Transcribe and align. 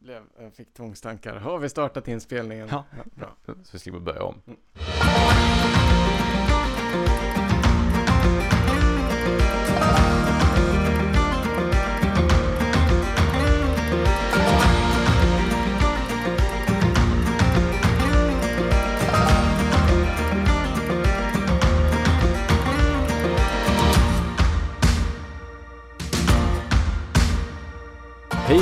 blev, 0.00 0.22
jag 0.40 0.54
fick 0.54 0.74
tvångstankar. 0.74 1.36
Har 1.36 1.58
vi 1.58 1.68
startat 1.68 2.08
inspelningen? 2.08 2.68
Ja. 2.70 2.84
bra. 3.14 3.36
Så 3.46 3.72
vi 3.72 3.78
slipper 3.78 3.98
börja 4.00 4.22
om. 4.22 4.42
Hej 4.74 5.09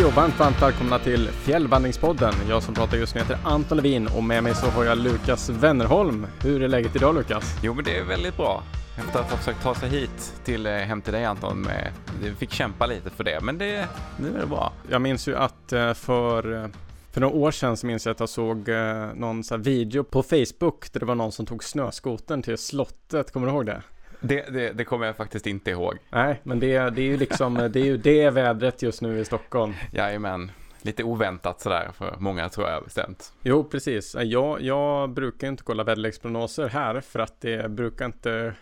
och 0.09 0.15
varmt, 0.15 0.39
varmt 0.39 0.63
välkomna 0.63 0.99
till 0.99 1.29
Fjällvandringspodden. 1.29 2.35
Jag 2.49 2.63
som 2.63 2.75
pratar 2.75 2.97
just 2.97 3.15
nu 3.15 3.21
heter 3.21 3.39
Anton 3.45 3.77
Levin 3.77 4.07
och 4.07 4.25
med 4.25 4.43
mig 4.43 4.55
så 4.55 4.67
har 4.67 4.85
jag 4.85 4.99
Lukas 4.99 5.49
Wennerholm. 5.49 6.27
Hur 6.43 6.63
är 6.63 6.69
läget 6.69 6.97
idag 6.97 7.15
Lukas? 7.15 7.59
Jo, 7.63 7.75
men 7.75 7.85
det 7.85 7.99
är 7.99 8.05
väldigt 8.05 8.37
bra. 8.37 8.63
Efter 8.99 9.21
att 9.21 9.31
ha 9.31 9.37
försökt 9.37 9.63
ta 9.63 9.75
sig 9.75 9.89
hit 9.89 10.41
till, 10.45 10.67
eh, 10.67 10.73
hem 10.73 11.03
till 11.03 11.13
dig 11.13 11.25
Anton, 11.25 11.61
med, 11.61 11.93
vi 12.23 12.35
fick 12.35 12.53
kämpa 12.53 12.87
lite 12.87 13.11
för 13.11 13.25
det, 13.25 13.41
men 13.43 13.59
det, 13.59 13.89
nu 14.21 14.37
är 14.37 14.41
det 14.41 14.47
bra. 14.47 14.73
Jag 14.91 15.03
minns 15.03 15.29
ju 15.29 15.37
att 15.37 15.73
eh, 15.73 15.95
för, 15.95 16.65
eh, 16.65 16.69
för 17.13 17.21
några 17.21 17.35
år 17.35 17.51
sedan 17.51 17.77
så 17.77 17.87
minns 17.87 18.07
jag 18.07 18.13
att 18.13 18.21
jag 18.21 18.29
såg 18.29 18.69
någon 19.15 19.45
så 19.45 19.57
video 19.57 20.05
på 20.05 20.23
Facebook 20.23 20.93
där 20.93 21.01
det 21.01 21.07
var 21.07 21.15
någon 21.15 21.33
som 21.33 21.47
tog 21.47 21.65
snöskoten 21.65 22.43
till 22.43 22.59
slottet. 22.59 23.33
Kommer 23.33 23.47
du 23.47 23.53
ihåg 23.53 23.67
det? 23.67 23.83
Det, 24.21 24.43
det, 24.53 24.73
det 24.73 24.85
kommer 24.85 25.07
jag 25.07 25.17
faktiskt 25.17 25.47
inte 25.47 25.71
ihåg. 25.71 25.99
Nej, 26.11 26.41
men 26.43 26.61
det, 26.61 26.79
det 26.91 27.03
är 27.03 27.07
ju 27.07 27.17
liksom, 27.17 27.55
det 27.55 27.81
är 27.81 27.85
ju 27.85 27.97
det 27.97 28.31
vädret 28.31 28.83
just 28.83 29.03
nu 29.03 29.19
i 29.19 29.25
Stockholm. 29.25 29.75
Jajamän, 29.93 30.51
lite 30.83 31.05
oväntat 31.05 31.61
sådär 31.61 31.89
för 31.95 32.15
många 32.19 32.49
tror 32.49 32.69
jag 32.69 32.85
bestämt. 32.85 33.33
Jo, 33.43 33.65
precis. 33.65 34.17
Jag, 34.21 34.61
jag 34.63 35.11
brukar 35.11 35.49
inte 35.49 35.63
kolla 35.63 35.85
väderleksprognoser 35.85 36.69
här 36.69 37.01
för 37.01 37.19
att 37.19 37.41
det 37.41 37.71
brukar 37.71 38.07
inte... 38.07 38.55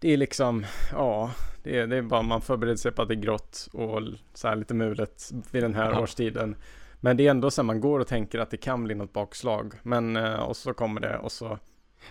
Det 0.00 0.12
är 0.12 0.16
liksom, 0.16 0.66
ja, 0.92 1.30
det 1.62 1.78
är, 1.78 1.86
det 1.86 1.96
är 1.96 2.02
bara 2.02 2.22
man 2.22 2.40
förbereder 2.40 2.76
sig 2.76 2.92
på 2.92 3.02
att 3.02 3.08
det 3.08 3.14
är 3.14 3.20
grått 3.20 3.68
och 3.72 4.02
så 4.34 4.48
här 4.48 4.56
lite 4.56 4.74
mulet 4.74 5.30
vid 5.50 5.62
den 5.62 5.74
här 5.74 5.90
Ja. 5.92 6.00
årstiden. 6.00 6.56
Men 7.00 7.16
det 7.16 7.26
är 7.26 7.30
ändå 7.30 7.50
så 7.50 7.62
här, 7.62 7.66
man 7.66 7.80
går 7.80 8.00
och 8.00 8.06
tänker 8.06 8.38
att 8.38 8.50
det 8.50 8.56
kan 8.56 8.84
bli 8.84 8.94
något 8.94 9.12
bakslag. 9.12 9.74
Men, 9.82 10.16
eh, 10.16 10.34
och 10.34 10.56
så 10.56 10.74
kommer 10.74 11.00
det 11.00 11.18
och 11.18 11.32
så, 11.32 11.58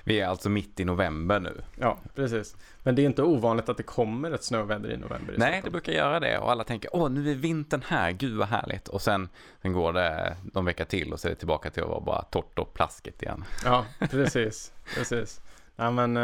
Vi 0.03 0.19
är 0.19 0.27
alltså 0.27 0.49
mitt 0.49 0.79
i 0.79 0.85
november 0.85 1.39
nu. 1.39 1.61
ja, 1.75 1.97
precis. 2.15 2.55
Men 2.83 2.95
det 2.95 3.01
är 3.01 3.05
inte 3.05 3.23
ovanligt 3.23 3.69
att 3.69 3.77
det 3.77 3.83
kommer 3.83 4.31
ett 4.31 4.43
snöväder 4.43 4.91
i 4.91 4.97
november 4.97 5.33
i 5.33 5.37
Nej, 5.37 5.61
det 5.63 5.69
brukar 5.69 5.93
göra 5.93 6.19
det 6.19 6.37
och 6.37 6.51
alla 6.51 6.63
tänker 6.63 6.89
åh, 6.95 7.09
nu 7.09 7.31
är 7.31 7.35
vintern 7.35 7.81
här, 7.87 8.11
gud 8.11 8.37
vad 8.37 8.47
härligt. 8.47 8.87
Och 8.87 9.01
sen, 9.01 9.29
sen 9.61 9.73
går 9.73 9.93
det 9.93 10.37
någon 10.53 10.65
vecka 10.65 10.85
till 10.85 11.13
och 11.13 11.19
så 11.19 11.27
är 11.27 11.29
det 11.29 11.35
tillbaka 11.35 11.69
till 11.69 11.83
att 11.83 11.89
vara 11.89 12.01
bara 12.01 12.21
torrt 12.21 12.59
och 12.59 12.73
plaskigt 12.73 13.21
igen. 13.21 13.43
Ja, 13.65 13.85
precis. 13.99 14.73
precis. 14.95 15.41
Ja, 15.75 15.91
men 15.91 16.15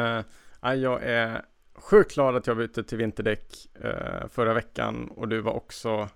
ja, 0.61 0.75
jag 0.75 1.03
är 1.03 1.42
sjukt 1.75 2.14
glad 2.14 2.36
att 2.36 2.48
jag 2.48 2.58
bytte 2.58 2.83
till 2.83 2.98
vinterdäck 2.98 3.67
eh, 3.83 4.27
förra 4.30 4.53
veckan 4.53 5.11
och 5.16 5.27
du 5.27 5.42
var 5.42 5.53
också 5.53 6.09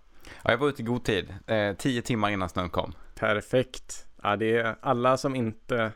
Ja, 0.43 0.51
jag 0.51 0.57
var 0.57 0.67
ute 0.69 0.81
i 0.81 0.85
god 0.85 1.03
tid, 1.03 1.33
eh, 1.47 1.73
tio 1.73 2.01
timmar 2.01 2.29
innan 2.29 2.49
snön 2.49 2.69
kom. 2.69 2.93
perfekt. 3.15 4.05
Ja, 4.23 4.35
det 4.35 4.57
är 4.57 4.75
alla 4.81 5.17
som 5.17 5.35
inte 5.35 5.91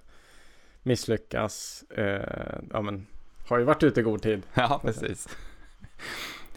misslyckas, 0.84 1.84
eh, 1.90 2.60
ja 2.74 2.82
men 2.82 3.08
har 3.48 3.58
ju 3.58 3.64
varit 3.64 3.84
ute 3.84 4.00
i 4.00 4.04
god 4.04 4.22
tid. 4.22 4.44
Ja, 4.54 4.80
precis. 4.84 5.28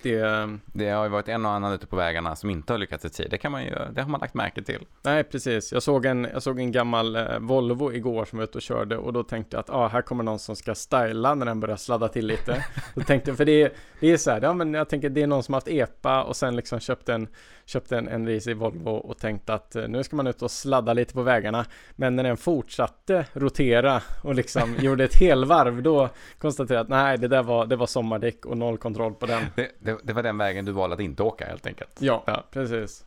Det, 0.05 0.59
Det 0.67 0.91
har 0.91 1.05
ju 1.05 1.11
varit 1.11 1.29
en 1.29 1.47
och 1.47 1.53
annan 1.53 1.73
ute 1.73 1.87
på 1.87 1.97
vägarna 1.97 2.37
som 2.37 2.51
inte 2.51 2.73
har 2.73 2.79
lyckats 2.79 3.05
i 3.05 3.11
tid. 3.11 3.27
Det 3.31 3.39
kan 3.39 3.53
man 3.53 3.65
ju, 3.65 3.71
det 3.93 4.03
har 4.03 4.09
man 4.09 4.21
lagt 4.21 4.35
märke 4.35 4.63
till. 4.63 4.87
nej, 5.03 5.25
precis. 5.25 5.73
Jag 5.73 5.83
såg 5.83 6.07
en, 6.07 6.29
jag 6.33 6.43
såg 6.43 6.59
en 6.59 6.73
gammal 6.73 7.17
eh, 7.17 7.39
Volvo 7.39 7.93
igår 7.93 8.25
som 8.25 8.39
var 8.39 8.45
ute 8.45 8.59
och 8.59 8.63
körde 8.63 8.97
och 8.97 9.13
då 9.13 9.23
tänkte 9.23 9.57
jag 9.57 9.61
att 9.61 9.71
ah, 9.71 9.89
här 9.89 10.03
kommer 10.03 10.25
någon 10.25 10.39
som 10.39 10.57
ska 10.57 10.75
styla 10.75 11.35
när 11.35 11.47
den 11.47 11.61
börjar 11.61 11.77
sladda 11.77 12.09
till 12.09 12.27
lite. 12.27 12.65
Då 12.95 13.01
tänkte 13.01 13.31
jag, 13.31 13.37
för 13.37 13.45
det 13.45 13.63
är, 13.63 13.73
det 14.01 14.13
är 14.13 14.17
så 14.17 14.31
här, 14.31 14.43
ja 14.43 14.53
men 14.53 14.75
jag 14.75 14.89
tänker 14.89 15.09
det 15.11 15.23
är 15.23 15.27
någon 15.27 15.43
som 15.43 15.55
har 15.55 15.61
haft 15.61 15.69
EPA 15.69 16.23
och 16.23 16.37
sen 16.37 16.57
liksom 16.57 16.81
köpte 16.81 17.15
en, 17.15 17.29
köpte 17.65 17.99
en, 17.99 18.09
en 18.09 18.27
risig 18.27 18.57
Volvo 18.57 18.91
och 18.91 19.19
tänkte 19.19 19.55
att 19.55 19.77
eh, 19.77 19.89
nu 19.89 20.03
ska 20.03 20.17
man 20.17 20.27
ut 20.27 20.43
och 20.43 20.51
sladda 20.51 20.93
lite 20.93 21.15
på 21.15 21.23
vägarna. 21.23 21.65
Men 21.97 22.17
när 22.17 22.23
den 22.23 22.37
fortsatte 22.37 23.27
rotera 23.33 24.03
och 24.23 24.35
liksom 24.35 24.77
gjorde 24.81 25.05
ett 25.05 25.21
helvarv 25.21 25.83
då 25.83 26.09
konstaterade 26.39 26.75
jag 26.75 26.83
att 26.83 26.89
nej, 26.89 27.19
det 27.19 27.29
där 27.29 27.43
var, 27.43 27.67
det 27.67 27.77
var 27.77 27.87
sommardäck 27.87 28.47
och 28.47 28.59
noll 28.59 28.79
kontroll 28.79 29.15
på 29.15 29.27
den. 29.27 29.43
Det, 29.57 29.71
det, 29.79 29.94
det 30.03 30.13
var 30.13 30.23
den 30.23 30.39
vägen 30.39 30.65
du 30.65 30.73
valde 30.73 30.95
att 30.95 31.01
inte 31.01 31.23
åka 31.23 31.47
helt 31.47 31.67
enkelt. 31.67 31.97
Ja, 32.01 32.25
Ja. 32.27 32.45
precis. 32.51 33.05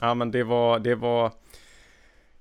Ja, 0.00 0.14
men 0.14 0.30
det 0.30 0.44
var, 0.44 0.78
det 0.78 0.94
var 0.94 1.32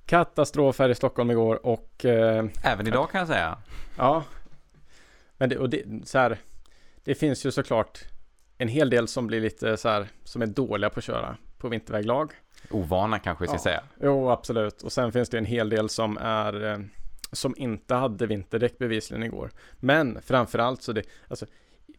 katastrof 0.05 0.79
här 0.79 0.89
i 0.89 0.95
Stockholm 0.95 1.31
igår 1.31 1.65
och 1.65 2.05
eh, 2.05 2.45
Även 2.63 2.87
idag 2.87 3.09
kan 3.11 3.19
jag 3.19 3.27
säga. 3.27 3.57
ja. 3.97 4.23
Men 5.37 5.49
det, 5.49 5.57
och 5.57 5.69
det, 5.69 5.83
så 6.05 6.17
här, 6.19 6.37
det 7.03 7.15
finns 7.15 7.45
ju 7.45 7.51
såklart 7.51 7.99
en 8.57 8.67
hel 8.67 8.89
del 8.89 9.07
som 9.07 9.27
blir 9.27 9.41
lite 9.41 9.77
så 9.77 9.89
här, 9.89 10.07
som 10.23 10.41
är 10.41 10.45
dåliga 10.45 10.89
på 10.89 10.99
att 10.99 11.03
köra 11.03 11.37
på 11.57 11.69
vinterväglag. 11.69 12.31
Ovana 12.71 13.19
kanske 13.19 13.43
vi 13.43 13.47
ska 13.47 13.55
Ja. 13.55 13.59
säga. 13.59 13.83
Jo, 14.01 14.29
absolut. 14.29 14.81
Och 14.81 14.91
sen 14.91 15.11
finns 15.11 15.29
det 15.29 15.37
en 15.37 15.45
hel 15.45 15.69
del 15.69 15.89
som 15.89 16.17
är 16.21 16.71
eh, 16.71 16.77
som 17.31 17.53
inte 17.57 17.95
hade 17.95 18.25
vinterdäck 18.27 18.77
bevisligen 18.77 19.23
igår. 19.23 19.51
Men 19.75 20.21
framförallt 20.21 20.81
så 20.83 20.91
det, 20.93 21.03
alltså 21.27 21.45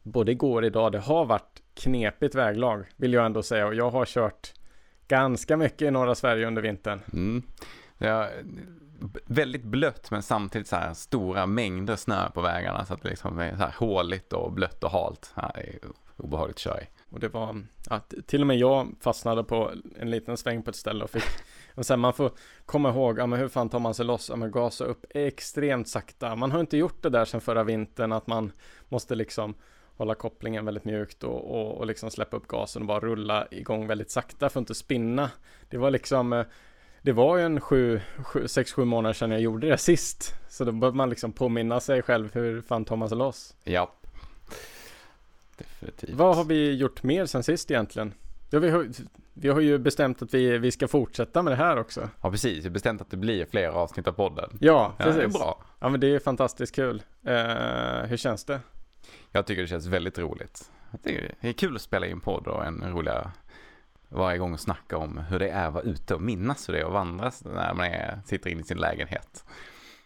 både 0.03 0.33
igår 0.33 0.63
och 0.63 0.67
idag, 0.67 0.93
det 0.93 0.99
har 0.99 1.25
varit 1.25 1.60
knepigt 1.81 2.35
väglag 2.35 2.85
vill 2.97 3.13
jag 3.13 3.27
ändå 3.27 3.43
säga 3.43 3.67
och 3.67 3.75
jag 3.75 3.91
har 3.91 4.05
kört 4.05 4.53
ganska 5.09 5.57
mycket 5.57 5.83
i 5.83 5.91
norra 5.91 6.15
Sverige 6.15 6.47
under 6.47 6.63
vintern. 6.63 7.01
Mm. 7.13 7.43
Är 7.99 8.43
väldigt 9.27 9.65
blött 9.65 10.11
men 10.11 10.23
samtidigt 10.23 10.69
så 10.69 10.77
här 10.77 10.95
stora 10.95 11.47
mängder 11.47 11.97
snö 11.97 12.31
på 12.31 12.41
vägarna 12.41 12.85
så 12.85 12.95
att 12.95 13.03
det 13.03 13.09
liksom 13.09 13.39
är 13.39 13.51
så 13.51 13.57
här 13.57 13.75
håligt 13.79 14.33
och 14.33 14.53
blött 14.53 14.85
och 14.85 14.91
halt. 14.91 15.33
Ja, 15.35 15.51
det 15.55 15.61
är 15.61 15.79
obehagligt 16.17 16.57
att 16.57 16.61
köra 16.61 16.81
i. 16.81 16.85
Och 17.11 17.21
det 17.21 17.29
var, 17.29 17.63
att 17.89 18.15
till 18.27 18.41
och 18.41 18.47
med 18.47 18.59
jag 18.59 18.89
fastnade 19.01 19.45
på 19.45 19.71
en 19.99 20.11
liten 20.11 20.37
sväng 20.37 20.63
på 20.63 20.71
ett 20.71 20.77
ställe 20.77 21.05
och 21.05 21.11
fick 21.11 21.25
och 21.75 21.87
sen 21.87 22.01
man 22.01 22.13
får 22.13 22.33
komma 22.67 22.91
ihåg, 22.91 23.19
ja 23.19 23.27
men 23.27 23.39
hur 23.39 23.49
fan 23.49 23.69
tar 23.69 23.79
man 23.79 23.95
sig 23.95 24.07
loss? 24.07 24.29
Ja 24.29 24.37
men 24.37 24.51
gasa 24.51 24.85
upp 24.85 25.05
extremt 25.11 25.89
sakta. 25.89 26.37
Man 26.37 26.53
har 26.53 26.61
inte 26.61 26.77
gjort 26.77 27.03
det 27.03 27.11
där 27.11 27.25
sedan 27.25 27.41
förra 27.41 27.65
vintern 27.65 28.13
att 28.13 28.27
man 28.27 28.53
måste 28.89 29.15
liksom 29.15 29.55
hålla 30.01 30.15
kopplingen 30.15 30.65
väldigt 30.65 30.85
mjukt 30.85 31.25
och, 31.25 31.51
och, 31.51 31.79
och 31.79 31.87
liksom 31.87 32.11
släppa 32.11 32.37
upp 32.37 32.47
gasen 32.49 32.83
och 32.83 32.89
bara 32.89 33.01
rulla 33.01 33.47
igång 33.51 33.87
väldigt 33.87 34.11
sakta 34.11 34.49
för 34.49 34.59
att 34.61 34.63
inte 34.63 34.75
spinna. 34.75 35.31
Det 35.71 35.79
var 35.79 35.91
liksom 35.91 36.33
eh, 36.33 36.45
det 37.03 37.13
var 37.13 37.37
ju 37.37 37.45
en 37.45 37.61
sju, 37.61 38.01
sju, 38.25 38.49
sex, 38.49 38.73
sju 38.73 38.85
månader 38.85 39.13
sedan 39.15 39.31
jag 39.31 39.41
gjorde 39.41 39.69
det 39.69 39.79
sist. 39.79 40.35
Så 40.49 40.65
då 40.65 40.73
behöver 40.73 40.97
man 40.97 41.11
liksom 41.11 41.33
påminna 41.33 41.81
sig 41.81 42.03
själv 42.03 42.35
hur 42.35 42.63
fan 42.63 42.85
tar 42.85 42.97
man 42.97 43.09
sig 43.09 43.19
loss. 43.19 43.57
Ja. 43.65 43.93
Definitivt. 45.59 46.11
Vad 46.15 46.37
har 46.37 46.45
vi 46.45 46.75
gjort 46.75 47.03
mer 47.03 47.27
sen 47.27 47.43
sist 47.43 47.71
egentligen? 47.71 48.15
Ja, 48.51 48.59
vi, 48.59 48.71
har, 48.71 48.87
vi 49.35 49.49
har 49.49 49.61
ju 49.61 49.79
bestämt 49.79 50.23
att 50.23 50.35
vi, 50.35 50.59
vi 50.59 50.71
ska 50.71 50.89
fortsätta 50.89 51.43
med 51.43 51.53
det 51.53 51.57
här 51.57 51.77
också. 51.79 52.09
Ja, 52.23 52.31
precis. 52.31 52.57
Jag 52.57 52.65
har 52.65 52.71
bestämt 52.71 53.01
att 53.01 53.11
det 53.11 53.17
blir 53.17 53.47
fler 53.47 53.69
avsnitt 53.69 54.09
av 54.09 54.13
podden. 54.13 54.51
Ja, 54.61 54.95
Ja, 54.99 55.05
precis. 55.05 55.17
det 55.17 55.25
är 55.25 55.29
bra. 55.29 55.63
Ja, 55.81 55.89
men 55.89 56.01
det 56.01 56.15
är 56.15 56.19
fantastiskt 56.19 56.75
kul. 56.75 57.03
Eh, 57.25 57.35
hur 58.07 58.17
känns 58.17 58.45
det? 58.45 58.61
Jag 59.33 59.47
tycker 59.47 59.63
det 59.63 59.69
känns 59.69 59.87
väldigt 59.87 60.19
roligt. 60.19 60.71
Det 61.03 61.35
är, 61.41 61.53
kul 61.53 61.77
att 61.77 61.83
spela 61.83 62.07
in 62.07 62.21
podd 62.21 62.47
och 62.47 62.65
en 62.65 62.93
roliga 62.93 63.33
varje 64.09 64.39
gång 64.39 64.53
och 64.53 64.61
snacka 64.61 64.97
om 64.97 65.19
hur 65.19 65.39
det 65.39 65.49
är 65.49 65.67
att 65.67 65.75
vara 65.75 65.85
ute 65.85 66.15
och 66.15 66.23
minnas 66.23 66.69
hur 66.69 66.75
det 66.75 66.81
är 66.81 66.85
att 66.85 66.93
vandra 66.93 67.33
när 67.45 67.75
man 67.75 67.87
är, 67.87 68.21
sitter 68.27 68.51
inne 68.51 68.61
i 68.61 68.65
sin 68.65 68.79
lägenhet. 68.79 69.45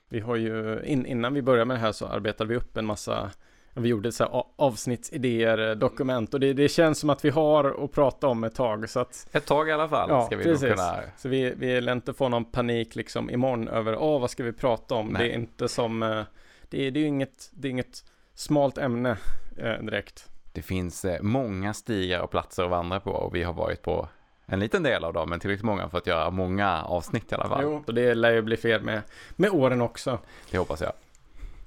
Vi 0.09 0.21
har 0.21 0.37
ju, 0.37 0.83
in, 0.85 1.07
innan 1.07 1.35
vi 1.35 1.43
började 1.43 1.65
med 1.65 1.77
det 1.77 1.81
här 1.81 1.93
så 1.93 2.07
arbetade 2.07 2.51
vi 2.51 2.57
upp 2.57 2.77
en 2.77 2.87
massa 2.87 3.31
vi 3.77 3.89
gjorde 3.89 4.13
så 4.13 4.47
avsnittsidéer, 4.57 5.71
eh, 5.71 5.75
dokument 5.77 6.35
och 6.35 6.41
det, 6.41 6.53
det 6.53 6.69
känns 6.69 6.99
som 6.99 7.11
att 7.11 7.25
vi 7.25 7.31
har 7.31 7.85
att 7.85 7.93
prata 7.93 8.27
om 8.27 8.45
ett 8.45 8.55
tag 8.55 8.91
så 8.91 9.01
att 9.01 9.29
Ett 9.33 9.47
tag 9.47 9.69
i 9.69 9.73
alla 9.73 9.89
fall 9.89 10.11
Ja, 10.11 10.27
ska 10.27 10.37
vi 10.37 10.45
precis. 10.45 10.69
kunna... 10.69 11.01
Så 11.17 11.29
vi, 11.29 11.55
vi 11.57 11.81
lär 11.81 11.93
inte 11.93 12.13
få 12.13 12.29
någon 12.29 12.45
panik 12.45 12.97
liksom 12.97 13.31
imorgon 13.31 13.69
över, 13.69 13.97
åh 13.99 14.21
vad 14.21 14.31
ska 14.31 14.45
vi 14.45 14.53
prata 14.53 14.95
om? 14.95 15.07
Nej. 15.07 15.23
Det 15.23 15.35
är 15.35 15.35
inte 15.35 15.69
som, 15.69 16.03
eh, 16.03 16.23
det 16.69 16.87
är, 16.87 16.91
det 16.91 16.99
är 16.99 17.03
ju 17.03 17.07
inget, 17.07 17.51
det 17.53 17.69
är 17.69 17.71
inget 17.71 18.05
smalt 18.35 18.79
ämne 18.79 19.17
eh, 19.57 19.79
direkt. 19.83 20.31
Det 20.53 20.63
finns 20.63 21.05
eh, 21.05 21.23
många 21.23 21.75
stigar 21.75 22.21
och 22.21 22.31
platser 22.31 22.65
att 22.65 22.71
vandra 22.71 23.01
på 23.01 23.11
och 23.11 23.35
vi 23.35 23.43
har 23.43 23.53
varit 23.53 23.83
på 23.83 24.09
en 24.47 24.61
liten 24.61 24.83
del 24.83 25.05
av 25.05 25.13
dem, 25.13 25.31
men 25.31 25.41
tillräckligt 25.41 25.65
många 25.65 25.89
för 25.89 25.99
att 25.99 26.07
göra 26.07 26.31
många 26.31 26.83
avsnitt 26.83 27.33
i 27.33 27.35
alla 27.35 27.49
fall. 27.49 27.63
Jo, 27.63 27.85
och 27.87 27.95
det 27.95 28.15
lär 28.15 28.33
ju 28.33 28.43
bli 28.43 28.57
fler 28.57 28.81
med, 28.81 29.03
med 29.31 29.51
åren 29.51 29.81
också. 29.81 30.19
Det 30.51 30.59
hoppas 30.59 30.81
jag. 30.81 30.93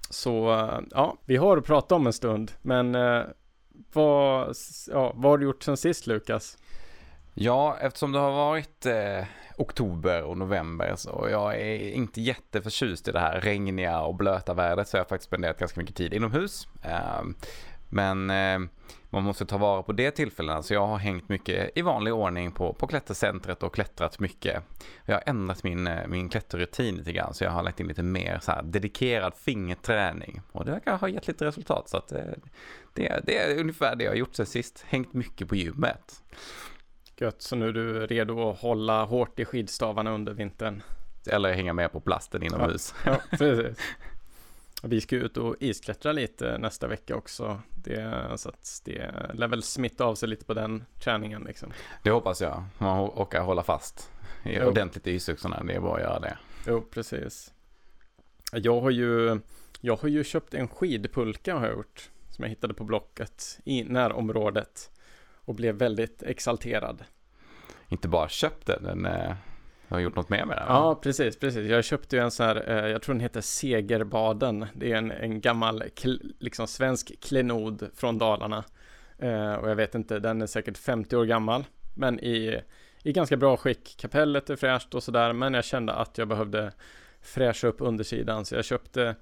Så 0.09 0.53
eh, 0.53 0.79
ja, 0.91 1.17
vi 1.25 1.37
har 1.37 1.57
att 1.57 1.65
prata 1.65 1.95
om 1.95 2.07
en 2.07 2.13
stund, 2.13 2.51
men 2.61 2.95
eh, 2.95 3.23
vad, 3.93 4.55
ja, 4.87 5.13
vad 5.15 5.31
har 5.31 5.37
du 5.37 5.45
gjort 5.45 5.63
sen 5.63 5.77
sist 5.77 6.07
Lukas? 6.07 6.57
Ja, 7.39 7.77
eftersom 7.81 8.11
det 8.11 8.19
har 8.19 8.31
varit 8.31 8.85
eh, 8.85 9.25
oktober 9.57 10.23
och 10.23 10.37
november 10.37 10.93
så 10.95 11.27
jag 11.31 11.55
är 11.55 11.91
inte 11.91 12.21
jätteförtjust 12.21 13.07
i 13.07 13.11
det 13.11 13.19
här 13.19 13.41
regniga 13.41 14.01
och 14.01 14.15
blöta 14.15 14.53
vädret 14.53 14.87
så 14.87 14.97
jag 14.97 15.01
har 15.01 15.07
faktiskt 15.09 15.27
spenderat 15.27 15.59
ganska 15.59 15.79
mycket 15.79 15.95
tid 15.95 16.13
inomhus. 16.13 16.67
Eh, 16.83 17.21
Men 17.89 18.29
eh, 18.29 18.59
man 19.09 19.23
måste 19.23 19.45
ta 19.45 19.57
vara 19.57 19.83
på 19.83 19.91
det 19.91 20.11
tillfällena. 20.11 20.63
Så 20.63 20.73
jag 20.73 20.87
har 20.87 20.97
hängt 20.97 21.29
mycket 21.29 21.77
i 21.77 21.81
vanlig 21.81 22.13
ordning 22.13 22.51
på, 22.51 22.73
på 22.73 22.87
klättercentret 22.87 23.63
och 23.63 23.73
klättrat 23.73 24.19
mycket. 24.19 24.63
Jag 25.05 25.15
har 25.15 25.23
ändrat 25.25 25.63
min, 25.63 25.87
eh, 25.87 26.07
min 26.07 26.29
klätterrutin 26.29 26.95
lite 26.95 27.11
grann. 27.11 27.33
Så 27.33 27.43
jag 27.43 27.51
har 27.51 27.63
lagt 27.63 27.79
in 27.79 27.87
lite 27.87 28.03
mer 28.03 28.39
så 28.41 28.51
här 28.51 28.63
dedikerad 28.63 29.33
fingerträning. 29.35 30.41
Och 30.51 30.65
det 30.65 30.71
verkar 30.71 30.97
ha 30.97 31.07
gett 31.09 31.27
lite 31.27 31.45
resultat. 31.45 31.89
Så 31.89 31.97
att, 31.97 32.11
eh, 32.11 32.21
det, 32.93 33.21
det 33.25 33.37
är 33.37 33.59
ungefär 33.59 33.95
det 33.95 34.03
jag 34.03 34.11
har 34.11 34.17
gjort 34.17 34.35
sen 34.35 34.45
sist. 34.45 34.85
Hängt 34.87 35.13
mycket 35.13 35.49
på 35.49 35.55
gymmet. 35.55 36.23
Gött, 37.19 37.41
så 37.41 37.55
nu 37.55 37.67
är 37.67 37.73
du 37.73 38.07
redo 38.07 38.49
att 38.49 38.59
hålla 38.59 39.05
hårt 39.05 39.39
i 39.39 39.45
skidstavarna 39.45 40.11
under 40.11 40.33
vintern. 40.33 40.83
Eller 41.27 41.53
hänga 41.53 41.73
med 41.73 41.91
på 41.91 41.99
plasten 41.99 42.43
inomhus. 42.43 42.95
Ja, 43.05 43.11
ja 43.11 43.37
precis. 43.37 43.77
Vi 44.83 45.01
ska 45.01 45.15
ut 45.15 45.37
och 45.37 45.55
isklättra 45.59 46.11
lite 46.11 46.57
nästa 46.57 46.87
vecka 46.87 47.15
också. 47.15 47.61
Det, 47.83 48.31
så 48.35 48.49
att 48.49 48.81
det 48.85 49.11
lär 49.33 49.47
väl 49.47 49.63
smitta 49.63 50.05
av 50.05 50.15
sig 50.15 50.29
lite 50.29 50.45
på 50.45 50.53
den 50.53 50.85
träningen 50.99 51.43
liksom. 51.43 51.73
Det 52.03 52.09
hoppas 52.11 52.41
jag. 52.41 52.63
Man 52.77 52.99
orkar 52.99 53.41
hålla 53.41 53.63
fast 53.63 54.11
jo. 54.43 54.65
ordentligt 54.65 55.07
i 55.07 55.11
isyxorna. 55.11 55.63
Det 55.63 55.73
är 55.73 55.79
bara 55.79 55.95
att 55.95 56.01
göra 56.01 56.19
det. 56.19 56.37
Jo, 56.67 56.81
precis. 56.81 57.53
Jag 58.51 58.81
har 58.81 58.91
ju, 58.91 59.39
jag 59.81 59.95
har 59.95 60.09
ju 60.09 60.23
köpt 60.23 60.53
en 60.53 60.67
skidpulka 60.67 61.55
har 61.55 61.65
jag 61.65 61.75
gjort. 61.75 62.09
Som 62.29 62.43
jag 62.43 62.49
hittade 62.49 62.73
på 62.73 62.83
Blocket 62.83 63.59
i 63.63 63.83
närområdet. 63.83 64.91
Och 65.47 65.55
blev 65.55 65.75
väldigt 65.75 66.23
exalterad. 66.23 67.03
Inte 67.89 68.07
bara 68.07 68.29
köpt 68.29 68.65
den, 68.65 68.83
den 68.83 69.05
eh, 69.05 69.33
har 69.87 69.99
gjort 69.99 70.15
något 70.15 70.29
mer 70.29 70.45
med 70.45 70.57
den? 70.57 70.65
Ja, 70.67 70.95
precis, 70.95 71.39
precis. 71.39 71.69
Jag 71.69 71.83
köpte 71.83 72.15
ju 72.15 72.21
en 72.21 72.31
sån 72.31 72.45
här, 72.45 72.69
eh, 72.69 72.91
jag 72.91 73.01
tror 73.01 73.15
den 73.15 73.21
heter 73.21 73.41
Segerbaden. 73.41 74.65
Det 74.73 74.91
är 74.91 74.95
en, 74.95 75.11
en 75.11 75.41
gammal, 75.41 75.83
liksom 76.39 76.67
svensk 76.67 77.19
klenod 77.21 77.89
från 77.95 78.17
Dalarna. 78.17 78.63
Eh, 79.17 79.53
och 79.53 79.69
jag 79.69 79.75
vet 79.75 79.95
inte, 79.95 80.19
den 80.19 80.41
är 80.41 80.47
säkert 80.47 80.77
50 80.77 81.15
år 81.15 81.25
gammal. 81.25 81.65
Men 81.95 82.19
i, 82.19 82.61
i 83.03 83.11
ganska 83.11 83.37
bra 83.37 83.57
skick. 83.57 83.95
Kapellet 83.97 84.49
är 84.49 84.55
fräscht 84.55 84.95
och 84.95 85.03
sådär. 85.03 85.33
Men 85.33 85.53
jag 85.53 85.65
kände 85.65 85.93
att 85.93 86.17
jag 86.17 86.27
behövde 86.27 86.71
fräscha 87.21 87.67
upp 87.67 87.81
undersidan. 87.81 88.45
Så 88.45 88.55
jag 88.55 88.65
köpte, 88.65 89.15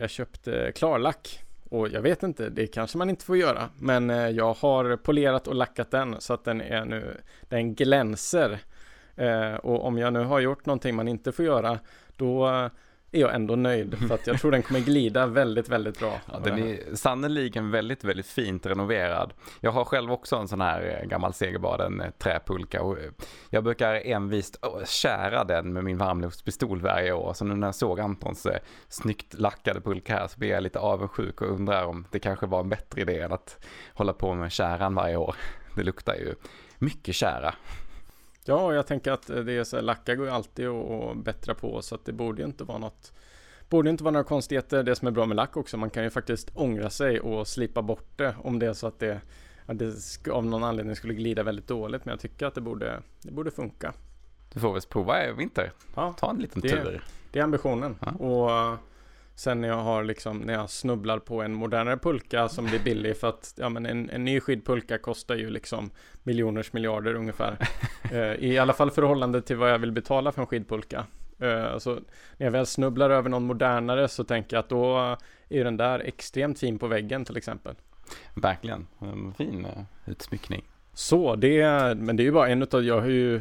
jag 0.00 0.10
köpte 0.10 0.72
klarlack. 0.74 1.44
Och 1.68 1.88
jag 1.88 2.02
vet 2.02 2.22
inte, 2.22 2.48
det 2.48 2.66
kanske 2.66 2.98
man 2.98 3.10
inte 3.10 3.24
får 3.24 3.36
göra. 3.36 3.68
Men 3.78 4.10
eh, 4.10 4.28
jag 4.28 4.54
har 4.54 4.96
polerat 4.96 5.48
och 5.48 5.54
lackat 5.54 5.90
den 5.90 6.20
så 6.20 6.34
att 6.34 6.44
den 6.44 6.60
är 6.60 6.84
nu, 6.84 7.16
den 7.48 7.74
glänser. 7.74 8.58
Eh, 9.16 9.54
och 9.54 9.84
om 9.84 9.98
jag 9.98 10.12
nu 10.12 10.24
har 10.24 10.40
gjort 10.40 10.66
någonting 10.66 10.94
man 10.94 11.08
inte 11.08 11.32
får 11.32 11.44
göra, 11.44 11.78
då 12.16 12.70
är 13.12 13.20
jag 13.20 13.34
ändå 13.34 13.56
nöjd 13.56 14.08
för 14.08 14.14
att 14.14 14.26
jag 14.26 14.40
tror 14.40 14.50
den 14.50 14.62
kommer 14.62 14.80
glida 14.80 15.26
väldigt, 15.26 15.68
väldigt 15.68 15.98
bra. 15.98 16.20
Ja, 16.32 16.38
den 16.38 16.58
är 16.58 16.94
sannoliken 16.94 17.70
väldigt, 17.70 18.04
väldigt 18.04 18.26
fint 18.26 18.66
renoverad. 18.66 19.32
Jag 19.60 19.70
har 19.70 19.84
själv 19.84 20.12
också 20.12 20.36
en 20.36 20.48
sån 20.48 20.60
här 20.60 21.00
eh, 21.00 21.08
gammal 21.08 21.34
segerbad, 21.34 21.80
en 21.80 22.00
eh, 22.00 22.10
träpulka 22.10 22.82
och 22.82 22.98
eh, 22.98 23.10
jag 23.50 23.64
brukar 23.64 23.94
envist 23.94 24.64
kära 24.86 25.44
den 25.44 25.72
med 25.72 25.84
min 25.84 25.98
varmluftspistol 25.98 26.80
varje 26.80 27.12
år. 27.12 27.32
Så 27.32 27.44
nu 27.44 27.54
när 27.54 27.66
jag 27.66 27.74
såg 27.74 28.00
Antons 28.00 28.46
snyggt 28.88 29.34
lackade 29.34 29.80
pulka 29.80 30.14
här 30.14 30.26
så 30.26 30.38
blir 30.38 30.50
jag 30.50 30.62
lite 30.62 30.78
avundsjuk 30.78 31.40
och 31.40 31.50
undrar 31.50 31.84
om 31.84 32.06
det 32.10 32.18
kanske 32.18 32.46
var 32.46 32.60
en 32.60 32.68
bättre 32.68 33.00
idé 33.00 33.20
än 33.20 33.32
att 33.32 33.64
hålla 33.94 34.12
på 34.12 34.34
med 34.34 34.52
käran 34.52 34.94
varje 34.94 35.16
år. 35.16 35.36
Det 35.74 35.82
luktar 35.82 36.14
ju 36.14 36.34
mycket 36.78 37.14
kära. 37.14 37.54
Ja, 38.48 38.74
jag 38.74 38.86
tänker 38.86 39.12
att 39.12 39.26
det 39.26 39.52
är 39.52 39.64
så 39.64 39.76
här, 39.76 39.82
lacka 39.82 40.14
går 40.14 40.26
ju 40.26 40.32
alltid 40.32 40.66
att 40.66 41.16
bättra 41.16 41.54
på 41.54 41.82
så 41.82 41.94
att 41.94 42.04
det 42.04 42.12
borde 42.12 42.42
inte 42.42 42.64
vara 42.64 42.78
något 42.78 43.12
Borde 43.68 43.90
inte 43.90 44.04
vara 44.04 44.12
några 44.12 44.24
konstigheter. 44.24 44.82
Det 44.82 44.96
som 44.96 45.08
är 45.08 45.12
bra 45.12 45.26
med 45.26 45.36
lack 45.36 45.56
också, 45.56 45.76
man 45.76 45.90
kan 45.90 46.04
ju 46.04 46.10
faktiskt 46.10 46.50
ångra 46.54 46.90
sig 46.90 47.20
och 47.20 47.48
slipa 47.48 47.82
bort 47.82 48.08
det 48.16 48.34
om 48.42 48.58
det 48.58 48.66
är 48.66 48.72
så 48.72 48.86
att 48.86 48.98
det, 48.98 49.20
att 49.66 49.78
det 49.78 50.28
av 50.32 50.46
någon 50.46 50.64
anledning 50.64 50.96
skulle 50.96 51.14
glida 51.14 51.42
väldigt 51.42 51.66
dåligt. 51.66 52.04
Men 52.04 52.12
jag 52.12 52.20
tycker 52.20 52.46
att 52.46 52.54
det 52.54 52.60
borde, 52.60 53.02
det 53.22 53.32
borde 53.32 53.50
funka. 53.50 53.94
Du 54.52 54.60
får 54.60 54.72
väl 54.72 54.82
prova 54.82 55.26
i 55.26 55.32
vinter. 55.32 55.72
Ja, 55.94 56.14
Ta 56.18 56.30
en 56.30 56.36
liten 56.36 56.62
det, 56.62 56.68
tur. 56.68 57.04
Det 57.32 57.38
är 57.38 57.44
ambitionen. 57.44 57.96
Ja. 58.00 58.12
Och 58.12 58.78
Sen 59.38 59.60
när 59.60 59.68
jag 59.68 59.76
har 59.76 60.04
liksom, 60.04 60.38
när 60.38 60.54
jag 60.54 60.70
snubblar 60.70 61.18
på 61.18 61.42
en 61.42 61.54
modernare 61.54 61.96
pulka 61.96 62.48
som 62.48 62.66
blir 62.66 62.78
billig 62.78 63.16
för 63.16 63.28
att, 63.28 63.54
ja 63.56 63.68
men 63.68 63.86
en, 63.86 64.10
en 64.10 64.24
ny 64.24 64.40
skidpulka 64.40 64.98
kostar 64.98 65.34
ju 65.34 65.50
liksom 65.50 65.90
miljoners 66.22 66.72
miljarder 66.72 67.14
ungefär. 67.14 67.56
uh, 68.12 68.34
I 68.44 68.58
alla 68.58 68.72
fall 68.72 68.90
förhållande 68.90 69.42
till 69.42 69.56
vad 69.56 69.70
jag 69.70 69.78
vill 69.78 69.92
betala 69.92 70.32
för 70.32 70.40
en 70.40 70.46
skidpulka. 70.46 71.06
Uh, 71.42 71.78
så 71.78 71.94
när 72.36 72.46
jag 72.46 72.50
väl 72.50 72.66
snubblar 72.66 73.10
över 73.10 73.30
någon 73.30 73.46
modernare 73.46 74.08
så 74.08 74.24
tänker 74.24 74.56
jag 74.56 74.62
att 74.62 74.68
då 74.68 75.16
är 75.48 75.64
den 75.64 75.76
där 75.76 75.98
extremt 76.00 76.58
fin 76.58 76.78
på 76.78 76.86
väggen 76.86 77.24
till 77.24 77.36
exempel. 77.36 77.74
Verkligen, 78.34 78.86
en 78.98 79.34
fin 79.34 79.66
uh, 79.66 79.82
utsmyckning. 80.06 80.64
Så 80.92 81.36
det, 81.36 81.64
men 81.98 82.16
det 82.16 82.22
är 82.22 82.24
ju 82.24 82.32
bara 82.32 82.48
en 82.48 82.62
utav, 82.62 82.84
jag 82.84 83.00
har 83.00 83.08
ju 83.08 83.40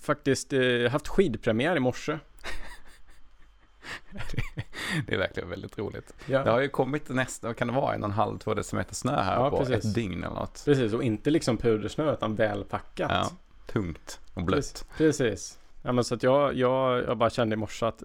faktiskt 0.00 0.52
haft 0.90 1.08
skidpremiär 1.08 1.76
i 1.76 1.80
morse. 1.80 2.18
det 5.06 5.14
är 5.14 5.18
verkligen 5.18 5.48
väldigt 5.48 5.78
roligt. 5.78 6.14
Ja. 6.26 6.44
Det 6.44 6.50
har 6.50 6.60
ju 6.60 6.68
kommit 6.68 7.08
nästan, 7.08 7.54
kan 7.54 7.68
det 7.68 7.74
vara 7.74 7.94
en 7.94 8.02
och 8.02 8.08
en 8.08 8.14
halv, 8.14 8.38
två 8.38 8.54
decimeter 8.54 8.94
snö 8.94 9.22
här 9.22 9.34
ja, 9.34 9.50
på 9.50 9.56
precis. 9.56 9.84
ett 9.84 9.94
dygn 9.94 10.24
eller 10.24 10.34
något. 10.34 10.62
Precis, 10.64 10.92
och 10.92 11.02
inte 11.02 11.30
liksom 11.30 11.56
pudersnö 11.56 12.12
utan 12.12 12.34
välpackat. 12.34 13.10
Ja, 13.10 13.30
tungt 13.66 14.20
och 14.34 14.42
blött. 14.42 14.84
Precis. 14.96 15.58
Ja, 15.82 15.92
men 15.92 16.04
så 16.04 16.14
att 16.14 16.22
jag, 16.22 16.54
jag, 16.54 17.04
jag 17.04 17.16
bara 17.16 17.30
kände 17.30 17.54
i 17.54 17.56
morse 17.56 17.86
att 17.86 18.02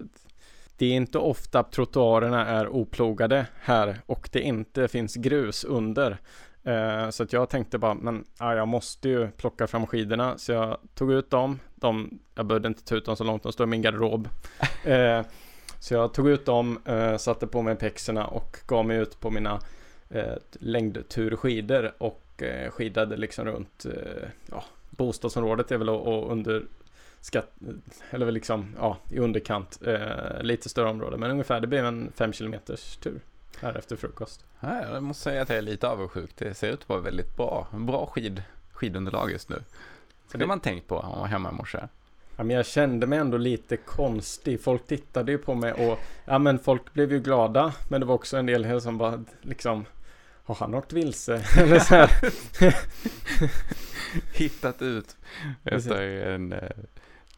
det 0.76 0.86
är 0.86 0.92
inte 0.92 1.18
ofta 1.18 1.62
trottoarerna 1.62 2.46
är 2.46 2.68
oplogade 2.68 3.46
här 3.60 4.00
och 4.06 4.28
det 4.32 4.40
inte 4.40 4.88
finns 4.88 5.14
grus 5.14 5.64
under. 5.64 6.18
Uh, 6.66 7.10
så 7.10 7.22
att 7.22 7.32
jag 7.32 7.48
tänkte 7.48 7.78
bara, 7.78 7.94
men 7.94 8.24
ja, 8.38 8.54
jag 8.54 8.68
måste 8.68 9.08
ju 9.08 9.30
plocka 9.30 9.66
fram 9.66 9.86
skidorna. 9.86 10.38
Så 10.38 10.52
jag 10.52 10.78
tog 10.94 11.12
ut 11.12 11.30
dem. 11.30 11.58
De, 11.74 12.18
jag 12.34 12.46
behövde 12.46 12.68
inte 12.68 12.84
ta 12.84 12.94
ut 12.94 13.04
dem 13.04 13.16
så 13.16 13.24
långt, 13.24 13.42
de 13.42 13.52
står 13.52 13.66
i 13.66 13.70
min 13.70 13.82
garderob. 13.82 14.28
Så 15.82 15.94
jag 15.94 16.14
tog 16.14 16.28
ut 16.28 16.46
dem, 16.46 16.78
eh, 16.84 17.16
satte 17.16 17.46
på 17.46 17.62
mig 17.62 17.76
pexerna 17.76 18.26
och 18.26 18.56
gav 18.66 18.86
mig 18.86 18.96
ut 18.96 19.20
på 19.20 19.30
mina 19.30 19.60
eh, 20.10 20.34
längdturskidor 20.52 21.92
och 21.98 22.42
eh, 22.42 22.70
skidade 22.70 23.16
liksom 23.16 23.44
runt 23.44 23.86
ja, 24.50 24.64
bostadsområdet 24.90 25.70
är 25.70 25.78
väl 25.78 25.88
och 25.88 26.32
under 26.32 26.62
skatt, 27.20 27.52
eller 28.10 28.30
liksom, 28.30 28.74
ja, 28.78 28.96
i 29.10 29.18
underkant, 29.18 29.78
eh, 29.86 30.42
lite 30.42 30.68
större 30.68 30.88
område, 30.88 31.16
men 31.16 31.30
ungefär 31.30 31.60
det 31.60 31.66
blev 31.66 31.86
en 31.86 32.12
fem 32.14 32.32
kilometers 32.32 32.96
tur 32.96 33.20
här 33.60 33.74
efter 33.78 33.96
frukost. 33.96 34.44
Ja, 34.60 34.82
jag 34.82 35.02
måste 35.02 35.22
säga 35.22 35.42
att 35.42 35.48
jag 35.48 35.58
är 35.58 35.62
lite 35.62 35.88
avundsjuk. 35.88 36.30
Det 36.36 36.54
ser 36.54 36.70
ut 36.72 36.80
att 36.82 36.88
vara 36.88 37.00
väldigt 37.00 37.36
bra, 37.36 37.66
bra 37.72 38.06
skid, 38.06 38.42
skidunderlag 38.72 39.30
just 39.30 39.48
nu. 39.48 39.62
Så 40.26 40.38
det 40.38 40.44
har 40.44 40.48
man 40.48 40.60
tänkt 40.60 40.88
på 40.88 40.98
om 40.98 41.10
man 41.10 41.20
var 41.20 41.26
hemma 41.26 41.50
i 41.50 41.52
morse. 41.52 41.78
Ja, 42.42 42.46
men 42.46 42.56
jag 42.56 42.66
kände 42.66 43.06
mig 43.06 43.18
ändå 43.18 43.36
lite 43.36 43.76
konstig. 43.76 44.60
Folk 44.60 44.86
tittade 44.86 45.32
ju 45.32 45.38
på 45.38 45.54
mig 45.54 45.72
och 45.72 45.98
ja, 46.24 46.38
men 46.38 46.58
folk 46.58 46.92
blev 46.92 47.12
ju 47.12 47.20
glada. 47.20 47.74
Men 47.88 48.00
det 48.00 48.06
var 48.06 48.14
också 48.14 48.36
en 48.36 48.46
del 48.46 48.80
som 48.80 48.98
bara 48.98 49.24
liksom 49.40 49.84
har 50.44 50.54
han 50.54 50.74
åkt 50.74 50.92
vilse? 50.92 51.44
Eller 51.58 51.78
så 51.78 51.94
här. 51.94 52.10
Hittat 54.38 54.82
ut 54.82 55.16
efter 55.64 56.02
en, 56.02 56.54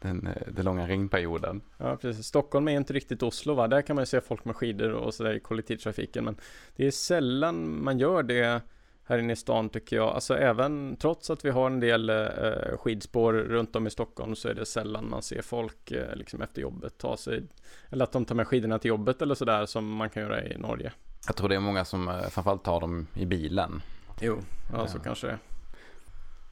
den, 0.01 0.29
den 0.47 0.65
långa 0.65 0.87
regnperioden. 0.87 1.61
Ja, 1.77 1.97
precis. 2.01 2.25
Stockholm 2.25 2.67
är 2.67 2.77
inte 2.77 2.93
riktigt 2.93 3.23
Oslo, 3.23 3.53
va? 3.53 3.67
Där 3.67 3.81
kan 3.81 3.95
man 3.95 4.01
ju 4.01 4.07
se 4.07 4.21
folk 4.21 4.45
med 4.45 4.55
skidor 4.55 4.91
och 4.91 5.13
sådär 5.13 5.33
i 5.33 5.39
kollektivtrafiken. 5.39 6.25
Men 6.25 6.37
det 6.75 6.87
är 6.87 6.91
sällan 6.91 7.83
man 7.83 7.99
gör 7.99 8.23
det 8.23 8.61
här 9.05 9.17
inne 9.17 9.33
i 9.33 9.35
stan 9.35 9.69
tycker 9.69 9.95
jag. 9.95 10.07
Alltså 10.07 10.37
även 10.37 10.95
trots 10.95 11.29
att 11.29 11.45
vi 11.45 11.49
har 11.49 11.67
en 11.67 11.79
del 11.79 12.09
eh, 12.09 12.77
skidspår 12.77 13.33
runt 13.33 13.75
om 13.75 13.87
i 13.87 13.89
Stockholm 13.89 14.35
så 14.35 14.49
är 14.49 14.53
det 14.53 14.65
sällan 14.65 15.09
man 15.09 15.21
ser 15.21 15.41
folk 15.41 15.91
eh, 15.91 16.15
liksom 16.15 16.41
efter 16.41 16.61
jobbet 16.61 16.97
ta 16.97 17.17
sig 17.17 17.43
eller 17.89 18.03
att 18.03 18.11
de 18.11 18.25
tar 18.25 18.35
med 18.35 18.47
skidorna 18.47 18.79
till 18.79 18.89
jobbet 18.89 19.21
eller 19.21 19.35
sådär 19.35 19.65
som 19.65 19.91
man 19.91 20.09
kan 20.09 20.23
göra 20.23 20.43
i 20.43 20.57
Norge. 20.57 20.91
Jag 21.27 21.35
tror 21.35 21.49
det 21.49 21.55
är 21.55 21.59
många 21.59 21.85
som 21.85 22.09
eh, 22.09 22.21
framförallt 22.21 22.63
tar 22.63 22.81
dem 22.81 23.07
i 23.13 23.25
bilen. 23.25 23.81
Jo, 24.21 24.37
ja, 24.71 24.77
ja. 24.77 24.87
så 24.87 24.99
kanske 24.99 25.27
det 25.27 25.37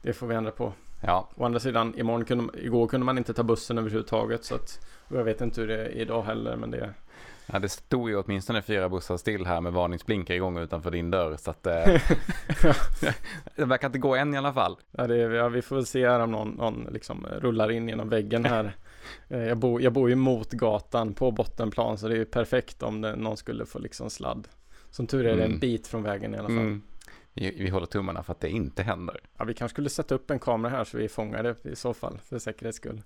Det 0.02 0.12
får 0.12 0.26
vi 0.26 0.34
ändra 0.34 0.50
på. 0.50 0.72
Ja. 1.00 1.28
Å 1.36 1.44
andra 1.44 1.60
sidan, 1.60 1.94
imorgon 1.98 2.24
kunde, 2.24 2.60
igår 2.60 2.86
kunde 2.86 3.04
man 3.04 3.18
inte 3.18 3.34
ta 3.34 3.42
bussen 3.42 3.78
överhuvudtaget 3.78 4.44
så 4.44 4.54
att 4.54 4.86
och 5.08 5.16
jag 5.16 5.24
vet 5.24 5.40
inte 5.40 5.60
hur 5.60 5.68
det 5.68 5.84
är 5.84 5.88
idag 5.88 6.22
heller 6.22 6.56
men 6.56 6.70
det 6.70 6.94
Ja, 7.46 7.58
det 7.58 7.68
stod 7.68 8.10
ju 8.10 8.16
åtminstone 8.16 8.62
fyra 8.62 8.88
bussar 8.88 9.16
still 9.16 9.46
här 9.46 9.60
med 9.60 9.72
varningsblinkar 9.72 10.34
igång 10.34 10.58
utanför 10.58 10.90
din 10.90 11.10
dörr. 11.10 11.36
Så 11.36 11.50
att 11.50 11.66
eh, 11.66 11.72
det 13.56 13.64
verkar 13.64 13.88
inte 13.88 13.98
gå 13.98 14.14
än 14.14 14.34
i 14.34 14.38
alla 14.38 14.52
fall. 14.52 14.76
Ja, 14.90 15.06
det 15.06 15.16
är, 15.16 15.30
ja 15.30 15.48
vi 15.48 15.62
får 15.62 15.82
se 15.82 16.08
här 16.08 16.20
om 16.20 16.30
någon, 16.30 16.48
någon 16.48 16.88
liksom 16.92 17.26
rullar 17.26 17.70
in 17.70 17.88
genom 17.88 18.08
väggen 18.08 18.44
här. 18.44 18.76
Eh, 19.28 19.38
jag, 19.38 19.58
bor, 19.58 19.82
jag 19.82 19.92
bor 19.92 20.08
ju 20.08 20.14
mot 20.14 20.50
gatan 20.50 21.14
på 21.14 21.30
bottenplan 21.30 21.98
så 21.98 22.08
det 22.08 22.14
är 22.14 22.18
ju 22.18 22.24
perfekt 22.24 22.82
om 22.82 23.00
det, 23.00 23.16
någon 23.16 23.36
skulle 23.36 23.66
få 23.66 23.78
liksom 23.78 24.10
sladd. 24.10 24.48
Som 24.90 25.06
tur 25.06 25.26
är 25.26 25.36
det 25.36 25.42
mm. 25.42 25.52
en 25.52 25.58
bit 25.58 25.86
från 25.86 26.02
vägen 26.02 26.34
i 26.34 26.38
alla 26.38 26.48
fall. 26.48 26.58
Mm. 26.58 26.82
Vi, 27.32 27.54
vi 27.58 27.70
håller 27.70 27.86
tummarna 27.86 28.22
för 28.22 28.32
att 28.32 28.40
det 28.40 28.48
inte 28.48 28.82
händer. 28.82 29.20
Ja, 29.38 29.44
vi 29.44 29.54
kanske 29.54 29.74
skulle 29.74 29.88
sätta 29.88 30.14
upp 30.14 30.30
en 30.30 30.38
kamera 30.38 30.72
här 30.72 30.84
så 30.84 30.98
vi 30.98 31.08
fångar 31.08 31.42
det 31.42 31.70
i 31.70 31.76
så 31.76 31.94
fall 31.94 32.18
för 32.18 32.38
säkerhets 32.38 32.76
skull. 32.76 33.02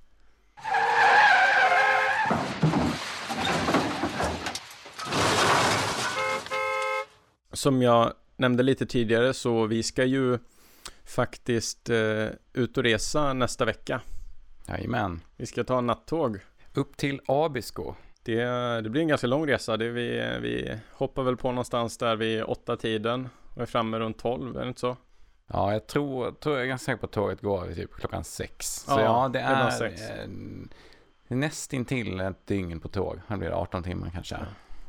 Som 7.53 7.83
jag 7.83 8.13
nämnde 8.37 8.63
lite 8.63 8.87
tidigare 8.87 9.35
så 9.35 9.67
vi 9.67 9.83
ska 9.83 10.05
ju 10.05 10.39
faktiskt 11.05 11.91
eh, 11.91 12.27
ut 12.53 12.77
och 12.79 12.83
resa 12.85 13.33
nästa 13.33 13.65
vecka. 13.65 14.01
Jajamän. 14.69 15.21
Vi 15.37 15.47
ska 15.47 15.65
ta 15.65 15.79
en 15.79 15.87
nattåg. 15.87 16.39
Upp 16.75 16.97
till 16.97 17.21
Abisko. 17.27 17.95
Det, 18.23 18.45
det 18.81 18.91
blir 18.91 19.03
en 19.03 19.09
ganska 19.09 19.27
lång 19.27 19.47
resa. 19.49 19.77
Det 19.77 19.89
vi, 19.91 20.37
vi 20.41 20.79
hoppar 20.93 21.23
väl 21.23 21.37
på 21.37 21.49
någonstans 21.53 21.99
där 21.99 22.17
vid 22.17 22.43
åtta 22.43 22.77
tiden 22.77 23.29
och 23.55 23.63
är 23.63 23.67
framme 23.67 23.99
runt 23.99 24.19
tolv, 24.19 24.57
är 24.57 24.63
det 24.63 24.69
inte 24.69 24.81
så? 24.81 24.97
Ja, 25.47 25.73
jag 25.73 25.87
tror, 25.87 26.33
tror 26.33 26.55
jag 26.57 26.65
är 26.65 26.69
ganska 26.69 26.85
säker 26.85 27.01
på 27.01 27.07
att 27.07 27.13
tåget 27.13 27.41
går 27.41 27.75
typ 27.75 27.95
klockan 27.95 28.25
sex. 28.25 28.67
Så 28.67 28.91
Ja, 28.91 29.01
ja, 29.03 29.29
det 29.33 29.41
är 29.41 29.57
nog 29.59 29.67
är 29.67 29.71
sex. 29.71 30.03
eh, 30.03 30.29
nästintill 31.37 32.21
ett 32.21 32.47
dygn 32.47 32.81
på 32.81 32.89
tåg. 32.89 33.21
Det 33.29 33.37
blir 33.37 33.51
18 33.51 33.83
timmar 33.83 34.11
kanske. 34.15 34.35
Ja. 34.35 34.41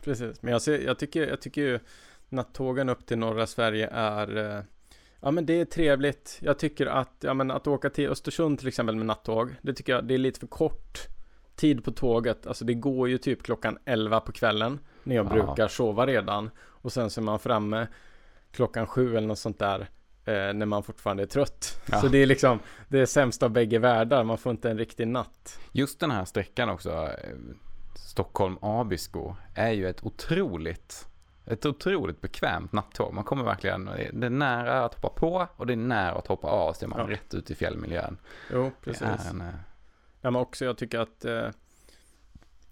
Precis, 0.03 0.41
men 0.41 0.51
jag, 0.51 0.61
ser, 0.61 0.79
jag, 0.79 0.99
tycker, 0.99 1.27
jag 1.27 1.41
tycker 1.41 1.61
ju 1.61 1.79
nattågen 2.29 2.89
upp 2.89 3.05
till 3.05 3.17
norra 3.17 3.47
Sverige 3.47 3.87
är 3.91 4.55
eh, 4.57 4.63
Ja 5.21 5.31
men 5.31 5.45
det 5.45 5.53
är 5.61 5.65
trevligt. 5.65 6.37
Jag 6.41 6.59
tycker 6.59 6.85
att, 6.85 7.15
ja 7.19 7.33
men 7.33 7.51
att 7.51 7.67
åka 7.67 7.89
till 7.89 8.09
Östersund 8.09 8.59
till 8.59 8.67
exempel 8.67 8.95
med 8.95 9.05
nattåg. 9.05 9.55
Det 9.61 9.73
tycker 9.73 9.93
jag, 9.93 10.05
det 10.07 10.13
är 10.13 10.17
lite 10.17 10.39
för 10.39 10.47
kort 10.47 10.99
tid 11.55 11.83
på 11.83 11.91
tåget. 11.91 12.47
Alltså 12.47 12.65
det 12.65 12.73
går 12.73 13.09
ju 13.09 13.17
typ 13.17 13.43
klockan 13.43 13.77
11 13.85 14.19
på 14.19 14.31
kvällen. 14.31 14.79
När 15.03 15.15
jag 15.15 15.25
Ja. 15.25 15.29
brukar 15.29 15.67
sova 15.67 16.05
redan. 16.07 16.49
Och 16.59 16.93
sen 16.93 17.09
så 17.09 17.21
är 17.21 17.23
man 17.23 17.39
framme 17.39 17.87
klockan 18.51 18.87
sju 18.87 19.17
eller 19.17 19.27
något 19.27 19.39
sånt 19.39 19.59
där. 19.59 19.79
Eh, 20.25 20.53
när 20.53 20.65
man 20.65 20.83
fortfarande 20.83 21.23
är 21.23 21.27
trött. 21.27 21.81
Ja. 21.91 22.01
Så 22.01 22.07
det 22.07 22.17
är 22.17 22.25
liksom, 22.25 22.59
det 22.87 22.99
är 22.99 23.05
sämst 23.05 23.43
av 23.43 23.49
bägge 23.49 23.79
världar. 23.79 24.23
Man 24.23 24.37
får 24.37 24.51
inte 24.51 24.69
en 24.71 24.77
riktig 24.77 25.07
natt. 25.07 25.59
Just 25.71 25.99
den 25.99 26.11
här 26.11 26.25
sträckan 26.25 26.69
också, 26.69 26.89
eh, 26.91 27.35
Stockholm-Abisko, 27.95 29.35
är 29.55 29.71
ju 29.71 29.89
ett 29.89 30.03
otroligt, 30.03 31.07
ett 31.49 31.65
otroligt 31.65 32.21
bekvämt 32.21 32.71
nattåg. 32.71 33.13
Man 33.13 33.23
kommer 33.23 33.43
verkligen, 33.43 33.85
det 34.13 34.25
är 34.25 34.29
nära 34.29 34.85
att 34.85 34.93
hoppa 34.93 35.09
på 35.09 35.47
och 35.55 35.67
det 35.67 35.73
är 35.73 35.77
nära 35.77 36.11
att 36.17 36.27
hoppa 36.27 36.47
av 36.47 36.73
så 36.73 36.85
är 36.85 36.89
man 36.89 36.99
Ja. 36.99 37.07
rätt 37.09 37.33
ut 37.33 37.51
i 37.51 37.55
fjällmiljön. 37.55 38.17
Jo, 38.51 38.71
precis. 38.83 39.01
En, 39.31 39.41
eh, 39.41 39.47
Ja, 40.21 40.31
men 40.31 40.41
också 40.41 40.65
jag 40.65 40.77
tycker 40.77 40.99
att 40.99 41.25
eh, 41.25 41.47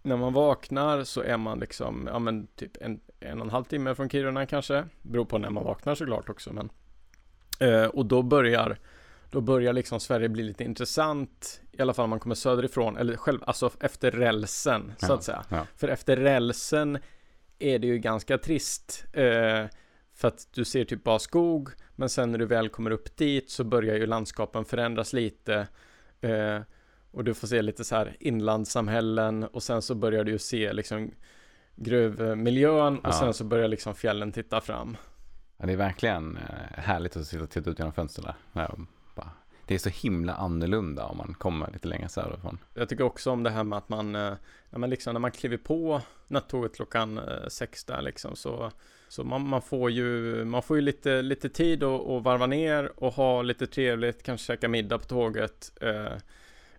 när 0.02 0.18
man 0.18 0.34
vaknar 0.34 1.04
så 1.04 1.22
är 1.22 1.38
man 1.38 1.60
liksom, 1.60 2.10
ja 2.12 2.20
men 2.20 2.48
typ 2.48 2.78
en, 2.82 3.00
en 3.20 3.40
och 3.40 3.46
en 3.46 3.52
halv 3.52 3.64
timme 3.64 3.96
från 3.96 4.10
Kiruna 4.10 4.46
kanske. 4.46 4.86
Beror 5.02 5.26
på 5.26 5.38
när 5.38 5.50
man 5.50 5.64
vaknar 5.64 5.96
såklart 5.96 6.30
också 6.30 6.54
men. 6.54 6.70
Eh, 7.60 7.86
och 7.86 8.06
då 8.06 8.22
börjar, 8.22 8.78
då 9.32 9.42
börjar 9.42 9.74
liksom 9.74 10.00
Sverige 10.00 10.30
bli 10.30 10.44
lite 10.44 10.64
intressant. 10.64 11.62
I 11.72 11.82
alla 11.82 11.94
fall 11.94 12.04
om 12.04 12.10
man 12.10 12.20
kommer 12.20 12.36
söderifrån, 12.36 12.98
eller 12.98 13.18
själv, 13.18 13.40
alltså 13.48 13.72
efter 13.80 14.12
rälsen 14.12 14.94
så 14.98 15.06
Ja, 15.10 15.14
att 15.16 15.24
säga. 15.24 15.44
ja. 15.50 15.66
För 15.76 15.88
efter 15.88 16.18
rälsen 16.18 16.98
är 17.60 17.80
det 17.80 17.88
ju 17.88 17.98
ganska 18.00 18.38
trist. 18.38 19.06
Eh, 19.14 19.66
för 20.14 20.28
att 20.28 20.48
du 20.54 20.66
ser 20.66 20.86
typ 20.86 21.04
bara 21.04 21.20
skog, 21.20 21.70
men 21.96 22.10
sen 22.10 22.32
när 22.32 22.38
du 22.40 22.46
väl 22.46 22.70
kommer 22.70 22.92
upp 22.92 23.18
dit 23.18 23.50
så 23.50 23.64
börjar 23.64 23.96
ju 23.96 24.06
landskapen 24.06 24.66
förändras 24.66 25.14
lite. 25.14 25.68
Eh, 26.22 26.60
och 27.12 27.24
du 27.24 27.34
får 27.34 27.48
se 27.48 27.62
lite 27.62 27.84
så 27.84 27.96
här 27.96 28.16
inlandssamhällen 28.20 29.44
och 29.44 29.64
sen 29.64 29.82
så 29.82 29.96
börjar 29.96 30.24
du 30.24 30.32
ju 30.32 30.38
se 30.38 30.74
liksom 30.74 31.12
gruvmiljön 31.76 33.00
och 33.00 33.08
Ja. 33.08 33.12
sen 33.12 33.34
så 33.34 33.44
börjar 33.44 33.68
liksom 33.68 33.96
fjällen 33.96 34.32
titta 34.32 34.62
fram. 34.62 34.98
Ja, 35.58 35.66
det 35.66 35.74
är 35.74 35.78
verkligen 35.78 36.38
eh, 36.38 36.44
härligt 36.84 37.18
att 37.18 37.28
sitta 37.28 37.44
och 37.44 37.50
titta 37.50 37.70
ut 37.70 37.80
genom 37.80 37.94
fönstren 37.94 38.34
där. 38.54 38.72
Det 39.68 39.76
är 39.76 39.80
så 39.80 39.90
himla 39.90 40.34
annorlunda 40.34 41.06
om 41.06 41.18
man 41.18 41.34
kommer 41.34 41.72
lite 41.72 41.88
längre 41.88 42.10
söderifrån. 42.10 42.58
Jag 42.74 42.90
tycker 42.90 43.04
också 43.04 43.32
om 43.32 43.44
det 43.44 43.50
här 43.50 43.64
med 43.64 43.78
att 43.78 43.90
man, 43.90 44.16
eh, 44.16 44.34
ja, 44.70 44.78
men 44.78 44.90
liksom 44.90 45.14
när 45.14 45.20
man 45.20 45.32
kliver 45.32 45.58
på 45.58 46.02
nattåget 46.28 46.76
klockan 46.76 47.18
eh, 47.18 47.48
sex 47.48 47.84
där 47.84 48.02
liksom 48.02 48.36
så, 48.36 48.72
så 49.08 49.24
man, 49.24 49.48
man 49.48 49.62
får 49.62 49.92
ju, 49.92 50.46
man 50.46 50.64
får 50.64 50.78
ju 50.78 50.82
lite, 50.82 51.22
lite 51.22 51.50
tid 51.50 51.84
att, 51.84 52.08
att 52.08 52.24
varva 52.24 52.46
ner 52.46 53.04
och 53.04 53.14
ha 53.14 53.42
lite 53.42 53.68
trevligt, 53.68 54.24
kanske 54.24 54.46
käka 54.46 54.68
middag 54.68 54.98
på 54.98 55.06
tåget, 55.06 55.72
eh, 55.82 56.14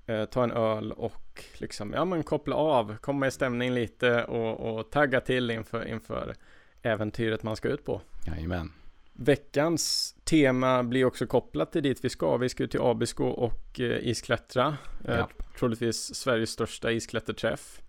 eh, 0.07 0.25
ta 0.25 0.45
en 0.45 0.53
öl 0.53 0.93
och 0.93 1.45
liksom, 1.55 1.93
ja 1.93 2.05
men 2.05 2.23
koppla 2.23 2.57
av, 2.57 2.97
komma 2.97 3.27
i 3.27 3.31
stämning 3.31 3.75
lite 3.75 4.25
och, 4.25 4.79
och 4.79 4.91
tagga 4.91 5.21
till 5.21 5.51
inför, 5.51 5.89
inför 5.89 6.35
äventyret 6.83 7.43
man 7.43 7.57
ska 7.57 7.69
ut 7.69 7.85
på. 7.85 8.01
Jajamän. 8.27 8.73
Veckans 9.21 10.15
tema 10.25 10.83
blir 10.83 11.05
också 11.05 11.27
kopplat 11.27 11.73
till 11.73 11.83
dit 11.83 12.05
vi 12.05 12.09
ska. 12.09 12.37
Vi 12.37 12.49
ska 12.49 12.67
till 12.67 12.81
Abisko 12.81 13.25
och 13.25 13.81
eh, 13.81 14.09
isklättra. 14.09 14.77
Eh, 15.05 15.17
Ja. 15.17 15.29
Troligtvis 15.59 16.15
Sveriges 16.15 16.51
största 16.51 16.93
isklätterträff. 16.93 17.81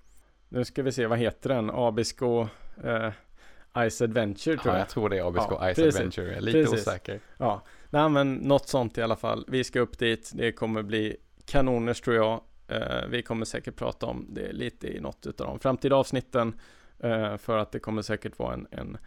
Nu 0.49 0.65
ska 0.65 0.83
vi 0.83 0.91
se, 0.91 1.07
vad 1.07 1.19
heter 1.19 1.49
den? 1.49 1.69
Abisko 1.69 2.47
eh, 2.83 3.09
Ice 3.89 4.01
Adventure 4.01 4.55
tror 4.57 4.61
Ja, 4.65 4.71
jag. 4.73 4.79
jag 4.79 4.89
tror 4.89 5.09
det 5.09 5.17
är 5.17 5.27
Abisko 5.27 5.57
Ja, 5.59 5.73
Ice 5.73 5.75
precis. 5.75 5.95
Adventure. 5.95 6.27
Jag 6.27 6.35
är 6.37 6.41
lite 6.41 6.63
Precis. 6.63 6.87
osäker. 6.87 7.19
Ja, 7.37 7.61
nej 7.89 8.09
men 8.09 8.33
något 8.33 8.67
sånt 8.67 8.97
i 8.97 9.01
alla 9.01 9.15
fall. 9.15 9.45
Vi 9.47 9.63
ska 9.63 9.79
upp 9.79 9.97
dit. 9.99 10.31
Det 10.33 10.51
kommer 10.51 10.83
bli 10.83 11.17
kanoners 11.45 12.01
tror 12.01 12.15
jag. 12.15 12.41
Eh, 12.67 13.07
vi 13.09 13.21
kommer 13.21 13.45
säkert 13.45 13.75
prata 13.75 14.05
om 14.05 14.25
det 14.29 14.51
lite 14.51 14.87
i 14.87 14.99
något 14.99 15.25
av 15.25 15.33
de 15.47 15.59
framtida 15.59 15.95
avsnitten. 15.95 16.59
Eh, 16.99 17.37
för 17.37 17.57
att 17.57 17.71
det 17.71 17.79
kommer 17.79 18.01
säkert 18.01 18.39
vara 18.39 18.53
en, 18.53 18.67
en 18.71 18.97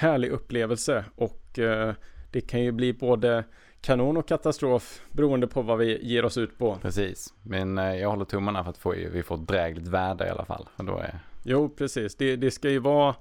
härlig 0.00 0.30
upplevelse 0.30 1.04
och 1.14 1.58
eh, 1.58 1.94
det 2.30 2.40
kan 2.40 2.62
ju 2.62 2.72
bli 2.72 2.92
både 2.92 3.44
kanon 3.80 4.16
och 4.16 4.28
katastrof 4.28 5.02
beroende 5.12 5.46
på 5.46 5.62
vad 5.62 5.78
vi 5.78 6.06
ger 6.06 6.24
oss 6.24 6.38
ut 6.38 6.58
på. 6.58 6.78
Precis. 6.82 7.34
Men 7.42 7.78
eh, 7.78 7.94
jag 7.94 8.10
håller 8.10 8.24
tummarna 8.24 8.64
för 8.64 8.70
att 8.70 8.78
få, 8.78 8.90
vi 8.90 9.22
får 9.22 9.34
ett 9.34 9.48
drägligt 9.48 9.88
väder 9.88 10.26
i 10.26 10.28
alla 10.28 10.44
fall. 10.44 10.68
Och 10.76 10.84
då 10.84 10.98
är, 10.98 11.20
Jo, 11.42 11.68
precis. 11.68 12.16
Det, 12.16 12.36
det 12.36 12.50
ska 12.50 12.70
ju 12.70 12.78
vara 12.78 13.14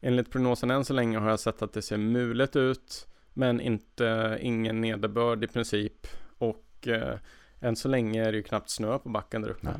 enligt 0.00 0.30
prognosen 0.30 0.70
än 0.70 0.84
så 0.84 0.92
länge 0.92 1.18
har 1.18 1.30
jag 1.30 1.40
sett 1.40 1.62
att 1.62 1.72
det 1.72 1.82
ser 1.82 1.96
mulet 1.96 2.56
ut 2.56 3.06
men 3.34 3.60
inte 3.60 4.38
ingen 4.40 4.80
nederbörd 4.80 5.44
i 5.44 5.46
princip 5.46 6.06
och 6.38 6.88
eh, 6.88 7.18
än 7.60 7.76
så 7.76 7.88
länge 7.88 8.24
är 8.26 8.32
det 8.32 8.36
ju 8.36 8.42
knappt 8.42 8.70
snö 8.70 8.98
på 8.98 9.08
backen 9.08 9.42
där 9.42 9.50
uppe. 9.50 9.66
Nej. 9.66 9.74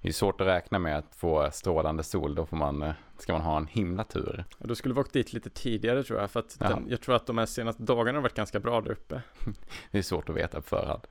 Det 0.00 0.08
är 0.08 0.12
svårt 0.12 0.40
att 0.40 0.46
räkna 0.46 0.78
med 0.78 0.98
att 0.98 1.14
få 1.16 1.50
strålande 1.52 2.02
sol. 2.02 2.34
Då 2.34 2.46
får 2.46 2.56
man, 2.56 2.82
eh, 2.82 2.92
ska 3.18 3.32
man 3.32 3.42
ha 3.42 3.56
en 3.56 3.66
himla 3.66 4.04
tur. 4.04 4.44
Och 4.58 4.68
då 4.68 4.74
skulle 4.74 4.94
vi 4.94 5.00
åkt 5.00 5.12
dit 5.12 5.32
lite 5.32 5.50
tidigare 5.50 6.02
tror 6.02 6.20
jag 6.20 6.30
för 6.30 6.40
att 6.40 6.56
Ja. 6.60 6.68
den, 6.68 6.86
jag 6.88 7.00
tror 7.00 7.14
att 7.16 7.26
de 7.26 7.38
här 7.38 7.46
senaste 7.46 7.82
dagarna 7.82 8.18
har 8.18 8.22
varit 8.22 8.34
ganska 8.34 8.60
bra 8.60 8.80
där 8.80 8.90
uppe. 8.90 9.22
Det 9.90 9.98
är 9.98 10.02
svårt 10.02 10.28
att 10.28 10.36
veta 10.36 10.60
på 10.60 10.66
förhand. 10.68 11.02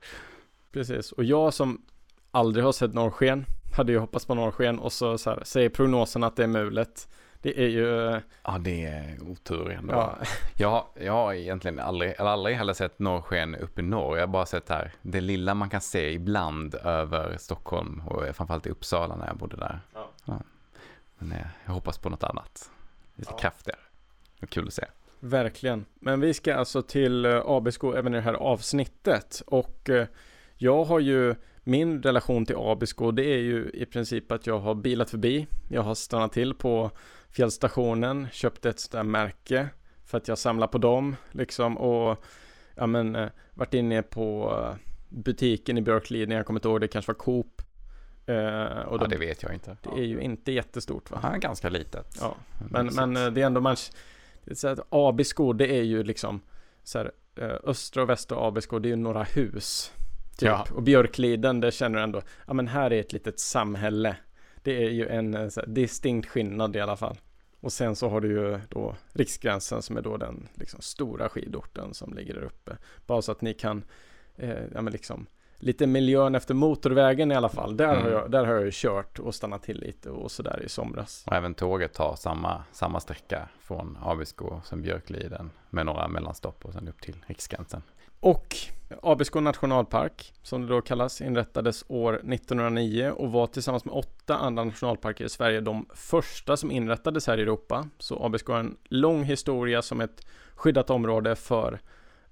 Precis, 0.72 1.12
och 1.12 1.24
jag 1.24 1.54
som 1.54 1.82
aldrig 2.30 2.64
har 2.64 2.72
sett 2.72 2.94
norrsken 2.94 3.46
hade 3.76 3.92
ju 3.92 3.98
hoppats 3.98 4.26
på 4.26 4.34
norrsken 4.34 4.78
och 4.78 4.92
så, 4.92 5.18
så 5.18 5.30
här, 5.30 5.42
säger 5.44 5.68
prognosen 5.68 6.22
att 6.24 6.36
det 6.36 6.42
är 6.42 6.46
mulet. 6.46 7.08
Det 7.42 7.60
är 7.64 7.68
ju, 7.68 8.20
Ja, 8.44 8.58
det 8.60 8.84
är 8.84 9.18
otur 9.30 9.70
ändå. 9.70 9.92
ja, 9.94 10.18
Jag, 10.56 10.68
har- 10.70 10.86
jag 11.00 11.12
har 11.12 11.32
egentligen 11.34 11.78
aldrig, 11.78 12.10
eller 12.18 12.30
aldrig 12.30 12.56
heller 12.56 12.72
sett 12.72 12.98
norrsken 12.98 13.54
uppe 13.56 13.80
i 13.80 13.84
norr. 13.84 14.16
Jag 14.16 14.22
har 14.22 14.32
bara 14.32 14.46
sett 14.46 14.68
här 14.68 14.92
det 15.02 15.20
lilla 15.20 15.54
man 15.54 15.70
kan 15.70 15.80
se 15.80 16.10
ibland 16.12 16.74
över 16.74 17.36
Stockholm 17.36 18.02
och 18.06 18.36
framförallt 18.36 18.66
i 18.66 18.70
Uppsala 18.70 19.16
när 19.16 19.26
jag 19.26 19.36
bodde 19.36 19.56
där. 19.56 19.80
Ja. 20.24 20.40
Men 21.18 21.32
eh, 21.32 21.46
jag 21.64 21.72
hoppas 21.72 21.98
på 21.98 22.08
något 22.08 22.24
annat. 22.24 22.70
Lite 23.14 23.30
Ja. 23.32 23.38
kraftigare. 23.38 23.78
Kul 24.48 24.66
att 24.66 24.72
se. 24.74 24.84
verkligen. 25.20 25.84
Men 26.00 26.20
vi 26.20 26.34
ska 26.34 26.54
alltså 26.54 26.82
till 26.82 27.24
eh, 27.24 27.42
Abisko 27.46 27.92
även 27.94 28.14
i 28.14 28.16
det 28.16 28.22
här 28.22 28.34
avsnittet 28.34 29.42
och 29.46 29.90
eh, 29.90 30.06
jag 30.56 30.84
har 30.84 31.00
ju 31.00 31.34
min 31.64 32.02
relation 32.02 32.46
till 32.46 32.56
Abisko 32.58 33.10
det 33.10 33.24
är 33.24 33.38
ju 33.38 33.70
i 33.74 33.86
princip 33.86 34.32
att 34.32 34.46
jag 34.46 34.58
har 34.58 34.74
bilat 34.74 35.10
förbi. 35.10 35.46
Jag 35.68 35.82
har 35.82 35.94
stannat 35.94 36.32
till 36.32 36.54
på 36.54 36.90
fjällstationen, 37.30 38.28
köpt 38.32 38.66
ett 38.66 38.80
sådant 38.80 38.92
där 38.92 39.10
märke 39.10 39.68
för 40.04 40.18
att 40.18 40.28
jag 40.28 40.38
samlar 40.38 40.66
på 40.66 40.78
dem 40.78 41.16
liksom 41.32 41.78
och 41.78 42.24
ja 42.74 42.86
men 42.86 43.16
eh, 43.16 43.28
varit 43.54 43.74
inne 43.74 44.02
på 44.02 44.56
eh, 44.62 44.76
butiken 45.08 45.78
i 45.78 45.82
Björklid 45.82 46.28
när 46.28 46.36
jag 46.36 46.46
kommer 46.46 46.60
inte 46.60 46.68
ihåg 46.68 46.80
det 46.80 46.88
kanske 46.88 47.12
var 47.12 47.18
Coop. 47.18 47.62
Eh, 48.26 48.34
och 48.86 48.94
Ja, 48.94 48.98
de, 49.00 49.08
det 49.10 49.16
vet 49.16 49.42
jag 49.42 49.54
inte. 49.54 49.76
det 49.82 50.00
är 50.00 50.04
ju 50.04 50.20
inte 50.20 50.52
jättestort 50.52 51.10
va? 51.10 51.20
Ja, 51.22 51.38
ganska 51.38 51.68
litet. 51.68 52.18
Ja, 52.20 52.36
men, 52.70 52.86
men 52.86 53.16
eh, 53.16 53.26
det 53.26 53.42
är 53.42 53.46
ändå 53.46 53.60
man 53.60 53.76
så 54.52 54.68
att 54.68 54.80
Abisko 54.90 55.52
det 55.52 55.66
är 55.66 55.82
ju 55.82 56.02
liksom 56.02 56.40
så 56.82 56.98
här, 56.98 57.12
östra 57.64 58.02
och 58.02 58.08
västra 58.08 58.46
Abisko 58.48 58.78
det 58.78 58.88
är 58.88 58.90
ju 58.90 58.96
några 58.96 59.22
hus 59.22 59.92
typ. 60.38 60.48
Ja. 60.48 60.66
och 60.74 60.82
Björkliden 60.82 61.60
det 61.60 61.72
känner 61.72 61.98
du 61.98 62.04
ändå 62.04 62.22
ja 62.46 62.54
men 62.54 62.68
här 62.68 62.92
är 62.92 63.00
ett 63.00 63.12
litet 63.12 63.40
samhälle 63.40 64.16
det 64.68 64.84
är 64.84 64.90
ju 64.90 65.08
en 65.08 65.34
eh, 65.34 65.48
distinkt 65.66 66.28
skillnad 66.28 66.76
i 66.76 66.80
alla 66.80 66.96
fall 66.96 67.16
och 67.60 67.72
sen 67.72 67.96
så 67.96 68.08
har 68.08 68.20
du 68.20 68.28
ju 68.28 68.60
då 68.68 68.96
Riksgränsen 69.12 69.82
som 69.82 69.96
är 69.96 70.02
då 70.02 70.16
den 70.16 70.48
liksom 70.54 70.80
stora 70.80 71.28
skidorten 71.28 71.94
som 71.94 72.14
ligger 72.14 72.34
där 72.34 72.42
uppe 72.42 72.76
bara 73.06 73.22
så 73.22 73.32
att 73.32 73.40
ni 73.40 73.54
kan 73.54 73.84
eh, 74.36 74.64
ja 74.74 74.82
men 74.82 74.92
liksom 74.92 75.26
lite 75.60 75.86
miljön 75.86 76.34
efter 76.34 76.54
motorvägen 76.54 77.32
i 77.32 77.34
alla 77.34 77.48
fall 77.48 77.76
där, 77.76 77.92
Mm. 77.92 78.02
har 78.02 78.10
jag, 78.10 78.30
där 78.30 78.44
har 78.44 78.54
jag 78.54 78.64
ju 78.64 78.70
kört 78.72 79.18
och 79.18 79.34
stannat 79.34 79.62
till 79.62 79.80
lite 79.80 80.10
och 80.10 80.30
sådär 80.30 80.62
i 80.64 80.68
somras 80.68 81.24
Och 81.26 81.32
även 81.32 81.54
tåget 81.54 81.92
tar 81.94 82.16
samma, 82.16 82.64
samma 82.72 83.00
sträcka 83.00 83.48
från 83.60 83.98
Abisko 84.02 84.60
sen 84.64 84.82
Björkliden 84.82 85.50
med 85.70 85.86
några 85.86 86.08
mellanstopp 86.08 86.64
och 86.64 86.72
sen 86.72 86.88
upp 86.88 87.00
till 87.00 87.16
Riksgränsen. 87.26 87.82
Och 88.20 88.56
Abisko 89.02 89.40
nationalpark, 89.40 90.32
som 90.42 90.62
det 90.62 90.68
då 90.68 90.80
kallas, 90.80 91.20
inrättades 91.20 91.84
år 91.88 92.14
1909 92.14 93.10
och 93.10 93.32
var 93.32 93.46
tillsammans 93.46 93.84
med 93.84 93.94
åtta 93.94 94.36
andra 94.36 94.64
nationalparker 94.64 95.24
i 95.24 95.28
Sverige 95.28 95.60
de 95.60 95.86
första 95.94 96.56
som 96.56 96.70
inrättades 96.70 97.26
här 97.26 97.38
i 97.38 97.42
Europa. 97.42 97.88
Så 97.98 98.24
Abisko 98.24 98.52
har 98.52 98.60
en 98.60 98.76
lång 98.84 99.24
historia 99.24 99.82
som 99.82 100.00
ett 100.00 100.26
skyddat 100.54 100.90
område 100.90 101.36
för 101.36 101.80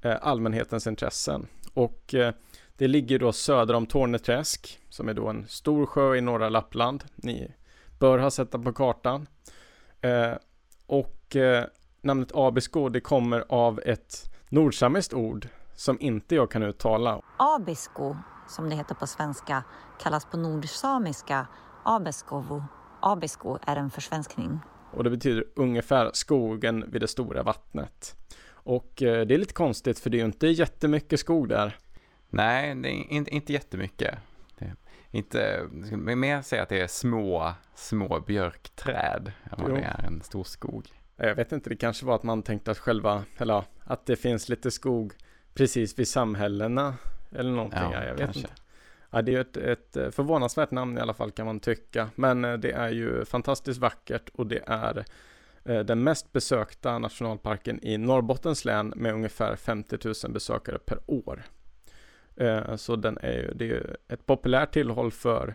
eh, 0.02 0.16
allmänhetens 0.20 0.86
intressen. 0.86 1.46
Och 1.74 2.14
eh, 2.14 2.34
det 2.76 2.88
ligger 2.88 3.18
då 3.18 3.32
söder 3.32 3.74
om 3.74 3.86
Torneträsk, 3.86 4.78
som 4.88 5.08
är 5.08 5.14
då 5.14 5.28
en 5.28 5.46
stor 5.48 5.86
sjö 5.86 6.16
i 6.16 6.20
norra 6.20 6.48
Lappland. 6.48 7.04
Ni 7.14 7.52
bör 7.98 8.18
ha 8.18 8.30
sett 8.30 8.52
den 8.52 8.64
på 8.64 8.72
kartan. 8.72 9.26
Eh, 10.00 10.32
och 10.86 11.36
eh, 11.36 11.64
namnet 12.00 12.30
Abisko, 12.34 12.88
det 12.88 13.00
kommer 13.00 13.44
av 13.48 13.80
ett 13.84 14.32
nordsamiskt 14.48 15.14
ord 15.14 15.48
som 15.76 16.00
inte 16.00 16.35
jag 16.35 16.50
kan 16.50 16.62
uttala. 16.62 17.21
Abisko, 17.37 18.16
som 18.49 18.71
det 18.71 18.76
heter 18.76 18.95
på 18.95 19.06
svenska, 19.06 19.64
kallas 19.99 20.25
på 20.25 20.37
nordsamiska 20.37 21.47
Abeskovo. 21.83 22.64
Abisko 23.00 23.59
är 23.66 23.76
en 23.76 23.90
försvenskning. 23.90 24.61
Och 24.92 25.04
det 25.04 25.11
betyder 25.11 25.45
ungefär 25.56 26.11
skogen 26.14 26.85
vid 26.90 27.00
det 27.00 27.09
stora 27.09 27.42
vattnet. 27.42 28.16
Och 28.49 29.02
eh, 29.02 29.26
det 29.26 29.35
är 29.35 29.38
lite 29.38 29.54
konstigt 29.54 29.99
för 29.99 30.11
det 30.11 30.16
är 30.16 30.18
ju 30.18 30.25
inte 30.25 30.47
jättemycket 30.47 31.21
skog 31.21 31.49
där. 31.49 31.76
Nej, 32.30 32.75
det 32.75 32.88
är 32.88 33.12
inte, 33.12 33.30
inte 33.30 33.52
jättemycket. 33.52 34.18
Det 34.59 34.64
är 34.64 34.75
inte, 35.11 35.68
mer 35.99 36.42
säga 36.42 36.62
att 36.62 36.68
det 36.68 36.80
är 36.80 36.87
små, 36.87 37.52
små 37.75 38.21
björkträd 38.21 39.33
än 39.45 39.59
vad 39.59 39.71
Jo. 39.71 39.76
det 39.76 39.83
är 39.83 40.04
en 40.06 40.23
stor 40.23 40.45
skog. 40.45 40.88
Jag 41.16 41.35
vet 41.35 41.52
inte, 41.52 41.71
det 41.71 41.76
kanske 41.76 42.06
var 42.06 42.14
att 42.14 42.23
man 42.23 42.42
tänkte 42.42 42.71
att 42.71 42.78
själva, 42.78 43.25
eller 43.37 43.64
att 43.85 44.06
det 44.06 44.16
finns 44.16 44.49
lite 44.49 44.71
skog 44.71 45.12
precis 45.56 45.98
vid 45.98 46.08
samhällena 46.08 46.94
eller 47.32 47.50
någonting. 47.50 47.92
Ja, 47.92 48.04
jag 48.04 48.14
vet 48.14 48.20
kanske. 48.20 48.40
inte. 48.40 48.52
Ja, 49.10 49.22
det 49.22 49.34
är 49.34 49.40
ett, 49.40 49.56
ett 49.56 49.96
eh, 49.96 50.10
förvånansvärt 50.10 50.70
namn 50.70 50.98
i 50.98 51.00
alla 51.00 51.14
fall 51.14 51.30
kan 51.30 51.46
man 51.46 51.60
tycka. 51.60 52.08
Men 52.14 52.44
eh, 52.44 52.54
det 52.54 52.72
är 52.72 52.90
ju 52.90 53.25
fantastiskt 53.25 53.80
vackert 53.80 54.28
och 54.28 54.46
det 54.46 54.62
är 54.66 55.04
eh, 55.64 55.80
den 55.80 56.04
mest 56.04 56.32
besökta 56.32 56.98
nationalparken 56.98 57.84
i 57.84 57.98
Norrbottens 57.98 58.64
län 58.64 58.92
med 58.96 59.14
ungefär 59.14 59.56
50 59.56 59.98
000 60.04 60.14
besökare 60.32 60.78
per 60.78 60.98
år. 61.06 61.42
Så 62.76 62.96
den 62.96 63.18
är 63.22 63.32
ju, 63.32 63.52
det 63.54 63.64
är 63.64 63.68
ju 63.68 63.82
ett 64.08 64.26
populärt 64.26 64.72
tillhåll 64.72 65.12
för 65.12 65.54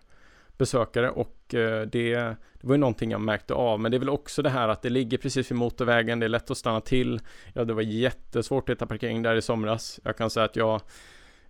besökare 0.61 1.09
och 1.09 1.55
eh, 1.55 1.81
det, 1.81 2.13
det 2.13 2.67
var 2.67 2.73
ju 2.73 2.79
någonting 2.79 3.11
jag 3.11 3.21
märkte 3.21 3.53
av. 3.53 3.79
Men 3.79 3.91
det 3.91 3.97
är 3.97 3.99
väl 3.99 4.09
också 4.09 4.41
det 4.41 4.49
här 4.49 4.67
att 4.67 4.81
det 4.81 4.89
ligger 4.89 5.17
precis 5.17 5.51
vid 5.51 5.57
motorvägen, 5.57 6.19
det 6.19 6.25
är 6.25 6.29
lätt 6.29 6.51
att 6.51 6.57
stanna 6.57 6.81
till. 6.81 7.19
Ja, 7.53 7.63
det 7.63 7.73
var 7.73 7.81
jättesvårt 7.81 8.69
att 8.69 8.75
hitta 8.75 8.85
parkering 8.85 9.21
där 9.21 9.35
i 9.35 9.41
somras. 9.41 9.99
Jag 10.03 10.17
kan 10.17 10.29
säga 10.29 10.45
att 10.45 10.55
jag 10.55 10.81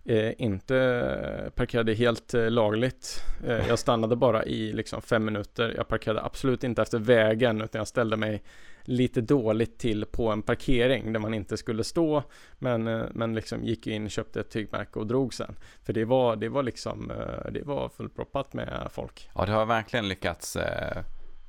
eh, 0.04 0.32
inte 0.42 1.50
parkerade 1.54 1.94
helt 1.94 2.34
eh, 2.34 2.50
lagligt. 2.50 3.24
Eh, 3.46 3.68
jag 3.68 3.78
stannade 3.78 4.16
bara 4.16 4.44
i 4.44 4.72
liksom 4.72 5.02
fem 5.02 5.24
minuter. 5.24 5.74
Jag 5.76 5.88
parkerade 5.88 6.22
absolut 6.22 6.64
inte 6.64 6.82
efter 6.82 6.98
vägen 6.98 7.60
utan 7.60 7.78
jag 7.78 7.88
ställde 7.88 8.16
mig 8.16 8.42
lite 8.84 9.20
dåligt 9.20 9.78
till 9.78 10.04
på 10.04 10.28
en 10.28 10.42
parkering 10.42 11.12
där 11.12 11.20
man 11.20 11.34
inte 11.34 11.56
skulle 11.56 11.84
stå. 11.84 12.22
Men, 12.58 12.88
eh, 12.88 13.04
men 13.14 13.34
liksom 13.34 13.64
gick 13.64 13.86
in, 13.86 14.08
köpte 14.08 14.40
ett 14.40 14.50
tygmärke 14.50 14.98
och 14.98 15.06
drog 15.06 15.34
sen. 15.34 15.56
För 15.82 15.92
det 15.92 16.04
var, 16.04 16.36
det 16.36 16.48
var 16.48 16.62
liksom, 16.62 17.10
eh, 17.10 17.52
det 17.52 17.62
var 17.62 17.88
fullproppat 17.88 18.54
med 18.54 18.88
folk. 18.92 19.30
Ja, 19.34 19.46
det 19.46 19.52
har 19.52 19.66
verkligen 19.66 20.08
lyckats 20.08 20.56
eh, 20.56 21.02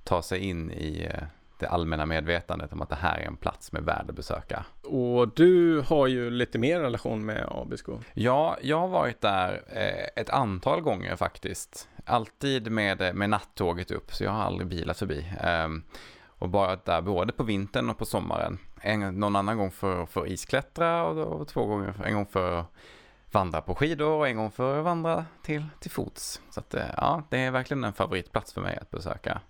ta 0.04 0.22
sig 0.22 0.40
in 0.40 0.72
i 0.72 1.08
eh, 1.12 1.24
det 1.60 1.68
allmänna 1.68 2.06
medvetandet 2.06 2.74
om 2.74 2.82
att 2.82 2.90
det 2.90 2.96
här 2.96 3.20
är 3.20 3.26
en 3.26 3.38
plats 3.38 3.72
med 3.72 3.84
värde 3.84 4.10
att 4.10 4.16
besöka. 4.16 4.66
Och 4.84 5.34
du 5.36 5.82
har 5.82 6.08
ju 6.08 6.30
lite 6.30 6.60
mer 6.60 6.80
relation 6.80 7.26
med 7.26 7.46
Abisko. 7.52 8.00
Ja, 8.14 8.58
jag 8.62 8.80
har 8.80 8.88
varit 8.88 9.22
där 9.22 9.64
eh, 9.68 10.22
ett 10.22 10.30
antal 10.30 10.82
gånger 10.82 11.16
faktiskt. 11.16 11.90
Alltid 12.06 12.72
med, 12.72 13.16
med 13.16 13.30
nattåget 13.30 13.92
upp, 13.92 14.14
så 14.14 14.24
jag 14.24 14.32
har 14.32 14.44
aldrig 14.44 14.68
bilat 14.68 15.00
förbi. 15.00 15.26
Ehm, 15.42 15.84
och 16.44 16.50
bara 16.50 16.76
där 16.76 17.02
både 17.02 17.34
på 17.34 17.44
vintern 17.44 17.90
och 17.90 17.98
på 17.98 18.06
sommaren. 18.06 18.58
En, 18.82 19.20
någon 19.20 19.36
annan 19.36 19.58
gång 19.58 19.72
för, 19.72 20.06
för 20.06 20.28
isklättra 20.28 21.04
och, 21.04 21.42
och 21.42 21.48
två 21.48 21.66
gånger, 21.66 21.94
en 22.06 22.14
gång 22.14 22.26
för 22.26 22.60
att 22.60 22.66
vandra 23.32 23.62
på 23.62 23.76
skidor 23.76 24.10
och 24.12 24.28
en 24.28 24.38
gång 24.38 24.52
för 24.52 24.78
att 24.80 24.84
vandra 24.84 25.26
till, 25.44 25.66
till 25.80 25.92
fots. 25.92 26.42
Så 26.50 26.60
att, 26.60 26.74
eh, 26.74 26.86
ja, 26.98 27.24
det 27.30 27.38
är 27.40 27.52
verkligen 27.52 27.84
en 27.84 27.94
favoritplats 27.94 28.54
för 28.54 28.62
mig 28.62 28.78
att 28.82 28.92
besöka. 28.92 29.42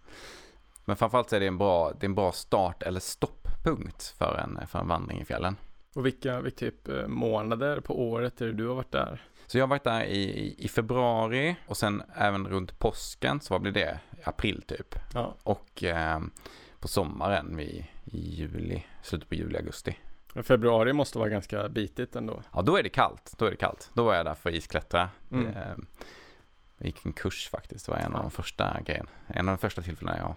Men 0.85 0.95
framförallt 0.95 1.29
så 1.29 1.35
är 1.35 1.39
det 1.39 1.47
en 1.47 1.57
bra, 1.57 1.91
det 1.99 2.05
är 2.05 2.09
en 2.09 2.15
bra 2.15 2.31
start 2.31 2.83
eller 2.83 2.99
stopppunkt 2.99 4.15
för 4.17 4.35
en, 4.43 4.67
för 4.67 4.79
en 4.79 4.87
vandring 4.87 5.21
i 5.21 5.25
fjällen. 5.25 5.55
Och 5.95 6.05
vilka, 6.05 6.41
vilka 6.41 6.57
typ 6.59 6.87
eh, 6.87 7.07
månader 7.07 7.79
på 7.79 8.01
året 8.09 8.41
är 8.41 8.45
det 8.45 8.53
du 8.53 8.67
har 8.67 8.75
varit 8.75 8.91
där? 8.91 9.21
Så 9.47 9.57
jag 9.57 9.63
har 9.63 9.69
varit 9.69 9.83
där 9.83 10.03
i, 10.03 10.17
i- 10.23 10.55
i 10.65 10.67
februari 10.67 11.55
och 11.67 11.77
sen 11.77 12.03
även 12.15 12.47
runt 12.47 12.79
påsken, 12.79 13.39
så 13.41 13.53
vad 13.53 13.61
blir 13.61 13.71
det? 13.71 13.99
April 14.23 14.61
typ. 14.67 14.95
Ja, 15.13 15.35
Och 15.43 15.83
eh, 15.83 16.19
på 16.83 16.87
sommaren 16.87 17.59
i, 17.59 17.89
i 18.05 18.17
juli, 18.17 18.83
slutet 19.01 19.29
på 19.29 19.35
juli, 19.35 19.57
augusti. 19.57 19.97
februari 20.43 20.93
måste 20.93 21.17
vara 21.17 21.29
ganska 21.29 21.69
bitigt 21.69 22.15
ändå. 22.15 22.43
Ja, 22.53 22.61
då 22.61 22.77
är 22.77 22.83
det 22.83 22.89
kallt. 22.89 23.33
Då 23.37 23.45
är 23.45 23.51
det 23.51 23.57
kallt. 23.57 23.91
Då 23.93 24.03
var 24.03 24.15
jag 24.15 24.25
där 24.25 24.33
för 24.33 24.49
att 24.49 24.55
isklättra. 24.55 25.09
Mm. 25.31 25.47
Eh, 25.47 25.75
jag 26.77 26.85
gick 26.85 27.05
en 27.05 27.13
kurs 27.13 27.49
faktiskt. 27.49 27.85
Det 27.85 27.91
var 27.91 27.99
en 27.99 28.15
av 28.15 28.21
de 28.21 28.31
första 28.31 28.81
grejerna. 28.85 29.09
En 29.27 29.49
av 29.49 29.55
de 29.55 29.57
första 29.57 29.81
tillfällena 29.81 30.17
jag 30.17 30.35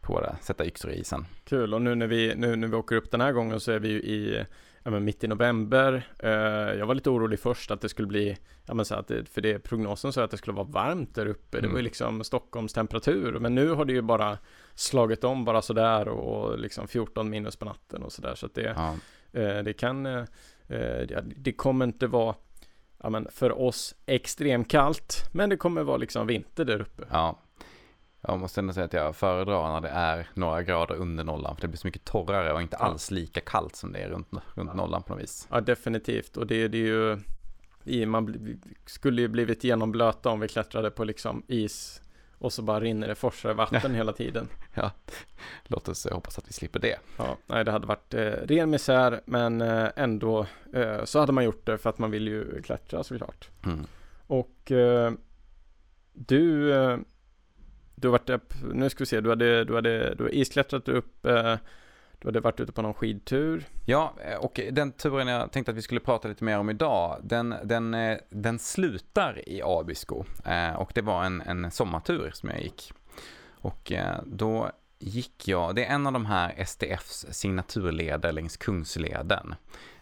på 0.00 0.20
det. 0.20 0.36
Sätta 0.40 0.66
yxor 0.66 0.90
i 0.90 0.94
isen. 1.00 1.26
Kul, 1.44 1.74
och 1.74 1.82
nu 1.82 1.94
när 1.94 2.06
vi, 2.06 2.34
nu 2.36 2.56
när 2.56 2.68
vi 2.68 2.76
åker 2.76 2.96
upp 2.96 3.10
den 3.10 3.20
här 3.20 3.32
gången 3.32 3.60
så 3.60 3.72
är 3.72 3.78
vi 3.78 3.88
ju 3.88 3.98
i 4.02 4.46
ja, 4.84 4.90
men 4.90 5.04
mitt 5.04 5.24
i 5.24 5.28
november. 5.28 6.08
Eh, 6.18 6.30
jag 6.78 6.86
var 6.86 6.94
lite 6.94 7.10
orolig 7.10 7.40
först 7.40 7.70
att 7.70 7.80
det 7.80 7.88
skulle 7.88 8.08
bli, 8.08 8.36
ja 8.66 8.74
men 8.74 8.84
så 8.84 8.94
att 8.94 9.08
det, 9.08 9.28
för 9.28 9.40
det 9.40 9.58
prognosen 9.58 10.12
sa 10.12 10.24
att 10.24 10.30
det 10.30 10.36
skulle 10.36 10.54
vara 10.56 10.66
varmt 10.66 11.14
där 11.14 11.26
uppe. 11.26 11.56
Det 11.56 11.58
Mm. 11.58 11.72
var 11.72 11.78
ju 11.78 11.84
liksom 11.84 12.24
Stockholms 12.24 12.72
temperatur. 12.72 13.38
Men 13.38 13.54
nu 13.54 13.70
har 13.70 13.84
det 13.84 13.92
ju 13.92 14.02
bara 14.02 14.38
slagit 14.74 15.24
om 15.24 15.44
bara 15.44 15.62
sådär 15.62 16.08
och 16.08 16.58
liksom 16.58 16.88
14 16.88 17.30
minus 17.30 17.56
på 17.56 17.64
natten 17.64 18.02
och 18.02 18.12
sådär. 18.12 18.34
Så 18.34 18.46
att 18.46 18.54
det, 18.54 18.72
Ja, 18.76 18.96
Eh, 19.40 19.62
det 19.62 19.72
kan, 19.72 20.06
eh, 20.06 20.24
det- 20.68 21.24
det 21.36 21.52
kommer 21.52 21.84
inte 21.86 22.06
vara, 22.06 22.34
ja 23.02 23.10
men 23.10 23.28
för 23.30 23.60
oss 23.60 23.94
extremt 24.06 24.70
kallt, 24.70 25.22
men 25.32 25.50
det 25.50 25.56
kommer 25.56 25.82
vara 25.82 25.96
liksom 25.96 26.26
vinter 26.26 26.64
där 26.64 26.80
uppe. 26.80 27.02
ja. 27.10 27.38
Jag 28.28 28.38
måste 28.38 28.60
ändå 28.60 28.72
säga 28.72 28.86
att 28.86 28.92
jag 28.92 29.16
föredrar 29.16 29.72
när 29.72 29.80
det 29.80 29.88
är 29.88 30.28
några 30.34 30.62
grader 30.62 30.94
under 30.94 31.24
nollan. 31.24 31.54
För 31.56 31.62
det 31.62 31.68
blir 31.68 31.78
så 31.78 31.86
mycket 31.86 32.04
torrare 32.04 32.52
och 32.52 32.62
inte 32.62 32.76
Ja. 32.80 32.84
alls 32.86 33.10
lika 33.10 33.40
kallt 33.40 33.76
som 33.76 33.92
det 33.92 33.98
är 33.98 34.08
runt, 34.08 34.28
runt 34.54 34.74
nollan 34.74 35.02
på 35.02 35.14
något 35.14 35.22
vis. 35.22 35.48
Ja, 35.50 35.60
definitivt. 35.60 36.36
Och 36.36 36.46
det, 36.46 36.68
det 36.68 36.78
är 36.78 36.82
ju, 36.86 37.18
i, 37.84 38.06
man 38.06 38.58
skulle 38.86 39.22
ju 39.22 39.28
blivit 39.28 39.64
genomblöta 39.64 40.30
om 40.30 40.40
vi 40.40 40.48
klättrade 40.48 40.90
på 40.90 41.04
liksom 41.04 41.42
is 41.48 42.00
och 42.38 42.52
så 42.52 42.62
bara 42.62 42.80
rinner 42.80 43.08
det 43.08 43.14
forsar 43.14 43.54
vatten 43.54 43.94
hela 43.94 44.12
tiden. 44.12 44.48
Låt 45.64 45.88
oss 45.88 46.06
eh, 46.06 46.14
hoppas 46.14 46.38
att 46.38 46.48
vi 46.48 46.52
slipper 46.52 46.80
det. 46.80 46.98
Ja, 47.18 47.36
nej, 47.46 47.64
det 47.64 47.70
hade 47.70 47.86
varit 47.86 48.14
eh, 48.14 48.20
ren 48.20 48.70
misär, 48.70 49.20
men 49.24 49.60
eh, 49.60 49.88
ändå 49.96 50.46
eh, 50.72 51.04
så 51.04 51.20
hade 51.20 51.32
man 51.32 51.44
gjort 51.44 51.66
det 51.66 51.78
för 51.78 51.90
att 51.90 51.98
man 51.98 52.10
vill 52.10 52.28
ju 52.28 52.62
klättra 52.62 53.04
såklart. 53.04 53.48
Mm. 53.64 53.86
Och 54.26 54.70
eh, 54.72 55.12
du, 56.12 56.74
eh, 56.74 56.98
du 57.94 58.08
har 58.08 58.12
varit 58.12 58.30
upp, 58.30 58.54
nu 58.72 58.90
ska 58.90 58.98
vi 58.98 59.06
se, 59.06 59.20
du 59.20 59.28
hade, 59.28 59.64
du 59.64 59.74
hade, 59.74 60.14
du 60.14 60.22
har 60.22 60.34
isklättrat 60.34 60.88
upp, 60.88 61.26
eh, 61.26 61.56
du 62.18 62.28
hade 62.28 62.40
varit 62.40 62.60
ute 62.60 62.72
på 62.72 62.82
någon 62.82 62.94
skidtur. 62.94 63.64
Ja, 63.86 64.14
eh, 64.24 64.36
och 64.36 64.60
den 64.72 64.92
turen 64.92 65.28
jag 65.28 65.52
tänkte 65.52 65.70
att 65.70 65.76
vi 65.76 65.82
skulle 65.82 66.00
prata 66.00 66.28
lite 66.28 66.44
mer 66.44 66.58
om 66.58 66.70
idag, 66.70 67.20
den, 67.22 67.54
den, 67.64 67.94
eh, 67.94 68.18
den 68.30 68.58
slutar 68.58 69.48
i 69.48 69.62
Abisko. 69.64 70.24
Eh, 70.44 70.74
och 70.74 70.92
det 70.94 71.02
var 71.02 71.24
en, 71.24 71.40
en 71.40 71.70
sommartur 71.70 72.30
som 72.34 72.48
jag 72.48 72.62
gick. 72.62 72.92
Och 73.60 73.92
då 74.24 74.70
gick 74.98 75.48
jag, 75.48 75.74
det 75.74 75.84
är 75.84 75.94
en 75.94 76.06
av 76.06 76.12
de 76.12 76.26
här 76.26 76.54
STFs 76.56 77.26
signaturleder 77.30 78.32
längs 78.32 78.56
Kungsleden. 78.56 79.54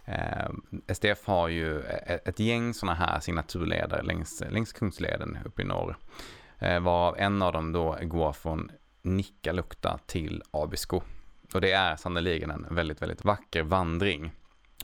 Eh, 0.04 0.48
STF 0.94 1.26
har 1.26 1.48
ju 1.48 1.80
ett, 1.80 2.28
ett 2.28 2.38
gäng 2.38 2.74
sådana 2.74 2.94
här 2.94 3.20
signaturleder 3.20 4.02
längs, 4.02 4.42
längs 4.50 4.72
Kungsleden 4.72 5.38
uppe 5.44 5.62
i 5.62 5.64
norr. 5.64 5.96
Eh, 6.62 6.80
Varav 6.80 7.14
en 7.18 7.42
av 7.42 7.52
dem 7.52 7.72
då 7.72 7.98
går 8.02 8.32
från 8.32 8.70
Nikkaluokta 9.02 9.98
till 10.06 10.42
Abisko. 10.50 11.00
Och 11.54 11.60
det 11.60 11.72
är 11.72 11.96
sannerligen 11.96 12.50
en 12.50 12.66
väldigt, 12.70 13.02
väldigt 13.02 13.24
vacker 13.24 13.62
vandring. 13.62 14.32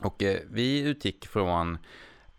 Och 0.01 0.23
eh, 0.23 0.39
vi 0.49 0.79
utgick 0.79 1.27
från 1.27 1.77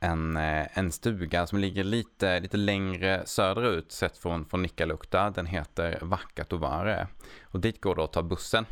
en, 0.01 0.37
eh, 0.37 0.79
en 0.79 0.93
stuga 0.93 1.47
som 1.47 1.59
ligger 1.59 1.85
lite, 1.85 2.41
lite 2.41 2.57
längre 2.57 3.23
söderut 3.27 3.93
sett 3.93 4.19
från, 4.19 4.45
från 4.45 4.63
Nikkaluokta. 4.63 5.31
Den 5.31 5.47
heter 5.47 5.99
Vakkatovare. 6.03 7.09
Och 7.43 7.61
dit 7.61 7.81
går 7.81 7.95
det 7.95 8.05
att 8.05 8.13
ta 8.13 8.23
bussen. 8.23 8.67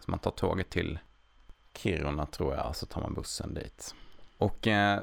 Så 0.00 0.10
man 0.10 0.18
tar 0.18 0.30
tåget 0.30 0.70
till 0.70 0.98
Kiruna 1.76 2.26
tror 2.26 2.54
jag, 2.54 2.76
så 2.76 2.86
tar 2.86 3.00
man 3.00 3.14
bussen 3.14 3.54
dit. 3.54 3.94
Och 4.38 4.66
eh, 4.66 5.00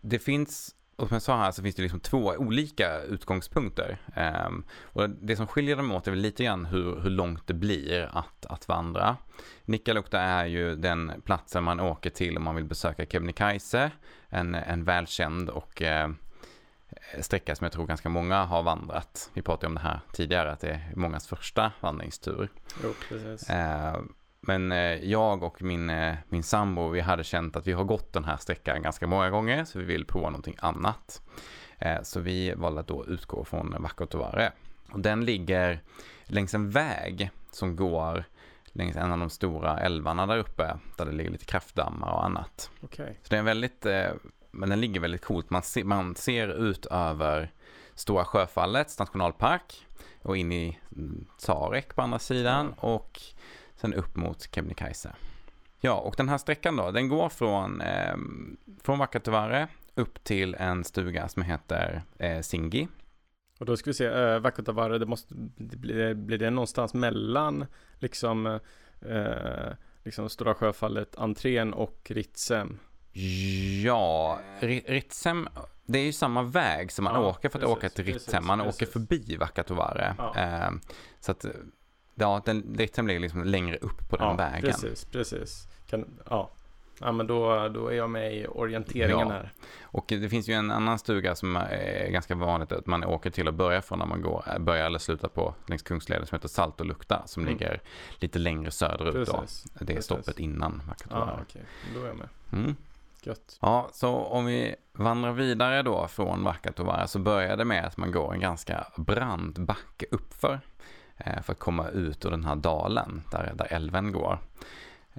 det 0.00 0.18
finns 0.18 0.74
och 1.02 1.08
som 1.08 1.14
jag 1.14 1.22
sa 1.22 1.36
här 1.36 1.52
så 1.52 1.62
finns 1.62 1.74
det 1.74 1.82
liksom 1.82 2.00
två 2.00 2.34
olika 2.38 3.00
utgångspunkter. 3.00 3.98
Um, 4.46 4.64
och 4.82 5.10
det 5.10 5.36
som 5.36 5.46
skiljer 5.46 5.76
dem 5.76 5.92
åt 5.92 6.06
är 6.06 6.10
väl 6.10 6.20
lite 6.20 6.44
grann 6.44 6.64
hur, 6.64 7.00
hur 7.00 7.10
långt 7.10 7.46
det 7.46 7.54
blir 7.54 8.10
att, 8.12 8.46
att 8.46 8.68
vandra. 8.68 9.16
Nikkaluokta 9.64 10.20
är 10.20 10.46
ju 10.46 10.76
den 10.76 11.12
platsen 11.24 11.64
man 11.64 11.80
åker 11.80 12.10
till 12.10 12.36
om 12.36 12.42
man 12.42 12.54
vill 12.54 12.64
besöka 12.64 13.06
Kebnekaise, 13.06 13.90
en, 14.28 14.54
en 14.54 14.84
välkänd 14.84 15.50
och 15.50 15.82
uh, 15.82 16.12
sträcka 17.20 17.56
som 17.56 17.64
jag 17.64 17.72
tror 17.72 17.86
ganska 17.86 18.08
många 18.08 18.44
har 18.44 18.62
vandrat. 18.62 19.30
Vi 19.34 19.42
pratade 19.42 19.66
om 19.66 19.74
det 19.74 19.80
här 19.80 20.00
tidigare, 20.12 20.52
att 20.52 20.60
det 20.60 20.70
är 20.70 20.92
mångas 20.96 21.26
första 21.26 21.72
vandringstur. 21.80 22.48
Jo, 22.82 22.94
precis. 23.08 23.50
Uh, 23.50 24.02
men 24.46 24.72
eh, 24.72 25.04
jag 25.10 25.42
och 25.42 25.62
min, 25.62 25.90
eh, 25.90 26.14
min 26.28 26.42
sambo, 26.42 26.88
vi 26.88 27.00
hade 27.00 27.24
känt 27.24 27.56
att 27.56 27.66
vi 27.66 27.72
har 27.72 27.84
gått 27.84 28.12
den 28.12 28.24
här 28.24 28.36
sträckan 28.36 28.82
ganska 28.82 29.06
många 29.06 29.30
gånger, 29.30 29.64
så 29.64 29.78
vi 29.78 29.84
vill 29.84 30.04
prova 30.04 30.30
någonting 30.30 30.56
annat. 30.58 31.22
Eh, 31.78 32.02
så 32.02 32.20
vi 32.20 32.54
valde 32.56 32.80
att 32.80 32.86
då 32.86 33.06
utgå 33.06 33.44
från 33.44 33.76
Vakkotovare. 33.78 34.52
Och 34.92 35.00
den 35.00 35.24
ligger 35.24 35.80
längs 36.24 36.54
en 36.54 36.70
väg 36.70 37.30
som 37.50 37.76
går 37.76 38.24
längs 38.64 38.96
en 38.96 39.12
av 39.12 39.18
de 39.18 39.30
stora 39.30 39.80
älvarna 39.80 40.26
där 40.26 40.38
uppe, 40.38 40.76
där 40.96 41.06
det 41.06 41.12
ligger 41.12 41.30
lite 41.30 41.44
kraftdammar 41.44 42.12
och 42.12 42.24
annat. 42.24 42.70
Okay. 42.80 43.14
Så 43.22 43.28
det 43.28 43.36
är 43.36 43.42
väldigt, 43.42 43.86
men 44.50 44.68
den 44.68 44.80
ligger 44.80 45.00
väldigt 45.00 45.24
coolt. 45.24 45.50
Man 45.50 45.62
ser, 45.62 45.84
man 45.84 46.14
ser 46.16 46.48
ut 46.48 46.86
över 46.86 47.52
Stora 47.94 48.24
Sjöfallets 48.24 48.98
nationalpark 48.98 49.86
och 50.22 50.36
in 50.36 50.52
i 50.52 50.78
mm, 50.96 51.26
Sarek 51.38 51.94
på 51.94 52.02
andra 52.02 52.18
sidan 52.18 52.72
och 52.72 53.20
sen 53.82 53.94
upp 53.94 54.16
mot 54.16 54.54
Kebnekaise. 54.54 55.12
Ja, 55.80 55.94
och 55.94 56.14
den 56.16 56.28
här 56.28 56.38
sträckan 56.38 56.76
då, 56.76 56.90
den 56.90 57.08
går 57.08 57.28
från, 57.28 57.80
eh, 57.80 58.16
från 58.82 58.98
Vakatuvare 58.98 59.68
upp 59.94 60.24
till 60.24 60.54
en 60.54 60.84
stuga 60.84 61.28
som 61.28 61.42
heter 61.42 62.02
eh, 62.18 62.40
Singi. 62.40 62.88
Och 63.58 63.66
då 63.66 63.76
ska 63.76 63.90
vi 63.90 63.94
se, 63.94 64.06
äh, 64.06 64.38
Vakatuvare, 64.38 64.98
det 64.98 65.06
måste, 65.06 65.34
blir, 65.56 66.14
blir 66.14 66.38
det 66.38 66.50
någonstans 66.50 66.94
mellan 66.94 67.66
liksom, 67.98 68.46
äh, 69.00 69.72
liksom 70.04 70.28
Stora 70.28 70.54
Sjöfallet, 70.54 71.16
entrén 71.16 71.74
och 71.74 72.10
Ritsem? 72.10 72.78
Ja, 73.84 74.40
Ritsem, 74.86 75.48
det 75.86 75.98
är 75.98 76.04
ju 76.04 76.12
samma 76.12 76.42
väg 76.42 76.92
som 76.92 77.04
man 77.04 77.14
ja, 77.14 77.28
åker 77.28 77.48
för 77.48 77.58
att 77.58 77.64
precis, 77.64 77.76
åka 77.76 77.88
till 77.88 78.04
Ritsem. 78.04 78.46
Man 78.46 78.58
precis. 78.58 78.74
åker 78.74 78.92
förbi 78.92 79.36
Vakatuvare. 79.36 80.14
Ja. 80.18 80.36
Eh, 80.36 80.70
så 81.20 81.32
att 81.32 81.46
Ja, 82.14 82.42
den, 82.44 82.74
Ritsem 82.78 83.06
ligger 83.06 83.20
liksom 83.20 83.44
längre 83.44 83.76
upp 83.76 84.08
på 84.10 84.16
den 84.16 84.26
ja, 84.26 84.34
vägen. 84.34 84.62
Precis, 84.62 85.04
precis. 85.04 85.68
Kan, 85.86 86.04
ja. 86.30 86.50
ja, 87.00 87.12
men 87.12 87.26
då, 87.26 87.68
då 87.68 87.88
är 87.88 87.94
jag 87.94 88.10
med 88.10 88.36
i 88.36 88.46
orienteringen 88.46 89.28
ja. 89.28 89.34
här. 89.34 89.52
Och 89.82 90.04
det 90.08 90.28
finns 90.28 90.48
ju 90.48 90.54
en 90.54 90.70
annan 90.70 90.98
stuga 90.98 91.34
som 91.34 91.56
är 91.56 92.10
ganska 92.10 92.34
vanligt 92.34 92.72
att 92.72 92.86
man 92.86 93.04
åker 93.04 93.30
till 93.30 93.48
och 93.48 93.54
börjar 93.54 93.80
från 93.80 93.98
när 93.98 94.06
man 94.06 94.22
går, 94.22 94.58
börjar 94.58 94.86
eller 94.86 94.98
slutar 94.98 95.28
på 95.28 95.54
längs 95.66 95.82
Kungsleden 95.82 96.26
som 96.26 96.36
heter 96.36 96.48
Saltolukta 96.48 97.22
som 97.26 97.42
mm. 97.42 97.52
ligger 97.54 97.80
lite 98.18 98.38
längre 98.38 98.70
söderut 98.70 99.14
precis, 99.14 99.62
då. 99.62 99.70
Det 99.78 99.84
är 99.84 99.86
precis. 99.86 100.04
stoppet 100.04 100.38
innan 100.38 100.82
Makatovara. 100.86 101.34
Ja, 101.36 101.44
okej. 101.48 101.62
Okay. 101.62 101.94
Då 101.94 102.04
är 102.04 102.08
jag 102.08 102.16
med. 102.16 102.28
Mm. 102.52 102.76
Gött. 103.24 103.58
Ja, 103.60 103.88
så 103.92 104.08
om 104.08 104.46
vi 104.46 104.74
vandrar 104.92 105.32
vidare 105.32 105.82
då 105.82 106.08
från 106.08 106.44
Vakatovara 106.44 107.06
så 107.06 107.18
börjar 107.18 107.56
det 107.56 107.64
med 107.64 107.84
att 107.84 107.96
man 107.96 108.12
går 108.12 108.34
en 108.34 108.40
ganska 108.40 108.86
brant 108.96 109.58
backe 109.58 110.06
uppför 110.10 110.60
Eh, 111.24 111.42
för 111.42 111.52
att 111.52 111.58
komma 111.58 111.88
ut 111.88 112.24
ur 112.24 112.30
den 112.30 112.44
här 112.44 112.56
dalen 112.56 113.22
där, 113.30 113.52
där 113.54 113.72
älven 113.72 114.12
går. 114.12 114.38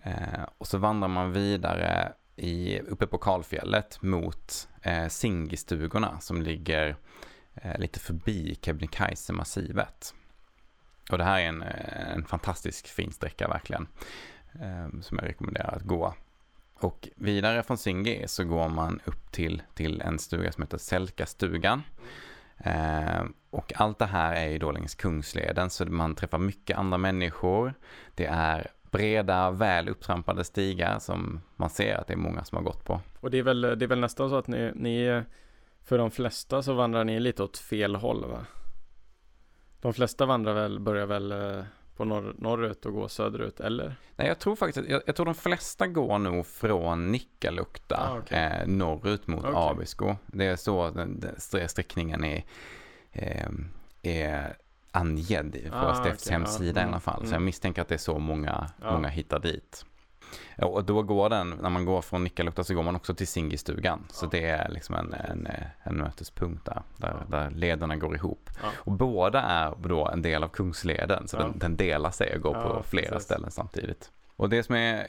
Eh, 0.03 0.43
och 0.57 0.67
så 0.67 0.77
vandrar 0.77 1.07
man 1.07 1.31
vidare 1.31 2.13
i, 2.35 2.79
uppe 2.79 3.07
på 3.07 3.17
kalfjället 3.17 4.01
mot 4.01 4.67
eh, 4.81 5.07
Singistugorna 5.07 6.19
som 6.19 6.41
ligger 6.41 6.95
eh, 7.55 7.79
lite 7.79 7.99
förbi 7.99 8.57
Kebnekaise-massivet. 8.61 10.13
Och 11.11 11.17
det 11.17 11.23
här 11.23 11.39
är 11.39 11.45
en, 11.45 11.61
eh, 11.61 12.13
en 12.13 12.25
fantastisk 12.25 12.87
fin 12.87 13.11
sträcka 13.11 13.47
verkligen, 13.47 13.87
eh, 14.61 14.99
som 15.01 15.17
jag 15.17 15.27
rekommenderar 15.27 15.75
att 15.75 15.83
gå. 15.83 16.13
Och 16.75 17.09
vidare 17.15 17.63
från 17.63 17.77
Singi 17.77 18.23
så 18.27 18.43
går 18.43 18.69
man 18.69 18.99
upp 19.05 19.31
till, 19.31 19.61
till 19.73 20.01
en 20.01 20.19
stuga 20.19 20.51
som 20.51 20.63
heter 20.63 20.77
Selkastugan. 20.77 21.81
Eh, 22.57 23.23
och 23.49 23.73
allt 23.75 23.99
det 23.99 24.05
här 24.05 24.33
är 24.33 24.49
ju 24.49 24.57
då 24.57 24.71
längs 24.71 24.95
Kungsleden 24.95 25.69
så 25.69 25.85
man 25.85 26.15
träffar 26.15 26.37
mycket 26.37 26.77
andra 26.77 26.97
människor. 26.97 27.73
Det 28.15 28.25
är 28.25 28.67
breda, 28.91 29.51
väl 29.51 29.89
upptrampade 29.89 30.43
stigar 30.43 30.99
som 30.99 31.41
man 31.55 31.69
ser 31.69 31.95
att 31.95 32.07
det 32.07 32.13
är 32.13 32.17
många 32.17 32.43
som 32.43 32.55
har 32.55 32.63
gått 32.63 32.85
på. 32.85 33.01
Och 33.19 33.31
det 33.31 33.37
är 33.37 33.43
väl, 33.43 33.61
det 33.61 33.85
är 33.85 33.87
väl 33.87 33.99
nästan 33.99 34.29
så 34.29 34.35
att 34.35 34.47
ni, 34.47 34.71
ni 34.75 35.23
för 35.83 35.97
de 35.97 36.11
flesta 36.11 36.63
så 36.63 36.73
vandrar 36.73 37.03
ni 37.03 37.19
lite 37.19 37.43
åt 37.43 37.57
fel 37.57 37.95
håll 37.95 38.25
va? 38.25 38.45
De 39.81 39.93
flesta 39.93 40.25
vandrar 40.25 40.53
väl, 40.53 40.79
börjar 40.79 41.05
väl 41.05 41.31
eh, 41.31 41.63
på 41.97 42.05
norr, 42.05 42.35
norrut 42.37 42.85
och 42.85 42.93
går 42.93 43.07
söderut, 43.07 43.59
eller? 43.59 43.95
Nej, 44.15 44.27
jag 44.27 44.39
tror 44.39 44.55
faktiskt, 44.55 44.89
jag, 44.89 45.01
jag 45.05 45.15
tror 45.15 45.25
de 45.25 45.35
flesta 45.35 45.87
går 45.87 46.19
nog 46.19 46.45
från 46.45 47.11
Nikkaluokta 47.11 48.09
ah, 48.11 48.17
okay. 48.17 48.39
eh, 48.39 48.67
norrut 48.67 49.27
mot 49.27 49.39
okay. 49.39 49.53
Abisko. 49.55 50.15
Det 50.27 50.45
är 50.45 50.55
så 50.55 50.89
den, 50.89 51.19
den 51.19 51.69
sträckningen 51.69 52.23
är, 52.23 52.43
eh, 53.11 53.49
är 54.01 54.57
angedd 54.91 55.69
på 55.71 55.77
ah, 55.77 55.93
STFs 55.93 56.27
okay, 56.27 56.39
hemsida 56.39 56.81
ja. 56.81 56.87
i 56.87 56.89
alla 56.89 56.99
fall. 56.99 57.19
Mm. 57.19 57.29
Så 57.29 57.35
jag 57.35 57.41
misstänker 57.41 57.81
att 57.81 57.87
det 57.87 57.95
är 57.95 57.97
så 57.97 58.19
många, 58.19 58.69
ja. 58.81 58.91
många 58.91 59.07
hittar 59.07 59.39
dit. 59.39 59.85
Och 60.57 60.83
då 60.83 61.01
går 61.01 61.29
den, 61.29 61.49
när 61.49 61.69
man 61.69 61.85
går 61.85 62.01
från 62.01 62.23
Nikkaluokta 62.23 62.63
så 62.63 62.73
går 62.73 62.83
man 62.83 62.95
också 62.95 63.13
till 63.13 63.27
Singistugan. 63.27 64.05
Så 64.09 64.25
det 64.25 64.43
är 64.43 64.69
liksom 64.69 64.95
en, 64.95 65.13
en, 65.13 65.47
en 65.83 65.97
mötespunkt 65.97 66.65
där, 66.65 66.81
där, 66.97 67.25
där 67.27 67.49
lederna 67.49 67.95
går 67.95 68.15
ihop. 68.15 68.49
Ja. 68.61 68.69
Och 68.75 68.91
båda 68.91 69.41
är 69.41 69.75
då 69.87 70.07
en 70.07 70.21
del 70.21 70.43
av 70.43 70.47
Kungsleden, 70.47 71.27
så 71.27 71.37
ja. 71.37 71.41
den, 71.41 71.59
den, 71.59 71.77
delar 71.77 72.11
sig 72.11 72.35
och 72.35 72.41
går 72.41 72.53
på 72.53 72.83
flera 72.83 73.11
precis. 73.11 73.25
ställen 73.25 73.51
samtidigt. 73.51 74.11
Och 74.35 74.49
det 74.49 74.63
som 74.63 74.75
är 74.75 75.07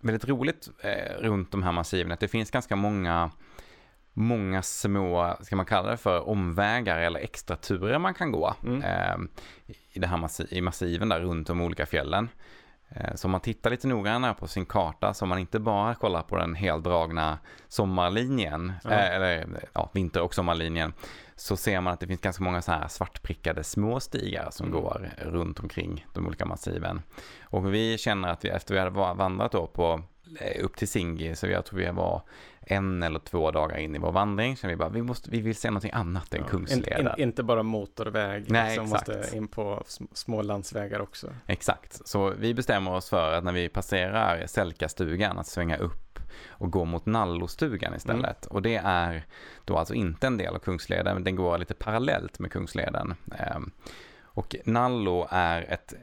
väldigt 0.00 0.28
roligt 0.28 0.68
eh, 0.82 1.20
runt 1.20 1.50
de 1.50 1.62
här 1.62 1.72
massiven 1.72 2.10
är 2.10 2.14
att 2.14 2.20
det 2.20 2.28
finns 2.28 2.50
ganska 2.50 2.76
många 2.76 3.30
många 4.12 4.62
små, 4.62 5.36
ska 5.40 5.56
man 5.56 5.66
kalla 5.66 5.90
det 5.90 5.96
för, 5.96 6.28
omvägar 6.28 7.00
eller 7.00 7.20
extra 7.20 7.56
turer 7.56 7.98
man 7.98 8.14
kan 8.14 8.32
gå 8.32 8.54
mm. 8.64 8.82
eh, 8.82 9.16
i, 9.92 9.98
det 9.98 10.06
här 10.06 10.16
massi 10.16 10.46
i 10.50 10.60
massiven 10.60 11.08
där 11.08 11.20
runt 11.20 11.46
de 11.46 11.60
olika 11.60 11.86
fjällen. 11.86 12.28
Eh, 12.90 13.14
så 13.14 13.26
om 13.26 13.30
man 13.30 13.40
tittar 13.40 13.70
lite 13.70 13.88
noggrannare 13.88 14.34
på 14.34 14.46
sin 14.48 14.66
karta 14.66 15.14
så 15.14 15.26
man 15.26 15.38
inte 15.38 15.58
bara 15.58 15.94
kollar 15.94 16.22
på 16.22 16.36
den 16.36 16.54
heldragna 16.54 17.38
sommarlinjen, 17.68 18.72
äh, 18.84 19.14
eller 19.14 19.46
ja, 19.72 19.90
vinter 19.92 20.22
och 20.22 20.34
sommarlinjen, 20.34 20.92
så 21.36 21.56
ser 21.56 21.80
man 21.80 21.92
att 21.92 22.00
det 22.00 22.06
finns 22.06 22.20
ganska 22.20 22.44
många 22.44 22.62
så 22.62 22.72
här 22.72 22.88
svartprickade 22.88 23.64
små 23.64 24.00
stigar 24.00 24.48
som 24.50 24.66
mm. 24.66 24.80
går 24.80 25.10
runt 25.18 25.60
omkring 25.60 26.06
de 26.14 26.26
olika 26.26 26.44
massiven. 26.46 27.02
Och 27.42 27.74
vi 27.74 27.98
känner 27.98 28.28
att 28.28 28.44
vi 28.44 28.48
efter 28.48 28.74
vi 28.74 28.80
hade 28.80 29.14
vandrat 29.14 29.52
då 29.52 29.66
på 29.66 30.02
eh, 30.40 30.64
upp 30.64 30.76
till 30.76 30.88
Singi, 30.88 31.36
så 31.36 31.46
jag 31.46 31.64
tror 31.64 31.78
vi 31.78 31.90
var 31.90 32.22
en 32.60 33.02
eller 33.02 33.18
två 33.18 33.50
dagar 33.50 33.76
in 33.76 33.96
i 33.96 33.98
vår 33.98 34.12
vandring 34.12 34.56
känner 34.56 34.74
vi 34.74 34.78
bara, 34.78 34.88
vi, 34.88 35.02
måste, 35.02 35.30
vi 35.30 35.40
vill 35.40 35.56
se 35.56 35.70
någonting 35.70 35.90
annat 35.94 36.34
än 36.34 36.40
ja, 36.40 36.46
Kungsleden. 36.46 37.00
In, 37.00 37.06
in, 37.06 37.28
inte 37.28 37.42
bara 37.42 37.62
motorväg 37.62 38.44
Nej, 38.48 38.76
som 38.76 38.84
exakt. 38.84 39.08
måste 39.08 39.36
in 39.36 39.48
på 39.48 39.82
små 40.12 40.42
landsvägar 40.42 41.00
också. 41.00 41.28
Exakt, 41.46 42.08
så 42.08 42.30
vi 42.30 42.54
bestämmer 42.54 42.92
oss 42.92 43.10
för 43.10 43.32
att 43.32 43.44
när 43.44 43.52
vi 43.52 43.68
passerar 43.68 44.46
Sälkastugan 44.46 45.38
att 45.38 45.46
svänga 45.46 45.76
upp 45.76 46.18
och 46.48 46.70
gå 46.70 46.84
mot 46.84 47.06
Nallostugan 47.06 47.94
istället. 47.94 48.46
Mm. 48.46 48.54
Och 48.54 48.62
det 48.62 48.76
är 48.84 49.26
då 49.64 49.76
alltså 49.76 49.94
inte 49.94 50.26
en 50.26 50.36
del 50.36 50.54
av 50.54 50.58
Kungsleden, 50.58 51.14
men 51.14 51.24
den 51.24 51.36
går 51.36 51.58
lite 51.58 51.74
parallellt 51.74 52.38
med 52.38 52.52
Kungsleden. 52.52 53.14
Ehm, 53.38 53.70
och 54.22 54.56
Nallo 54.64 55.26
är 55.30 55.72
ett, 55.72 55.94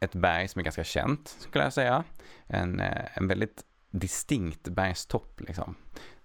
ett 0.00 0.14
berg 0.14 0.48
som 0.48 0.58
är 0.58 0.64
ganska 0.64 0.84
känt, 0.84 1.36
skulle 1.38 1.64
jag 1.64 1.72
säga. 1.72 2.04
En, 2.46 2.80
eh, 2.80 3.18
en 3.18 3.28
väldigt 3.28 3.64
distinkt 3.90 4.68
bergstopp 4.68 5.40
liksom. 5.40 5.74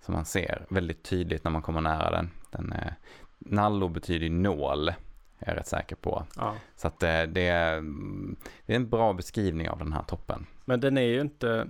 Som 0.01 0.13
man 0.13 0.25
ser 0.25 0.65
väldigt 0.69 1.03
tydligt 1.03 1.43
när 1.43 1.51
man 1.51 1.61
kommer 1.61 1.81
nära 1.81 2.11
den. 2.11 2.29
den 2.51 2.71
eh, 2.73 2.93
Nallo 3.37 3.87
betyder 3.87 4.29
nål, 4.29 4.89
är 4.89 4.95
jag 5.39 5.57
rätt 5.57 5.67
säker 5.67 5.95
på. 5.95 6.25
Ja. 6.35 6.55
Så 6.75 6.87
att 6.87 7.03
eh, 7.03 7.23
det, 7.23 7.47
är, 7.47 7.81
det 8.65 8.73
är 8.73 8.75
en 8.75 8.89
bra 8.89 9.13
beskrivning 9.13 9.69
av 9.69 9.79
den 9.79 9.93
här 9.93 10.03
toppen. 10.03 10.45
Men 10.65 10.79
den 10.79 10.97
är 10.97 11.01
ju 11.01 11.21
inte, 11.21 11.67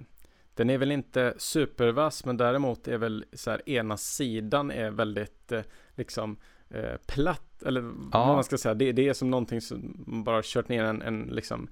den 0.53 0.69
är 0.69 0.77
väl 0.77 0.91
inte 0.91 1.33
supervass, 1.37 2.25
men 2.25 2.37
däremot 2.37 2.87
är 2.87 2.97
väl 2.97 3.25
så 3.33 3.51
här 3.51 3.69
ena 3.69 3.97
sidan 3.97 4.71
är 4.71 4.91
väldigt 4.91 5.51
eh, 5.51 5.61
liksom 5.95 6.37
eh, 6.69 6.97
platt, 7.07 7.63
eller 7.63 7.81
ja. 7.81 8.25
vad 8.25 8.35
man 8.35 8.43
ska 8.43 8.57
säga. 8.57 8.73
Det, 8.73 8.91
det 8.91 9.09
är 9.09 9.13
som 9.13 9.31
någonting 9.31 9.61
som 9.61 10.03
bara 10.25 10.41
kört 10.43 10.69
ner 10.69 10.83
en, 10.83 11.01
en 11.01 11.21
liksom 11.21 11.67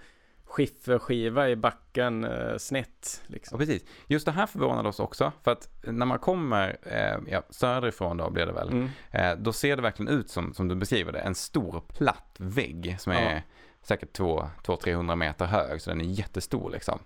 skifferskiva 0.53 1.49
i 1.49 1.55
backen 1.55 2.23
eh, 2.23 2.57
snett. 2.57 3.23
Liksom. 3.27 3.55
Ja, 3.55 3.65
precis. 3.65 3.85
Just 4.07 4.25
det 4.25 4.31
här 4.31 4.45
förvånade 4.45 4.89
oss 4.89 4.99
också. 4.99 5.31
För 5.43 5.51
att 5.51 5.69
när 5.83 6.05
man 6.05 6.19
kommer 6.19 6.77
eh, 6.83 7.33
ja, 7.33 7.41
söderifrån 7.49 8.17
då 8.17 8.29
blir 8.29 8.45
det 8.45 8.51
väl. 8.51 8.69
Mm. 8.69 8.89
Eh, 9.11 9.35
då 9.35 9.53
ser 9.53 9.75
det 9.75 9.81
verkligen 9.81 10.19
ut 10.19 10.29
som, 10.29 10.53
som 10.53 10.67
du 10.67 10.75
beskriver 10.75 11.11
det. 11.11 11.19
En 11.19 11.35
stor 11.35 11.83
platt 11.87 12.35
vägg 12.37 12.95
som 12.99 13.11
är 13.11 13.35
ja. 13.35 13.41
säkert 13.81 14.19
200-300 14.19 15.15
meter 15.15 15.45
hög. 15.45 15.81
Så 15.81 15.89
den 15.89 16.01
är 16.01 16.05
jättestor 16.05 16.71
liksom. 16.71 16.99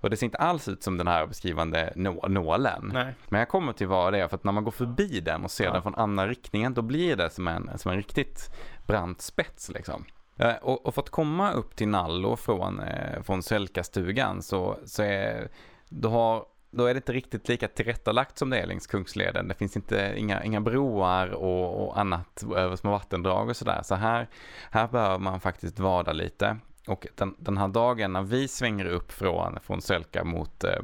Och 0.00 0.10
det 0.10 0.16
ser 0.16 0.26
inte 0.26 0.38
alls 0.38 0.68
ut 0.68 0.82
som 0.82 0.98
den 0.98 1.08
här 1.08 1.26
beskrivande 1.26 1.92
nå 1.96 2.28
nålen. 2.28 2.90
Nej. 2.94 3.14
Men 3.28 3.38
jag 3.38 3.48
kommer 3.48 3.72
till 3.72 3.86
vad 3.86 4.12
det 4.12 4.18
är, 4.20 4.28
för 4.28 4.36
att 4.36 4.44
när 4.44 4.52
man 4.52 4.64
går 4.64 4.70
förbi 4.70 5.20
den 5.20 5.44
och 5.44 5.50
ser 5.50 5.64
Ja. 5.64 5.72
den 5.72 5.82
från 5.82 5.94
andra 5.94 6.28
riktningen, 6.28 6.74
då 6.74 6.82
blir 6.82 7.16
det 7.16 7.30
som 7.30 7.48
en, 7.48 7.78
som 7.78 7.90
en 7.90 7.96
riktigt 7.96 8.50
brant 8.86 9.20
spets 9.20 9.68
liksom. 9.68 10.04
Eh, 10.36 10.54
och, 10.54 10.86
och 10.86 10.94
för 10.94 11.02
att 11.02 11.10
komma 11.10 11.52
upp 11.52 11.76
till 11.76 11.88
Nallo 11.88 12.36
från, 12.36 12.80
eh, 12.80 13.22
från 13.22 13.42
Sölkastugan 13.42 14.42
så, 14.42 14.78
så 14.84 15.02
är, 15.02 15.48
då, 15.88 16.08
har, 16.08 16.44
då 16.70 16.86
är 16.86 16.94
det 16.94 16.98
inte 16.98 17.12
riktigt 17.12 17.48
lika 17.48 17.68
tillrättalagt 17.68 18.38
som 18.38 18.50
det 18.50 18.58
är 18.58 18.66
längs 18.66 18.86
Kungsleden. 18.86 19.48
Det 19.48 19.54
finns 19.54 19.76
inte, 19.76 20.14
inga, 20.16 20.44
inga 20.44 20.60
broar 20.60 21.28
och, 21.28 21.86
och 21.86 22.00
annat 22.00 22.44
över 22.56 22.76
små 22.76 22.90
vattendrag 22.90 23.48
och 23.48 23.56
sådär. 23.56 23.80
Så 23.84 23.94
här, 23.94 24.28
här 24.70 24.88
behöver 24.88 25.18
man 25.18 25.40
faktiskt 25.40 25.78
vada 25.78 26.12
lite. 26.12 26.56
Och 26.86 27.06
den, 27.14 27.34
den 27.38 27.58
här 27.58 27.68
dagen 27.68 28.12
när 28.12 28.22
vi 28.22 28.48
svänger 28.48 28.86
upp 28.86 29.12
från, 29.12 29.60
från 29.60 29.82
Sölka 29.82 30.24
mot, 30.24 30.64
eh, 30.64 30.78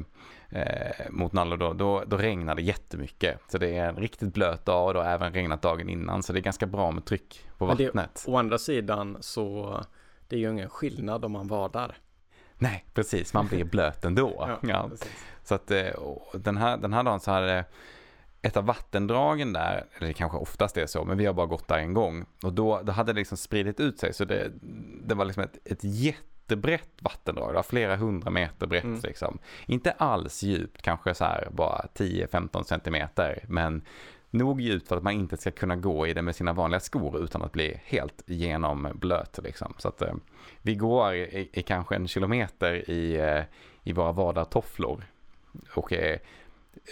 eh, 0.52 1.10
mot 1.10 1.32
Nallo 1.32 1.56
då, 1.56 1.72
då, 1.72 2.04
då 2.06 2.16
regnar 2.16 2.54
det 2.54 2.62
jättemycket. 2.62 3.40
Så 3.48 3.58
det 3.58 3.76
är 3.76 3.88
en 3.88 3.96
riktigt 3.96 4.34
blöt 4.34 4.64
dag 4.64 4.86
och 4.86 4.94
det 4.94 5.00
har 5.00 5.06
även 5.06 5.32
regnat 5.34 5.62
dagen 5.62 5.88
innan. 5.88 6.22
Så 6.22 6.32
det 6.32 6.38
är 6.38 6.40
ganska 6.42 6.66
bra 6.66 6.90
med 6.90 7.04
tryck 7.04 7.44
på 7.58 7.66
Men 7.66 7.76
det- 7.76 7.84
vattnet. 7.86 8.24
Å 8.28 8.36
andra 8.36 8.58
sidan 8.58 9.16
så 9.20 9.80
det 10.28 10.36
är 10.36 10.40
ju 10.40 10.50
ingen 10.50 10.68
skillnad 10.68 11.24
om 11.24 11.32
man 11.32 11.46
vadar. 11.48 11.96
Nej, 12.58 12.84
precis. 12.94 13.34
Man 13.34 13.46
blir 13.46 13.64
blöt 13.64 14.04
ändå. 14.04 14.58
ja. 14.62 14.88
precis. 14.90 15.24
Så 15.44 15.54
att 15.54 15.70
eh, 15.70 15.86
den, 16.34 16.56
här, 16.56 16.76
den 16.76 16.92
här 16.92 17.02
dagen 17.02 17.20
så 17.20 17.30
hade 17.30 17.64
ett 18.42 18.56
av 18.56 18.64
vattendragen 18.64 19.52
där, 19.52 19.84
eller 19.98 20.08
det 20.08 20.14
kanske 20.14 20.38
oftast 20.38 20.76
är 20.76 20.86
så, 20.86 21.04
men 21.04 21.18
vi 21.18 21.26
har 21.26 21.32
bara 21.34 21.46
gått 21.46 21.68
där 21.68 21.78
en 21.78 21.94
gång. 21.94 22.24
Och 22.44 22.52
då, 22.52 22.80
då 22.82 22.92
hade 22.92 23.12
det 23.12 23.18
liksom 23.18 23.36
spridit 23.38 23.80
ut 23.80 23.98
sig, 23.98 24.14
så 24.14 24.24
det, 24.24 24.50
det 25.04 25.14
var 25.14 25.24
liksom 25.24 25.42
ett, 25.42 25.58
ett 25.64 25.84
jättebrett 26.52 26.90
vattendrag. 27.02 27.48
Det 27.50 27.54
var 27.54 27.62
flera 27.62 27.96
hundra 27.96 28.30
meter 28.30 28.66
brett 28.66 28.84
Mm. 28.84 29.00
liksom. 29.02 29.38
Inte 29.66 29.90
alls 29.92 30.42
djupt, 30.42 30.82
kanske 30.82 31.14
så 31.14 31.24
här 31.24 31.48
bara 31.52 31.86
10-15 31.94 32.62
centimeter, 32.64 33.44
men 33.48 33.82
nog 34.30 34.60
djupt 34.60 34.88
för 34.88 34.96
att 34.96 35.02
man 35.02 35.12
inte 35.12 35.36
ska 35.36 35.50
kunna 35.50 35.76
gå 35.76 36.06
i 36.06 36.14
det 36.14 36.22
med 36.22 36.36
sina 36.36 36.52
vanliga 36.52 36.80
skor 36.80 37.24
utan 37.24 37.42
att 37.42 37.52
bli 37.52 37.80
helt 37.84 38.22
genomblöt 38.26 39.38
liksom. 39.42 39.74
Så 39.78 39.88
att 39.88 40.02
eh, 40.02 40.14
vi 40.62 40.74
går 40.74 41.14
i, 41.14 41.50
i 41.52 41.62
kanske 41.62 41.94
en 41.94 42.08
kilometer 42.08 42.90
i, 42.90 43.16
eh, 43.16 43.42
i 43.82 43.92
våra 43.92 44.12
vadartofflor 44.12 45.04
och 45.74 45.92
är 45.92 46.18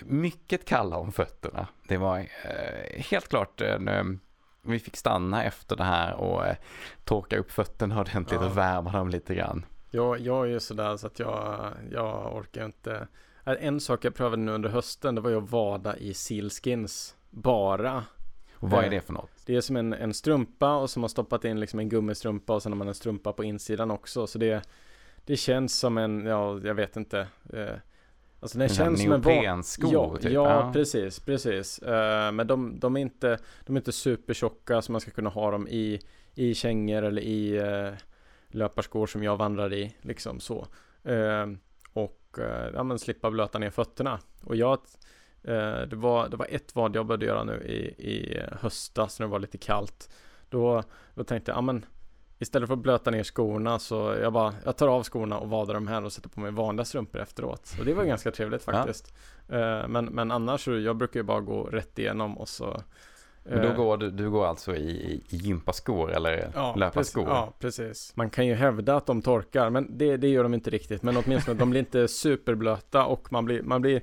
mycket 0.03 0.65
kalla 0.65 0.97
om 0.97 1.13
fötterna. 1.13 1.67
Det 1.89 1.97
var 1.97 2.19
eh, 2.19 3.03
helt 3.11 3.29
klart 3.29 3.61
en, 3.61 3.89
eh, 3.89 4.05
vi 4.71 4.79
fick 4.79 4.97
stanna 4.97 5.45
efter 5.45 5.77
det 5.77 5.85
här 5.85 6.15
och 6.15 6.47
eh, 6.47 6.57
torka 7.05 7.39
upp 7.39 7.51
fötterna 7.51 8.01
ordentligt 8.01 8.41
Ja. 8.41 8.47
och 8.47 8.57
värma 8.57 8.93
dem 8.93 9.09
lite 9.09 9.35
grann. 9.35 9.65
Jag, 9.91 10.21
jag 10.21 10.47
är 10.47 10.51
ju 10.51 10.61
sådär 10.61 10.97
så 10.97 11.07
att 11.07 11.19
jag, 11.19 11.73
jag 11.93 12.37
orkar 12.37 12.65
inte. 12.65 13.09
Äh, 13.45 13.55
En 13.61 13.81
sak 13.81 14.05
jag 14.05 14.15
prövade 14.15 14.37
nu 14.43 14.53
under 14.53 14.69
hösten, 14.69 15.15
det 15.15 15.21
var 15.21 15.31
ju 15.31 15.39
att 15.39 15.51
vada 15.51 15.97
i 15.97 16.15
sealskins 16.15 17.17
bara. 17.31 18.05
Och 18.55 18.71
vad 18.71 18.81
är 18.81 18.85
Eh, 18.85 18.91
det 18.91 19.01
för 19.01 19.13
något? 19.13 19.31
Det 19.47 19.57
är 19.57 19.61
som 19.61 19.77
en, 19.77 19.93
en 19.93 20.15
strumpa 20.15 20.77
och 20.77 20.91
som 20.91 21.03
har 21.03 21.09
stoppat 21.09 21.45
in 21.45 21.61
liksom 21.61 21.79
en 21.79 21.89
gummistrumpa 21.89 22.55
och 22.55 22.63
sen 22.63 22.73
har 22.73 22.77
man 22.77 22.89
en 22.89 22.95
strumpa 22.95 23.33
på 23.33 23.45
insidan 23.45 23.91
också. 23.91 24.27
Så 24.27 24.39
det, 24.39 24.63
det 25.25 25.37
känns 25.37 25.79
som 25.79 25.99
en, 25.99 26.27
ja, 26.27 26.61
jag 26.65 26.75
vet 26.75 26.97
inte. 26.97 27.27
Eh, 27.53 27.75
alltså 28.41 28.59
den 28.59 28.69
En 28.69 28.75
sån 28.75 28.85
här 28.85 28.91
känns 28.91 29.03
som 29.03 29.13
en 29.13 29.21
van- 29.21 29.33
neoprensko, 29.35 29.89
Ja, 29.93 30.17
typ. 30.17 30.33
ja, 30.33 30.51
Ja. 30.51 30.73
precis, 30.73 31.21
precis. 31.21 31.79
Eh, 31.79 32.33
men 32.33 32.47
de, 32.47 32.79
de, 32.81 32.97
är 32.97 33.01
inte, 33.01 33.39
de 33.67 33.77
är 33.77 33.81
inte 33.81 33.93
supertjocka 33.93 34.83
så 34.83 34.93
man 34.93 35.01
ska 35.01 35.11
kunna 35.11 35.31
ha 35.31 35.51
dem 35.51 35.69
i, 35.69 36.01
i 36.35 36.55
kängor 36.55 37.03
eller 37.03 37.23
i 37.23 37.61
uh, 37.63 37.93
löparskor 38.49 39.07
som 39.07 39.23
jag 39.23 39.37
vandrar 39.37 39.73
i, 39.75 39.95
liksom 40.01 40.41
så. 40.41 40.67
Eh, 41.05 41.47
och 41.93 42.17
ja, 42.75 42.83
men 42.83 42.99
slippa 42.99 43.31
blöta 43.31 43.59
ner 43.59 43.71
fötterna. 43.71 44.19
Och 44.45 44.57
jag, 44.57 44.79
det, 45.43 45.97
var, 45.97 46.29
det 46.29 46.37
var 46.37 46.47
ett 46.51 46.75
vad 46.75 46.97
jag 46.97 47.07
började 47.07 47.27
göra 47.27 47.45
nu 47.45 47.53
i, 47.63 47.79
i 48.13 48.43
höstas 48.61 49.19
när 49.21 49.27
det 49.27 49.31
var 49.31 49.39
lite 49.39 49.59
kallt. 49.59 50.11
Då, 50.49 50.83
då 51.15 51.25
tänkte 51.25 51.51
jag, 51.51 51.57
ja 51.57 51.61
men 51.63 51.85
istället 52.41 52.67
för 52.67 52.75
att 52.75 52.81
blöta 52.83 53.11
ner 53.11 53.25
skorna 53.25 53.79
så 53.79 54.17
jag 54.23 54.33
bara, 54.33 54.55
jag 54.65 54.77
tar 54.77 54.89
av 54.89 55.03
skorna 55.03 55.39
och 55.39 55.49
vadar 55.51 55.75
dem 55.75 55.89
här 55.89 56.05
och 56.05 56.13
sätter 56.13 56.29
på 56.29 56.41
mig 56.41 56.51
vanliga 56.53 56.85
strumpor 56.85 57.21
efteråt. 57.21 57.73
Och 57.79 57.85
det 57.85 57.95
var 57.95 58.05
ganska 58.05 58.31
trevligt 58.31 58.63
Ja. 58.67 58.73
faktiskt. 58.73 59.15
Eh, 59.49 59.89
men, 59.89 60.05
men 60.05 60.31
annars 60.31 60.65
så, 60.65 60.79
jag 60.79 60.97
brukar 60.97 61.21
ju 61.21 61.25
bara 61.25 61.41
gå 61.41 61.63
rätt 61.63 61.99
igenom 61.99 62.39
och 62.39 62.49
så 62.49 62.83
Men 63.45 63.63
då 63.63 63.69
eh, 63.69 63.77
går 63.77 63.97
du, 63.97 64.11
du 64.11 64.31
går 64.31 64.47
alltså 64.47 64.77
i, 64.77 65.23
i 65.29 65.37
gympaskor 65.37 66.13
eller 66.13 66.51
Ja, 66.55 66.75
löparskor? 66.77 67.23
precis, 67.23 67.29
ja, 67.35 67.53
precis. 67.59 68.13
Man 68.17 68.31
kan 68.31 68.47
ju 68.47 68.55
hävda 68.55 68.97
att 68.97 69.07
de 69.07 69.23
torkar, 69.23 69.71
men 69.71 69.99
det, 69.99 70.17
det 70.17 70.29
gör 70.29 70.43
de 70.43 70.55
inte 70.55 70.71
riktigt. 70.71 71.03
Men 71.03 71.17
åtminstone, 71.17 71.59
de 71.59 71.71
blir 71.71 71.81
inte 71.81 72.09
superblöta 72.45 73.05
och 73.07 73.33
man 73.33 73.45
blir, 73.45 73.63
man 73.63 73.81
blir, 73.81 74.03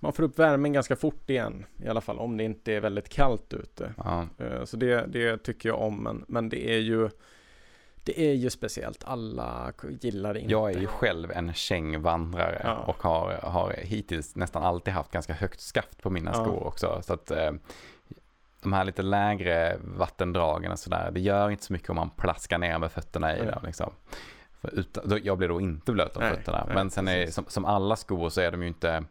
man 0.00 0.12
får 0.12 0.22
upp 0.22 0.38
värmen 0.38 0.72
ganska 0.72 0.96
fort 0.96 1.30
igen. 1.30 1.66
I 1.84 1.88
alla 1.88 2.00
fall 2.00 2.18
om 2.18 2.36
det 2.36 2.44
inte 2.44 2.72
är 2.72 2.80
väldigt 2.80 3.08
kallt 3.08 3.54
ute. 3.54 3.94
Ja. 3.96 4.26
Eh, 4.38 4.64
Så 4.64 4.76
det, 4.76 5.06
det 5.06 5.36
tycker 5.38 5.68
jag 5.68 5.80
om, 5.80 6.02
men, 6.02 6.24
men 6.28 6.48
det 6.48 6.70
är 6.74 6.78
ju 6.78 7.10
det 8.04 8.20
är 8.30 8.32
ju 8.34 8.50
speciellt, 8.50 9.04
alla 9.04 9.72
gillar 10.00 10.34
det 10.34 10.40
inte. 10.40 10.52
Jag 10.52 10.70
är 10.70 10.78
ju 10.80 10.86
själv 10.86 11.30
en 11.30 11.52
kängvandrare 11.54 12.60
Ja. 12.64 12.74
och 12.76 13.02
har, 13.02 13.32
har 13.42 13.74
hittills 13.78 14.36
nästan 14.36 14.62
alltid 14.62 14.94
haft 14.94 15.10
ganska 15.10 15.32
högt 15.32 15.60
skaft 15.60 16.02
på 16.02 16.10
mina 16.10 16.30
Ja. 16.34 16.44
skor 16.44 16.66
också. 16.66 17.00
Så 17.02 17.12
att 17.12 17.30
eh, 17.30 17.50
de 18.62 18.72
här 18.72 18.84
lite 18.84 19.02
lägre 19.02 19.76
vattendragen 19.96 20.72
och 20.72 20.78
sådär, 20.78 21.10
det 21.10 21.20
gör 21.20 21.50
inte 21.50 21.64
så 21.64 21.72
mycket 21.72 21.90
om 21.90 21.96
man 21.96 22.10
plaskar 22.10 22.58
ner 22.58 22.78
med 22.78 22.92
fötterna 22.92 23.36
i 23.36 23.42
Nej. 23.42 23.52
dem. 23.52 23.62
Liksom. 23.66 23.92
Utan, 24.72 25.20
jag 25.24 25.38
blir 25.38 25.48
då 25.48 25.60
inte 25.60 25.92
blöt 25.92 26.16
om 26.16 26.22
fötterna. 26.22 26.64
nej, 26.66 26.74
Men 26.74 26.90
sen 26.90 27.08
är, 27.08 27.26
som, 27.26 27.44
som 27.48 27.64
alla 27.64 27.96
skor 27.96 28.28
så 28.28 28.40
är 28.40 28.50
de 28.50 28.62
ju 28.62 28.68
inte 28.68 29.04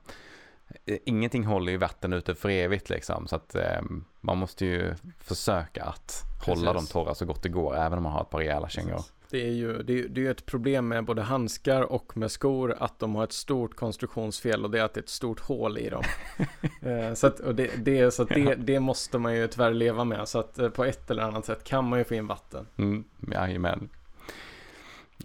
Ingenting 1.06 1.46
håller 1.46 1.72
ju 1.72 1.78
vatten 1.78 2.14
ute 2.14 2.36
för 2.36 2.50
evigt 2.50 2.90
liksom. 2.90 3.28
Så 3.28 3.36
att 3.36 3.56
eh, 3.56 3.82
man 4.22 4.38
måste 4.38 4.66
ju 4.66 4.96
försöka 5.20 5.84
att 5.84 6.24
hålla 6.46 6.74
dem 6.74 6.76
Precis. 6.76 6.92
torra 6.92 7.16
så 7.16 7.26
gott 7.26 7.44
det 7.44 7.50
går. 7.50 7.76
Även 7.76 7.98
om 7.98 8.04
man 8.04 8.12
har 8.12 8.22
ett 8.22 8.30
par 8.30 8.40
rejäla 8.40 8.70
kängor. 8.70 9.02
Det 9.30 9.48
är 9.48 9.52
ju 9.52 9.84
det 9.84 10.00
är, 10.00 10.08
det 10.08 10.28
är 10.28 10.32
ett 10.32 10.46
problem 10.46 10.88
med 10.88 11.06
både 11.06 11.22
handskar 11.22 11.82
och 11.82 12.18
med 12.18 12.32
skor 12.32 12.76
att 12.80 13.00
de 13.00 13.16
har 13.16 13.24
ett 13.24 13.32
stort 13.34 13.76
konstruktionsfel 13.76 14.66
och 14.66 14.72
det 14.72 14.80
är 14.80 14.84
att 14.84 14.94
det 14.94 15.00
är 15.00 15.04
ett 15.04 15.10
stort 15.10 15.40
hål 15.40 15.78
i 15.78 15.90
dem. 15.90 16.04
Eh, 16.82 17.14
så 17.14 17.28
att, 17.28 17.40
och 17.40 17.56
det, 17.56 17.72
det, 17.78 18.12
så 18.12 18.24
det, 18.24 18.56
det 18.56 18.80
måste 18.80 19.18
man 19.18 19.36
ju 19.36 19.48
tyvärr 19.48 19.74
leva 19.74 20.04
med. 20.04 20.28
Så 20.28 20.40
att 20.40 20.60
eh, 20.60 20.70
på 20.70 20.86
ett 20.86 21.12
eller 21.12 21.24
annat 21.24 21.46
sätt 21.46 21.64
kan 21.64 21.90
man 21.90 22.00
ju 22.00 22.06
få 22.06 22.16
in 22.16 22.28
vatten. 22.28 22.68
Mm, 22.78 23.04
jajamän. 23.32 23.90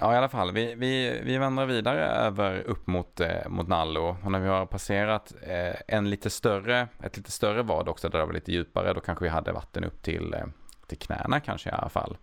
Ja, 0.00 0.14
i 0.14 0.16
alla 0.16 0.28
fall. 0.28 0.52
Vi, 0.52 0.74
vi, 0.74 1.20
vi 1.24 1.38
vandrar 1.38 1.66
vidare 1.66 2.06
över 2.06 2.60
upp 2.60 2.86
mot, 2.86 3.20
eh, 3.20 3.48
mot 3.48 3.68
Nallo. 3.68 4.16
Och 4.24 4.32
när 4.32 4.40
vi 4.40 4.48
har 4.48 4.66
passerat 4.66 5.32
eh, 5.42 5.74
en 5.88 6.10
lite 6.10 6.30
större, 6.30 6.88
ett 7.02 7.16
lite 7.16 7.30
större 7.30 7.62
vad 7.62 7.88
också, 7.88 8.08
där 8.08 8.18
det 8.18 8.26
var 8.26 8.32
lite 8.32 8.52
djupare, 8.52 8.92
då 8.92 9.00
kanske 9.00 9.24
vi 9.24 9.28
hade 9.28 9.52
vatten 9.52 9.84
upp 9.84 10.02
till, 10.02 10.34
eh, 10.34 10.46
till 10.86 10.98
knäna 10.98 11.40
kanske 11.40 11.70
i 11.70 11.72
alla 11.72 11.88
fall. 11.88 12.16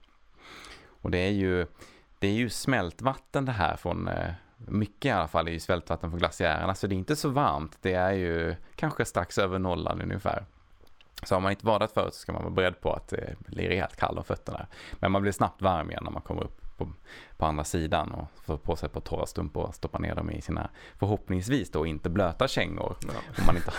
Och 1.01 1.11
det 1.11 1.17
är 1.17 1.31
ju, 1.31 1.67
det 2.19 2.27
är 2.27 2.33
ju 2.33 2.49
smältvatten 2.49 3.45
det 3.45 3.51
här 3.51 3.75
från, 3.75 4.07
eh, 4.07 4.31
mycket 4.57 5.05
i 5.05 5.11
alla 5.11 5.27
fall 5.27 5.47
är 5.47 5.51
ju 5.51 5.59
smältvatten 5.59 6.09
från 6.09 6.19
glaciärerna, 6.19 6.75
så 6.75 6.87
det 6.87 6.95
är 6.95 6.97
inte 6.97 7.15
så 7.15 7.29
varmt. 7.29 7.77
Det 7.81 7.93
är 7.93 8.11
ju 8.11 8.55
kanske 8.75 9.05
strax 9.05 9.37
över 9.37 9.59
nollan 9.59 10.01
ungefär. 10.01 10.45
Så 11.23 11.35
har 11.35 11.39
man 11.41 11.51
inte 11.51 11.65
badat 11.65 11.91
förut 11.91 12.13
så 12.13 12.19
ska 12.19 12.31
man 12.31 12.43
vara 12.43 12.53
beredd 12.53 12.81
på 12.81 12.93
att 12.93 13.13
eh, 13.13 13.19
det 13.39 13.55
blir 13.55 13.67
rejält 13.67 13.95
kall 13.95 14.17
om 14.17 14.23
fötterna. 14.23 14.67
Men 14.93 15.11
man 15.11 15.21
blir 15.21 15.31
snabbt 15.31 15.61
varm 15.61 15.89
igen 15.89 16.03
när 16.03 16.11
man 16.11 16.21
kommer 16.21 16.43
upp 16.43 16.62
på, 16.85 16.93
på 17.37 17.45
andra 17.45 17.63
sidan 17.63 18.11
och 18.11 18.27
får 18.45 18.57
på 18.57 18.75
sig 18.75 18.89
på 18.89 19.01
torra 19.01 19.25
strumpor 19.25 19.63
och 19.63 19.75
stoppa 19.75 19.99
ner 19.99 20.15
dem 20.15 20.31
i 20.31 20.41
sina 20.41 20.69
förhoppningsvis 20.99 21.71
då 21.71 21.85
inte 21.85 22.09
blöta 22.09 22.47
kängor. 22.47 22.95
Ja. 23.01 23.43
Man 23.45 23.55
inte... 23.55 23.73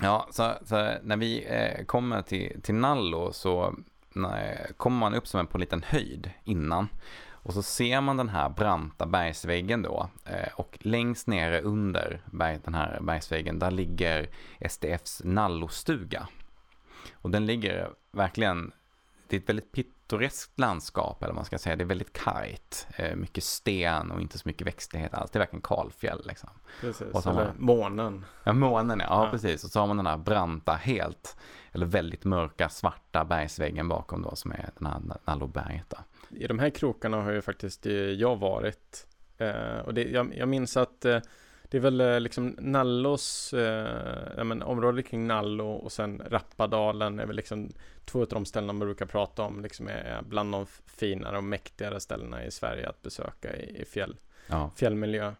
ja, 0.00 0.28
så, 0.30 0.52
så 0.64 0.94
när 1.02 1.16
vi 1.16 1.44
eh, 1.44 1.84
kommer 1.84 2.22
till, 2.22 2.60
till 2.62 2.74
Nallo 2.74 3.32
så 3.32 3.74
när, 4.14 4.72
kommer 4.76 4.98
man 4.98 5.14
upp 5.14 5.26
som 5.26 5.40
en 5.40 5.46
på 5.46 5.56
en 5.56 5.60
liten 5.60 5.82
höjd 5.82 6.30
innan. 6.44 6.88
Och 7.44 7.54
så 7.54 7.62
ser 7.62 8.00
man 8.00 8.16
den 8.16 8.28
här 8.28 8.48
branta 8.48 9.06
bergsväggen 9.06 9.82
då. 9.82 10.08
Eh, 10.24 10.52
och 10.56 10.78
längst 10.80 11.26
nere 11.26 11.60
under 11.60 12.20
den 12.64 12.74
här 12.74 13.00
bergsväggen 13.00 13.58
där 13.58 13.70
ligger 13.70 14.28
SDFs 14.68 15.22
Nallostuga. 15.24 16.28
Och 17.12 17.30
den 17.30 17.46
ligger 17.46 17.90
verkligen, 18.12 18.72
det 19.34 19.38
är 19.38 19.42
ett 19.42 19.48
väldigt 19.48 19.72
pittoreskt 19.72 20.58
landskap 20.58 21.22
eller 21.22 21.32
vad 21.32 21.36
man 21.36 21.44
ska 21.44 21.58
säga. 21.58 21.76
Det 21.76 21.84
är 21.84 21.86
väldigt 21.86 22.12
kargt, 22.12 22.86
eh, 22.96 23.16
mycket 23.16 23.44
sten 23.44 24.10
och 24.10 24.20
inte 24.20 24.38
så 24.38 24.48
mycket 24.48 24.66
växtlighet 24.66 25.14
alls. 25.14 25.30
Det 25.30 25.36
är 25.36 25.40
verkligen 25.40 25.62
kalfjäll 25.62 26.22
liksom. 26.26 26.50
Precis. 26.80 27.06
Och 27.14 27.22
så 27.22 27.30
Eller 27.30 27.44
man- 27.44 27.54
månen. 27.58 28.24
Ja, 28.44 28.52
månen 28.52 29.00
ja. 29.00 29.24
ja, 29.24 29.30
precis. 29.30 29.64
Och 29.64 29.70
så 29.70 29.80
har 29.80 29.86
man 29.86 29.96
den 29.96 30.06
här 30.06 30.16
branta, 30.16 30.72
helt, 30.72 31.36
eller 31.72 31.86
väldigt 31.86 32.24
mörka, 32.24 32.68
svarta 32.68 33.24
bergsväggen 33.24 33.88
bakom 33.88 34.22
då 34.22 34.34
som 34.36 34.52
är 34.52 34.70
den 34.78 34.86
här 34.86 35.00
Nalloberget 35.24 35.90
då. 35.90 35.96
I 36.36 36.46
de 36.46 36.58
här 36.58 36.70
krokarna 36.70 37.22
har 37.22 37.32
ju 37.32 37.42
faktiskt 37.42 37.86
eh, 37.86 37.92
jag 37.92 38.36
varit. 38.36 39.06
Eh, 39.38 39.78
och 39.84 39.94
det, 39.94 40.02
jag, 40.04 40.36
jag 40.36 40.48
minns 40.48 40.76
att 40.76 41.04
det 41.74 41.78
är 41.78 41.80
väl 41.80 42.00
eh, 42.00 42.20
liksom 42.20 42.56
Nallos, 42.58 43.52
eh, 43.52 44.32
ja, 44.36 44.44
men 44.44 44.62
området 44.62 45.06
kring 45.06 45.26
Nallo 45.26 45.70
och 45.70 45.92
sen 45.92 46.22
Rappadalen 46.26 47.18
är 47.18 47.26
väl 47.26 47.36
liksom 47.36 47.72
två 48.04 48.20
av 48.20 48.28
de 48.28 48.44
ställena 48.44 48.72
man 48.72 48.86
brukar 48.86 49.06
prata 49.06 49.42
om 49.42 49.62
liksom 49.62 49.88
är 49.88 50.22
bland 50.22 50.52
de 50.52 50.66
finare 50.86 51.36
och 51.36 51.44
mäktigare 51.44 52.00
ställena 52.00 52.44
i 52.44 52.50
Sverige 52.50 52.88
att 52.88 53.02
besöka 53.02 53.56
i, 53.56 53.80
i 53.80 53.84
fjäll, 53.84 54.16
ja. 54.46 54.70
fjällmiljö. 54.76 55.32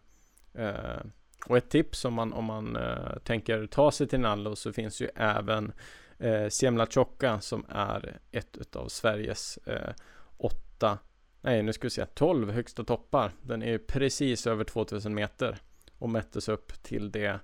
Eh, 0.53 1.01
och 1.45 1.57
ett 1.57 1.69
tips 1.69 2.05
om 2.05 2.13
man, 2.13 2.33
om 2.33 2.45
man 2.45 2.75
eh, 2.75 3.17
tänker 3.23 3.67
ta 3.67 3.91
sig 3.91 4.07
till 4.07 4.19
Nallo 4.19 4.55
så 4.55 4.73
finns 4.73 5.01
ju 5.01 5.09
även 5.15 5.73
eh, 6.19 6.47
Siemla 6.49 6.85
Tjocka 6.85 7.41
som 7.41 7.65
är 7.69 8.17
ett 8.31 8.75
av 8.75 8.87
Sveriges 8.87 9.57
eh, 9.57 9.93
åtta, 10.37 10.97
nej 11.41 11.63
nu 11.63 11.73
ska 11.73 11.85
vi 11.85 11.89
se, 11.89 12.05
tolv 12.05 12.51
högsta 12.51 12.83
toppar. 12.83 13.31
Den 13.41 13.63
är 13.63 13.77
precis 13.77 14.47
över 14.47 14.63
2000 14.63 15.13
meter 15.13 15.57
och 15.99 16.09
mättes 16.09 16.49
upp 16.49 16.83
till 16.83 17.11
det 17.11 17.39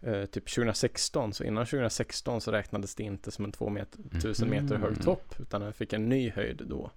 eh, 0.00 0.24
typ 0.24 0.54
2016. 0.54 1.32
Så 1.32 1.44
innan 1.44 1.66
2016 1.66 2.40
så 2.40 2.52
räknades 2.52 2.94
det 2.94 3.02
inte 3.02 3.30
som 3.30 3.44
en 3.44 3.52
2000 3.52 4.50
meter 4.50 4.76
hög 4.76 4.92
mm. 4.92 5.02
topp 5.02 5.34
utan 5.38 5.60
den 5.60 5.72
fick 5.72 5.92
en 5.92 6.08
ny 6.08 6.30
höjd 6.30 6.62
då. 6.66 6.90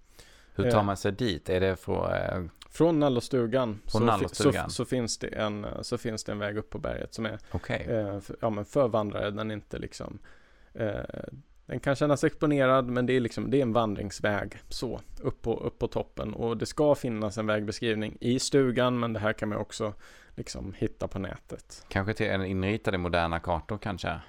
Hur 0.55 0.71
tar 0.71 0.79
eh, 0.79 0.83
man 0.83 0.97
sig 0.97 1.11
dit? 1.11 1.49
Är 1.49 1.59
det 1.59 1.75
från... 1.75 2.13
Eh... 2.13 2.43
Från 2.69 2.99
Nallostugan, 2.99 3.79
så, 3.85 3.99
Nallostugan. 3.99 4.69
Så, 4.69 4.75
så, 4.75 4.85
finns 4.85 5.17
det 5.17 5.27
en, 5.27 5.65
så 5.81 5.97
finns 5.97 6.23
det 6.23 6.31
en 6.31 6.39
väg 6.39 6.57
upp 6.57 6.69
på 6.69 6.79
berget 6.79 7.13
som 7.13 7.25
är 7.25 7.39
okay. 7.51 7.83
eh, 7.83 8.19
för, 8.19 8.35
ja, 8.41 8.49
men 8.49 8.65
för 8.65 8.87
vandrare. 8.87 9.31
Den 9.31 9.51
är 9.51 9.55
inte 9.55 9.79
liksom 9.79 10.19
eh, 10.73 10.99
den 11.71 11.79
kan 11.79 11.95
kännas 11.95 12.23
exponerad 12.23 12.87
men 12.87 13.05
det 13.05 13.13
är 13.13 13.19
liksom 13.19 13.51
det 13.51 13.57
är 13.57 13.61
en 13.61 13.73
vandringsväg 13.73 14.57
så 14.69 15.01
upp 15.21 15.41
på, 15.41 15.59
upp 15.59 15.79
på 15.79 15.87
toppen 15.87 16.33
och 16.33 16.57
det 16.57 16.65
ska 16.65 16.95
finnas 16.95 17.37
en 17.37 17.47
vägbeskrivning 17.47 18.17
i 18.19 18.39
stugan 18.39 18.99
men 18.99 19.13
det 19.13 19.19
här 19.19 19.33
kan 19.33 19.49
man 19.49 19.57
också 19.57 19.93
liksom 20.35 20.73
hitta 20.77 21.07
på 21.07 21.19
nätet. 21.19 21.85
Kanske 21.87 22.13
till 22.13 22.29
en 22.29 22.45
inritad 22.45 22.95
i 22.95 22.97
moderna 22.97 23.39
kartor 23.39 23.77
kanske? 23.77 24.19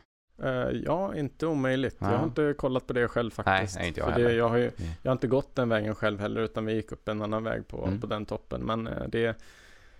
Uh, 0.44 0.70
ja, 0.84 1.16
inte 1.16 1.46
omöjligt. 1.46 1.96
Ja. 1.98 2.10
Jag 2.10 2.18
har 2.18 2.24
inte 2.24 2.54
kollat 2.58 2.86
på 2.86 2.92
det 2.92 3.08
själv 3.08 3.30
faktiskt. 3.30 3.78
Nej, 3.78 3.88
inte 3.88 4.00
jag 4.00 4.10
heller. 4.10 4.28
Det, 4.28 4.34
jag, 4.34 4.48
har 4.48 4.56
ju, 4.56 4.70
jag 5.02 5.10
har 5.10 5.12
inte 5.12 5.26
gått 5.26 5.56
den 5.56 5.68
vägen 5.68 5.94
själv 5.94 6.20
heller 6.20 6.40
utan 6.40 6.66
vi 6.66 6.74
gick 6.74 6.92
upp 6.92 7.08
en 7.08 7.22
annan 7.22 7.44
väg 7.44 7.68
på, 7.68 7.86
mm. 7.86 8.00
på 8.00 8.06
den 8.06 8.26
toppen. 8.26 8.60
Men 8.60 8.88
uh, 8.88 9.08
det 9.08 9.24
är 9.24 9.34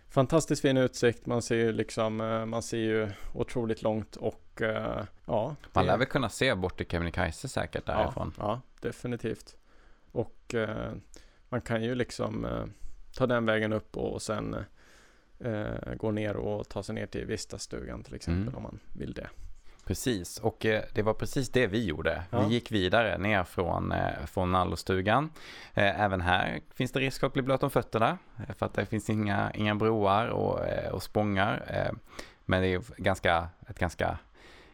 fantastiskt 0.08 0.62
fin 0.62 0.76
utsikt. 0.76 1.26
Man 1.26 1.42
ser 1.42 1.56
ju 1.56 1.72
liksom, 1.72 2.20
uh, 2.20 2.46
man 2.46 2.62
ser 2.62 2.78
ju 2.78 3.08
otroligt 3.34 3.82
långt 3.82 4.16
och 4.16 4.38
ja. 5.26 5.56
Man 5.72 5.86
lär 5.86 5.96
väl 5.96 6.06
kunna 6.06 6.28
se 6.28 6.54
bort 6.54 6.76
till 6.76 6.86
Kebnekaise 6.86 7.48
säkert 7.48 7.86
därifrån. 7.86 8.34
Ja, 8.38 8.44
ja 8.44 8.60
definitivt. 8.80 9.56
Och 10.12 10.54
man 11.48 11.60
kan 11.60 11.82
ju 11.82 11.94
liksom 11.94 12.46
ta 13.14 13.26
den 13.26 13.46
vägen 13.46 13.72
upp 13.72 13.96
och, 13.96 14.12
och 14.12 14.22
sen 14.22 14.56
gå 15.96 16.11
ner 16.11 16.37
och 16.37 16.68
ta 16.68 16.83
sig 16.83 16.94
ner 16.94 17.07
till 17.07 17.26
Vistastugan 17.26 18.02
till 18.02 18.14
exempel 18.14 18.42
mm. 18.42 18.57
om 18.57 18.62
man 18.62 18.78
vill 18.92 19.12
det. 19.12 19.28
Precis, 19.85 20.38
och 20.38 20.66
eh, 20.66 20.83
det 20.94 21.02
var 21.02 21.14
precis 21.14 21.50
det 21.50 21.66
vi 21.66 21.85
gjorde. 21.85 22.22
Ja. 22.31 22.46
Vi 22.46 22.55
gick 22.55 22.72
vidare 22.72 23.18
ner 23.18 23.44
från, 23.44 23.92
eh, 23.92 24.26
från 24.26 24.52
Nallostugan. 24.52 25.31
Eh, 25.74 26.00
även 26.00 26.20
här 26.20 26.61
finns 26.74 26.92
det 26.92 27.00
risk 27.00 27.22
att 27.22 27.33
bli 27.33 27.42
blöt 27.42 27.62
om 27.62 27.70
fötterna. 27.70 28.18
För 28.59 28.66
att 28.66 28.74
det 28.74 28.87
finns 28.87 29.11
inga, 29.11 29.50
inga 29.55 29.74
broar 29.74 30.26
och, 30.26 30.61
och 30.92 31.02
spångar. 31.02 31.90
Men 32.44 32.62
det 32.62 32.68
är 32.68 32.83
ganska, 32.96 33.48
ett 33.68 33.78
ganska, 33.78 34.18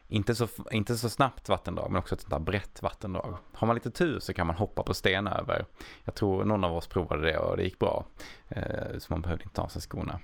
inte 0.09 0.35
så, 0.35 0.49
inte 0.71 0.97
så 0.97 1.09
snabbt 1.09 1.49
vattendrag, 1.49 1.91
men 1.91 1.99
också 1.99 2.15
ett 2.15 2.21
sånt 2.21 2.31
där 2.31 2.39
brett 2.39 2.83
vattendrag. 2.83 3.37
Har 3.53 3.67
man 3.67 3.75
lite 3.77 3.91
tur 3.91 4.21
så 4.21 4.35
kan 4.35 4.47
man 4.47 4.57
hoppa 4.57 4.83
på 4.83 4.95
sten 4.95 5.27
över. 5.27 5.65
Jag 6.05 6.15
tror 6.15 6.45
någon 6.45 6.65
av 6.65 6.77
oss 6.77 6.87
provade 6.87 7.23
det 7.23 7.39
och 7.39 7.57
det 7.57 7.63
gick 7.63 7.79
bra. 7.79 8.05
Så 8.99 9.13
man 9.13 9.23
behövde 9.23 9.45
inte 9.45 9.55
ta 9.55 9.63
av 9.63 9.69
sig 9.69 9.83
skorna. 9.83 10.21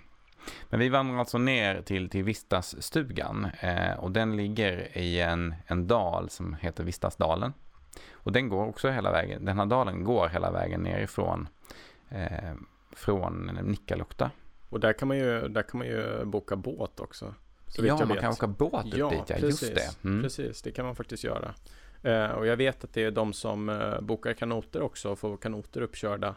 Men 0.70 0.80
vi 0.80 0.88
vandrar 0.88 1.18
alltså 1.18 1.38
ner 1.38 1.82
till, 1.82 2.10
till 2.10 2.24
Vistasstugan 2.24 3.48
eh, 3.60 3.92
och 3.98 4.10
den 4.10 4.36
ligger 4.36 4.98
i 4.98 5.20
en, 5.20 5.54
en 5.66 5.86
dal 5.86 6.30
som 6.30 6.54
heter 6.54 6.84
Vistasdalen. 6.84 7.52
Och 8.12 8.32
den 8.32 8.48
går 8.48 8.66
också 8.66 8.90
hela 8.90 9.12
vägen, 9.12 9.44
den 9.44 9.58
här 9.58 9.66
dalen 9.66 10.04
går 10.04 10.28
hela 10.28 10.50
vägen 10.50 10.80
nerifrån 10.80 11.48
eh, 12.08 12.54
från 12.92 13.46
Nikkaluokta. 13.62 14.30
Och 14.68 14.80
där 14.80 14.92
kan 14.92 15.08
man 15.08 15.18
ju, 15.18 15.48
där 15.48 15.62
kan 15.62 15.78
man 15.78 15.86
ju 15.86 16.24
boka 16.24 16.56
båt 16.56 17.00
också. 17.00 17.34
Ja, 17.76 17.98
man 17.98 18.08
vet. 18.08 18.20
kan 18.20 18.32
åka 18.32 18.46
båt 18.46 18.86
upp 18.86 18.98
ja, 18.98 19.10
dit, 19.10 19.18
ja, 19.26 19.36
precis, 19.36 19.62
just 19.62 19.74
det. 19.74 20.08
Mm. 20.08 20.22
Precis, 20.22 20.62
det 20.62 20.70
kan 20.70 20.84
man 20.86 20.96
faktiskt 20.96 21.24
göra. 21.24 21.54
Eh, 22.02 22.30
och 22.30 22.46
jag 22.46 22.56
vet 22.56 22.84
att 22.84 22.92
det 22.92 23.04
är 23.04 23.10
de 23.10 23.32
som 23.32 23.68
eh, 23.68 24.00
bokar 24.00 24.32
kanoter 24.32 24.82
också 24.82 25.16
får 25.16 25.36
kanoter 25.36 25.80
uppkörda. 25.80 26.34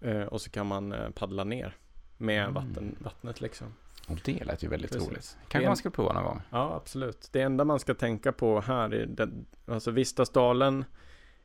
Eh, 0.00 0.22
och 0.22 0.40
så 0.40 0.50
kan 0.50 0.66
man 0.66 0.92
eh, 0.92 1.10
paddla 1.10 1.44
ner 1.44 1.76
med 2.16 2.42
mm. 2.42 2.54
vatten, 2.54 2.96
vattnet 2.98 3.40
liksom. 3.40 3.74
Och 4.08 4.20
det 4.24 4.44
lät 4.44 4.62
ju 4.62 4.68
väldigt 4.68 4.92
Precis. 4.92 5.08
roligt. 5.08 5.36
Kanske 5.48 5.68
man 5.68 5.76
ska 5.76 5.90
prova 5.90 6.12
någon 6.12 6.24
gång. 6.24 6.42
Ja, 6.50 6.74
absolut. 6.74 7.28
Det 7.32 7.42
enda 7.42 7.64
man 7.64 7.80
ska 7.80 7.94
tänka 7.94 8.32
på 8.32 8.60
här 8.60 8.94
är 8.94 9.06
den, 9.06 9.46
alltså 9.66 9.90
Vistasdalen 9.90 10.84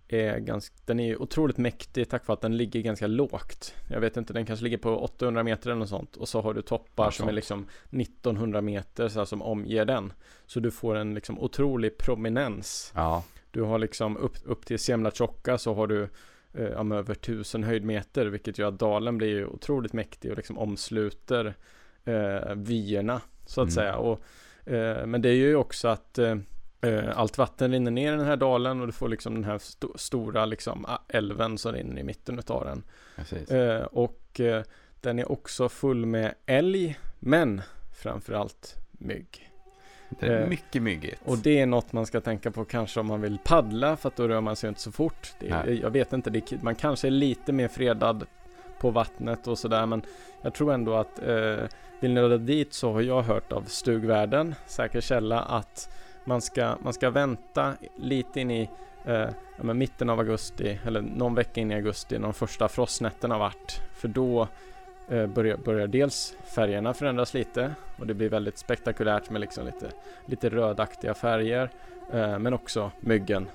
är 0.07 0.39
ganska, 0.39 0.75
den 0.85 0.99
är 0.99 1.21
otroligt 1.21 1.57
mäktig 1.57 2.09
tack 2.09 2.27
vare 2.27 2.33
att 2.33 2.41
den 2.41 2.57
ligger 2.57 2.81
ganska 2.81 3.07
lågt. 3.07 3.75
Jag 3.89 3.99
vet 3.99 4.17
inte, 4.17 4.33
den 4.33 4.45
kanske 4.45 4.63
ligger 4.63 4.77
på 4.77 4.97
800 4.97 5.43
meter 5.43 5.69
eller 5.69 5.79
något 5.79 5.89
sånt. 5.89 6.15
Och 6.15 6.29
så 6.29 6.41
har 6.41 6.53
du 6.53 6.61
toppar 6.61 7.05
ja, 7.05 7.11
som 7.11 7.27
är 7.27 7.31
liksom 7.31 7.67
1900 7.89 8.61
meter 8.61 9.07
så 9.07 9.19
här, 9.19 9.25
som 9.25 9.41
omger 9.41 9.85
den. 9.85 10.13
Så 10.45 10.59
du 10.59 10.71
får 10.71 10.95
en 10.95 11.13
liksom 11.13 11.39
otrolig 11.39 11.97
prominens. 11.97 12.91
Ja. 12.95 13.23
Du 13.51 13.61
har 13.61 13.79
liksom 13.79 14.17
upp, 14.17 14.37
upp 14.45 14.65
till 14.65 14.79
Semla 14.79 15.11
så 15.57 15.73
har 15.73 15.87
du 15.87 16.09
eh, 16.53 16.97
över 16.97 17.13
tusen 17.13 17.63
höjdmeter, 17.63 18.25
vilket 18.25 18.57
gör 18.57 18.67
att 18.67 18.79
dalen 18.79 19.17
blir 19.17 19.27
ju 19.27 19.45
otroligt 19.45 19.93
mäktig 19.93 20.31
och 20.31 20.37
liksom 20.37 20.57
omsluter 20.57 21.55
eh, 22.03 22.55
vyerna 22.55 23.21
så 23.45 23.61
att 23.61 23.65
mm. 23.65 23.71
säga. 23.71 23.95
Och, 23.95 24.21
eh, 24.73 25.05
men 25.05 25.21
det 25.21 25.29
är 25.29 25.33
ju 25.33 25.55
också 25.55 25.87
att 25.87 26.17
eh, 26.17 26.35
eh, 26.81 27.17
allt 27.19 27.37
vatten 27.37 27.71
rinner 27.71 27.91
ner 27.91 28.13
i 28.13 28.17
den 28.17 28.25
här 28.25 28.37
dalen 28.37 28.81
och 28.81 28.87
du 28.87 28.93
får 28.93 29.09
liksom 29.09 29.33
den 29.33 29.43
här 29.43 29.55
st 29.55 29.87
stora 29.95 30.45
liksom 30.45 30.85
älven 31.07 31.57
som 31.57 31.73
rinner 31.73 31.99
i 31.99 32.03
mitten 32.03 32.41
av 32.47 32.65
den. 32.65 32.83
Eh, 33.49 33.83
och 33.83 34.41
den 35.01 35.19
är 35.19 35.31
också 35.31 35.69
full 35.69 36.05
med 36.05 36.33
älg, 36.45 36.99
men 37.19 37.61
framförallt 38.01 38.75
mygg. 38.91 39.50
Det 40.19 40.25
är 40.25 40.41
eh, 40.41 40.47
mycket 40.47 40.81
myggigt. 40.81 41.21
Och 41.25 41.37
det 41.37 41.59
är 41.59 41.65
något 41.65 41.93
man 41.93 42.05
ska 42.05 42.21
tänka 42.21 42.51
på 42.51 42.65
kanske 42.65 42.99
om 42.99 43.07
man 43.07 43.21
vill 43.21 43.37
paddla 43.43 43.97
för 43.97 44.09
att 44.09 44.15
då 44.15 44.27
rör 44.27 44.41
man 44.41 44.55
sig 44.55 44.67
inte 44.67 44.81
så 44.81 44.91
fort. 44.91 45.33
Är, 45.39 45.67
jag 45.81 45.89
vet 45.89 46.13
inte, 46.13 46.29
det, 46.29 46.63
man 46.63 46.75
kanske 46.75 47.07
är 47.07 47.11
lite 47.11 47.51
mer 47.51 47.67
fredad 47.67 48.25
på 48.79 48.91
vattnet 48.91 49.47
och 49.47 49.59
sådär 49.59 49.85
men 49.85 50.01
jag 50.41 50.53
tror 50.53 50.73
ändå 50.73 50.93
att 50.93 51.19
eh, 51.19 51.65
vill 51.99 52.13
ni 52.13 52.37
dit 52.37 52.73
så 52.73 52.93
har 52.93 53.01
jag 53.01 53.21
hört 53.21 53.51
av 53.51 53.61
stugvärden, 53.61 54.55
säker 54.65 55.01
källa, 55.01 55.39
att 55.39 55.89
man 56.25 56.41
ska, 56.41 56.75
man 56.81 56.93
ska 56.93 57.09
vänta 57.09 57.73
lite 57.95 58.41
in 58.41 58.51
i 58.51 58.69
eh, 59.05 59.29
ja, 59.57 59.73
mitten 59.73 60.09
av 60.09 60.19
augusti 60.19 60.79
eller 60.85 61.01
någon 61.01 61.35
vecka 61.35 61.61
in 61.61 61.71
i 61.71 61.75
augusti 61.75 62.19
när 62.19 62.27
de 62.27 62.33
första 62.33 62.67
frostnätterna 62.67 63.37
varit. 63.37 63.81
För 63.93 64.07
då 64.07 64.47
börjar, 65.11 65.57
börjar 65.57 65.87
dels 65.87 66.35
färgerna 66.55 66.93
förändras 66.93 67.33
lite 67.33 67.75
och 67.97 68.07
det 68.07 68.13
blir 68.13 68.29
väldigt 68.29 68.57
spektakulärt 68.57 69.29
med 69.29 69.41
liksom 69.41 69.65
lite, 69.65 69.91
lite 70.25 70.49
rödaktiga 70.49 71.13
färger. 71.13 71.69
Eh, 72.13 72.39
men 72.39 72.53
också 72.53 72.91
myggen 72.99 73.47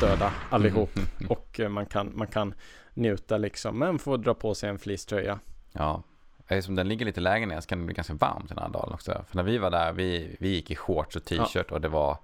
döda 0.00 0.32
allihop 0.50 0.96
mm. 0.96 1.30
och 1.30 1.60
eh, 1.60 1.68
man, 1.68 1.86
kan, 1.86 2.12
man 2.14 2.26
kan 2.26 2.54
njuta 2.94 3.36
liksom 3.36 3.78
men 3.78 3.98
får 3.98 4.18
dra 4.18 4.34
på 4.34 4.54
sig 4.54 4.70
en 4.70 4.78
fleecetröja. 4.78 5.38
Ja, 5.72 6.02
Eftersom 6.46 6.74
den 6.74 6.88
ligger 6.88 7.06
lite 7.06 7.20
lägre 7.20 7.46
ner 7.46 7.60
så 7.60 7.68
kan 7.68 7.78
det 7.78 7.84
bli 7.84 7.94
ganska 7.94 8.14
varmt 8.14 8.48
den 8.48 8.58
här 8.58 8.68
dalen 8.68 8.94
också. 8.94 9.24
För 9.28 9.36
när 9.36 9.42
vi 9.42 9.58
var 9.58 9.70
där, 9.70 9.92
vi, 9.92 10.36
vi 10.40 10.48
gick 10.48 10.70
i 10.70 10.76
shorts 10.76 11.16
och 11.16 11.24
t-shirt 11.24 11.66
ja. 11.68 11.74
och 11.74 11.80
det 11.80 11.88
var 11.88 12.18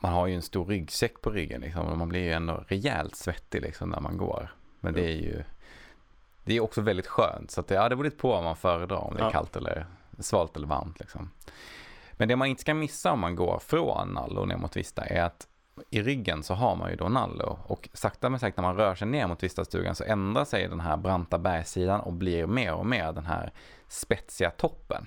man 0.00 0.12
har 0.12 0.26
ju 0.26 0.34
en 0.34 0.42
stor 0.42 0.66
ryggsäck 0.66 1.20
på 1.20 1.30
ryggen 1.30 1.60
liksom 1.60 1.86
och 1.86 1.98
man 1.98 2.08
blir 2.08 2.20
ju 2.20 2.32
ändå 2.32 2.64
rejält 2.68 3.16
svettig 3.16 3.62
liksom 3.62 3.90
när 3.90 4.00
man 4.00 4.16
går. 4.16 4.54
Men 4.80 4.94
det 4.94 5.04
är 5.04 5.16
ju 5.16 5.42
det 6.44 6.56
är 6.56 6.60
också 6.60 6.80
väldigt 6.80 7.06
skönt. 7.06 7.50
Så 7.50 7.60
att 7.60 7.68
det, 7.68 7.74
ja, 7.74 7.88
det 7.88 7.96
beror 7.96 8.04
lite 8.04 8.16
på 8.16 8.28
vad 8.28 8.44
man 8.44 8.56
föredrar, 8.56 8.96
om 8.96 9.14
det 9.14 9.20
är 9.20 9.24
ja. 9.24 9.30
kallt 9.30 9.56
eller 9.56 9.86
svalt 10.18 10.56
eller 10.56 10.66
varmt. 10.66 11.00
Liksom. 11.00 11.30
Men 12.12 12.28
det 12.28 12.36
man 12.36 12.48
inte 12.48 12.60
ska 12.60 12.74
missa 12.74 13.12
om 13.12 13.20
man 13.20 13.36
går 13.36 13.58
från 13.58 14.08
Nallo 14.08 14.44
ner 14.44 14.56
mot 14.56 14.76
Vista 14.76 15.04
är 15.04 15.22
att 15.22 15.46
i 15.90 16.02
ryggen 16.02 16.42
så 16.42 16.54
har 16.54 16.76
man 16.76 16.90
ju 16.90 16.96
då 16.96 17.08
Nallo 17.08 17.58
och 17.66 17.88
sakta 17.92 18.30
men 18.30 18.40
säkert 18.40 18.56
när 18.56 18.64
man 18.64 18.76
rör 18.76 18.94
sig 18.94 19.08
ner 19.08 19.26
mot 19.26 19.42
Vistastugan 19.42 19.94
så 19.94 20.04
ändrar 20.04 20.44
sig 20.44 20.68
den 20.68 20.80
här 20.80 20.96
branta 20.96 21.38
bergssidan 21.38 22.00
och 22.00 22.12
blir 22.12 22.46
mer 22.46 22.74
och 22.74 22.86
mer 22.86 23.12
den 23.12 23.26
här 23.26 23.52
spetsiga 23.88 24.50
toppen. 24.50 25.06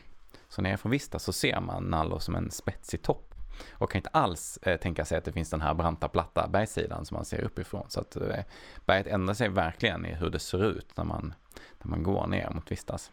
Så 0.50 0.62
nere 0.62 0.78
från 0.78 0.92
Vista 0.92 1.20
så 1.20 1.34
ser 1.34 1.60
man 1.60 1.84
Nallo 1.84 2.20
som 2.20 2.36
en 2.36 2.52
spetsig 2.52 3.02
topp 3.02 3.27
och 3.72 3.92
kan 3.92 4.00
inte 4.00 4.10
alls 4.10 4.60
eh, 4.62 4.80
tänka 4.80 5.06
sig 5.06 5.18
att 5.18 5.26
det 5.26 5.32
finns 5.32 5.50
den 5.50 5.62
här 5.62 5.74
branta 5.74 6.08
platta 6.08 6.48
bergssidan 6.48 7.06
som 7.06 7.16
man 7.16 7.26
ser 7.26 7.42
uppifrån. 7.42 7.86
Så 7.90 8.00
att 8.00 8.16
eh, 8.16 8.44
berget 8.86 9.08
ändrar 9.08 9.34
sig 9.34 9.50
verkligen 9.50 10.06
i 10.06 10.14
hur 10.14 10.30
det 10.30 10.40
ser 10.40 10.66
ut 10.66 10.98
när 10.98 11.04
man, 11.04 11.34
när 11.80 11.90
man 11.90 12.04
går 12.04 12.28
ner 12.28 12.50
mot 12.50 12.72
Vistas. 12.72 13.12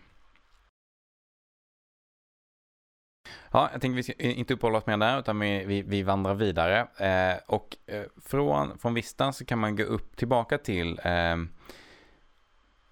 Ja, 3.50 3.68
jag 3.72 3.80
tänker 3.80 3.96
vi 3.96 4.02
ska 4.02 4.12
inte 4.12 4.54
uppehålla 4.54 4.78
oss 4.78 4.86
mer 4.86 4.96
där, 4.96 5.18
utan 5.18 5.40
vi, 5.40 5.64
vi, 5.64 5.82
vi 5.82 6.02
vandrar 6.02 6.34
vidare. 6.34 6.86
Eh, 6.96 7.38
och 7.46 7.76
eh, 7.86 8.02
från, 8.24 8.78
från 8.78 8.94
Vista 8.94 9.32
så 9.32 9.44
kan 9.44 9.58
man 9.58 9.76
gå 9.76 9.82
upp 9.82 10.16
tillbaka 10.16 10.58
till, 10.58 11.00
eh, 11.04 11.36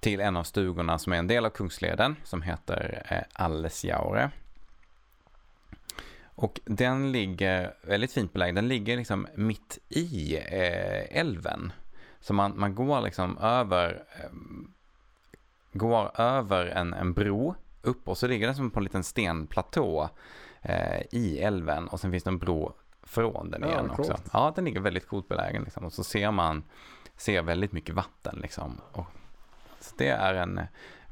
till 0.00 0.20
en 0.20 0.36
av 0.36 0.44
stugorna 0.44 0.98
som 0.98 1.12
är 1.12 1.16
en 1.16 1.26
del 1.26 1.46
av 1.46 1.50
Kungsleden, 1.50 2.16
som 2.24 2.42
heter 2.42 3.06
eh, 3.08 3.42
Allesjaure. 3.44 4.30
Och 6.42 6.60
den 6.64 7.12
ligger 7.12 7.74
väldigt 7.82 8.12
fint 8.12 8.32
belägen. 8.32 8.54
Den 8.54 8.68
ligger 8.68 8.96
liksom 8.96 9.26
mitt 9.34 9.78
i 9.88 10.36
eh, 10.36 11.18
älven. 11.20 11.72
Så 12.20 12.34
man, 12.34 12.52
man 12.56 12.74
går 12.74 13.00
liksom 13.00 13.38
över 13.38 14.04
eh, 14.20 14.30
går 15.72 16.20
över 16.20 16.66
en, 16.66 16.94
en 16.94 17.12
bro 17.12 17.54
upp 17.82 18.08
och 18.08 18.18
så 18.18 18.26
ligger 18.26 18.46
den 18.46 18.56
som 18.56 18.70
på 18.70 18.80
en 18.80 18.84
liten 18.84 19.04
stenplatå 19.04 20.10
eh, 20.62 21.02
i 21.10 21.38
älven 21.38 21.88
och 21.88 22.00
sen 22.00 22.10
finns 22.10 22.24
det 22.24 22.30
en 22.30 22.38
bro 22.38 22.72
från 23.02 23.50
den 23.50 23.62
Ja, 23.62 23.68
igen 23.68 23.88
coolt. 23.88 24.10
också. 24.10 24.22
Ja, 24.32 24.52
den 24.56 24.64
ligger 24.64 24.80
väldigt 24.80 25.06
coolt 25.06 25.28
belägen 25.28 25.62
liksom. 25.62 25.84
och 25.84 25.92
så 25.92 26.04
ser 26.04 26.30
man 26.30 26.62
ser 27.16 27.42
väldigt 27.42 27.72
mycket 27.72 27.94
vatten 27.94 28.38
liksom. 28.42 28.80
Och, 28.92 29.06
så 29.80 29.94
det 29.98 30.08
är 30.08 30.34
en 30.34 30.60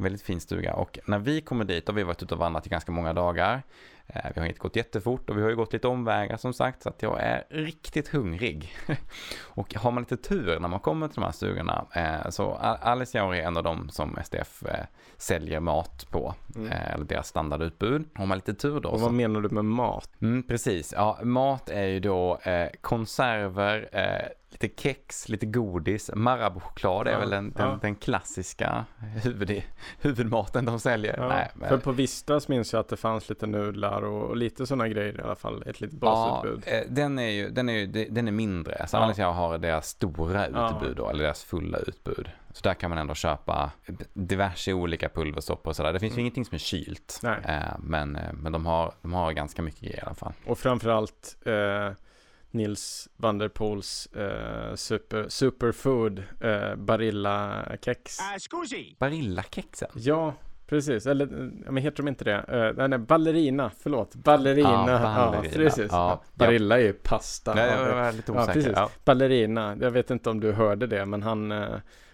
väldigt 0.02 0.22
fin 0.22 0.40
stuga 0.40 0.74
och 0.74 0.98
när 1.06 1.18
vi 1.18 1.40
kommer 1.40 1.64
dit 1.64 1.88
har 1.88 1.94
vi 1.94 2.02
varit 2.02 2.22
ute 2.22 2.34
och 2.34 2.40
vandrat 2.40 2.66
i 2.66 2.70
ganska 2.70 2.92
många 2.92 3.12
dagar. 3.12 3.62
Eh, 4.06 4.30
Vi 4.34 4.40
har 4.40 4.46
inte 4.46 4.58
gått 4.58 4.76
jättefort 4.76 5.30
och 5.30 5.38
vi 5.38 5.42
har 5.42 5.48
ju 5.50 5.56
gått 5.56 5.72
lite 5.72 5.88
omvägar 5.88 6.36
som 6.36 6.52
sagt 6.52 6.82
så 6.82 6.88
att 6.88 7.02
jag 7.02 7.20
är 7.20 7.44
riktigt 7.50 8.08
hungrig. 8.08 8.72
och 9.40 9.74
har 9.74 9.90
man 9.90 10.02
lite 10.02 10.16
tur 10.16 10.60
när 10.60 10.68
man 10.68 10.80
kommer 10.80 11.08
till 11.08 11.14
de 11.14 11.24
här 11.24 11.32
stugorna 11.32 11.84
eh, 11.94 12.30
så 12.30 12.52
Al- 12.54 12.78
Alice 12.82 13.18
Jauri 13.18 13.38
är 13.40 13.46
en 13.46 13.56
av 13.56 13.62
dem 13.62 13.88
som 13.90 14.18
SDF 14.24 14.62
eh, 14.62 14.84
säljer 15.16 15.60
mat 15.60 16.06
på, 16.10 16.34
Mm. 16.56 16.72
eller 16.72 17.04
deras 17.04 17.28
standardutbud. 17.28 18.04
Har 18.14 18.26
man 18.26 18.38
lite 18.38 18.54
tur 18.54 18.80
då 18.80 18.88
Och 18.88 18.98
så 18.98 19.04
vad 19.04 19.14
menar 19.14 19.40
du 19.40 19.48
med 19.48 19.64
mat? 19.64 20.10
Mm, 20.20 20.42
precis, 20.42 20.92
ja 20.96 21.18
mat 21.22 21.68
är 21.68 21.84
ju 21.86 22.00
då 22.00 22.38
eh, 22.38 22.68
konserver, 22.80 23.88
eh, 23.92 24.28
lite 24.50 24.82
kex, 24.82 25.28
lite 25.28 25.46
godis, 25.46 26.10
Marabou-choklad 26.14 27.06
är 27.08 27.12
Ja, 27.12 27.18
väl 27.18 27.30
den, 27.30 27.52
den, 27.52 27.68
ja. 27.68 27.78
den 27.82 27.94
klassiska 27.94 28.84
huvud, 29.22 29.62
huvudmaten 30.00 30.64
de 30.64 30.80
säljer. 30.80 31.14
Ja, 31.18 31.28
Nej, 31.28 31.68
För 31.68 31.78
på 31.78 31.92
Vistas 31.92 32.48
minns 32.48 32.72
jag 32.72 32.80
att 32.80 32.88
det 32.88 32.96
fanns 32.96 33.28
lite 33.28 33.46
nudlar 33.46 34.02
och, 34.02 34.22
och 34.30 34.36
lite 34.36 34.66
sådana 34.66 34.88
grejer 34.88 35.20
i 35.20 35.22
alla 35.22 35.36
fall. 35.36 35.62
Ett 35.66 35.80
litet 35.80 35.98
basutbud. 35.98 36.62
Ja, 36.66 36.72
eh, 36.72 36.84
den 36.88 37.18
är 37.18 37.28
ju, 37.30 37.50
den 37.50 37.68
är 37.68 37.72
ju, 37.72 37.86
de- 37.86 38.04
den 38.04 38.28
är 38.28 38.32
mindre. 38.32 38.86
Så 38.88 38.96
Ja. 38.96 39.00
Alice 39.00 39.22
jag 39.22 39.32
har 39.32 39.58
deras 39.58 39.88
stora 39.88 40.48
Ja. 40.50 40.70
utbud 40.76 40.96
då, 40.96 41.08
eller 41.10 41.22
deras 41.24 41.44
fulla 41.44 41.78
utbud. 41.78 42.30
Så 42.52 42.62
där 42.62 42.74
kan 42.74 42.90
man 42.90 42.98
ändå 42.98 43.14
köpa 43.14 43.70
diverse 44.12 44.72
olika 44.72 45.08
pulversoppor 45.08 45.70
och 45.70 45.76
sådär. 45.76 45.92
Det 45.92 46.00
finns 46.00 46.12
ju 46.12 46.14
Mm. 46.14 46.20
ingenting 46.20 46.44
som 46.44 46.54
är 46.54 46.58
kylt. 46.58 47.20
Nej. 47.22 47.38
Eh, 47.44 47.78
men 47.78 48.16
eh, 48.16 48.32
men 48.32 48.52
de, 48.52 48.66
har, 48.66 48.92
de 49.02 49.12
har 49.12 49.32
ganska 49.32 49.62
mycket 49.62 49.80
grejer 49.80 49.96
i 49.98 50.00
alla 50.06 50.14
fall. 50.14 50.32
Och 50.46 50.58
framförallt 50.58 51.36
eh, 51.44 51.52
Nils 52.50 53.08
van 53.16 53.38
der 53.38 53.48
Poels 53.48 54.06
eh, 54.06 54.74
super, 54.74 55.28
superfood 55.28 56.22
eh, 56.40 56.74
Barilla 56.76 57.64
kex. 57.82 58.18
scusi! 58.38 58.96
Barilla-kexen. 58.98 59.88
Ja, 59.94 60.34
precis. 60.66 61.06
Eller 61.06 61.26
ja, 61.64 61.70
men 61.72 61.82
heter 61.82 61.96
de 61.96 62.08
inte 62.08 62.24
det? 62.24 62.74
Eh, 62.78 62.88
nej, 62.88 62.98
ballerina. 62.98 63.70
Förlåt. 63.78 64.14
Ballerina. 64.14 64.68
Ja, 64.68 64.90
Ja, 64.90 65.30
ballerina. 65.32 65.54
precis. 65.54 65.86
Ja, 65.92 66.22
Barilla 66.34 66.78
är 66.78 66.82
ju 66.84 66.92
pasta. 66.92 67.54
Nej, 67.54 67.70
Ja, 67.70 67.86
jag 67.88 67.94
var 67.94 68.12
lite 68.12 68.32
Ja, 68.32 68.42
osäker. 68.42 68.52
precis. 68.52 68.72
Ja, 68.76 68.90
Ballerina. 69.04 69.76
Jag 69.80 69.90
vet 69.90 70.10
inte 70.10 70.30
om 70.30 70.40
du 70.40 70.52
hörde 70.52 70.86
det, 70.86 71.06
men 71.06 71.22
han 71.22 71.52
eh, 71.52 71.68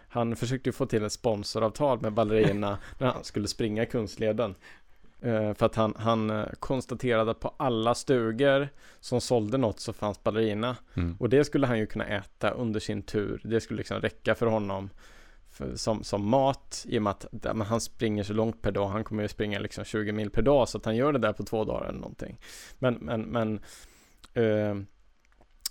han 0.08 0.36
försökte 0.36 0.68
ju 0.68 0.72
få 0.72 0.86
till 0.86 1.04
ett 1.04 1.12
sponsoravtal 1.12 2.00
med 2.00 2.12
Ballerina 2.12 2.78
när 2.98 3.06
han 3.06 3.24
skulle 3.24 3.48
springa 3.48 3.86
Kungsleden. 3.86 4.54
Eh, 5.20 5.54
för 5.54 5.66
att 5.66 5.74
han, 5.74 5.94
han 5.98 6.30
eh, 6.30 6.46
konstaterade 6.60 7.30
att 7.30 7.40
på 7.40 7.54
alla 7.56 7.94
stugor 7.94 8.68
som 9.00 9.20
sålde 9.20 9.58
något 9.58 9.80
så 9.80 9.92
fanns 9.92 10.22
Ballerina. 10.22 10.76
Mm. 10.94 11.16
Och 11.20 11.28
det 11.28 11.44
skulle 11.44 11.66
han 11.66 11.78
ju 11.78 11.86
kunna 11.86 12.06
äta 12.06 12.50
under 12.50 12.80
sin 12.80 13.02
tur. 13.02 13.40
Det 13.44 13.60
skulle 13.60 13.78
liksom 13.78 14.00
räcka 14.00 14.34
för 14.34 14.46
honom 14.46 14.90
för, 15.50 15.76
som, 15.76 16.04
som 16.04 16.28
mat 16.28 16.84
i 16.88 16.98
och 16.98 17.02
med 17.02 17.10
att 17.10 17.26
men 17.56 17.60
han 17.60 17.80
springer 17.80 18.22
så 18.22 18.32
långt 18.32 18.62
per 18.62 18.72
dag. 18.72 18.88
Han 18.88 19.04
kommer 19.04 19.22
ju 19.22 19.28
springa 19.28 19.58
liksom 19.58 19.84
20 19.84 20.12
mil 20.12 20.30
per 20.30 20.42
dag 20.42 20.68
så 20.68 20.78
att 20.78 20.84
han 20.84 20.96
gör 20.96 21.12
det 21.12 21.18
där 21.18 21.32
på 21.32 21.44
två 21.44 21.64
dagar 21.64 21.88
eller 21.88 21.98
någonting. 21.98 22.38
Men, 22.78 22.94
men, 22.94 23.22
men 23.22 23.60
eh, 24.34 24.74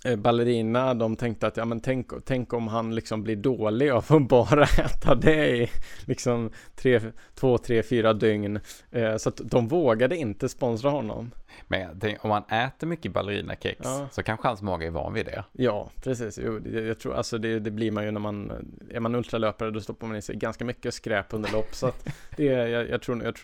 Eh, 0.06 0.16
ballerina, 0.16 0.94
de 0.94 1.16
tänkte 1.16 1.46
att 1.46 1.56
ja 1.56 1.64
men 1.64 1.80
tänk, 1.80 2.10
tänk 2.24 2.52
om 2.52 2.68
han 2.68 2.94
liksom 2.94 3.22
blir 3.22 3.36
dålig 3.36 3.90
av 3.90 4.04
att 4.08 4.22
bara 4.28 4.62
äta 4.62 5.14
det 5.14 5.48
i 5.48 5.70
liksom 6.04 6.50
tre, 6.76 7.00
två, 7.34 7.58
tre, 7.58 7.82
fyra 7.82 8.12
dygn. 8.12 8.60
Eh, 8.90 9.16
så 9.16 9.28
att 9.28 9.40
de 9.44 9.68
vågade 9.68 10.16
inte 10.16 10.48
sponsra 10.48 10.90
honom. 10.90 11.30
Men 11.68 12.00
tänker, 12.00 12.24
om 12.24 12.28
man 12.28 12.42
äter 12.44 12.86
mycket 12.86 13.12
ballerinakex 13.12 13.80
Ja. 13.84 14.08
så 14.12 14.22
kanske 14.22 14.48
hans 14.48 14.62
mage 14.62 14.86
är 14.86 14.90
van 14.90 15.12
vid 15.12 15.26
det. 15.26 15.44
Ja, 15.52 15.90
precis. 16.02 16.38
Jo, 16.42 16.58
det, 16.58 16.80
jag 16.80 16.98
tror, 16.98 17.14
alltså 17.14 17.38
det, 17.38 17.58
det 17.60 17.70
blir 17.70 17.90
man 17.90 18.04
ju 18.04 18.10
när 18.10 18.20
man 18.20 18.52
är 18.90 19.00
man 19.00 19.14
ultralöpare, 19.14 19.70
då 19.70 19.80
stoppar 19.80 20.06
man 20.06 20.16
i 20.16 20.22
sig 20.22 20.36
ganska 20.36 20.64
mycket 20.64 20.94
skräp 20.94 21.26
under 21.34 21.52
lopp. 21.52 21.74
Så 21.74 21.86
att 21.86 22.08
det, 22.36 22.44
jag, 22.44 22.88
jag 22.88 23.02
tror, 23.02 23.24
jag 23.24 23.38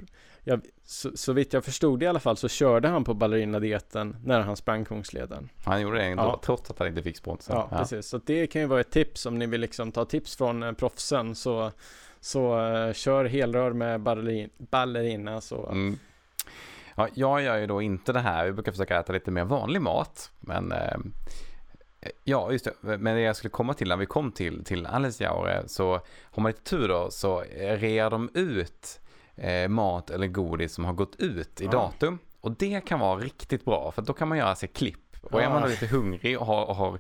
jag, 0.44 0.60
så, 0.84 1.10
så 1.16 1.32
vitt 1.32 1.52
jag 1.52 1.64
förstod 1.64 1.98
det 1.98 2.04
i 2.04 2.08
alla 2.08 2.20
fall 2.20 2.36
så 2.36 2.48
körde 2.48 2.88
han 2.88 3.04
på 3.04 3.14
ballerinadieten 3.14 4.16
när 4.24 4.40
han 4.40 4.56
sprang 4.56 4.84
Kungsleden. 4.84 5.48
Han 5.64 5.80
gjorde 5.82 5.98
det 5.98 6.04
ändå, 6.04 6.22
Ja. 6.22 6.40
trots 6.44 6.70
att 6.70 6.78
han 6.78 6.88
inte 6.88 7.02
fick 7.02 7.16
sponsor. 7.16 7.56
Ja, 7.56 7.68
precis. 7.78 8.06
Så 8.06 8.18
det 8.18 8.46
kan 8.46 8.60
ju 8.62 8.66
vara 8.68 8.80
ett 8.80 8.90
tips 8.90 9.26
om 9.26 9.38
ni 9.38 9.46
vill 9.46 9.60
liksom 9.60 9.92
ta 9.92 10.04
tips 10.04 10.36
från 10.36 10.62
eh, 10.62 10.72
proffsen 10.72 11.34
så, 11.34 11.70
så 12.20 12.60
eh, 12.74 12.92
kör 12.92 13.24
helrör 13.24 13.72
med 13.72 14.00
ballerin, 14.00 14.50
ballerina 14.58 15.40
så. 15.40 15.66
Mm. 15.66 15.98
Ja, 16.95 17.09
jag 17.14 17.43
gör 17.43 17.57
ju 17.57 17.66
då 17.66 17.82
inte 17.82 18.12
det 18.12 18.20
här. 18.20 18.45
Jag 18.47 18.55
brukar 18.55 18.72
försöka 18.72 19.01
äta 19.01 19.12
lite 19.12 19.30
mer 19.30 19.45
vanlig 19.45 19.80
mat. 19.82 20.30
Men 20.40 20.72
eh, 20.72 20.97
ja, 22.24 22.53
just 22.53 22.64
det. 22.64 22.72
Men 22.99 23.05
det 23.16 23.20
jag 23.20 23.36
skulle 23.36 23.51
komma 23.51 23.74
till 23.74 23.88
när 23.88 23.97
vi 23.97 24.07
kom 24.07 24.32
till, 24.32 24.64
till 24.64 24.86
Alesjaure 24.86 25.62
så 25.66 25.93
har 26.22 26.43
man 26.43 26.51
lite 26.53 26.62
tur 26.70 26.88
då 26.88 27.11
så 27.11 27.40
rear 27.61 28.11
de 28.11 28.30
ut 28.34 29.01
eh, 29.36 29.68
mat 29.68 30.11
eller 30.11 30.26
godis 30.26 30.72
som 30.74 30.84
har 30.84 30.93
gått 30.93 31.16
ut 31.16 31.61
i 31.61 31.64
Ja. 31.64 31.70
datum. 31.70 32.18
Och 32.40 32.51
det 32.57 32.80
kan 32.86 32.99
vara 33.01 33.18
riktigt 33.20 33.64
bra 33.64 33.90
för 33.90 34.03
då 34.03 34.12
kan 34.12 34.28
man 34.28 34.38
göra 34.38 34.55
sig 34.55 34.68
klipp. 34.68 34.99
Och 35.22 35.43
är 35.43 35.49
man 35.51 35.62
då 35.62 35.68
lite 35.68 35.86
hungrig 35.86 36.38
och 36.40 36.47
har, 36.47 36.64
och 36.64 36.76
har 36.76 36.99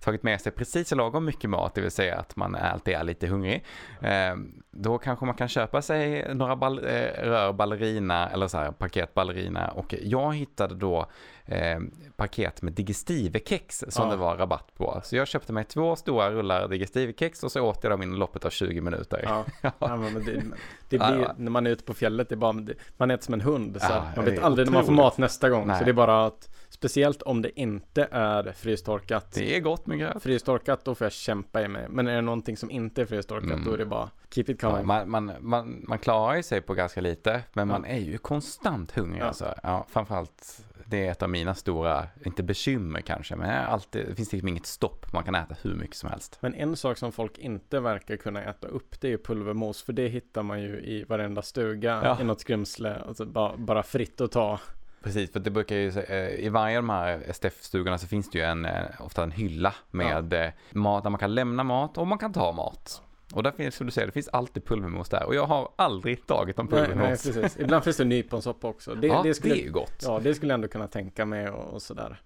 tagit 0.00 0.22
med 0.22 0.40
sig 0.40 0.52
precis 0.52 0.90
lagom 0.94 1.24
mycket 1.24 1.50
mat, 1.50 1.74
det 1.74 1.80
vill 1.80 1.90
säga 1.90 2.16
att 2.18 2.36
man 2.36 2.54
alltid 2.54 2.94
är 2.94 3.04
lite 3.04 3.26
hungrig. 3.26 3.64
Eh, 4.02 4.34
då 4.70 4.98
kanske 4.98 5.24
man 5.26 5.34
kan 5.34 5.48
köpa 5.48 5.82
sig 5.82 6.34
några 6.34 6.56
ball, 6.56 6.78
eh, 6.78 6.84
rör 7.22 7.52
ballerina 7.52 8.28
eller 8.30 8.48
så 8.48 8.58
här 8.58 8.72
paket 8.72 9.14
ballerina 9.14 9.68
och 9.68 9.94
jag 10.02 10.34
hittade 10.34 10.74
då 10.74 11.06
eh, 11.46 11.78
paket 12.16 12.62
med 12.62 12.72
digestivekex 12.72 13.84
som 13.88 14.04
Ja. 14.04 14.10
det 14.10 14.16
var 14.16 14.36
rabatt 14.36 14.74
på. 14.74 15.00
Så 15.04 15.16
jag 15.16 15.28
köpte 15.28 15.52
mig 15.52 15.64
två 15.64 15.96
stora 15.96 16.30
rullar 16.30 16.68
digestivekex 16.68 17.44
och 17.44 17.52
så 17.52 17.60
åt 17.60 17.78
jag 17.82 17.92
dem 17.92 18.02
inom 18.02 18.16
loppet 18.18 18.44
av 18.44 18.50
20 18.50 18.80
minuter. 18.80 19.20
Ja, 19.24 19.44
ja 19.78 19.96
men 19.96 20.14
det, 20.14 20.42
det 20.88 20.98
blir, 20.98 21.32
när 21.36 21.50
man 21.50 21.66
är 21.66 21.70
ute 21.70 21.84
på 21.84 21.94
fjället, 21.94 22.28
det 22.28 22.34
är 22.34 22.36
bara, 22.36 22.66
man 22.96 23.10
äter 23.10 23.24
som 23.24 23.34
en 23.34 23.40
hund. 23.40 23.78
Så 23.80 24.02
man 24.16 24.24
vet 24.24 24.42
aldrig 24.42 24.66
när 24.66 24.72
man 24.72 24.84
får 24.84 24.92
mat 24.92 25.18
nästa 25.18 25.50
gång. 25.50 25.66
Nej. 25.66 25.78
Så 25.78 25.84
det 25.84 25.90
är 25.90 25.92
bara 25.92 26.26
att, 26.26 26.48
speciellt 26.78 27.22
om 27.22 27.42
det 27.42 27.60
inte 27.60 28.08
är 28.10 28.52
frystorkat. 28.52 29.32
Det 29.34 29.56
är 29.56 29.60
gott 29.60 29.86
med 29.86 29.98
gröt. 29.98 30.22
Frystorkat, 30.22 30.84
då 30.84 30.94
får 30.94 31.04
jag 31.04 31.12
kämpa 31.12 31.62
i 31.62 31.68
mig. 31.68 31.86
Men 31.88 32.06
är 32.06 32.14
det 32.14 32.20
någonting 32.20 32.56
som 32.56 32.70
inte 32.70 33.02
är 33.02 33.06
frystorkat, 33.06 33.50
Mm. 33.50 33.64
då 33.64 33.72
är 33.72 33.78
det 33.78 33.86
bara 33.86 34.10
keep 34.30 34.44
it 34.48 34.62
Ja, 34.62 34.70
coming. 34.70 34.86
man, 34.86 35.10
man, 35.10 35.32
man, 35.40 35.84
man 35.88 35.98
klarar 35.98 36.36
ju 36.36 36.42
sig 36.42 36.60
på 36.60 36.74
ganska 36.74 37.00
lite, 37.00 37.42
men 37.52 37.68
man 37.68 37.84
är 37.84 37.98
ju 37.98 38.18
konstant 38.18 38.92
hungrig 38.92 39.20
Ja. 39.22 39.24
alltså. 39.26 39.54
Ja, 39.62 39.86
framförallt, 39.88 40.60
det 40.86 41.06
är 41.06 41.10
ett 41.10 41.22
av 41.22 41.30
mina 41.30 41.54
stora, 41.54 42.06
inte 42.24 42.42
bekymmer 42.42 43.00
kanske, 43.00 43.36
men 43.36 43.64
alltid, 43.64 44.06
det 44.08 44.14
finns 44.14 44.32
liksom 44.32 44.48
inget 44.48 44.66
stopp. 44.66 45.12
Man 45.12 45.24
kan 45.24 45.34
äta 45.34 45.54
hur 45.62 45.74
mycket 45.74 45.96
som 45.96 46.10
helst. 46.10 46.38
Men 46.40 46.54
en 46.54 46.76
sak 46.76 46.98
som 46.98 47.12
folk 47.12 47.38
inte 47.38 47.80
verkar 47.80 48.16
kunna 48.16 48.44
äta 48.44 48.66
upp, 48.68 49.00
det 49.00 49.06
är 49.08 49.10
ju 49.10 49.18
pulvermos. 49.18 49.82
För 49.82 49.92
det 49.92 50.08
hittar 50.08 50.42
man 50.42 50.62
ju 50.62 50.80
i 50.80 51.04
varenda 51.04 51.42
stuga, 51.42 52.00
Ja. 52.04 52.20
i 52.20 52.24
något 52.24 52.40
skrymsle. 52.40 52.96
Alltså 53.08 53.24
bara, 53.26 53.56
bara 53.56 53.82
fritt 53.82 54.20
att 54.20 54.32
ta. 54.32 54.60
Precis, 55.08 55.32
för 55.32 55.40
det 55.40 55.50
brukar 55.50 55.76
ju, 55.76 55.88
eh, 55.88 56.44
i 56.44 56.48
varje 56.48 56.78
av 56.78 56.82
de 56.82 56.90
här 56.90 57.22
STF-stugorna 57.32 57.98
så 57.98 58.06
finns 58.06 58.30
det 58.30 58.38
ju 58.38 58.44
en, 58.44 58.64
eh, 58.64 58.82
ofta 58.98 59.22
en 59.22 59.30
hylla 59.30 59.74
med 59.90 60.32
eh, 60.32 60.50
mat 60.70 61.02
där 61.02 61.10
man 61.10 61.18
kan 61.18 61.34
lämna 61.34 61.64
mat 61.64 61.98
och 61.98 62.06
man 62.06 62.18
kan 62.18 62.32
ta 62.32 62.52
mat. 62.52 63.02
Och 63.34 63.42
där 63.42 63.50
finns, 63.50 63.74
som 63.74 63.86
du 63.86 63.92
säger, 63.92 64.06
det 64.06 64.12
finns 64.12 64.28
alltid 64.28 64.64
pulvermos 64.64 65.08
där. 65.08 65.26
Och 65.26 65.34
jag 65.34 65.46
har 65.46 65.68
aldrig 65.76 66.26
tagit 66.26 66.56
någon 66.56 66.68
Nej, 66.70 66.80
nej, 66.80 66.88
pulvermos. 66.88 67.22
precis. 67.22 67.56
Ibland 67.60 67.84
finns 67.84 67.96
det 67.96 68.04
nyponsoppa 68.04 68.68
också. 68.68 68.94
Det, 68.94 69.06
ja, 69.06 69.22
det, 69.22 69.34
skulle, 69.34 69.54
det 69.54 69.60
är 69.60 69.64
ju 69.64 69.72
gott. 69.72 70.02
ja, 70.02 70.20
det 70.22 70.34
skulle 70.34 70.52
jag 70.52 70.54
ändå 70.54 70.68
kunna 70.68 70.88
tänka 70.88 71.24
mig 71.24 71.48
och, 71.48 71.74
och 71.74 71.82
sådär. 71.82 72.20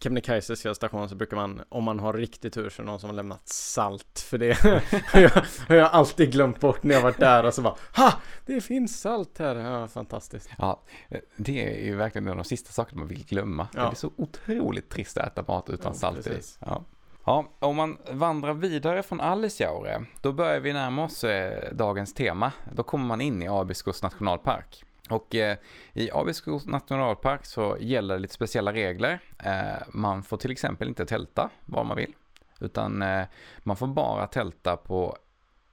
Kebnekaises 0.00 0.62
fjällstation 0.62 1.08
så 1.08 1.14
brukar 1.14 1.36
man, 1.36 1.62
om 1.68 1.84
man 1.84 2.00
har 2.00 2.12
riktig 2.12 2.52
tur, 2.52 2.70
så 2.70 2.82
är 2.82 2.84
det 2.84 2.90
någon 2.90 3.00
som 3.00 3.10
har 3.10 3.14
lämnat 3.14 3.48
salt. 3.48 4.20
För 4.28 4.38
det 4.38 4.64
jag, 5.14 5.30
har 5.68 5.74
jag 5.74 5.90
alltid 5.92 6.32
glömt 6.32 6.60
bort 6.60 6.82
när 6.82 6.94
jag 6.94 7.02
varit 7.02 7.18
där 7.18 7.44
och 7.44 7.54
så 7.54 7.62
bara 7.62 7.76
Ha! 7.96 8.12
Det 8.46 8.60
finns 8.60 9.00
salt 9.00 9.38
här! 9.38 9.54
Ja, 9.56 9.88
fantastiskt. 9.88 10.50
Ja, 10.58 10.82
eh, 11.08 11.20
det 11.36 11.82
är 11.82 11.84
ju 11.84 11.96
verkligen 11.96 12.26
en 12.26 12.30
av 12.30 12.36
de 12.36 12.44
sista 12.44 12.72
sakerna 12.72 12.98
man 12.98 13.08
vill 13.08 13.24
glömma. 13.26 13.68
Ja. 13.74 13.82
Det 13.82 13.90
är 13.90 13.94
så 13.94 14.12
otroligt 14.16 14.88
trist 14.90 15.18
att 15.18 15.26
äta 15.26 15.52
mat 15.52 15.70
utan 15.70 15.92
Ja, 15.92 15.98
salt 15.98 16.26
i. 16.26 16.40
Ja. 16.58 16.84
ja, 17.24 17.52
om 17.58 17.76
man 17.76 17.98
vandrar 18.10 18.54
vidare 18.54 19.02
från 19.02 19.20
Allisjaure, 19.20 20.04
då 20.20 20.32
börjar 20.32 20.60
vi 20.60 20.72
närma 20.72 21.04
oss 21.04 21.24
eh, 21.24 21.74
dagens 21.74 22.14
tema. 22.14 22.52
Då 22.72 22.82
kommer 22.82 23.06
man 23.06 23.20
in 23.20 23.42
i 23.42 23.48
Abiskos 23.48 24.02
nationalpark. 24.02 24.84
Och 25.10 25.34
eh, 25.34 25.56
i 25.92 26.10
Abiskos 26.12 26.66
nationalpark 26.66 27.44
så 27.44 27.76
gäller 27.80 28.18
lite 28.18 28.34
speciella 28.34 28.72
regler. 28.72 29.20
Eh, 29.38 29.82
man 29.88 30.22
får 30.22 30.36
till 30.36 30.50
exempel 30.50 30.88
inte 30.88 31.06
tälta 31.06 31.50
var 31.64 31.84
man 31.84 31.96
vill. 31.96 32.14
Utan 32.60 33.02
eh, 33.02 33.24
man 33.58 33.76
får 33.76 33.86
bara 33.86 34.26
tälta 34.26 34.76
på 34.76 35.16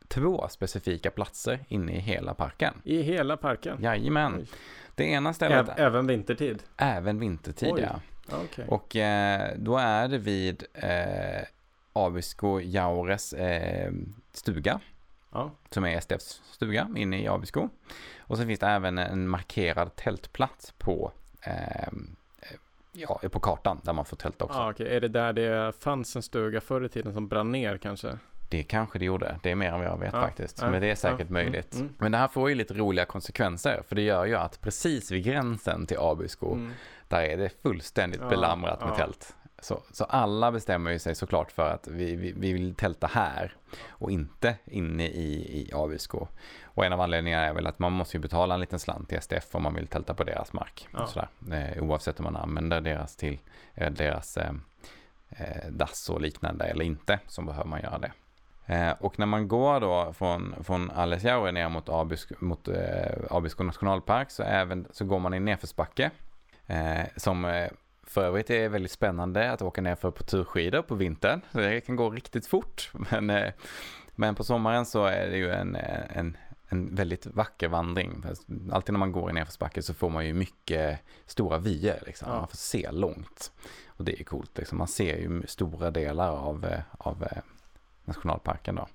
två 0.08 0.48
specifika 0.50 1.12
platser 1.12 1.66
inne 1.68 1.92
i 1.92 2.00
hela 2.00 2.34
parken. 2.34 2.74
I 2.84 3.02
hela 3.02 3.38
parken. 3.38 3.78
Jajamän. 3.82 4.36
Oj. 4.38 4.48
Det 4.96 5.04
ena 5.04 5.34
stället 5.34 5.70
Ä- 5.70 5.74
även 5.78 6.08
vintertid. 6.08 6.64
Även 6.78 7.20
vintertid 7.20 7.74
Oj. 7.74 7.82
ja. 7.82 8.02
Okej. 8.44 8.66
Och 8.68 8.96
eh, 8.96 9.54
då 9.58 9.78
är 9.78 10.08
det 10.08 10.18
vid 10.18 10.64
eh, 10.74 11.44
Abisko 11.94 12.60
Jaures 12.60 13.34
eh, 13.34 13.92
stuga. 14.32 14.80
Ja. 15.32 15.52
som 15.70 15.86
är 15.86 15.98
STFs 15.98 16.42
stuga 16.52 16.90
inne 16.96 17.22
i 17.22 17.28
Abisko. 17.28 17.70
Och 18.20 18.38
så 18.38 18.46
finns 18.46 18.60
det 18.60 18.68
även 18.68 18.98
en 18.98 19.28
markerad 19.28 19.96
tältplats 19.96 20.72
på, 20.78 21.12
ehm, 21.42 22.16
eh, 22.42 22.48
ja, 22.92 23.22
på 23.32 23.40
kartan 23.40 23.82
där 23.84 23.94
man 23.94 24.06
får 24.06 24.18
tälta 24.18 24.46
också. 24.46 24.58
Ja, 24.60 24.72
okej. 24.72 24.96
Är 24.96 25.02
det 25.02 25.08
där 25.08 25.34
det 25.34 25.74
fanns 25.80 26.16
en 26.16 26.22
stuga 26.24 26.62
förr 26.62 26.86
i 26.86 26.90
tiden 26.90 27.14
som 27.14 27.28
brann 27.28 27.52
ner 27.52 27.78
kanske? 27.78 28.18
Det 28.50 28.64
kanske 28.64 29.00
det 29.00 29.06
gjorde. 29.06 29.40
Det 29.44 29.52
är 29.52 29.56
mer 29.56 29.72
än 29.72 29.80
vad 29.80 29.88
jag 29.88 29.98
vet 30.00 30.14
Ja, 30.14 30.22
faktiskt. 30.22 30.62
ja, 30.62 30.70
Men 30.72 30.82
det 30.82 30.88
är 30.92 30.96
säkert 30.96 31.28
ja, 31.28 31.34
möjligt. 31.34 31.74
mm, 31.74 31.86
mm. 31.86 31.96
Men 32.00 32.12
det 32.12 32.18
här 32.18 32.28
får 32.28 32.50
ju 32.50 32.56
lite 32.56 32.74
roliga 32.74 33.06
konsekvenser. 33.06 33.84
För 33.88 33.96
det 33.96 34.02
gör 34.02 34.26
ju 34.26 34.36
att 34.36 34.62
precis 34.62 35.12
vid 35.12 35.24
gränsen 35.24 35.86
till 35.86 35.98
Abisko, 36.00 36.54
Mm. 36.54 36.72
där 37.08 37.22
är 37.22 37.38
det 37.38 37.50
fullständigt 37.62 38.30
belamrat 38.30 38.80
med 38.86 38.96
tält. 38.96 39.36
Så, 39.62 39.82
så 39.92 40.04
alla 40.04 40.52
bestämmer 40.52 40.92
ju 40.92 41.00
sig 41.00 41.16
såklart 41.16 41.52
för 41.52 41.70
att 41.70 41.88
vi, 41.88 42.16
vi, 42.16 42.34
vi 42.38 42.54
vill 42.54 42.76
tälta 42.76 43.08
här 43.08 43.54
och 43.88 44.12
inte 44.12 44.56
inne 44.66 45.08
i, 45.08 45.60
i 45.60 45.72
Abisko. 45.74 46.28
Och 46.64 46.86
en 46.86 46.94
av 46.94 47.02
anledningarna 47.02 47.46
är 47.46 47.54
väl 47.54 47.68
att 47.68 47.80
man 47.80 47.92
måste 47.92 48.18
ju 48.18 48.22
betala 48.22 48.54
en 48.54 48.60
liten 48.60 48.80
slant 48.80 49.10
till 49.10 49.22
STF 49.22 49.56
om 49.56 49.64
man 49.64 49.74
vill 49.74 49.88
tälta 49.88 50.14
på 50.14 50.24
deras 50.24 50.54
mark. 50.54 50.88
Ja. 50.92 51.04
Och 51.04 51.10
sådär. 51.10 51.30
Eh, 51.52 51.84
oavsett 51.84 52.20
om 52.20 52.24
man 52.24 52.36
använder 52.36 52.82
deras, 52.82 53.16
till, 53.16 53.40
eh, 53.76 53.92
deras 53.92 54.38
eh, 54.38 54.52
eh, 55.30 55.70
dass 55.70 56.10
och 56.10 56.22
liknande 56.22 56.66
eller 56.66 56.86
inte 56.86 57.20
så 57.28 57.42
behöver 57.42 57.70
man 57.70 57.82
göra 57.82 57.98
det. 57.98 58.12
Eh, 58.74 58.92
och 59.00 59.20
när 59.20 59.26
man 59.26 59.48
går 59.48 59.80
då 59.80 60.14
från, 60.14 60.56
från 60.64 60.92
Alesjaure 60.92 61.52
ner 61.52 61.70
mot 61.70 61.90
Abisko, 61.90 62.36
mot, 62.40 62.68
eh, 62.68 63.18
Abisko 63.30 63.64
nationalpark 63.64 64.32
så, 64.32 64.44
även, 64.44 64.88
så 64.92 65.06
går 65.06 65.20
man 65.20 65.34
i 65.34 65.40
nedförsbacke. 65.40 66.12
Som 67.16 67.68
för 68.10 68.24
övrigt 68.24 68.50
är 68.50 68.70
väldigt 68.70 68.92
spännande 68.92 69.52
att 69.52 69.62
åka 69.62 69.82
ner 69.82 69.96
för 69.96 70.12
på 70.12 70.24
turskidor 70.24 70.82
på 70.82 70.96
vintern. 70.96 71.42
Det 71.52 71.82
kan 71.82 71.96
gå 71.96 72.10
riktigt 72.10 72.48
fort. 72.48 72.92
Men, 73.12 73.30
eh, 73.30 73.54
men 74.16 74.36
på 74.36 74.44
sommaren 74.44 74.86
så 74.86 75.06
är 75.06 75.30
det 75.30 75.38
ju 75.38 75.52
en, 75.52 75.76
eh, 75.76 76.18
en, 76.18 76.38
en 76.70 76.96
väldigt 76.96 77.26
vacker 77.26 77.68
vandring. 77.68 78.24
Alltid 78.72 78.94
när 78.94 79.00
man 79.00 79.12
går 79.12 79.30
i 79.30 79.34
nedförsbacke 79.34 79.82
så 79.82 79.94
får 79.94 80.10
man 80.10 80.26
ju 80.26 80.34
mycket 80.34 81.00
stora 81.26 81.58
vyer. 81.58 82.04
Liksom. 82.06 82.30
Man 82.30 82.48
får 82.48 82.58
se 82.58 82.92
långt. 82.92 83.52
Och 83.88 84.04
det 84.04 84.20
är 84.20 84.24
coolt. 84.24 84.58
Liksom. 84.58 84.78
Man 84.78 84.88
ser 84.88 85.18
ju 85.18 85.48
stora 85.48 85.92
delar 85.92 86.30
av, 86.30 86.66
eh, 86.66 86.82
av 86.92 87.28
nationalparken 88.06 88.76
då. 88.76 88.88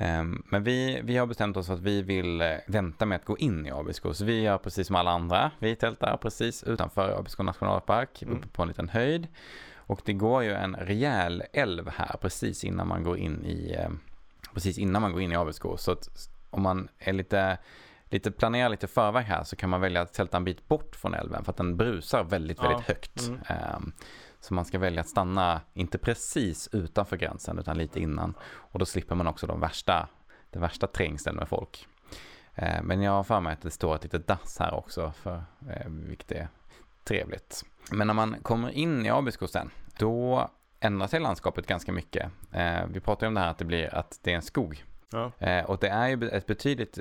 Ehm, 0.00 0.42
Men 0.48 0.64
vi, 0.64 1.00
vi 1.04 1.16
har 1.16 1.26
bestämt 1.26 1.56
oss 1.56 1.66
för 1.66 1.74
att 1.74 1.80
vi 1.80 2.02
vill 2.02 2.40
eh, 2.40 2.48
vänta 2.66 3.06
med 3.06 3.16
att 3.16 3.24
gå 3.24 3.38
in 3.38 3.66
i 3.66 3.70
Abisko. 3.70 4.14
Så 4.14 4.24
vi 4.24 4.40
gör 4.42 4.58
precis 4.58 4.86
som 4.86 4.96
alla 4.96 5.10
andra. 5.10 5.50
Vi 5.58 5.76
tältar 5.76 6.16
precis 6.16 6.62
utanför 6.64 7.18
Abisko 7.18 7.42
nationalpark 7.42 8.22
Mm. 8.22 8.36
uppe 8.38 8.48
på 8.48 8.62
en 8.62 8.68
liten 8.68 8.88
höjd. 8.88 9.28
Och 9.76 10.00
det 10.04 10.12
går 10.12 10.42
ju 10.42 10.52
en 10.52 10.76
rejäl 10.76 11.42
älv 11.52 11.88
här 11.88 12.16
precis 12.20 12.64
innan 12.64 12.88
man 12.88 13.04
går 13.04 13.18
in 13.18 13.44
i, 13.44 13.74
eh, 13.78 13.90
precis 14.54 14.78
innan 14.78 15.02
man 15.02 15.12
går 15.12 15.22
in 15.22 15.32
i 15.32 15.36
Abisko. 15.36 15.76
Så 15.76 15.92
att 15.92 16.28
om 16.50 16.62
man 16.62 16.88
är 16.98 17.12
lite, 17.12 17.58
lite 18.04 18.30
planerar 18.30 18.68
lite 18.68 18.86
förväg 18.86 19.24
här 19.24 19.44
så 19.44 19.56
kan 19.56 19.70
man 19.70 19.80
välja 19.80 20.00
att 20.00 20.12
tälta 20.12 20.36
en 20.36 20.44
bit 20.44 20.68
bort 20.68 20.96
från 20.96 21.14
älven 21.14 21.44
för 21.44 21.50
att 21.52 21.56
den 21.56 21.76
brusar 21.76 22.24
väldigt, 22.24 22.58
Ja. 22.62 22.68
väldigt 22.68 22.86
högt. 22.86 23.28
Mm. 23.28 23.40
Ehm, 23.48 23.92
Så 24.40 24.54
man 24.54 24.64
ska 24.64 24.78
välja 24.78 25.00
att 25.00 25.08
stanna, 25.08 25.60
inte 25.74 25.98
precis 25.98 26.68
utanför 26.72 27.16
gränsen 27.16 27.58
utan 27.58 27.78
lite 27.78 28.00
innan. 28.00 28.34
Och 28.42 28.78
då 28.78 28.86
slipper 28.86 29.14
man 29.14 29.26
också 29.26 29.46
de 29.46 29.60
värsta, 29.60 30.08
den 30.50 30.62
värsta 30.62 30.86
trängseln 30.86 31.36
med 31.36 31.48
folk. 31.48 31.86
Eh, 32.54 32.82
Men 32.82 33.02
jag 33.02 33.12
har 33.12 33.24
för 33.24 33.40
mig 33.40 33.52
att 33.52 33.62
det 33.62 33.70
står 33.70 33.94
ett 33.94 34.02
litet 34.02 34.26
dass 34.26 34.58
här 34.58 34.74
också, 34.74 35.12
för, 35.22 35.42
eh, 35.70 35.86
vilket 35.88 36.32
är 36.32 36.48
trevligt. 37.04 37.64
Men 37.92 38.06
när 38.06 38.14
man 38.14 38.36
kommer 38.42 38.70
in 38.70 39.06
i 39.06 39.10
Abisko 39.10 39.46
sen, 39.48 39.70
då 39.98 40.50
ändrar 40.80 41.06
sig 41.06 41.20
landskapet 41.20 41.66
ganska 41.66 41.92
mycket. 41.92 42.30
Eh, 42.52 42.86
Vi 42.88 43.00
pratar 43.00 43.26
ju 43.26 43.28
om 43.28 43.34
det 43.34 43.40
här 43.40 43.50
att 43.50 43.58
det 43.58 43.64
blir 43.64 43.94
att 43.94 44.18
det 44.22 44.32
är 44.32 44.36
en 44.36 44.42
skog. 44.42 44.84
Ja. 45.12 45.64
Och 45.66 45.78
det 45.78 45.88
är 45.88 46.08
ju 46.08 46.28
ett 46.28 46.46
betydligt 46.46 46.98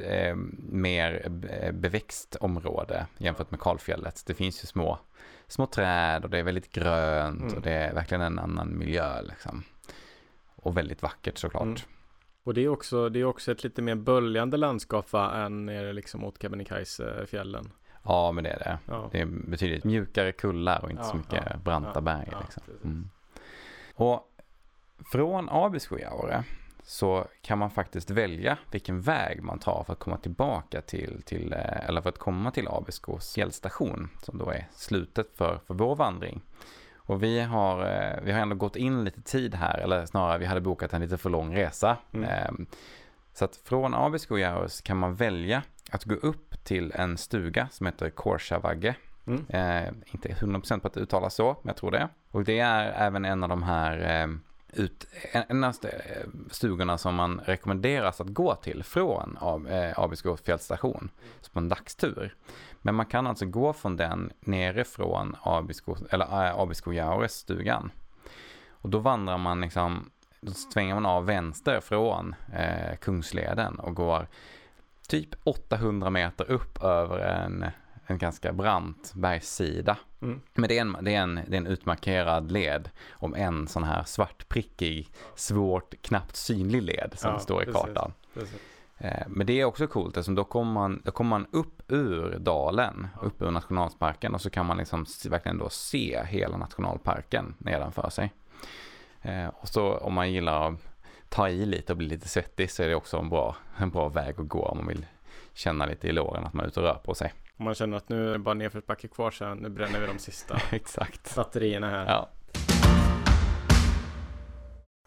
mer 0.58 1.30
be- 1.30 1.72
beväxt 1.74 2.36
område 2.36 3.06
jämfört 3.18 3.52
med 3.52 3.60
kalfjället. 3.60 4.24
Det 4.26 4.34
finns 4.34 4.64
ju 4.64 4.68
små, 4.68 5.00
små 5.50 5.66
träd 5.66 6.24
och 6.24 6.30
det 6.30 6.38
är 6.40 6.44
väldigt 6.44 6.72
grönt 6.74 7.42
Mm. 7.42 7.54
och 7.56 7.62
det 7.62 7.72
är 7.72 7.94
verkligen 7.94 8.22
en 8.22 8.40
annan 8.40 8.78
miljö 8.78 9.22
liksom. 9.22 9.64
Och 10.56 10.78
väldigt 10.78 11.02
vackert 11.02 11.38
såklart. 11.38 11.64
Mm. 11.64 11.76
Och 12.44 12.54
det 12.54 12.62
är 12.62 12.68
också, 12.70 13.10
det 13.10 13.20
är 13.20 13.26
också 13.26 13.52
ett 13.52 13.64
lite 13.64 13.82
mer 13.82 13.96
böljande 13.96 14.58
landskap 14.58 15.12
va, 15.14 15.36
än 15.36 15.66
nere 15.66 15.94
liksom 15.94 16.22
mot 16.22 16.42
Kebnekaise-fjällen. 16.42 17.72
Ja, 18.04 18.32
men 18.32 18.44
det 18.44 18.50
är 18.50 18.60
det. 18.60 18.78
Ja. 18.86 19.10
Det 19.12 19.22
är 19.22 19.26
betydligt 19.26 19.84
mjukare 19.84 20.32
kullar 20.32 20.84
och 20.84 20.92
inte 20.92 21.04
så 21.04 21.10
Ja, 21.14 21.18
mycket 21.18 21.48
ja, 21.52 21.58
branta 21.58 22.02
berg. 22.02 22.34
liksom. 22.42 22.64
mm. 22.84 23.10
Och 23.96 24.32
från 25.12 25.50
Abiskojaure 25.50 26.44
så 26.90 27.28
kan 27.42 27.58
man 27.58 27.70
faktiskt 27.70 28.12
välja 28.12 28.58
vilken 28.72 29.02
väg 29.02 29.44
man 29.44 29.60
tar 29.60 29.84
för 29.84 29.94
att 29.94 30.00
komma 30.00 30.18
tillbaka 30.18 30.82
till, 30.82 31.22
till 31.26 31.54
eh, 31.54 31.90
eller 31.90 32.02
för 32.02 32.10
att 32.10 32.18
komma 32.18 32.52
till 32.52 32.68
Abiskos 32.68 33.34
fjällstation 33.34 34.10
som 34.24 34.38
då 34.38 34.50
är 34.50 34.68
slutet 34.72 35.28
för, 35.36 35.60
för 35.68 35.74
vår 35.74 35.96
vandring. 35.96 36.42
Och 36.96 37.24
vi 37.24 37.40
har, 37.42 37.86
eh, 37.86 38.24
vi 38.24 38.32
har 38.32 38.40
ändå 38.40 38.56
gått 38.56 38.76
in 38.76 39.04
lite 39.04 39.22
tid 39.22 39.56
här, 39.56 39.78
eller 39.78 40.06
snarare 40.06 40.38
vi 40.38 40.46
hade 40.46 40.62
bokat 40.62 40.94
en 40.94 41.02
lite 41.02 41.18
för 41.18 41.30
lång 41.30 41.56
resa. 41.56 41.98
Mm. 42.12 42.30
Ehm, 42.30 42.66
Så 43.34 43.46
att 43.46 43.56
från 43.56 43.94
Abiskojaure 43.94 44.70
så 44.70 44.84
kan 44.84 44.98
man 44.98 45.16
välja 45.16 45.64
att 45.92 46.04
gå 46.04 46.16
upp 46.16 46.64
till 46.64 46.92
en 46.96 47.18
stuga 47.18 47.68
som 47.72 47.86
heter 47.86 48.10
Korsavagge. 48.10 48.96
Mm. 49.28 49.46
Eh, 49.50 49.94
inte 50.14 50.30
100% 50.30 50.80
på 50.80 50.88
att 50.88 50.94
det 50.94 51.00
uttalas 51.00 51.36
så, 51.36 51.46
men 51.62 51.68
jag 51.70 51.78
tror 51.78 51.92
det. 51.92 52.10
Och 52.32 52.44
det 52.44 52.60
är 52.60 52.92
även 53.08 53.26
en 53.26 53.44
av 53.44 53.50
de 53.50 53.64
här 53.64 54.22
eh, 54.22 54.28
ut, 54.74 55.08
en, 55.32 55.64
av 55.64 55.76
eh, 55.84 56.28
stugorna 56.52 56.98
som 56.98 57.16
man 57.16 57.42
rekommenderas 57.46 58.22
att 58.22 58.28
gå 58.28 58.56
till 58.56 58.84
från 58.84 59.38
Abisko 59.96 60.30
eh, 60.30 60.36
fjällstation. 60.36 61.10
På 61.54 61.60
en 61.60 61.70
dagstur. 61.70 62.36
Men 62.82 62.96
man 62.96 63.06
kan 63.06 63.28
alltså 63.28 63.46
gå 63.46 63.74
från 63.74 63.98
den 63.98 64.32
nerifrån 64.40 65.36
Abisko, 65.42 65.96
eller 66.10 66.48
eh, 66.48 66.60
Abisko 66.60 66.94
Jaures 66.94 67.34
stugan. 67.34 67.92
Och 68.70 68.90
då 68.90 69.00
vandrar 69.00 69.38
man 69.38 69.62
liksom, 69.62 70.10
då 70.42 70.52
svänger 70.52 70.94
man 70.94 71.06
av 71.06 71.26
vänster 71.26 71.80
från 71.80 72.36
eh, 72.54 72.98
Kungsleden 72.98 73.80
och 73.80 73.96
går 73.96 74.28
typ 75.08 75.30
800 75.44 76.10
meter 76.10 76.52
upp 76.52 76.84
över 76.84 77.20
en, 77.20 77.66
en 78.14 78.18
ganska 78.18 78.54
brant 78.54 79.12
bergssida. 79.16 79.98
Mm. 80.22 80.42
Men 80.54 80.68
det 80.70 80.78
är, 80.78 80.82
en, 80.82 80.98
det, 81.02 81.16
är 81.16 81.22
en, 81.22 81.36
det 81.36 81.54
är 81.56 81.58
en 81.58 81.68
utmarkerad 81.68 82.52
led 82.52 82.90
om 83.12 83.36
en 83.36 83.68
sån 83.68 83.84
här 83.84 84.04
svartprickig, 84.04 85.10
svårt, 85.36 85.94
knappt 86.02 86.36
synlig 86.36 86.84
led 86.84 87.14
som 87.16 87.32
Ja, 87.32 87.40
står 87.40 87.62
i 87.62 87.66
precis. 87.66 87.82
kartan. 87.82 88.14
Precis. 88.34 88.60
Eh, 88.98 89.28
Men 89.28 89.48
det 89.48 89.60
är 89.62 89.66
också 89.66 89.88
coolt 89.88 90.18
eftersom 90.18 90.36
då 90.36 90.44
kommer 90.44 90.72
man, 90.74 91.02
då 91.06 91.12
kommer 91.12 91.30
man 91.30 91.48
upp 91.52 91.82
ur 91.92 92.38
dalen, 92.40 93.08
upp 93.22 93.42
ur 93.42 93.52
nationalparken 93.52 94.34
och 94.34 94.42
så 94.42 94.50
kan 94.50 94.66
man 94.66 94.78
liksom 94.78 95.06
verkligen 95.30 95.58
då 95.58 95.70
se 95.70 96.24
hela 96.26 96.58
nationalparken 96.58 97.54
nedanför 97.58 98.10
sig. 98.10 98.34
Eh, 99.22 99.48
Och 99.48 99.68
så 99.68 99.98
om 99.98 100.14
man 100.14 100.32
gillar 100.32 100.68
att 100.70 100.80
ta 101.30 101.50
i 101.50 101.66
lite 101.66 101.94
och 101.94 101.98
bli 101.98 102.08
lite 102.08 102.28
svettig 102.28 102.72
så 102.72 102.84
är 102.84 102.88
det 102.88 102.96
också 102.96 103.18
en 103.18 103.30
bra, 103.30 103.56
en 103.78 103.90
bra 103.90 104.10
väg 104.10 104.40
att 104.40 104.48
gå 104.48 104.66
om 104.66 104.78
man 104.78 104.88
vill 104.88 105.06
känna 105.54 105.86
lite 105.86 106.08
i 106.08 106.12
låren 106.12 106.44
att 106.46 106.54
man 106.54 106.64
är 106.66 106.70
ute 106.70 106.80
och 106.80 106.86
rör 106.86 107.00
på 107.04 107.14
sig. 107.16 107.34
Om 107.60 107.66
man 107.66 107.76
känner 107.76 107.98
att 107.98 108.10
nu 108.10 108.30
är 108.30 108.34
det 108.34 108.40
bara 108.40 108.54
nedförsbacke 108.54 109.08
kvar 109.08 109.32
sen, 109.32 109.58
nu 109.58 109.70
bränner 109.70 110.00
vi 110.00 110.08
de 110.08 110.20
sista 110.20 110.58
Exakt. 110.72 111.36
batterierna 111.36 111.90
här. 111.90 112.06
Ja. 112.06 112.30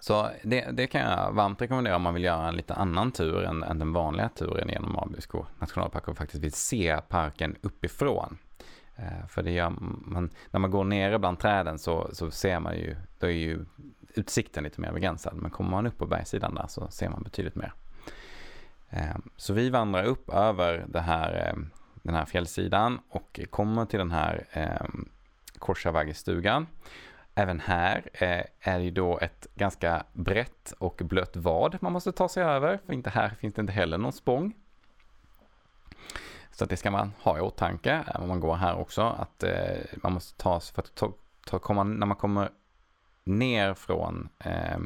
Så 0.00 0.30
det, 0.42 0.70
det 0.72 0.86
kan 0.86 1.00
jag 1.00 1.32
varmt 1.32 1.62
rekommendera 1.62 1.96
om 1.96 2.02
man 2.02 2.14
vill 2.14 2.24
göra 2.24 2.48
en 2.48 2.56
lite 2.56 2.74
annan 2.74 3.12
tur 3.12 3.44
än, 3.44 3.62
än 3.62 3.78
den 3.78 3.92
vanliga 3.92 4.28
turen 4.28 4.68
genom 4.68 4.98
Abisko 4.98 5.46
nationalpark 5.58 6.08
och 6.08 6.16
faktiskt 6.16 6.44
vill 6.44 6.52
se 6.52 7.00
parken 7.08 7.56
uppifrån. 7.62 8.38
Eh, 8.96 9.26
för 9.28 9.42
det 9.42 9.50
gör 9.50 9.70
man, 10.06 10.30
när 10.50 10.60
man 10.60 10.70
går 10.70 10.84
nere 10.84 11.18
bland 11.18 11.38
träden 11.38 11.78
så, 11.78 12.08
så 12.12 12.30
ser 12.30 12.60
man 12.60 12.76
ju, 12.76 12.96
då 13.18 13.26
är 13.26 13.30
ju 13.30 13.64
utsikten 14.14 14.64
lite 14.64 14.80
mer 14.80 14.92
begränsad. 14.92 15.34
Men 15.36 15.50
kommer 15.50 15.70
man 15.70 15.86
upp 15.86 15.98
på 15.98 16.06
bergssidan 16.06 16.54
där 16.54 16.66
så 16.68 16.90
ser 16.90 17.08
man 17.08 17.22
betydligt 17.22 17.54
mer. 17.54 17.72
Eh, 18.90 19.16
så 19.36 19.52
vi 19.52 19.70
vandrar 19.70 20.04
upp 20.04 20.30
över 20.30 20.84
det 20.88 21.00
här, 21.00 21.48
eh, 21.48 21.81
den 22.02 22.14
här 22.14 22.24
fjällsidan 22.24 23.00
och 23.08 23.40
kommer 23.50 23.84
till 23.84 23.98
den 23.98 24.10
här 24.10 24.46
eh, 24.52 24.86
Korsavaggestugan. 25.58 26.66
Även 27.34 27.60
här 27.60 28.10
eh, 28.12 28.44
är 28.60 28.78
det 28.78 28.84
ju 28.84 28.90
då 28.90 29.18
ett 29.18 29.46
ganska 29.54 30.04
brett 30.12 30.74
och 30.78 31.00
blött 31.04 31.36
vad 31.36 31.82
man 31.82 31.92
måste 31.92 32.12
ta 32.12 32.28
sig 32.28 32.42
över. 32.42 32.78
För 32.86 32.92
inte 32.92 33.10
här 33.10 33.28
finns 33.28 33.54
det 33.54 33.60
inte 33.60 33.72
heller 33.72 33.98
någon 33.98 34.12
spång. 34.12 34.54
Så 36.50 36.64
att 36.64 36.70
det 36.70 36.76
ska 36.76 36.90
man 36.90 37.12
ha 37.18 37.38
i 37.38 37.40
åtanke 37.40 38.04
när 38.06 38.20
om 38.20 38.28
man 38.28 38.40
går 38.40 38.54
här 38.54 38.76
också. 38.78 39.02
Att 39.02 39.42
eh, 39.42 39.76
man 40.02 40.12
måste 40.12 40.42
ta 40.42 40.60
sig 40.60 40.74
för 40.74 40.82
att 40.82 40.94
ta, 40.94 41.12
ta, 41.46 41.58
komma, 41.58 41.84
när 41.84 42.06
man 42.06 42.16
kommer 42.16 42.50
ner 43.24 43.74
från, 43.74 44.28
eh, 44.38 44.78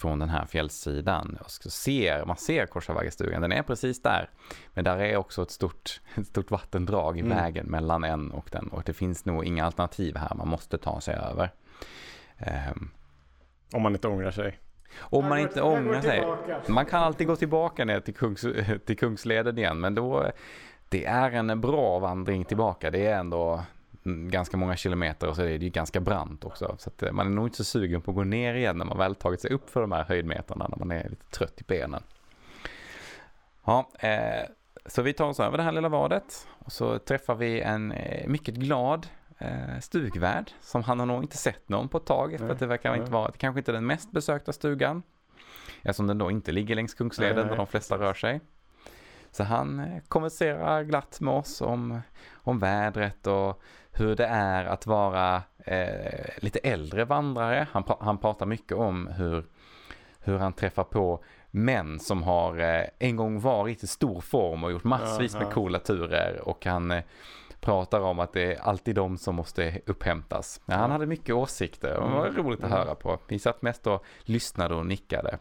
från 0.00 0.18
den 0.18 0.28
här 0.28 0.46
fjällsidan 0.46 1.38
och 1.44 1.50
så 1.50 1.70
ser, 1.70 2.24
man 2.24 2.36
ser 2.36 2.66
Korsavaggestugan, 2.66 3.42
den 3.42 3.52
är 3.52 3.62
precis 3.62 4.02
där. 4.02 4.30
Men 4.74 4.84
där 4.84 4.98
är 4.98 5.16
också 5.16 5.42
ett 5.42 5.50
stort, 5.50 6.00
ett 6.14 6.26
stort 6.26 6.50
vattendrag 6.50 7.16
i 7.18 7.20
Mm. 7.20 7.36
vägen 7.36 7.66
mellan 7.66 8.04
en 8.04 8.30
och 8.30 8.48
den 8.52 8.68
och 8.68 8.82
det 8.86 8.92
finns 8.92 9.24
nog 9.24 9.44
inga 9.44 9.64
alternativ 9.64 10.16
här, 10.16 10.34
man 10.34 10.48
måste 10.48 10.78
ta 10.78 11.00
sig 11.00 11.14
över. 11.14 11.50
Ehm, 12.38 12.90
Om 13.72 13.82
man 13.82 13.92
inte 13.92 14.08
ångrar 14.08 14.30
sig. 14.30 14.58
Om 15.00 15.28
man 15.28 15.38
inte 15.38 15.62
ångrar 15.62 16.00
sig. 16.00 16.24
Man 16.68 16.86
kan 16.86 17.02
alltid 17.02 17.26
gå 17.26 17.36
tillbaka 17.36 17.84
ner 17.84 18.00
till, 18.00 18.14
Kungs, 18.14 18.44
till 18.86 18.98
Kungsleden 18.98 19.58
igen, 19.58 19.80
men 19.80 19.94
då 19.94 20.30
det 20.88 21.04
är 21.04 21.30
en 21.30 21.60
bra 21.60 21.98
vandring 21.98 22.44
tillbaka. 22.44 22.90
Det 22.90 23.06
är 23.06 23.18
ändå 23.18 23.64
ganska 24.04 24.56
många 24.56 24.76
kilometer 24.76 25.28
och 25.28 25.36
så 25.36 25.42
är 25.42 25.58
det 25.58 25.64
ju 25.64 25.70
ganska 25.70 26.00
brant 26.00 26.44
också. 26.44 26.76
Så 26.78 26.90
att 26.90 27.02
eh, 27.02 27.12
man 27.12 27.26
är 27.26 27.30
nog 27.30 27.46
inte 27.46 27.56
så 27.56 27.64
sugen 27.64 28.00
på 28.00 28.10
att 28.10 28.14
gå 28.14 28.24
ner 28.24 28.54
igen 28.54 28.78
när 28.78 28.84
man 28.84 28.98
väl 28.98 29.14
tagit 29.14 29.40
sig 29.40 29.50
upp 29.50 29.70
för 29.70 29.80
de 29.80 29.92
här 29.92 30.04
höjdmetrarna 30.04 30.68
när 30.68 30.78
man 30.78 30.90
är 30.90 31.08
lite 31.08 31.26
trött 31.30 31.60
i 31.60 31.64
benen. 31.66 32.02
Ja, 33.64 33.90
eh, 33.98 34.48
så 34.86 35.02
vi 35.02 35.12
tar 35.12 35.28
oss 35.28 35.40
över 35.40 35.56
det 35.56 35.62
här 35.62 35.72
lilla 35.72 35.88
vadet 35.88 36.48
och 36.58 36.72
så 36.72 36.98
träffar 36.98 37.34
vi 37.34 37.60
en 37.60 37.92
eh, 37.92 38.28
mycket 38.28 38.54
glad 38.54 39.06
eh, 39.38 39.78
stugvärd 39.80 40.50
som 40.60 40.82
han 40.82 40.98
har 40.98 41.06
nog 41.06 41.22
inte 41.22 41.36
sett 41.36 41.68
någon 41.68 41.88
på 41.88 41.98
ett 41.98 42.06
tag 42.06 42.30
för 42.38 42.44
Nej, 42.44 42.52
att 42.52 42.58
det 42.58 42.66
verkar 42.66 42.90
nej. 42.90 43.00
inte 43.00 43.12
vara, 43.12 43.32
kanske 43.32 43.60
inte 43.60 43.72
den 43.72 43.86
mest 43.86 44.10
besökta 44.12 44.52
stugan. 44.52 45.02
Eftersom 45.82 46.06
den 46.06 46.18
då 46.18 46.30
inte 46.30 46.52
ligger 46.52 46.74
längs 46.74 46.94
Kungsleden 46.94 47.36
Nej, 47.36 47.44
där 47.44 47.56
de 47.56 47.66
flesta 47.66 47.98
rör 47.98 48.14
sig. 48.14 48.40
Så 49.32 49.44
han 49.44 49.80
eh, 49.80 50.02
konverserar 50.08 50.82
glatt 50.82 51.20
med 51.20 51.34
oss 51.34 51.60
om, 51.60 52.00
om 52.34 52.58
vädret 52.58 53.26
och 53.26 53.60
hur 53.92 54.16
det 54.16 54.26
är 54.26 54.64
att 54.64 54.86
vara 54.86 55.42
eh, 55.58 56.24
lite 56.38 56.58
äldre 56.58 57.04
vandrare. 57.04 57.66
Han, 57.72 57.84
han 58.00 58.18
pratar 58.18 58.46
mycket 58.46 58.76
om 58.76 59.06
hur, 59.06 59.44
hur 60.20 60.38
han 60.38 60.52
träffar 60.52 60.84
på 60.84 61.24
män 61.50 61.98
som 61.98 62.22
har 62.22 62.58
eh, 62.58 62.84
en 62.98 63.16
gång 63.16 63.40
varit 63.40 63.82
i 63.82 63.86
stor 63.86 64.20
form 64.20 64.64
och 64.64 64.72
gjort 64.72 64.84
massvis 64.84 65.34
med 65.34 65.50
coola 65.52 65.78
turer 65.78 66.40
och 66.48 66.64
han 66.66 66.90
eh, 66.90 67.02
pratar 67.60 68.00
om 68.00 68.18
att 68.18 68.32
det 68.32 68.54
är 68.54 68.60
alltid 68.60 68.94
de 68.94 69.16
som 69.18 69.34
måste 69.34 69.80
upphämtas. 69.86 70.60
Ja, 70.66 70.74
han 70.74 70.90
hade 70.90 71.06
mycket 71.06 71.34
åsikter 71.34 71.96
och 71.96 72.08
det 72.10 72.16
var 72.16 72.26
Mm. 72.26 72.42
roligt 72.42 72.60
att 72.60 72.66
Mm. 72.70 72.78
höra 72.78 72.94
på. 72.94 73.18
Vi 73.28 73.38
satt 73.38 73.62
mest 73.62 73.86
och 73.86 74.04
lyssnade 74.22 74.74
och 74.74 74.86
nickade. 74.86 75.38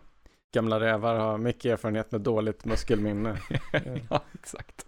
Gamla 0.51 0.79
rävar 0.79 1.15
har 1.15 1.37
mycket 1.37 1.65
erfarenhet 1.65 2.11
med 2.11 2.21
dåligt 2.21 2.65
muskelminne. 2.65 3.37
ja, 4.09 4.21
exakt. 4.33 4.85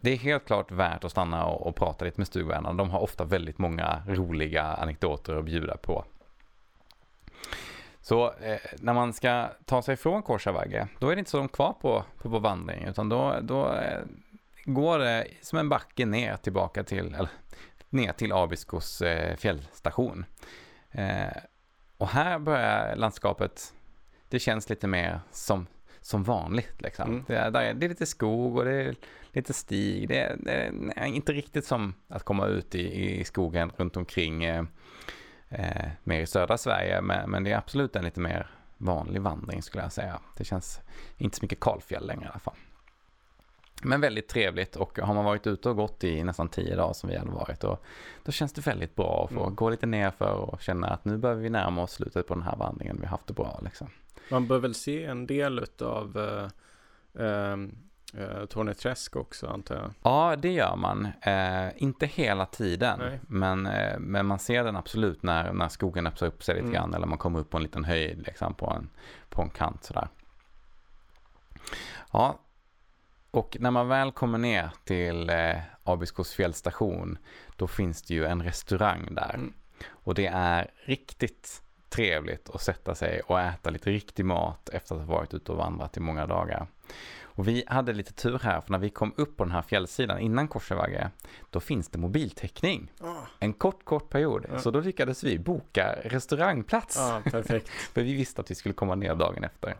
Det 0.00 0.10
är 0.10 0.16
helt 0.16 0.44
klart 0.46 0.70
värt 0.70 1.04
att 1.04 1.10
stanna 1.10 1.46
och, 1.46 1.66
och 1.66 1.76
prata 1.76 2.04
lite 2.04 2.20
med 2.20 2.26
stugvärdarna. 2.26 2.72
De 2.72 2.90
har 2.90 3.00
ofta 3.00 3.24
väldigt 3.24 3.58
många 3.58 4.02
roliga 4.06 4.62
anekdoter 4.62 5.36
att 5.36 5.44
bjuda 5.44 5.76
på. 5.76 6.04
Så 8.00 8.32
eh, 8.32 8.58
när 8.78 8.94
man 8.94 9.12
ska 9.12 9.48
ta 9.64 9.82
sig 9.82 9.96
från 9.96 10.22
Korsavagge, 10.22 10.88
då 10.98 11.08
är 11.08 11.16
det 11.16 11.18
inte 11.18 11.30
så 11.30 11.36
långt 11.36 11.52
kvar 11.52 11.72
på, 11.80 12.04
på 12.22 12.28
vår 12.28 12.40
vandring, 12.40 12.84
utan 12.84 13.08
då, 13.08 13.36
då 13.42 13.72
eh, 13.72 14.00
går 14.64 14.98
det 14.98 15.26
som 15.42 15.58
en 15.58 15.68
backe 15.68 16.06
ner 16.06 16.36
tillbaka 16.36 16.84
till, 16.84 17.14
eller 17.14 17.28
ner 17.88 18.12
till 18.12 18.32
Abiskos 18.32 19.02
eh, 19.02 19.36
fjällstation. 19.36 20.24
Eh, 20.90 21.36
och 21.96 22.08
här 22.08 22.38
börjar 22.38 22.96
landskapet, 22.96 23.74
det 24.28 24.38
känns 24.38 24.68
lite 24.68 24.86
mer 24.86 25.20
som, 25.30 25.66
som 26.00 26.22
vanligt 26.22 26.82
liksom. 26.82 27.10
Mm. 27.10 27.24
Det, 27.26 27.36
är, 27.36 27.50
det 27.50 27.86
är 27.86 27.88
lite 27.88 28.06
skog 28.06 28.56
och 28.56 28.64
det 28.64 28.72
är 28.72 28.94
lite 29.32 29.52
stig. 29.52 30.08
Det 30.08 30.18
är, 30.18 30.36
det 30.36 30.72
är 30.96 31.06
inte 31.06 31.32
riktigt 31.32 31.64
som 31.64 31.94
att 32.08 32.22
komma 32.22 32.46
ut 32.46 32.74
i, 32.74 33.20
i 33.20 33.24
skogen 33.24 33.72
runt 33.76 33.96
omkring 33.96 34.44
eh, 34.44 34.64
eh, 35.48 35.88
mer 36.04 36.20
i 36.20 36.26
södra 36.26 36.58
Sverige. 36.58 37.00
Men, 37.02 37.30
men 37.30 37.44
det 37.44 37.52
är 37.52 37.58
absolut 37.58 37.96
en 37.96 38.04
lite 38.04 38.20
mer 38.20 38.50
vanlig 38.76 39.22
vandring 39.22 39.62
skulle 39.62 39.82
jag 39.82 39.92
säga. 39.92 40.20
Det 40.36 40.44
känns 40.44 40.80
inte 41.16 41.36
så 41.36 41.44
mycket 41.44 41.60
kalfjäll 41.60 42.06
längre 42.06 42.24
i 42.24 42.28
alla 42.28 42.38
fall. 42.38 42.54
Men 43.82 44.00
väldigt 44.00 44.28
trevligt 44.28 44.76
och 44.76 44.98
har 44.98 45.14
man 45.14 45.24
varit 45.24 45.46
ute 45.46 45.68
och 45.68 45.76
gått 45.76 46.04
i 46.04 46.24
nästan 46.24 46.48
tio 46.48 46.76
dagar 46.76 46.92
som 46.92 47.10
vi 47.10 47.16
hade 47.16 47.30
varit 47.30 47.60
då, 47.60 47.78
då 48.24 48.32
känns 48.32 48.52
det 48.52 48.66
väldigt 48.66 48.94
bra 48.94 49.24
att 49.24 49.34
få 49.34 49.42
Mm. 49.42 49.54
gå 49.54 49.70
lite 49.70 49.86
nerför 49.86 50.32
och 50.32 50.60
känna 50.60 50.88
att 50.88 51.04
nu 51.04 51.16
börjar 51.16 51.36
vi 51.36 51.50
närma 51.50 51.82
oss 51.82 51.92
slutet 51.92 52.26
på 52.26 52.34
den 52.34 52.42
här 52.42 52.56
vandringen. 52.56 52.96
Vi 53.00 53.06
har 53.06 53.10
haft 53.10 53.26
det 53.26 53.32
bra 53.32 53.60
liksom. 53.64 53.90
Man 54.30 54.46
bör 54.46 54.58
väl 54.58 54.74
se 54.74 55.04
en 55.04 55.26
del 55.26 55.58
utav 55.58 56.16
uh, 56.16 56.48
uh, 57.24 58.46
Tony 58.48 58.74
Träsk 58.74 59.16
också 59.16 59.46
antar 59.46 59.74
jag. 59.74 59.90
Ja, 60.02 60.36
det 60.36 60.52
gör 60.52 60.76
man. 60.76 61.08
Eh, 61.22 61.68
inte 61.76 62.06
hela 62.06 62.46
tiden, 62.46 62.98
Nej. 62.98 63.20
men, 63.28 63.66
eh, 63.66 63.98
men 63.98 64.26
man 64.26 64.38
ser 64.38 64.64
den 64.64 64.76
absolut 64.76 65.22
när, 65.22 65.52
när 65.52 65.68
skogen 65.68 66.06
öppnar 66.06 66.28
upp 66.28 66.42
sig 66.44 66.54
lite 66.54 66.62
Mm. 66.66 66.74
grann 66.74 66.94
eller 66.94 67.06
man 67.06 67.18
kommer 67.18 67.38
upp 67.38 67.50
på 67.50 67.56
en 67.56 67.62
liten 67.62 67.84
höjd 67.84 68.22
liksom, 68.26 68.54
på, 68.54 68.70
en, 68.70 68.88
på 69.28 69.42
en 69.42 69.50
kant 69.50 69.84
sådär. 69.84 70.08
Ja, 72.12 72.38
och 73.30 73.56
när 73.60 73.70
man 73.70 73.88
väl 73.88 74.12
kommer 74.12 74.38
ner 74.38 74.70
till 74.84 75.30
eh, 75.30 75.56
Abiskos 75.84 76.34
fjällstation 76.34 77.18
då 77.56 77.66
finns 77.66 78.02
det 78.02 78.14
ju 78.14 78.24
en 78.24 78.42
restaurang 78.42 79.14
där. 79.14 79.34
Mm. 79.34 79.52
Och 79.88 80.14
det 80.14 80.26
är 80.26 80.70
riktigt 80.84 81.62
trevligt 81.96 82.50
att 82.50 82.62
sätta 82.62 82.94
sig 82.94 83.20
och 83.20 83.40
äta 83.40 83.70
lite 83.70 83.90
riktig 83.90 84.24
mat 84.24 84.68
efter 84.68 84.94
att 84.94 85.00
ha 85.00 85.14
varit 85.14 85.34
ute 85.34 85.52
och 85.52 85.58
vandrat 85.58 85.96
i 85.96 86.00
många 86.00 86.26
dagar. 86.26 86.66
Och 87.22 87.48
vi 87.48 87.64
hade 87.66 87.92
lite 87.92 88.12
tur 88.12 88.38
här 88.42 88.60
för 88.60 88.72
när 88.72 88.78
vi 88.78 88.90
kom 88.90 89.12
upp 89.16 89.36
på 89.36 89.44
den 89.44 89.52
här 89.52 89.62
fjällsidan 89.62 90.18
innan 90.18 90.48
Korsavagge 90.48 91.10
då 91.50 91.60
finns 91.60 91.88
det 91.88 91.98
mobiltäckning. 91.98 92.92
En 93.38 93.52
kort, 93.52 93.84
kort 93.84 94.08
period. 94.08 94.46
Ja. 94.52 94.58
Så 94.58 94.70
då 94.70 94.80
lyckades 94.80 95.24
vi 95.24 95.38
boka 95.38 95.96
restaurangplats. 96.04 96.96
Ja, 96.96 97.20
perfekt. 97.24 97.68
För 97.92 98.02
vi 98.02 98.14
visste 98.14 98.40
att 98.40 98.50
vi 98.50 98.54
skulle 98.54 98.74
komma 98.74 98.94
ner 98.94 99.14
dagen 99.14 99.44
efter. 99.44 99.76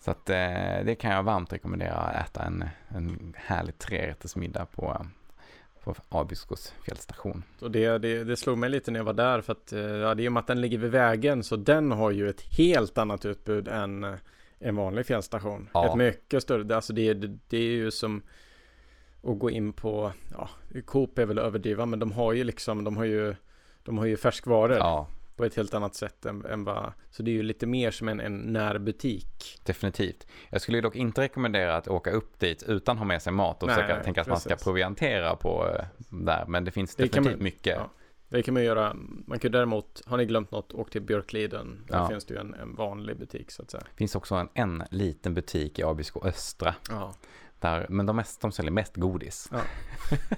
Så 0.00 0.10
att 0.10 0.30
eh, 0.30 0.84
det 0.84 0.96
kan 1.00 1.10
jag 1.10 1.22
varmt 1.22 1.52
rekommendera 1.52 1.94
att 1.94 2.28
äta 2.28 2.44
en, 2.44 2.64
en 2.88 3.34
härlig 3.36 3.78
trerättersmiddag 3.78 4.66
på, 4.66 5.06
på 5.94 5.94
Abiskos 6.08 6.74
fjällstation. 6.84 7.42
Och 7.60 7.70
det, 7.70 7.98
det, 7.98 8.24
det 8.24 8.36
slog 8.36 8.58
mig 8.58 8.70
lite 8.70 8.90
när 8.90 9.00
jag 9.00 9.04
var 9.04 9.12
där 9.12 9.40
för 9.40 9.52
att 9.52 9.72
eh, 9.72 9.80
ja, 9.80 10.14
det 10.14 10.22
är 10.22 10.24
ju 10.24 10.30
med 10.30 10.40
att 10.40 10.46
den 10.46 10.60
ligger 10.60 10.78
vid 10.78 10.90
vägen 10.90 11.42
så 11.42 11.56
den 11.56 11.92
har 11.92 12.10
ju 12.10 12.28
ett 12.28 12.40
helt 12.40 12.98
annat 12.98 13.24
utbud 13.24 13.68
än 13.68 14.04
eh, 14.04 14.14
en 14.58 14.76
vanlig 14.76 15.06
fjällstation. 15.06 15.68
Ja. 15.74 15.88
Ett 15.88 15.96
mycket 15.96 16.42
större, 16.42 16.76
alltså 16.76 16.92
det, 16.92 17.14
det, 17.14 17.38
det 17.48 17.56
är 17.56 17.70
ju 17.70 17.90
som 17.90 18.22
att 19.22 19.38
gå 19.38 19.50
in 19.50 19.72
på, 19.72 20.12
ja, 20.32 20.48
Coop 20.84 21.18
är 21.18 21.26
väl 21.26 21.38
överdriva 21.38 21.86
men 21.86 21.98
de 21.98 22.12
har 22.12 22.32
ju 22.32 22.44
liksom, 22.44 22.84
de 22.84 22.96
har 22.96 23.04
ju 23.04 23.34
de 23.82 23.98
har 23.98 24.06
ju 24.06 24.16
färskvaror 24.16 24.76
Ja, 24.76 25.08
på 25.36 25.44
ett 25.44 25.54
helt 25.56 25.74
annat 25.74 25.94
sätt 25.94 26.26
än, 26.26 26.44
än 26.44 26.64
vad, 26.64 26.92
så 27.10 27.22
det 27.22 27.30
är 27.30 27.32
ju 27.32 27.42
lite 27.42 27.66
mer 27.66 27.90
som 27.90 28.08
en, 28.08 28.20
en 28.20 28.36
närbutik. 28.36 29.60
definitivt. 29.64 30.26
Jag 30.50 30.60
skulle 30.60 30.80
dock 30.80 30.96
inte 30.96 31.20
rekommendera 31.20 31.76
att 31.76 31.88
åka 31.88 32.10
upp 32.10 32.38
dit 32.38 32.62
utan 32.62 32.98
ha 32.98 33.04
med 33.04 33.22
sig 33.22 33.32
mat 33.32 33.62
och 33.62 33.66
Nej, 33.66 33.74
försöka 33.76 33.94
nej, 33.94 34.04
tänka 34.04 34.20
att 34.20 34.26
man 34.26 34.40
ska 34.40 34.56
proviantera 34.56 35.36
på 35.36 35.68
eh, 35.68 35.84
där. 36.08 36.44
Men 36.48 36.64
det 36.64 36.70
finns 36.70 36.94
Det 36.96 37.02
definitivt 37.02 37.36
man- 37.36 37.44
mycket. 37.44 37.76
ja. 37.76 37.90
Det 38.28 38.42
kan 38.42 38.54
man 38.54 38.64
göra, 38.64 38.94
man 39.26 39.38
kan 39.38 39.52
däremot, 39.52 40.02
har 40.06 40.16
ni 40.16 40.24
glömt 40.24 40.50
något, 40.50 40.72
åk 40.72 40.90
till 40.90 41.02
Björkliden. 41.02 41.84
Där 41.88 41.96
Ja. 41.98 42.08
finns 42.08 42.24
det 42.24 42.34
ju 42.34 42.40
en, 42.40 42.54
en 42.54 42.74
vanlig 42.74 43.16
butik 43.18 43.50
så 43.50 43.62
att 43.62 43.70
säga. 43.70 43.82
Det 43.90 43.96
finns 43.96 44.14
också 44.14 44.34
en, 44.34 44.48
en 44.54 44.82
liten 44.90 45.34
butik 45.34 45.78
i 45.78 45.82
Abisko 45.82 46.26
Östra. 46.26 46.74
Ja. 46.90 47.14
Där, 47.58 47.86
men 47.88 48.06
de, 48.06 48.16
mest, 48.16 48.40
de 48.40 48.52
säljer 48.52 48.72
mest 48.72 48.96
godis. 48.96 49.50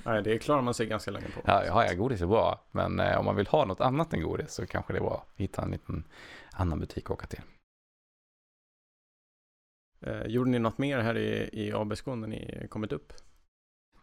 Nej, 0.04 0.22
det 0.22 0.38
klarar 0.38 0.62
man 0.62 0.74
sig 0.74 0.86
ganska 0.86 1.10
länge 1.10 1.26
på. 1.34 1.40
Ja, 1.44 1.64
ja, 1.64 1.86
ja 1.86 1.94
godis 1.94 2.20
är 2.22 2.26
bra. 2.26 2.64
Men 2.70 3.00
eh, 3.00 3.18
om 3.18 3.24
man 3.24 3.36
vill 3.36 3.46
ha 3.46 3.64
något 3.64 3.80
annat 3.80 4.12
än 4.12 4.22
godis 4.22 4.52
så 4.52 4.66
kanske 4.66 4.92
det 4.92 4.98
är 4.98 5.02
bra 5.02 5.26
att 5.32 5.40
hitta 5.40 5.62
en 5.62 5.70
liten 5.70 6.04
annan 6.52 6.78
butik 6.80 7.04
att 7.04 7.10
åka 7.10 7.26
till. 7.26 7.40
Eh, 10.06 10.22
gjorde 10.26 10.50
ni 10.50 10.58
något 10.58 10.78
mer 10.78 10.98
här 10.98 11.16
i, 11.18 11.50
i 11.52 11.72
Abisko 11.72 12.14
när 12.14 12.28
ni 12.28 12.66
kommit 12.70 12.92
upp? 12.92 13.12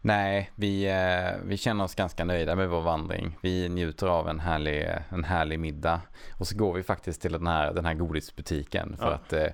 Nej, 0.02 0.52
vi, 0.56 0.86
eh, 0.86 1.42
vi 1.46 1.58
känner 1.58 1.84
oss 1.84 1.96
ganska 1.96 2.26
nöjda 2.26 2.56
med 2.56 2.70
vår 2.70 2.82
vandring. 2.82 3.38
Vi 3.42 3.70
njuter 3.70 4.08
av 4.08 4.30
en 4.30 4.40
härlig, 4.40 4.88
en 5.10 5.24
härlig 5.24 5.60
middag. 5.60 6.02
Och 6.40 6.48
så 6.48 6.58
går 6.58 6.74
vi 6.74 6.84
faktiskt 6.84 7.22
till 7.22 7.32
den 7.32 7.48
här, 7.48 7.74
den 7.74 7.86
här 7.86 7.94
godisbutiken. 7.94 8.98
För 8.98 9.06
Ja. 9.06 9.14
att 9.14 9.34
eh, 9.34 9.48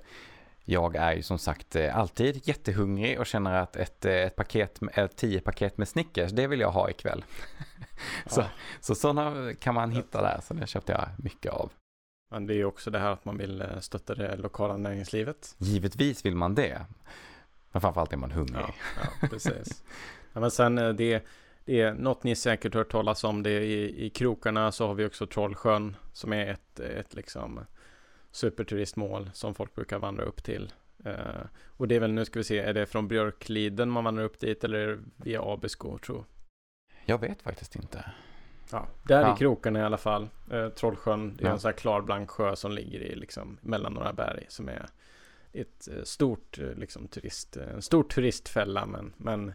jag 0.72 0.96
är 0.96 1.14
ju 1.14 1.22
som 1.22 1.38
sagt 1.40 1.76
eh, 1.76 1.98
alltid 1.98 2.48
jättehungrig 2.48 3.20
och 3.20 3.26
känner 3.26 3.54
att 3.54 3.76
ett, 3.76 4.06
eh, 4.06 4.14
ett 4.14 4.36
paket, 4.36 4.80
ett 4.94 5.16
tio 5.16 5.42
paket 5.42 5.78
med 5.78 5.88
Snickers, 5.88 6.32
det 6.32 6.48
vill 6.48 6.60
jag 6.60 6.72
ha 6.72 6.90
ikväll. 6.90 7.24
Så- 8.28 8.42
Ja. 8.42 8.48
Så 8.82 8.96
sådana 8.96 9.54
kan 9.54 9.76
man 9.76 9.92
hitta 9.92 10.22
där, 10.22 10.40
så 10.44 10.54
det 10.54 10.68
köpte 10.68 10.92
jag 10.92 11.08
mycket 11.18 11.52
av. 11.52 11.72
Men 12.32 12.48
det 12.48 12.54
är 12.54 12.56
ju 12.56 12.66
också 12.66 12.92
det 12.92 13.00
här 13.00 13.12
att 13.12 13.26
man 13.26 13.38
vill 13.38 13.62
eh, 13.62 13.80
stötta 13.80 14.16
det 14.16 14.36
lokala 14.36 14.78
näringslivet. 14.78 15.56
Givetvis 15.58 16.26
vill 16.26 16.36
man 16.36 16.56
det. 16.56 16.86
Men 17.72 17.82
framförallt 17.82 18.14
är 18.14 18.18
man 18.18 18.32
hungrig. 18.32 18.62
Ja, 18.62 18.74
ja 19.22 19.28
precis. 19.28 19.84
ja, 20.34 20.40
men 20.40 20.52
sen 20.52 20.76
det, 20.76 21.26
det 21.66 21.82
är 21.82 21.94
något 21.94 22.24
ni 22.24 22.36
säkert 22.36 22.74
hört 22.74 22.92
talas 22.92 23.24
om. 23.24 23.44
Det 23.44 23.50
i, 23.64 24.06
I 24.06 24.10
krokarna 24.10 24.72
så 24.72 24.88
har 24.88 24.94
vi 24.94 25.06
också 25.06 25.28
Trollsjön 25.28 25.96
som 26.14 26.34
är 26.34 26.48
ett, 26.48 26.80
ett 26.80 27.14
liksom 27.14 27.60
superturistmål 28.32 29.30
som 29.34 29.56
folk 29.56 29.76
brukar 29.76 30.00
vandra 30.00 30.24
upp 30.24 30.44
till. 30.44 30.74
Eh, 31.06 31.16
och 31.78 31.88
det 31.88 31.96
är 31.96 32.00
väl, 32.00 32.12
nu 32.14 32.26
ska 32.26 32.40
vi 32.40 32.44
se, 32.44 32.60
är 32.60 32.74
det 32.74 32.86
från 32.86 33.08
Björkliden 33.08 33.90
man 33.90 34.04
vandrar 34.04 34.24
upp 34.24 34.40
dit 34.40 34.64
eller 34.64 35.00
via 35.16 35.42
Abisko 35.44 35.98
tror 35.98 36.26
Jag 37.06 37.18
vet 37.18 37.42
faktiskt 37.42 37.76
inte. 37.76 38.12
Ja, 38.72 38.88
där 39.04 39.22
Ja. 39.22 39.36
i 39.36 39.38
krokarna 39.38 39.80
i 39.80 39.84
alla 39.84 39.98
fall. 39.98 40.30
Eh, 40.52 40.70
Trollsjön, 40.70 41.36
det 41.38 41.44
är 41.44 41.48
Ja. 41.48 41.54
en 41.54 41.60
sån 41.60 41.70
här 41.70 41.78
klar 41.78 42.02
blank 42.02 42.30
sjö 42.30 42.56
som 42.56 42.72
ligger 42.72 43.00
i 43.00 43.16
liksom 43.16 43.58
mellan 43.62 43.94
några 43.94 44.14
berg 44.14 44.46
som 44.50 44.70
är 44.70 44.86
ett 45.54 45.88
eh, 45.88 46.04
stort 46.04 46.58
liksom 46.76 47.08
turist, 47.08 47.58
en 47.58 47.82
stor 47.82 48.04
turistfälla 48.04 48.86
men, 48.86 49.14
men 49.18 49.54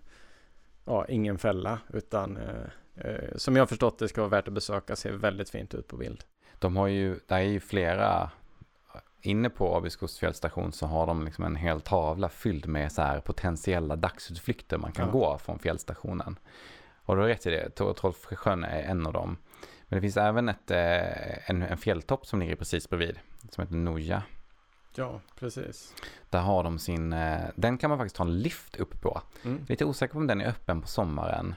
ja, 0.85 1.07
ingen 1.07 1.39
fälla 1.39 1.79
utan 1.93 2.37
eh, 2.37 2.65
eh, 2.95 3.37
som 3.37 3.57
jag 3.57 3.69
förstått 3.69 3.99
det 3.99 4.09
ska 4.09 4.21
vara 4.21 4.31
värt 4.31 4.49
att 4.49 4.55
besöka, 4.55 4.97
ser 4.97 5.13
väldigt 5.13 5.51
fint 5.51 5.75
ut 5.75 5.89
på 5.89 5.97
bild. 5.97 6.25
De 6.59 6.77
har 6.77 6.87
ju, 6.87 7.19
det 7.27 7.35
är 7.35 7.41
ju 7.41 7.61
flera 7.61 8.31
inne 9.27 9.51
på 9.51 9.77
Abiskos 9.77 10.19
fjällstation 10.19 10.73
så 10.73 10.87
har 10.87 11.07
de 11.07 11.25
liksom 11.25 11.45
en 11.45 11.57
hel 11.57 11.81
tavla 11.81 12.29
fylld 12.29 12.67
med 12.67 12.93
så 12.93 13.03
här 13.03 13.21
potentiella 13.21 13.97
dagsutflykter 13.97 14.79
man 14.79 14.93
kan 14.93 15.07
Ja. 15.07 15.13
gå 15.13 15.39
från 15.39 15.59
fjällstationen. 15.59 16.39
Och 17.05 17.17
du 17.17 17.23
har 17.23 17.29
rätt 17.29 17.47
i 17.47 17.51
det, 17.51 17.71
Trollsjön 17.71 18.65
är 18.65 18.83
en 18.83 19.07
av 19.07 19.13
dem. 19.13 19.37
Men 19.89 19.97
det 19.97 20.01
finns 20.01 20.17
även 20.17 20.49
ett, 20.49 20.71
eh, 20.71 21.51
en, 21.51 21.63
en 21.63 21.77
fjälltopp 21.79 22.27
som 22.27 22.41
ligger 22.41 22.57
precis 22.57 22.91
bredvid, 22.91 23.19
som 23.51 23.63
heter 23.63 23.75
Noja. 23.77 24.23
Ja, 24.95 25.21
precis. 25.39 25.95
Där 26.31 26.41
har 26.41 26.65
de 26.65 26.79
sin, 26.79 27.13
eh, 27.13 27.41
den 27.57 27.79
kan 27.79 27.91
man 27.91 27.99
faktiskt 27.99 28.17
ta 28.17 28.25
en 28.25 28.39
lift 28.39 28.77
upp 28.77 29.01
på. 29.01 29.21
Mm. 29.45 29.65
Lite 29.69 29.85
osäker 29.85 30.13
på 30.13 30.19
om 30.19 30.27
den 30.27 30.41
är 30.41 30.49
öppen 30.49 30.83
på 30.83 30.89
sommaren. 30.89 31.55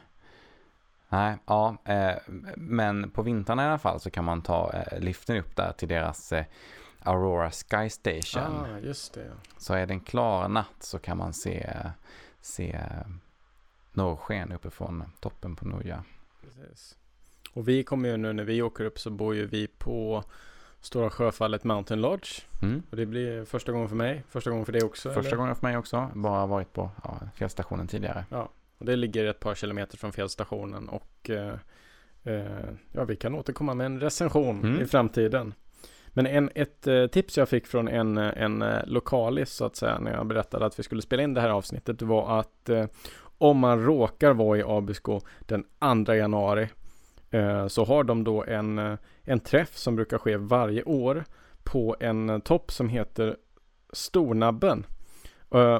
Nej, 1.09 1.37
ja, 1.45 1.77
eh, 1.85 2.15
men 2.57 3.11
på 3.11 3.21
vintern 3.21 3.59
i 3.59 3.63
alla 3.63 3.77
fall 3.77 3.99
så 3.99 4.09
kan 4.09 4.25
man 4.25 4.41
ta 4.41 4.73
liften 4.97 5.37
upp 5.37 5.55
där 5.55 5.71
till 5.71 5.87
deras 5.87 6.33
Aurora 6.99 7.51
Sky 7.51 7.89
Station. 7.89 8.43
Ah, 8.65 8.79
just 8.79 9.13
det. 9.13 9.25
ja. 9.25 9.33
Så 9.57 9.73
är 9.73 9.85
det 9.85 9.93
en 9.93 9.99
klar 9.99 10.47
natt 10.47 10.75
så 10.79 10.99
kan 10.99 11.17
man 11.17 11.33
se, 11.33 11.69
se 12.41 12.79
norrsken 13.93 14.51
uppifrån 14.51 15.03
toppen 15.19 15.55
på 15.55 15.65
Noja. 15.67 16.03
Precis. 16.41 16.97
Och 17.53 17.67
vi 17.67 17.83
kommer 17.83 18.09
ju 18.09 18.17
nu 18.17 18.33
när 18.33 18.43
vi 18.43 18.61
åker 18.61 18.83
upp 18.83 18.99
så 18.99 19.09
bor 19.09 19.35
ju 19.35 19.45
vi 19.45 19.67
på 19.67 20.23
Stora 20.81 21.09
Sjöfallet 21.09 21.63
Mountain 21.63 22.01
Lodge. 22.01 22.41
Mm. 22.61 22.83
Och 22.89 22.97
det 22.97 23.05
blir 23.05 23.45
första 23.45 23.71
gången 23.71 23.89
för 23.89 23.95
mig, 23.95 24.23
första 24.29 24.49
gången 24.49 24.65
för 24.65 24.73
dig 24.73 24.83
också. 24.83 25.09
Första 25.13 25.27
eller? 25.27 25.37
gången 25.37 25.55
för 25.55 25.67
mig 25.67 25.77
också, 25.77 26.11
bara 26.13 26.45
varit 26.45 26.73
på 26.73 26.89
ja, 27.03 27.19
fjällstationen 27.35 27.87
tidigare. 27.87 28.25
Och 28.77 28.85
det 28.85 28.95
ligger 28.95 29.25
ett 29.25 29.39
par 29.39 29.55
kilometer 29.55 29.97
från 29.97 30.11
fjällstationen 30.11 30.89
och 30.89 31.29
eh, 31.29 31.53
eh, 32.23 32.69
ja, 32.91 33.03
vi 33.03 33.15
kan 33.15 33.35
återkomma 33.35 33.73
med 33.73 33.85
en 33.85 33.99
recension 33.99 34.59
Mm. 34.63 34.81
i 34.81 34.85
framtiden. 34.85 35.53
Men 36.13 36.27
en, 36.27 36.49
ett 36.55 36.87
eh, 36.87 37.07
tips 37.07 37.37
jag 37.37 37.49
fick 37.49 37.67
från 37.67 37.87
en, 37.87 38.17
eh, 38.17 38.31
en 38.35 38.61
eh, 38.61 38.85
lokalis 38.85 39.49
så 39.49 39.65
att 39.65 39.75
säga 39.75 39.99
när 39.99 40.13
jag 40.13 40.27
berättade 40.27 40.65
att 40.65 40.79
vi 40.79 40.83
skulle 40.83 41.01
spela 41.01 41.23
in 41.23 41.33
det 41.33 41.41
här 41.41 41.49
avsnittet 41.49 42.01
var 42.01 42.39
att 42.39 42.69
eh, 42.69 42.85
om 43.37 43.57
man 43.57 43.83
råkar 43.83 44.33
vara 44.33 44.57
i 44.57 44.63
Abisko 44.65 45.21
den 45.39 45.63
2 46.05 46.13
januari 46.13 46.69
eh, 47.29 47.67
så 47.67 47.85
har 47.85 48.03
de 48.03 48.23
då 48.23 48.43
en, 48.43 48.97
en 49.23 49.39
träff 49.39 49.77
som 49.77 49.95
brukar 49.95 50.17
ske 50.17 50.37
varje 50.37 50.83
år 50.83 51.25
på 51.63 51.95
en 51.99 52.41
topp 52.41 52.71
som 52.71 52.89
heter 52.89 53.37
Stornabben. 53.93 54.85
Eh, 55.53 55.79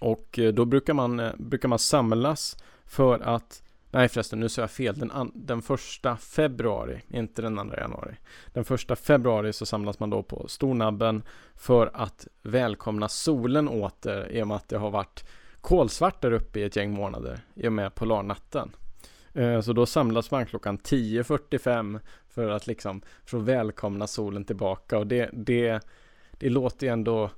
och 0.00 0.38
då 0.54 0.64
brukar 0.64 0.94
man, 0.94 1.22
brukar 1.38 1.68
man 1.68 1.78
samlas 1.78 2.56
för 2.84 3.18
att 3.18 3.62
Nej 3.90 4.08
förresten, 4.08 4.40
nu 4.40 4.48
sa 4.48 4.60
jag 4.60 4.70
fel. 4.70 4.98
Den, 4.98 5.10
an, 5.10 5.32
den 5.34 5.62
första 5.62 6.16
februari, 6.16 7.02
inte 7.08 7.42
den 7.42 7.58
andra 7.58 7.80
januari. 7.80 8.16
Den 8.52 8.64
första 8.64 8.96
februari 8.96 9.52
så 9.52 9.66
samlas 9.66 10.00
man 10.00 10.10
då 10.10 10.22
på 10.22 10.48
Stornabben 10.48 11.22
för 11.54 11.90
att 11.94 12.26
välkomna 12.42 13.08
solen 13.08 13.68
åter 13.68 14.28
i 14.30 14.42
och 14.42 14.48
med 14.48 14.56
att 14.56 14.68
det 14.68 14.78
har 14.78 14.90
varit 14.90 15.24
kolsvart 15.60 16.22
där 16.22 16.32
uppe 16.32 16.60
i 16.60 16.62
ett 16.62 16.76
gäng 16.76 16.92
månader 16.92 17.40
i 17.54 17.68
och 17.68 17.72
med 17.72 17.94
polarnatten. 17.94 18.72
Eh, 19.32 19.60
så 19.60 19.72
då 19.72 19.86
samlas 19.86 20.30
man 20.30 20.46
klockan 20.46 20.78
10.45 20.78 22.00
för 22.28 22.50
att 22.50 22.66
liksom 22.66 23.02
för 23.24 23.38
att 23.38 23.44
välkomna 23.44 24.06
solen 24.06 24.44
tillbaka 24.44 24.98
och 24.98 25.06
det, 25.06 25.30
det, 25.32 25.80
det 26.32 26.50
låter 26.50 26.86
ju 26.86 26.92
ändå 26.92 27.30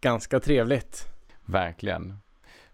ganska 0.00 0.40
trevligt. 0.40 1.08
Verkligen. 1.44 2.23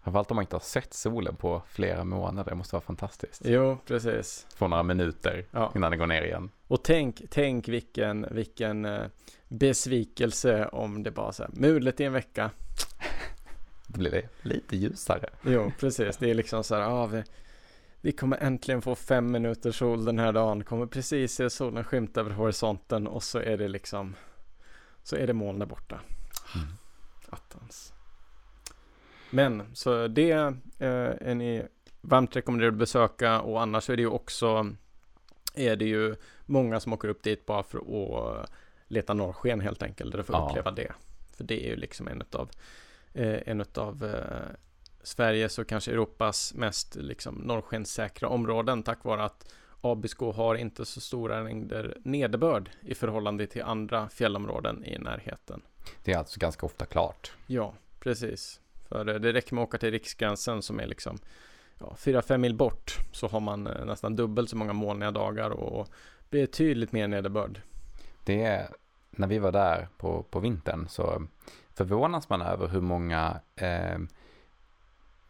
Framförallt 0.03 0.31
om 0.31 0.35
man 0.35 0.43
inte 0.43 0.55
har 0.55 0.61
sett 0.61 0.93
solen 0.93 1.35
på 1.35 1.61
flera 1.67 2.03
månader. 2.03 2.49
Det 2.49 2.55
måste 2.55 2.75
vara 2.75 2.81
fantastiskt. 2.83 3.41
Jo, 3.45 3.77
precis. 3.85 4.47
Få 4.55 4.67
några 4.67 4.83
minuter 4.83 5.45
Ja. 5.51 5.71
innan 5.75 5.91
det 5.91 5.97
går 5.97 6.07
ner 6.07 6.21
igen. 6.21 6.49
Och 6.67 6.83
tänk, 6.83 7.21
tänk 7.29 7.67
vilken, 7.67 8.27
vilken 8.31 8.85
eh, 8.85 9.05
besvikelse 9.47 10.65
om 10.67 11.03
det 11.03 11.11
bara 11.11 11.31
så 11.31 11.43
här, 11.43 11.51
mulet 11.53 11.99
i 11.99 12.03
en 12.03 12.13
vecka. 12.13 12.51
Då 13.87 13.99
blir 13.99 14.11
det 14.11 14.29
lite 14.41 14.75
ljusare. 14.75 15.29
Jo, 15.41 15.71
precis. 15.79 16.17
Det 16.17 16.29
är 16.29 16.33
liksom 16.33 16.63
så 16.63 16.75
här, 16.75 16.81
ah, 16.81 17.05
vi, 17.05 17.23
vi 18.01 18.11
kommer 18.11 18.37
äntligen 18.37 18.81
få 18.81 18.95
fem 18.95 19.31
minuter 19.31 19.71
sol 19.71 20.05
den 20.05 20.19
här 20.19 20.31
dagen. 20.33 20.63
Kommer 20.63 20.85
precis 20.85 21.33
se 21.33 21.49
solen 21.49 21.83
skymta 21.83 22.19
över 22.19 22.31
horisonten 22.31 23.07
och 23.07 23.23
så 23.23 23.39
är 23.39 23.57
det 23.57 23.67
liksom, 23.67 24.15
så 25.03 25.15
är 25.15 25.27
det 25.27 25.33
moln 25.33 25.59
där 25.59 25.65
borta. 25.65 25.99
Mm. 26.55 26.67
Attans. 27.29 27.93
Men, 29.31 29.63
så 29.73 30.07
det 30.07 30.31
eh, 30.31 30.51
är 30.79 31.35
ni 31.35 31.63
varmt 32.01 32.35
rekommenderade 32.35 32.73
att 32.75 32.79
besöka 32.79 33.41
och 33.41 33.61
annars 33.61 33.89
är 33.89 33.95
det 33.95 34.01
ju 34.01 34.07
också, 34.07 34.67
är 35.55 35.75
det 35.75 35.85
ju 35.85 36.15
många 36.45 36.79
som 36.79 36.93
åker 36.93 37.07
upp 37.07 37.23
dit 37.23 37.45
bara 37.45 37.63
för 37.63 37.77
att 37.77 38.49
leta 38.87 39.13
norrsken 39.13 39.59
helt 39.61 39.83
enkelt, 39.83 40.13
eller 40.13 40.23
för 40.23 40.33
att 40.33 40.39
Ja. 40.39 40.49
uppleva 40.49 40.71
det. 40.71 40.91
För 41.37 41.43
det 41.43 41.65
är 41.65 41.69
ju 41.69 41.75
liksom 41.75 42.07
en 42.07 42.21
utav, 42.21 42.49
eh, 43.13 43.39
en 43.45 43.61
utav 43.61 44.03
eh, 44.05 44.55
Sveriges 45.03 45.59
och 45.59 45.67
kanske 45.67 45.91
Europas 45.91 46.53
mest 46.53 46.95
liksom 46.95 47.35
norrskenssäkra 47.35 48.27
områden 48.29 48.83
tack 48.83 49.03
vare 49.03 49.23
att 49.23 49.53
Abisko 49.81 50.31
har 50.31 50.55
inte 50.55 50.85
så 50.85 51.01
stora 51.01 51.43
mängder 51.43 51.97
nederbörd 52.03 52.69
i 52.81 52.95
förhållande 52.95 53.47
till 53.47 53.61
andra 53.63 54.09
fjällområden 54.09 54.85
i 54.85 54.97
närheten. 54.97 55.61
Det 56.03 56.13
är 56.13 56.17
alltså 56.17 56.39
ganska 56.39 56.65
ofta 56.65 56.85
klart. 56.85 57.31
Ja, 57.47 57.73
precis. 57.99 58.60
För 58.91 59.09
eh, 59.09 59.15
det 59.15 59.33
räcker 59.33 59.55
med 59.55 59.61
att 59.61 59.67
åka 59.67 59.77
till 59.77 59.91
Riksgränsen 59.91 60.61
som 60.61 60.79
är 60.79 60.87
liksom 60.87 61.17
ja, 61.79 61.95
4-5 61.97 62.37
mil 62.37 62.55
bort 62.55 62.97
så 63.11 63.27
har 63.27 63.39
man 63.39 63.67
eh, 63.67 63.85
nästan 63.85 64.15
dubbelt 64.15 64.49
så 64.49 64.57
många 64.57 64.73
molniga 64.73 65.11
dagar 65.11 65.49
och 65.49 65.87
betydligt 66.29 66.91
mer 66.91 67.07
nederbörd. 67.07 67.61
Det 68.23 68.43
är, 68.43 68.67
när 69.11 69.27
vi 69.27 69.39
var 69.39 69.51
där 69.51 69.87
på, 69.97 70.23
på 70.23 70.39
vintern 70.39 70.87
så 70.89 71.27
förvånas 71.73 72.29
man 72.29 72.41
över 72.41 72.67
hur 72.67 72.81
många 72.81 73.39
eh, 73.55 73.97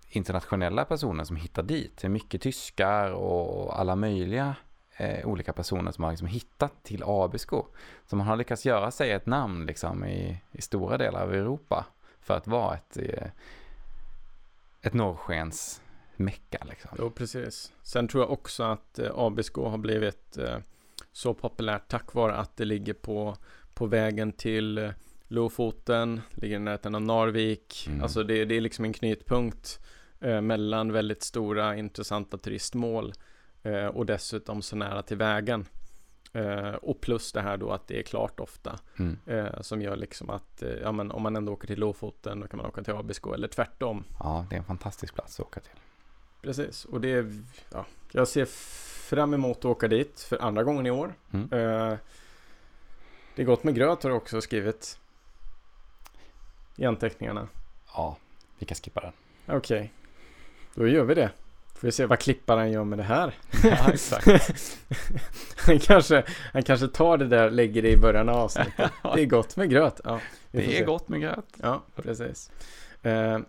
internationella 0.09 0.86
personer 0.86 1.24
som 1.24 1.36
hittar 1.36 1.64
dit. 1.64 1.97
Det 1.97 2.07
är 2.07 2.09
mycket 2.09 2.41
tyskar 2.41 3.12
och 3.12 3.80
alla 3.80 3.95
möjliga 3.95 4.55
eh, 4.97 5.28
olika 5.28 5.53
personer 5.53 5.91
som 5.91 6.03
har 6.03 6.12
liksom 6.12 6.28
hittat 6.28 6.84
till 6.84 7.03
Abisko. 7.05 7.66
Så 8.05 8.16
man 8.16 8.28
har 8.28 8.36
lyckats 8.38 8.66
göra 8.66 8.91
sig 8.91 9.12
ett 9.12 9.26
namn 9.26 9.66
liksom 9.66 10.05
i, 10.05 10.41
i 10.51 10.62
stora 10.62 10.97
delar 10.97 11.24
av 11.24 11.34
Europa 11.34 11.86
för 12.22 12.34
att 12.34 12.47
vara 12.47 12.76
ett, 12.76 12.97
eh, 12.97 13.28
ett 14.82 14.93
norrskens 14.93 15.82
mecka 16.15 16.65
liksom. 16.69 16.91
Jo, 16.99 17.11
precis. 17.11 17.74
Sen 17.84 18.07
tror 18.07 18.24
jag 18.24 18.32
också 18.32 18.63
att 18.63 18.99
eh, 18.99 19.11
Abisko 19.15 19.65
har 19.65 19.78
blivit 19.78 20.38
eh, 20.38 20.57
så 21.11 21.34
populärt 21.34 21.88
tack 21.88 22.13
vare 22.13 22.36
att 22.36 22.57
det 22.57 22.65
ligger 22.65 22.93
på, 22.93 23.38
på 23.74 23.86
vägen 23.86 24.32
till 24.32 24.93
Lofoten, 25.28 26.22
ligger 26.32 26.55
i 26.55 26.59
närheten 26.59 26.95
av 26.95 27.01
Narvik. 27.01 27.86
Mm. 27.88 28.03
Alltså 28.03 28.24
det, 28.24 28.45
det 28.45 28.57
är 28.57 28.61
liksom 28.61 28.86
en 28.86 28.93
knytpunkt 28.93 29.80
eh, 30.19 30.41
mellan 30.41 30.91
väldigt 30.91 31.24
stora 31.24 31.76
intressanta 31.76 32.38
turistmål 32.38 33.13
eh, 33.63 33.86
och 33.86 34.05
dessutom 34.05 34.61
så 34.61 34.76
nära 34.76 35.01
till 35.01 35.17
vägen. 35.17 35.65
Eh, 36.34 36.73
och 36.73 37.01
plus 37.01 37.32
det 37.32 37.41
här 37.41 37.57
då 37.57 37.71
att 37.71 37.88
det 37.88 37.99
är 37.99 38.03
klart 38.03 38.39
ofta 38.39 38.79
Mm. 38.99 39.17
eh, 39.25 39.61
som 39.61 39.82
gör 39.82 39.95
liksom 39.95 40.29
att 40.29 40.61
eh, 40.63 40.69
ja, 40.69 40.91
men 40.91 41.11
om 41.11 41.21
man 41.21 41.36
ändå 41.36 41.53
åker 41.53 41.67
till 41.67 41.79
Lofoten 41.79 42.39
då 42.39 42.47
kan 42.47 42.57
man 42.57 42.65
åka 42.65 42.84
till 42.84 42.93
Abisko 42.93 43.34
eller 43.34 43.47
tvärtom. 43.47 44.03
Ja, 44.19 44.45
det 44.49 44.55
är 44.55 44.59
en 44.59 44.65
fantastisk 44.65 45.15
plats 45.15 45.39
att 45.39 45.45
åka 45.45 45.59
till. 45.59 45.71
Precis, 46.41 46.86
och 46.86 47.01
det 47.01 47.11
är, 47.11 47.43
ja, 47.71 47.86
jag 48.11 48.27
ser 48.27 48.45
fram 49.09 49.34
emot 49.34 49.57
att 49.57 49.65
åka 49.65 49.88
dit 49.88 50.19
för 50.19 50.41
andra 50.41 50.63
gången 50.63 50.86
i 50.86 50.91
år. 50.91 51.13
Mm. 51.32 51.43
Eh, 51.53 51.97
det 53.36 53.41
är 53.41 53.45
gott 53.45 53.63
med 53.63 53.75
gröt 53.75 54.03
har 54.03 54.09
du 54.09 54.15
också 54.15 54.41
skrivit 54.41 54.99
i 56.75 56.86
anteckningarna. 56.86 57.47
Ja, 57.93 58.17
vi 58.59 58.65
kan 58.65 58.75
skippa 58.75 59.01
den. 59.01 59.13
Okej, 59.57 59.93
då 60.75 60.88
gör 60.88 61.03
vi 61.03 61.15
det. 61.15 61.32
Får 61.82 61.88
vi 61.88 61.91
se 61.91 62.05
vad 62.05 62.19
klipparen 62.19 62.71
gör 62.71 62.84
med 62.84 62.99
det 62.99 63.03
här. 63.03 63.34
Ja, 63.63 63.91
exakt. 63.93 64.27
han, 65.57 65.79
kanske, 65.79 66.23
han 66.53 66.63
kanske 66.63 66.88
tar 66.88 67.17
det 67.17 67.27
där 67.27 67.45
och 67.45 67.51
lägger 67.51 67.82
det 67.82 67.89
i 67.89 67.97
början 67.97 68.29
av 68.29 68.36
avsnittet. 68.36 68.91
Det 69.15 69.21
är 69.21 69.25
gott 69.25 69.55
med 69.55 69.69
gröt. 69.69 70.01
Ja, 70.03 70.19
Det 70.51 70.65
är 70.65 70.77
se. 70.77 70.84
gott 70.84 71.09
med 71.09 71.21
gröt. 71.21 71.45
Ja, 71.61 71.84
precis. 71.95 72.51
Eh, 73.01 73.39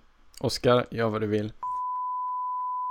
Oskar, 0.41 0.87
gör 0.91 1.09
vad 1.09 1.21
du 1.21 1.27
vill. 1.27 1.53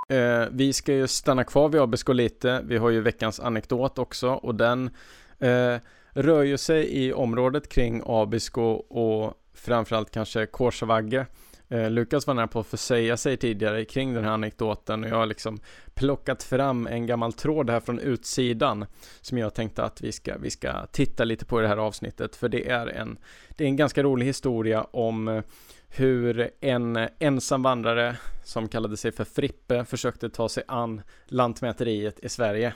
Eh, 0.08 0.44
vi 0.50 0.72
ska 0.72 0.92
ju 0.92 1.06
stanna 1.06 1.44
kvar 1.44 1.68
vid 1.68 1.80
Abisko 1.80 2.12
lite. 2.12 2.62
Vi 2.64 2.76
har 2.76 2.90
ju 2.90 3.00
veckans 3.00 3.40
anekdot 3.40 3.98
också 3.98 4.28
och 4.30 4.54
den 4.54 4.90
eh, 5.38 5.76
rör 6.10 6.42
ju 6.42 6.58
sig 6.58 7.04
i 7.04 7.12
området 7.12 7.68
kring 7.68 8.02
Abisko 8.06 8.62
och 8.72 9.34
framförallt 9.54 10.10
kanske 10.10 10.46
Korsavagge. 10.46 11.26
Eh, 11.72 11.90
Lukas 11.90 12.26
var 12.26 12.34
nära 12.34 12.46
på 12.46 12.60
att 12.60 12.66
försäga 12.66 13.16
sig 13.16 13.36
tidigare 13.36 13.84
kring 13.84 14.14
den 14.14 14.24
här 14.24 14.30
anekdoten 14.30 15.04
och 15.04 15.10
jag 15.10 15.16
har 15.16 15.26
liksom 15.26 15.60
plockat 15.94 16.42
fram 16.42 16.86
en 16.86 17.06
gammal 17.06 17.32
tråd 17.32 17.70
här 17.70 17.80
från 17.80 17.98
utsidan 17.98 18.86
som 19.20 19.38
jag 19.38 19.54
tänkte 19.54 19.84
att 19.84 20.00
vi 20.00 20.12
ska, 20.12 20.38
vi 20.38 20.50
ska 20.50 20.86
titta 20.86 21.24
lite 21.24 21.44
på 21.44 21.58
i 21.58 21.62
det 21.62 21.68
här 21.68 21.76
avsnittet 21.76 22.36
för 22.36 22.48
det 22.48 22.70
är 22.70 22.86
en, 22.86 23.18
det 23.48 23.64
är 23.64 23.68
en 23.68 23.76
ganska 23.76 24.02
rolig 24.02 24.26
historia 24.26 24.82
om 24.82 25.28
eh, 25.28 25.42
hur 25.88 26.50
en 26.60 27.08
ensam 27.18 27.62
vandrare 27.62 28.16
som 28.44 28.68
kallade 28.68 28.96
sig 28.96 29.12
för 29.12 29.24
Frippe 29.24 29.84
försökte 29.84 30.30
ta 30.30 30.48
sig 30.48 30.64
an 30.68 31.02
Lantmäteriet 31.26 32.20
i 32.24 32.28
Sverige. 32.28 32.74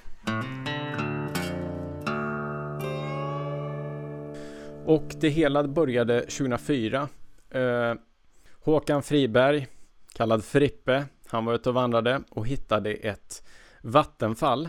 Och 4.87 5.05
det 5.21 5.29
hela 5.29 5.69
började 5.69 6.21
2004. 6.21 7.09
Håkan 8.67 9.03
Friberg, 9.03 9.67
kallad 10.13 10.45
Frippe, 10.45 11.07
han 11.27 11.45
var 11.45 11.55
ute 11.55 11.69
och 11.69 11.75
vandrade 11.75 12.23
och 12.31 12.47
hittade 12.47 12.93
ett 12.93 13.47
vattenfall 13.81 14.69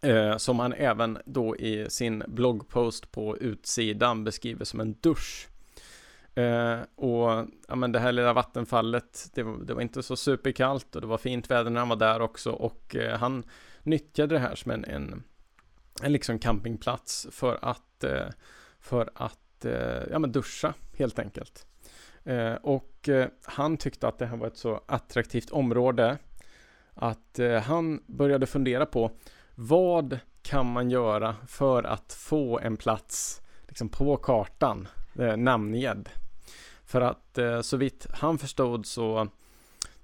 eh, 0.00 0.36
som 0.36 0.58
han 0.58 0.72
även 0.72 1.18
då 1.26 1.56
i 1.56 1.90
sin 1.90 2.22
bloggpost 2.26 3.10
på 3.10 3.38
utsidan 3.38 4.24
beskriver 4.24 4.64
som 4.64 4.80
en 4.80 4.92
dusch. 5.00 5.48
Eh, 6.34 6.78
och 6.94 7.46
ja, 7.68 7.74
men 7.74 7.92
det 7.92 7.98
här 7.98 8.12
lilla 8.12 8.32
vattenfallet, 8.32 9.30
det 9.34 9.42
var, 9.42 9.58
det 9.58 9.74
var, 9.74 9.82
inte 9.82 10.02
så 10.02 10.16
superkallt 10.16 10.94
och 10.94 11.00
det 11.00 11.06
var 11.06 11.18
fint 11.18 11.50
väder 11.50 11.70
när 11.70 11.80
han 11.80 11.88
var 11.88 11.96
där 11.96 12.20
också 12.20 12.52
och 12.52 12.96
eh, 12.96 13.18
han 13.18 13.44
nyttjade 13.82 14.34
det 14.34 14.40
här 14.40 14.54
som 14.54 14.70
en, 14.70 14.84
en, 14.84 15.22
en 16.02 16.12
liksom 16.12 16.38
campingplats 16.38 17.26
för 17.30 17.58
att, 17.62 18.04
eh, 18.04 18.28
för 18.80 19.10
att 19.14 19.64
eh, 19.64 20.02
ja, 20.10 20.18
men 20.18 20.32
duscha 20.32 20.74
helt 20.96 21.18
enkelt. 21.18 21.66
Eh, 22.24 22.54
och 22.54 23.08
eh, 23.08 23.28
han 23.44 23.76
tyckte 23.76 24.08
att 24.08 24.18
det 24.18 24.26
här 24.26 24.36
var 24.36 24.46
ett 24.46 24.56
så 24.56 24.80
attraktivt 24.86 25.50
område 25.50 26.18
att 26.94 27.38
eh, 27.38 27.60
han 27.60 28.02
började 28.06 28.46
fundera 28.46 28.86
på 28.86 29.10
vad 29.54 30.18
kan 30.42 30.72
man 30.72 30.90
göra 30.90 31.36
för 31.46 31.82
att 31.82 32.12
få 32.12 32.58
en 32.58 32.76
plats 32.76 33.42
liksom 33.68 33.88
på 33.88 34.16
kartan 34.16 34.88
eh, 35.18 35.36
namngedd? 35.36 36.08
För 36.84 37.00
att 37.00 37.38
eh, 37.38 37.60
så 37.60 37.76
vitt 37.76 38.06
han 38.10 38.38
förstod 38.38 38.86
så 38.86 39.28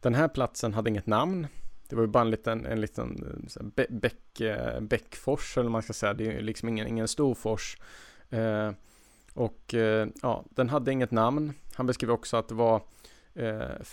den 0.01 0.14
här 0.14 0.29
platsen 0.29 0.75
hade 0.75 0.91
inget 0.91 1.07
namn. 1.07 1.47
Det 1.89 1.97
var 1.97 2.03
ju 2.03 2.09
bara 2.09 2.21
en 2.21 2.31
liten, 2.31 2.66
en 2.66 2.81
liten 2.81 3.25
bäck, 3.91 4.41
bäckfors 4.81 5.59
eller 5.59 5.71
man 5.71 5.83
ska 5.83 5.93
säga. 5.93 6.14
Det 6.14 6.27
är 6.27 6.33
ju 6.33 6.41
liksom 6.41 6.68
ingen, 6.68 6.87
ingen 6.87 7.09
stor 7.09 7.35
fors. 7.35 7.77
Eh, 8.31 8.73
och 9.35 9.75
eh, 9.75 10.09
ja, 10.23 10.45
den 10.51 10.68
hade 10.68 10.93
inget 10.93 11.11
namn. 11.11 11.53
Han 11.81 11.87
beskrev 11.87 12.11
också 12.11 12.37
att 12.37 12.49
det 12.49 12.55
var 12.55 12.83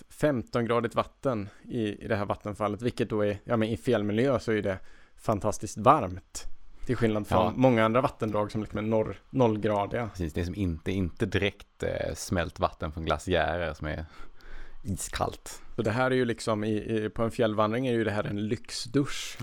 15-gradigt 0.09 0.95
vatten 0.95 1.49
i, 1.63 2.03
i 2.03 2.07
det 2.07 2.15
här 2.15 2.25
vattenfallet, 2.25 2.81
vilket 2.81 3.09
då 3.09 3.25
är, 3.25 3.39
ja 3.43 3.57
men 3.57 3.69
i 3.69 3.77
fel 3.77 4.03
miljö 4.03 4.39
så 4.39 4.51
är 4.51 4.61
det 4.61 4.79
fantastiskt 5.15 5.77
varmt. 5.77 6.43
Till 6.85 6.95
skillnad 6.95 7.27
från 7.27 7.45
ja. 7.45 7.53
många 7.55 7.85
andra 7.85 8.01
vattendrag 8.01 8.51
som 8.51 8.61
liksom 8.61 8.77
är 8.77 8.83
norr, 8.83 9.21
nollgradiga. 9.29 10.07
Precis, 10.07 10.33
det 10.33 10.41
är 10.41 10.45
som 10.45 10.55
inte, 10.55 10.91
inte 10.91 11.25
direkt 11.25 11.83
eh, 11.83 12.13
smält 12.15 12.59
vatten 12.59 12.91
från 12.91 13.05
glaciärer 13.05 13.73
som 13.73 13.88
är 13.88 14.05
iskallt. 14.83 15.61
Så 15.75 15.81
det 15.81 15.91
här 15.91 16.11
är 16.11 16.15
ju 16.15 16.25
liksom 16.25 16.63
i, 16.63 16.75
i, 16.75 17.09
på 17.09 17.23
en 17.23 17.31
fjällvandring 17.31 17.88
är 17.88 17.93
ju 17.93 18.03
det 18.03 18.11
här 18.11 18.23
en 18.23 18.47
lyxdusch. 18.47 19.38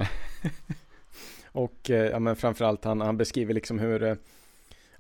och 1.53 1.91
eh, 1.91 2.11
ja, 2.11 2.19
men 2.19 2.37
framförallt 2.37 2.85
han, 2.85 3.01
han 3.01 3.17
beskriver 3.17 3.55
liksom 3.55 3.79
hur 3.79 4.03
eh, 4.03 4.15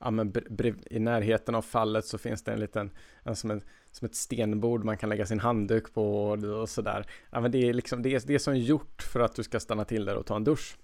ja, 0.05 0.11
men 0.11 0.31
brev, 0.31 0.77
i 0.91 0.99
närheten 0.99 1.55
av 1.55 1.63
fallet 1.63 2.05
så 2.05 2.19
finns 2.19 2.45
det 2.45 2.53
en 2.53 2.61
liten, 2.61 2.91
en, 3.23 3.37
som, 3.37 3.51
en, 3.51 3.61
som 3.93 4.07
ett 4.07 4.15
stenbord 4.15 4.85
man 4.85 4.97
kan 4.97 5.09
lägga 5.09 5.27
sin 5.27 5.41
handduk 5.41 5.95
på 5.95 6.25
och, 6.25 6.45
och 6.45 6.69
sådär. 6.69 7.07
Ja, 7.31 7.41
men 7.41 7.51
det 7.51 7.69
är 7.69 7.75
liksom, 7.75 8.03
det 8.03 8.15
är, 8.15 8.23
det 8.27 8.35
är 8.35 8.39
som 8.39 8.59
gjort 8.59 9.03
för 9.03 9.21
att 9.21 9.35
du 9.35 9.43
ska 9.43 9.61
stanna 9.61 9.85
till 9.85 10.05
där 10.05 10.17
och 10.17 10.27
ta 10.27 10.37
en 10.37 10.45
dusch. 10.45 10.77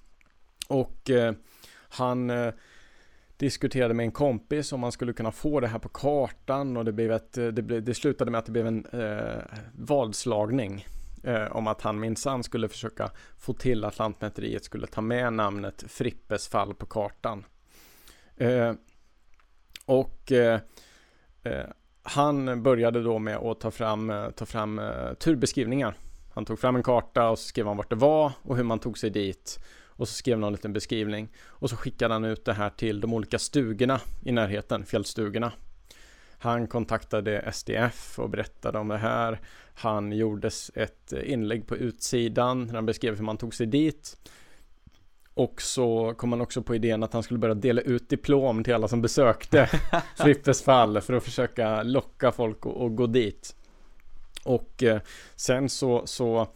Och 0.68 1.10
eh, 1.10 1.34
han 1.88 2.30
eh, 2.30 2.54
diskuterade 3.36 3.94
med 3.94 4.04
en 4.04 4.12
kompis 4.12 4.72
om 4.72 4.80
man 4.80 4.92
skulle 4.92 5.12
kunna 5.12 5.32
få 5.32 5.60
det 5.60 5.68
här 5.68 5.78
på 5.78 5.88
kartan 5.88 6.76
och 6.76 6.84
det 6.84 6.92
blev 6.92 7.12
ett, 7.12 7.38
eh, 7.38 7.46
det, 7.46 7.62
blev, 7.62 7.84
det 7.84 7.94
slutade 7.94 8.30
med 8.30 8.38
att 8.38 8.46
det 8.46 8.52
blev 8.52 8.66
en 8.66 8.86
eh, 8.86 9.42
vadslagning 9.72 10.86
eh, 11.22 11.56
om 11.56 11.66
att 11.66 11.82
han 11.82 12.00
minsann 12.00 12.42
skulle 12.42 12.68
försöka 12.68 13.10
få 13.38 13.52
till 13.52 13.84
att 13.84 13.98
Lantmäteriet 13.98 14.64
skulle 14.64 14.86
ta 14.86 15.00
med 15.00 15.32
namnet 15.32 15.84
Frippes 15.88 16.48
fall 16.48 16.74
på 16.74 16.86
kartan. 16.86 17.44
Eh, 18.36 18.72
och 19.86 20.32
eh, 20.32 20.60
eh, 21.42 21.66
han 22.02 22.62
började 22.62 23.02
då 23.02 23.18
med 23.18 23.36
att 23.36 23.60
ta 23.60 23.70
fram, 23.70 24.10
eh, 24.10 24.30
ta 24.30 24.46
fram 24.46 24.78
eh, 24.78 25.12
turbeskrivningar. 25.14 25.94
Han 26.34 26.44
tog 26.44 26.58
fram 26.58 26.76
en 26.76 26.82
karta 26.82 27.30
och 27.30 27.38
så 27.38 27.44
skrev 27.44 27.66
han 27.66 27.76
vart 27.76 27.90
det 27.90 27.96
var 27.96 28.32
och 28.42 28.56
hur 28.56 28.64
man 28.64 28.78
tog 28.78 28.98
sig 28.98 29.10
dit. 29.10 29.58
Och 29.84 30.08
så 30.08 30.14
skrev 30.14 30.36
han 30.36 30.44
en 30.44 30.52
liten 30.52 30.72
beskrivning. 30.72 31.28
Och 31.38 31.70
så 31.70 31.76
skickade 31.76 32.14
han 32.14 32.24
ut 32.24 32.44
det 32.44 32.52
här 32.52 32.70
till 32.70 33.00
de 33.00 33.14
olika 33.14 33.38
stugorna 33.38 34.00
i 34.24 34.32
närheten, 34.32 34.84
fjällstugorna. 34.84 35.52
Han 36.38 36.66
kontaktade 36.66 37.52
SDF 37.52 38.18
och 38.18 38.30
berättade 38.30 38.78
om 38.78 38.88
det 38.88 38.98
här. 38.98 39.40
Han 39.74 40.12
gjorde 40.12 40.50
ett 40.74 41.12
eh, 41.12 41.32
inlägg 41.32 41.66
på 41.66 41.76
utsidan 41.76 42.66
där 42.66 42.74
han 42.74 42.86
beskrev 42.86 43.16
hur 43.16 43.24
man 43.24 43.36
tog 43.36 43.54
sig 43.54 43.66
dit. 43.66 44.16
Och 45.34 45.62
så 45.62 46.14
kom 46.16 46.32
han 46.32 46.40
också 46.40 46.62
på 46.62 46.74
idén 46.74 47.02
att 47.02 47.12
han 47.12 47.22
skulle 47.22 47.38
börja 47.38 47.54
dela 47.54 47.80
ut 47.80 48.08
diplom 48.08 48.64
till 48.64 48.74
alla 48.74 48.88
som 48.88 49.02
besökte 49.02 49.66
Frippes 50.16 50.62
fall 50.62 51.00
för 51.00 51.14
att 51.14 51.24
försöka 51.24 51.82
locka 51.82 52.32
folk 52.32 52.66
att 52.66 52.96
gå 52.96 53.06
dit. 53.06 53.56
Och 54.44 54.82
eh, 54.82 55.00
sen 55.36 55.68
så, 55.68 56.06
så 56.06 56.48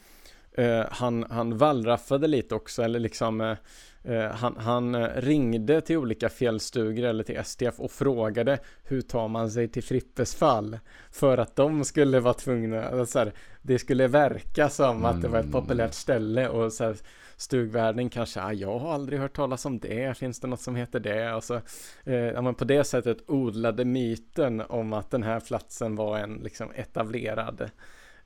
eh, 0.53 0.85
han, 0.91 1.27
han 1.31 1.59
vallraffade 1.59 2.27
lite 2.27 2.55
också, 2.55 2.83
eller 2.83 3.01
liksom 3.01 3.41
eh, 3.41 3.57
eh 4.05 4.31
han, 4.31 4.57
han, 4.57 4.95
eh, 4.95 5.09
ringde 5.17 5.81
till 5.81 5.97
olika 5.97 6.29
fjällstugor 6.29 7.05
eller 7.05 7.25
till 7.25 7.45
STF 7.45 7.81
och 7.81 7.91
frågade 7.91 8.59
hur 8.85 9.01
tar 9.01 9.29
man 9.29 9.51
sig 9.51 9.69
till 9.69 9.83
Frippes 9.83 10.35
fall? 10.35 10.79
För 11.11 11.39
att 11.39 11.57
de 11.57 11.85
skulle 11.85 12.21
vara 12.21 12.35
tvungna, 12.35 13.07
så 13.07 13.19
här, 13.19 13.33
det 13.63 13.79
skulle 13.79 14.07
verka 14.09 14.69
som 14.69 15.05
att 15.05 15.23
det 15.23 15.29
var 15.29 15.39
ett 15.39 15.53
populärt 15.53 15.95
ställe 15.95 16.49
och 16.49 16.73
så 16.73 16.85
här, 16.85 16.97
stugvärden 17.37 18.11
kanske, 18.11 18.43
ah, 18.43 18.53
jag 18.53 18.79
har 18.79 18.95
aldrig 18.95 19.21
hört 19.21 19.37
talas 19.37 19.67
om 19.67 19.79
det, 19.79 20.19
finns 20.19 20.41
det 20.41 20.47
något 20.47 20.61
som 20.61 20.77
heter 20.77 21.01
det? 21.01 21.35
Och 21.35 21.45
så, 21.45 21.55
eh, 22.05 22.43
men 22.43 22.55
på 22.55 22.65
det 22.65 22.85
sättet 22.85 23.19
odlade 23.31 23.85
myten 23.85 24.61
om 24.61 24.93
att 24.93 25.11
den 25.11 25.23
här 25.23 25.41
platsen 25.41 25.97
var 25.97 26.19
en 26.19 26.35
liksom, 26.35 26.73
etablerad 26.75 27.71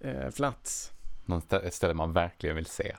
eh, 0.00 0.30
plats. 0.30 0.92
Ett 1.50 1.74
ställe 1.74 1.94
man 1.94 2.12
verkligen 2.12 2.56
vill 2.56 2.66
se. 2.66 2.96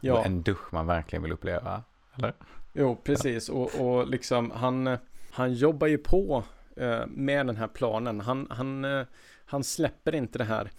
Ja. 0.00 0.24
En 0.24 0.42
dusch 0.42 0.72
man 0.72 0.86
verkligen 0.86 1.22
vill 1.22 1.32
uppleva, 1.32 1.82
eller? 2.16 2.34
Jo, 2.72 2.96
precis. 3.04 3.48
Och, 3.48 3.80
och 3.80 4.06
liksom 4.06 4.50
han, 4.50 4.98
han 5.30 5.54
jobbar 5.54 5.86
ju 5.86 5.98
på 5.98 6.44
eh, 6.76 7.06
med 7.06 7.46
den 7.46 7.56
här 7.56 7.68
planen. 7.68 8.20
Han, 8.20 8.46
han, 8.50 8.84
eh, 8.84 9.06
han 9.44 9.64
släpper 9.64 10.14
inte 10.14 10.38
det 10.38 10.44
här. 10.44 10.70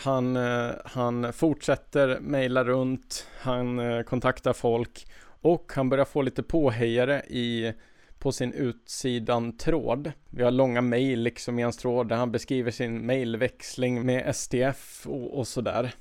Han, 0.00 0.36
eh, 0.36 0.70
han 0.84 1.32
fortsätter 1.32 2.20
mejla 2.20 2.64
runt, 2.64 3.26
han 3.40 3.78
eh, 3.78 4.02
kontaktar 4.02 4.52
folk 4.52 5.06
och 5.24 5.72
han 5.74 5.88
börjar 5.88 6.04
få 6.04 6.22
lite 6.22 6.42
påhejare 6.42 7.22
i, 7.28 7.72
på 8.18 8.32
sin 8.32 8.52
utsidan-tråd. 8.52 10.12
Vi 10.30 10.42
har 10.42 10.50
långa 10.50 10.80
mejl 10.80 11.20
liksom 11.20 11.58
i 11.58 11.62
hans 11.62 11.76
tråd 11.76 12.08
där 12.08 12.16
han 12.16 12.32
beskriver 12.32 12.70
sin 12.70 13.06
mejlväxling 13.06 14.06
med 14.06 14.36
STF 14.36 15.06
och, 15.06 15.38
och 15.38 15.48
sådär. 15.48 15.94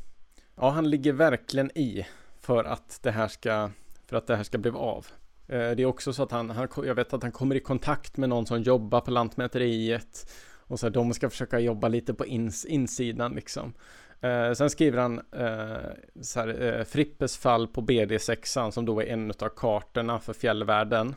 Ja, 0.55 0.69
han 0.69 0.89
ligger 0.89 1.13
verkligen 1.13 1.77
i 1.77 2.05
för 2.41 2.63
att 2.63 2.99
det 3.03 3.11
här 3.11 3.27
ska, 3.27 3.69
för 4.05 4.17
att 4.17 4.27
det 4.27 4.35
här 4.35 4.43
ska 4.43 4.57
bli 4.57 4.71
av. 4.71 5.07
Eh, 5.47 5.71
det 5.71 5.83
är 5.83 5.85
också 5.85 6.13
så 6.13 6.23
att 6.23 6.31
han, 6.31 6.49
han, 6.49 6.67
jag 6.85 6.95
vet 6.95 7.13
att 7.13 7.23
han 7.23 7.31
kommer 7.31 7.55
i 7.55 7.59
kontakt 7.59 8.17
med 8.17 8.29
någon 8.29 8.45
som 8.45 8.61
jobbar 8.61 9.01
på 9.01 9.11
Lantmäteriet 9.11 10.31
och 10.67 10.79
så 10.79 10.85
här, 10.85 10.91
de 10.91 11.13
ska 11.13 11.29
försöka 11.29 11.59
jobba 11.59 11.87
lite 11.87 12.13
på 12.13 12.25
ins, 12.25 12.65
insidan 12.65 13.33
liksom. 13.33 13.73
Eh, 14.21 14.53
sen 14.53 14.69
skriver 14.69 15.01
han 15.01 15.19
eh, 15.31 16.21
så 16.21 16.39
här, 16.39 16.61
eh, 16.61 16.83
Frippes 16.83 17.37
fall 17.37 17.67
på 17.67 17.81
BD6 17.81 18.71
som 18.71 18.85
då 18.85 19.01
är 19.01 19.05
en 19.05 19.31
av 19.31 19.49
kartorna 19.49 20.19
för 20.19 20.33
fjällvärlden. 20.33 21.15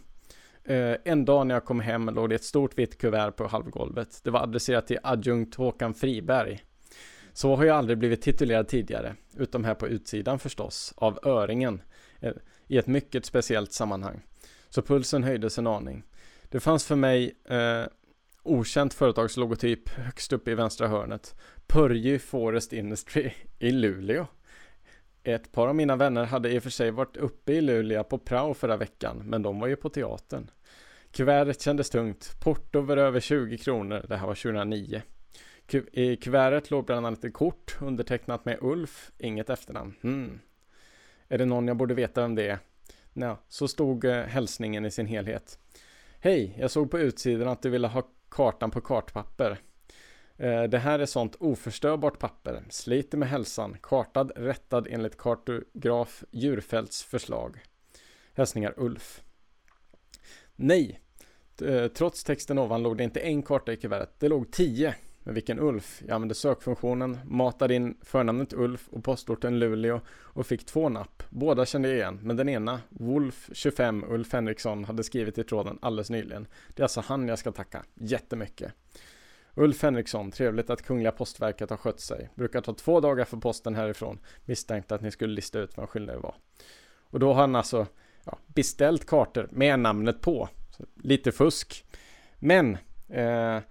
Eh, 0.65 0.97
en 1.05 1.25
dag 1.25 1.47
när 1.47 1.55
jag 1.55 1.65
kom 1.65 1.81
hem 1.81 2.07
låg 2.07 2.29
det 2.29 2.35
ett 2.35 2.45
stort 2.45 2.79
vitt 2.79 2.99
kuvert 2.99 3.31
på 3.31 3.47
halvgolvet. 3.47 4.21
Det 4.25 4.31
var 4.31 4.41
adresserat 4.41 4.87
till 4.87 4.99
adjunkt 5.03 5.55
Håkan 5.55 5.95
Friberg. 5.95 6.63
Så 7.33 7.57
har 7.57 7.65
jag 7.65 7.77
aldrig 7.77 7.99
blivit 7.99 8.23
titulerad 8.23 8.69
tidigare, 8.69 9.15
utom 9.37 9.65
här 9.65 9.75
på 9.75 9.89
utsidan 9.89 10.39
förstås, 10.39 10.95
av 10.97 11.19
Öringen, 11.23 11.83
eh, 12.21 12.33
i 12.67 12.79
ett 12.79 12.87
mycket 12.87 13.25
speciellt 13.25 13.73
sammanhang. 13.73 14.21
Så 14.69 14.83
pulsen 14.83 15.25
höjdes 15.25 15.59
en 15.59 15.67
aning. 15.67 16.03
Det 16.49 16.61
fanns 16.61 16.87
för 16.87 16.97
mig 16.97 17.35
eh, 17.49 17.85
okänt 18.43 18.95
företagslogotyp 18.95 19.89
högst 19.89 20.33
upp 20.33 20.49
i 20.49 20.55
vänstra 20.55 20.89
hörnet. 20.89 21.35
Pörje 21.67 22.19
Forest 22.19 22.73
Industry 22.73 23.33
i 23.59 23.71
Luleå. 23.71 24.27
Ett 25.23 25.53
par 25.53 25.69
av 25.69 25.75
mina 25.75 25.97
vänner 25.97 26.25
hade 26.25 26.51
i 26.51 26.59
och 26.59 26.63
för 26.63 26.71
sig 26.71 26.91
varit 26.91 27.17
uppe 27.17 27.53
i 27.53 27.61
Luleå 27.61 28.05
på 28.05 28.19
prao 28.19 28.55
förra 28.55 28.77
veckan, 28.77 29.23
men 29.25 29.43
de 29.43 29.61
var 29.61 29.69
ju 29.69 29.77
på 29.77 29.89
teatern. 29.89 30.51
Kuvertet 31.13 31.63
kändes 31.63 31.91
tungt. 31.91 32.41
Porto 32.41 32.81
var 32.81 32.97
över 32.97 33.21
20 33.21 33.59
kronor. 33.59 34.05
Det 34.09 34.17
här 34.17 34.27
var 34.27 34.35
2009. 34.35 35.03
I 35.93 36.17
kuvertet 36.17 36.71
låg 36.71 36.87
bland 36.87 37.07
annat 37.07 37.25
ett 37.25 37.35
kort 37.35 37.77
undertecknat 37.81 38.45
med 38.45 38.59
Ulf, 38.61 39.11
inget 39.19 39.51
efternamn. 39.51 39.95
Hmm. 40.03 40.41
Är 41.29 41.39
det 41.39 41.45
någon 41.45 41.69
jag 41.69 41.77
borde 41.77 41.95
veta 41.95 42.21
vem 42.21 42.35
det 42.35 42.49
är? 42.49 42.59
Nå, 43.13 43.39
så 43.49 43.69
stod 43.69 44.05
eh, 44.05 44.23
hälsningen 44.23 44.85
i 44.85 44.91
sin 44.91 45.07
helhet. 45.07 45.59
Hej, 46.21 46.57
jag 46.59 46.71
såg 46.71 46.91
på 46.91 46.99
utsidan 46.99 47.49
att 47.49 47.63
du 47.63 47.71
ville 47.71 47.89
ha 47.89 48.03
kartan 48.31 48.71
på 48.71 48.81
kartpapper. 48.81 49.59
Eh, 50.37 50.63
det 50.63 50.79
här 50.79 50.99
är 50.99 51.07
sånt 51.07 51.37
oförstörbart 51.41 52.19
papper, 52.19 52.63
sliter 52.71 53.19
med 53.19 53.29
hälsan, 53.29 53.77
kartad, 53.81 54.33
rättad 54.37 54.87
enligt 54.91 55.17
kartograf 55.17 56.25
Djurfälts 56.31 57.03
förslag. 57.03 57.61
Hälsningar 58.35 58.75
Ulf. 58.77 59.23
Nej, 60.57 61.01
eh, 61.63 61.87
trots 61.87 62.25
texten 62.25 62.59
ovan 62.59 62.83
låg 62.83 62.97
det 62.97 63.05
inte 63.05 63.21
en 63.21 63.43
karta 63.43 63.73
i 63.73 63.77
kuvertet, 63.77 64.15
det 64.19 64.29
låg 64.29 64.51
tio. 64.51 64.95
Med 65.23 65.35
vilken 65.35 65.61
Ulf? 65.61 66.03
Jag 66.07 66.15
använde 66.15 66.35
sökfunktionen, 66.35 67.19
matade 67.25 67.75
in 67.75 67.97
förnamnet 68.03 68.53
Ulf 68.53 68.89
och 68.89 69.05
postorten 69.05 69.59
Luleå 69.59 70.01
och 70.09 70.47
fick 70.47 70.67
två 70.67 70.89
napp. 70.89 71.23
Båda 71.31 71.67
kände 71.67 71.89
jag 71.89 71.97
igen, 71.97 72.19
men 72.23 72.37
den 72.37 72.49
ena, 72.49 72.81
Wolf 72.89 73.51
25 73.53 74.05
Ulf 74.09 74.33
Henriksson, 74.33 74.85
hade 74.85 75.05
skrivit 75.05 75.39
i 75.39 75.45
tråden 75.45 75.79
alldeles 75.83 76.11
nyligen. 76.11 76.47
Det 76.69 76.81
är 76.81 76.85
alltså 76.85 77.01
han 77.01 77.29
jag 77.29 77.39
ska 77.39 77.53
tacka 77.53 77.85
jättemycket. 77.95 78.73
Ulf 79.55 79.83
Henriksson, 79.83 80.31
trevligt 80.31 80.71
att 80.71 80.83
Kungliga 80.83 81.13
Postverket 81.13 81.71
har 81.71 81.77
skött 81.77 82.01
sig. 82.01 82.29
Brukar 82.35 82.61
ta 82.61 82.75
två 82.75 83.01
dagar 83.01 83.25
för 83.25 83.37
posten 83.37 83.75
härifrån. 83.75 84.19
Misstänkte 84.45 84.95
att 84.95 85.01
ni 85.01 85.11
skulle 85.11 85.35
lista 85.35 85.59
ut 85.59 85.77
vad 85.77 85.89
skillnaden 85.89 86.23
var. 86.23 86.35
Och 87.01 87.21
då 87.21 87.33
har 87.33 87.41
han 87.41 87.57
alltså 87.57 87.87
ja, 88.25 88.39
beställt 88.47 89.07
kartor 89.07 89.49
med 89.51 89.81
namnet 89.81 90.21
på. 90.21 90.49
Så 90.71 90.85
lite 91.03 91.33
fusk. 91.33 91.85
Men 92.39 92.79
eh, 93.09 93.57
eh, 93.57 93.63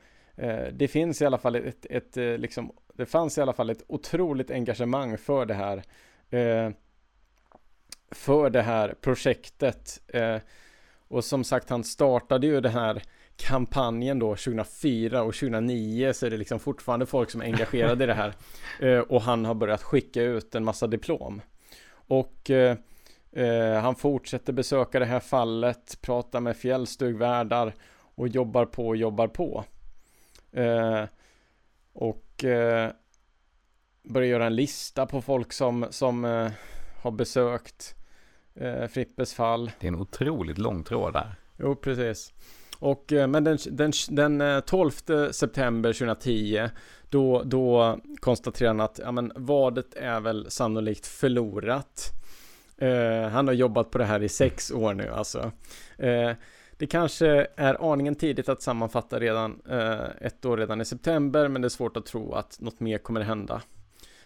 det 0.74 0.88
finns 0.88 1.22
i 1.22 1.26
alla 1.26 1.38
fall 1.38 1.56
ett, 1.56 1.66
ett, 1.66 1.86
ett, 1.86 2.18
eh, 2.18 2.38
liksom, 2.38 2.72
det 2.94 3.06
fanns 3.06 3.38
i 3.38 3.42
alla 3.42 3.54
fall 3.54 3.70
ett 3.70 3.84
otroligt 3.88 4.52
engagemang 4.52 5.18
för 5.18 5.46
det 5.46 5.54
här. 5.54 5.84
Eh, 6.30 6.72
för 8.12 8.50
det 8.50 8.62
här 8.62 8.96
projektet. 9.02 10.02
Eh, 10.08 10.38
och 11.08 11.24
som 11.24 11.44
sagt, 11.44 11.70
han 11.70 11.84
startade 11.84 12.48
ju 12.48 12.62
det 12.62 12.70
här 12.70 13.02
kampanjen 13.38 14.20
då 14.20 14.36
2004 14.36 15.24
och 15.24 15.34
2009 15.34 16.14
så 16.14 16.26
är 16.26 16.30
det 16.30 16.38
liksom 16.38 16.60
fortfarande 16.60 17.06
folk 17.06 17.30
som 17.30 17.42
är 17.42 17.46
engagerade 17.46 18.04
i 18.04 18.08
det 18.08 18.14
här. 18.14 18.34
Eh, 18.82 19.00
och 19.00 19.22
han 19.22 19.46
har 19.46 19.54
börjat 19.54 19.84
skicka 19.84 20.22
ut 20.22 20.56
en 20.56 20.64
massa 20.64 20.88
diplom. 20.88 21.42
Och 21.92 22.50
eh, 22.50 22.78
eh, 23.32 23.82
han 23.82 23.96
fortsätter 23.96 24.54
besöka 24.54 25.00
det 25.00 25.06
här 25.06 25.20
fallet, 25.20 25.98
prata 26.02 26.40
med 26.40 26.58
fjällstugvärdar 26.58 27.74
och 28.16 28.28
jobbar 28.28 28.66
på 28.66 28.88
och 28.88 28.98
jobbar 28.98 29.28
på. 29.28 29.64
Eh, 30.52 31.04
och 31.94 32.44
eh, 32.44 32.92
börjar 34.04 34.28
göra 34.28 34.46
en 34.46 34.56
lista 34.56 35.06
på 35.06 35.22
folk 35.22 35.54
som, 35.54 35.86
som 35.90 36.26
eh, 36.26 36.52
har 37.02 37.12
besökt 37.12 37.96
Frippes 38.90 39.34
fall. 39.34 39.72
Det 39.80 39.88
är 39.88 39.92
en 39.92 40.00
otroligt 40.00 40.58
lång 40.58 40.84
tråd 40.84 41.14
där. 41.14 41.36
Jo, 41.58 41.76
precis. 41.76 42.34
Och, 42.80 43.14
eh, 43.14 43.28
men 43.28 43.44
den, 43.44 43.58
den, 43.70 43.92
den 44.10 44.62
12 44.62 44.92
eh, 45.10 45.30
september 45.30 45.94
2010 45.94 46.70
då, 47.10 47.44
då 47.44 47.98
konstaterar 48.20 48.68
han 48.68 48.80
att 48.80 49.00
ja, 49.04 49.12
men, 49.12 49.32
vadet 49.36 49.94
är 49.94 50.20
väl 50.20 50.52
sannolikt 50.52 51.08
förlorat. 51.08 52.10
Eh, 52.78 53.28
han 53.30 53.48
har 53.48 53.54
jobbat 53.54 53.92
på 53.92 53.98
det 53.98 54.06
här 54.06 54.24
i 54.24 54.30
sex 54.30 54.72
år 54.72 54.94
nu 54.94 55.10
alltså. 55.10 55.52
Eh, 55.98 56.32
det 56.80 56.88
kanske 56.88 57.48
är 57.56 57.92
aningen 57.92 58.16
tidigt 58.16 58.50
att 58.50 58.62
sammanfatta 58.62 59.20
redan 59.20 59.62
eh, 59.70 60.06
ett 60.22 60.46
år 60.46 60.58
redan 60.58 60.82
i 60.82 60.86
september, 60.86 61.48
men 61.48 61.62
det 61.62 61.68
är 61.68 61.70
svårt 61.70 61.98
att 61.98 62.06
tro 62.06 62.34
att 62.34 62.62
något 62.62 62.80
mer 62.80 62.98
kommer 62.98 63.22
hända. 63.22 63.62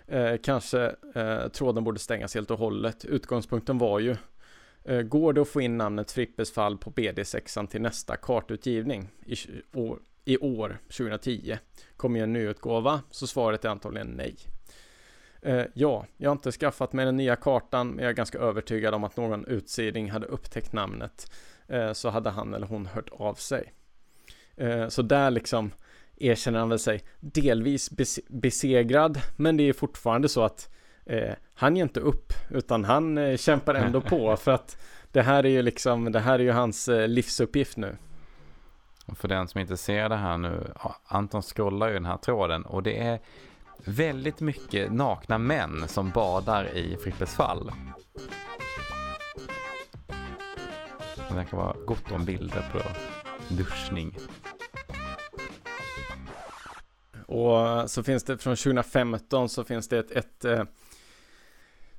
Eh, 0.08 0.36
kanske 0.43 0.95
eh, 1.16 1.47
tråden 1.47 1.84
borde 1.84 1.99
stängas 1.99 2.36
helt 2.36 2.51
och 2.51 2.60
hållet. 2.60 3.06
Utgångspunkten 3.06 3.78
var 3.78 3.99
ju 3.99 4.16
Eh, 4.86 5.01
går 5.01 5.34
det 5.34 5.41
att 5.41 5.47
få 5.47 5.62
in 5.62 5.78
namnet 5.78 6.12
Frippes 6.12 6.51
fall 6.51 6.78
på 6.78 6.91
BD6 6.91 7.68
till 7.68 7.82
nästa 7.82 8.16
kartutgivning 8.16 9.10
i 9.26 9.36
år, 9.74 9.99
i 10.26 10.38
år 10.38 10.80
2010? 10.88 11.58
Kommer 11.97 12.20
ju 12.20 12.24
en 12.24 12.34
nyutgåva? 12.34 13.01
Så 13.10 13.28
svaret 13.28 13.66
är 13.66 13.70
antagligen 13.70 14.08
nej. 14.08 14.36
Eh, 15.41 15.66
ja, 15.74 16.06
jag 16.18 16.30
har 16.30 16.36
inte 16.36 16.51
skaffat 16.51 16.93
mig 16.93 17.06
den 17.06 17.18
nya 17.18 17.36
kartan, 17.36 17.89
men 17.89 18.04
jag 18.04 18.10
är 18.10 18.16
ganska 18.16 18.38
övertygad 18.38 18.93
om 18.93 19.04
att 19.04 19.18
någon 19.18 19.45
utsidning 19.45 20.12
hade 20.12 20.26
upptäckt 20.26 20.74
namnet, 20.74 21.32
så 21.93 22.09
hade 22.09 22.30
han 22.30 22.53
eller 22.53 22.68
hon 22.68 22.86
hört 22.86 23.09
av 23.11 23.34
sig. 23.34 23.74
så 24.89 25.01
där 25.01 25.32
liksom 25.32 25.72
erkänner 26.18 26.59
han 26.59 26.70
väl 26.70 26.80
sig 26.80 27.03
delvis 27.20 27.89
besegrad, 28.28 29.22
men 29.36 29.57
det 29.57 29.70
är 29.70 29.74
fortfarande 29.74 30.30
så 30.30 30.43
att 30.43 30.70
eh, 31.05 31.34
han 31.53 31.76
ger 31.76 31.84
inte 31.84 31.99
upp 31.99 32.34
utan 32.49 32.84
han 32.84 33.18
eh, 33.18 33.38
kämpar 33.38 33.76
ändå 33.76 34.01
på 34.01 34.36
för 34.41 34.51
att 34.51 34.78
det 35.11 35.22
här 35.22 35.45
är 35.45 35.49
ju 35.49 35.61
liksom, 35.61 36.11
det 36.11 36.20
här 36.20 36.39
är 36.39 36.43
ju 36.43 36.51
hans 36.51 36.88
eh, 36.88 37.07
livsuppgift 37.07 37.78
nu. 37.78 37.97
Och 39.05 39.18
för 39.18 39.28
den 39.28 39.47
som 39.47 39.61
inte 39.61 39.78
ser 39.78 40.09
det 40.09 40.16
här 40.16 40.38
nu, 40.38 40.74
Anton 41.05 41.41
scrollar 41.41 41.88
ju 41.88 41.93
den 41.93 42.05
här 42.05 42.18
tråden 42.18 42.66
och 42.66 42.84
det 42.84 42.99
är 42.99 43.20
väldigt 43.86 44.39
mycket 44.39 44.93
nakna 44.93 45.38
män 45.38 45.88
som 45.88 46.09
badar 46.09 46.78
i 46.78 46.97
Frippes 47.03 47.36
fall. 47.36 47.72
Det 51.34 51.38
verkar 51.38 51.58
vara 51.58 51.76
gott 51.86 52.12
om 52.12 52.26
bilder 52.26 52.66
på 52.72 52.80
duschning. 53.56 54.18
Och 57.28 57.90
så 57.90 58.04
finns 58.04 58.24
det 58.24 58.38
från 58.38 58.56
2015 58.56 59.50
så 59.50 59.64
finns 59.64 59.88
det 59.88 59.98
ett, 60.00 60.12
ett 60.12 60.46
eh, 60.46 60.64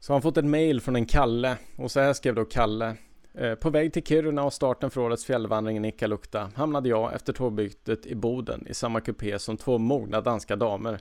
så 0.00 0.12
har 0.12 0.14
han 0.14 0.22
fått 0.22 0.36
ett 0.36 0.44
mail 0.44 0.80
från 0.80 0.96
en 0.96 1.06
Kalle 1.06 1.56
och 1.76 1.90
så 1.90 2.00
här 2.00 2.12
skrev 2.12 2.34
då 2.34 2.44
Kalle. 2.44 2.96
Eh, 3.34 3.54
på 3.54 3.70
väg 3.70 3.92
till 3.92 4.04
Kiruna 4.04 4.42
och 4.42 4.52
starten 4.52 4.90
för 4.90 5.00
årets 5.00 5.24
fjällvandring 5.24 5.76
i 5.76 5.80
Nikkaluokta 5.80 6.50
hamnade 6.54 6.88
jag 6.88 7.14
efter 7.14 7.32
tågbytet 7.32 8.06
i 8.06 8.14
Boden 8.14 8.66
i 8.66 8.74
samma 8.74 9.00
kupé 9.00 9.38
som 9.38 9.56
två 9.56 9.78
mogna 9.78 10.20
danska 10.20 10.56
damer. 10.56 10.98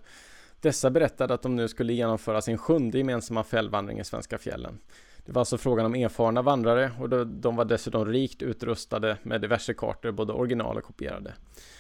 Dessa 0.62 0.90
berättade 0.90 1.34
att 1.34 1.42
de 1.42 1.56
nu 1.56 1.68
skulle 1.68 1.94
genomföra 1.94 2.42
sin 2.42 2.58
sjunde 2.58 2.98
gemensamma 2.98 3.44
fjällvandring 3.44 4.00
i 4.00 4.04
svenska 4.04 4.38
fjällen. 4.38 4.80
Det 5.26 5.32
var 5.32 5.42
alltså 5.42 5.58
frågan 5.58 5.86
om 5.86 5.96
erfarna 5.96 6.42
vandrare 6.42 6.92
och 7.00 7.28
de 7.28 7.56
var 7.56 7.66
dessutom 7.66 8.06
rikt 8.06 8.42
utrustade 8.42 9.18
med 9.24 9.42
diverse 9.42 9.74
kartor, 9.74 10.12
både 10.12 10.34
original 10.34 10.78
och 10.78 10.84
kopierade. 10.84 11.34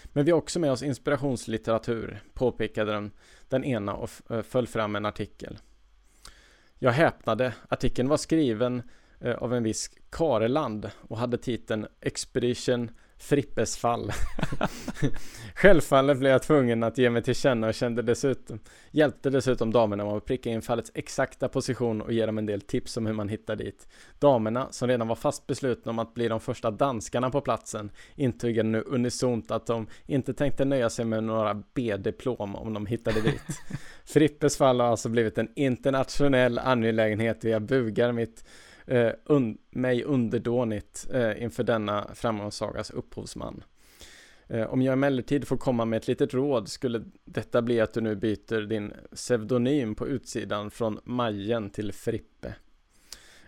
Men 0.05 0.25
vi 0.25 0.31
har 0.31 0.37
också 0.37 0.59
med 0.59 0.71
oss 0.71 0.83
inspirationslitteratur, 0.83 2.23
påpekade 2.33 2.91
den, 2.91 3.11
den 3.49 3.63
ena 3.63 3.93
och 3.93 4.09
eh, 4.29 4.41
föll 4.41 4.67
fram 4.67 4.95
en 4.95 5.05
artikel. 5.05 5.57
Jag 6.79 6.91
häpnade. 6.91 7.53
Artikeln 7.69 8.09
var 8.09 8.17
skriven 8.17 8.83
eh, 9.19 9.35
av 9.35 9.53
en 9.53 9.63
viss 9.63 9.89
Kareland 10.09 10.89
och 11.07 11.17
hade 11.17 11.37
titeln 11.37 11.87
Expedition 12.01 12.91
Frippes 13.23 13.77
fall. 13.77 14.11
Självfallet 15.55 16.17
blev 16.17 16.31
jag 16.31 16.43
tvungen 16.43 16.83
att 16.83 16.97
ge 16.97 17.09
mig 17.09 17.23
till 17.23 17.35
känna 17.35 17.67
och 17.67 17.73
kände 17.73 18.01
dessutom, 18.01 18.59
hjälpte 18.91 19.29
dessutom 19.29 19.71
damerna 19.71 20.05
med 20.05 20.13
att 20.13 20.25
pricka 20.25 20.49
in 20.49 20.61
fallets 20.61 20.91
exakta 20.93 21.49
position 21.49 22.01
och 22.01 22.13
ge 22.13 22.25
dem 22.25 22.37
en 22.37 22.45
del 22.45 22.61
tips 22.61 22.97
om 22.97 23.05
hur 23.05 23.13
man 23.13 23.29
hittar 23.29 23.55
dit. 23.55 23.87
Damerna, 24.19 24.67
som 24.71 24.87
redan 24.87 25.07
var 25.07 25.15
fast 25.15 25.47
beslutna 25.47 25.89
om 25.89 25.99
att 25.99 26.13
bli 26.13 26.27
de 26.27 26.39
första 26.39 26.71
danskarna 26.71 27.29
på 27.29 27.41
platsen, 27.41 27.91
intygade 28.15 28.69
nu 28.69 28.83
unisont 28.87 29.51
att 29.51 29.67
de 29.67 29.87
inte 30.05 30.33
tänkte 30.33 30.65
nöja 30.65 30.89
sig 30.89 31.05
med 31.05 31.23
några 31.23 31.63
B-diplom 31.73 32.55
om 32.55 32.73
de 32.73 32.85
hittade 32.85 33.21
dit. 33.21 33.41
Frippes 34.05 34.57
fall 34.57 34.79
har 34.79 34.87
alltså 34.87 35.09
blivit 35.09 35.37
en 35.37 35.49
internationell 35.55 36.59
angelägenhet 36.59 37.43
och 37.43 37.49
jag 37.49 37.61
bugar 37.61 38.11
mitt 38.11 38.43
eh, 38.87 39.11
un 39.25 39.57
mig 39.69 40.03
underdånigt 40.03 41.07
eh, 41.13 41.43
inför 41.43 41.63
denna 41.63 42.09
framgångssagas 42.13 42.91
upphovsman. 42.91 43.63
Eh, 44.47 44.73
om 44.73 44.81
jag 44.81 44.93
emellertid 44.93 45.47
får 45.47 45.57
komma 45.57 45.85
med 45.85 45.97
ett 45.97 46.07
litet 46.07 46.33
råd 46.33 46.69
skulle 46.69 47.03
detta 47.25 47.61
bli 47.61 47.81
att 47.81 47.93
du 47.93 48.01
nu 48.01 48.15
byter 48.15 48.67
din 48.67 48.93
pseudonym 49.15 49.95
på 49.95 50.07
utsidan 50.07 50.71
från 50.71 50.99
Majen 51.03 51.69
till 51.69 51.93
Frippe. 51.93 52.55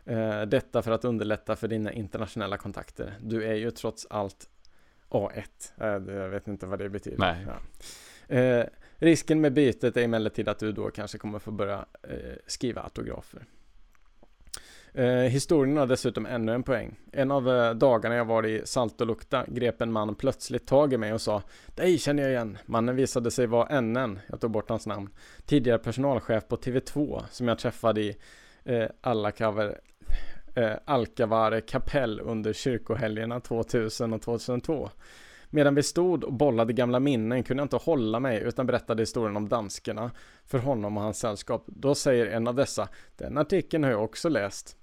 Eh, 0.06 0.42
detta 0.42 0.82
för 0.82 0.92
att 0.92 1.06
underlätta 1.06 1.56
för 1.56 1.68
dina 1.68 1.92
internationella 1.92 2.58
kontakter. 2.58 3.14
Du 3.22 3.44
är 3.44 3.56
ju 3.56 3.72
trots 3.72 4.08
allt 4.10 4.50
A1. 5.10 5.44
Eh, 5.78 6.16
jag 6.16 6.30
vet 6.30 6.48
inte 6.48 6.66
vad 6.66 6.80
det 6.80 6.90
betyder. 6.90 7.18
Nej. 7.18 7.48
Ja. 7.48 8.36
Eh, 8.36 8.66
risken 8.96 9.42
med 9.42 9.54
bytet 9.54 9.98
är 9.98 10.02
emellertid 10.02 10.48
att 10.48 10.60
du 10.60 10.72
då 10.72 10.90
kanske 10.90 11.18
kommer 11.18 11.40
få 11.40 11.52
börja 11.52 11.86
eh, 12.04 12.36
skriva 12.48 12.82
autografer. 12.82 13.46
Eh, 14.98 15.08
historien 15.08 15.78
har 15.78 15.88
dessutom 15.88 16.26
ännu 16.26 16.54
en 16.54 16.64
poäng. 16.64 16.96
En 17.12 17.32
av 17.32 17.50
eh, 17.50 17.74
dagarna 17.74 18.16
jag 18.16 18.26
var 18.26 18.46
i 18.46 18.62
Saltolukta 18.66 19.46
grep 19.48 19.82
en 19.82 19.92
man 19.92 20.16
plötsligt 20.16 20.68
tag 20.68 20.94
i 20.94 20.98
mig 20.98 21.14
och 21.14 21.22
sa 21.22 21.42
Dig 21.76 21.98
känner 21.98 22.24
jag 22.24 22.32
igen. 22.32 22.58
Mannen 22.66 22.96
visade 22.96 23.32
sig 23.32 23.48
vara 23.48 23.82
NN, 23.82 24.20
jag 24.28 24.42
tog 24.42 24.52
bort 24.52 24.70
hans 24.70 24.88
namn, 24.88 25.10
tidigare 25.46 25.80
personalchef 25.80 26.48
på 26.48 26.56
TV2 26.56 27.24
som 27.32 27.48
jag 27.48 27.60
träffade 27.60 28.02
i 28.02 28.16
eh, 28.64 28.86
Allakaver, 29.02 29.80
eh, 30.56 30.74
Alkavare 30.86 31.62
kapell 31.62 32.20
under 32.20 32.54
kyrkohelgerna 32.54 33.40
2000 33.40 34.14
och 34.14 34.22
2002. 34.22 34.90
Medan 35.50 35.76
vi 35.76 35.84
stod 35.84 36.24
och 36.24 36.34
bollade 36.34 36.74
gamla 36.74 37.00
minnen 37.00 37.44
kunde 37.44 37.62
jag 37.62 37.66
inte 37.66 37.76
hålla 37.76 38.20
mig 38.20 38.42
utan 38.42 38.68
berättade 38.68 39.02
historien 39.02 39.38
om 39.38 39.50
danskerna 39.50 40.12
för 40.46 40.60
honom 40.60 40.98
och 40.98 41.04
hans 41.04 41.20
sällskap. 41.20 41.64
Då 41.68 41.96
säger 41.96 42.26
en 42.26 42.48
av 42.48 42.56
dessa, 42.56 42.90
den 43.16 43.38
artikeln 43.38 43.84
har 43.84 43.92
jag 43.92 44.04
också 44.04 44.30
läst. 44.30 44.78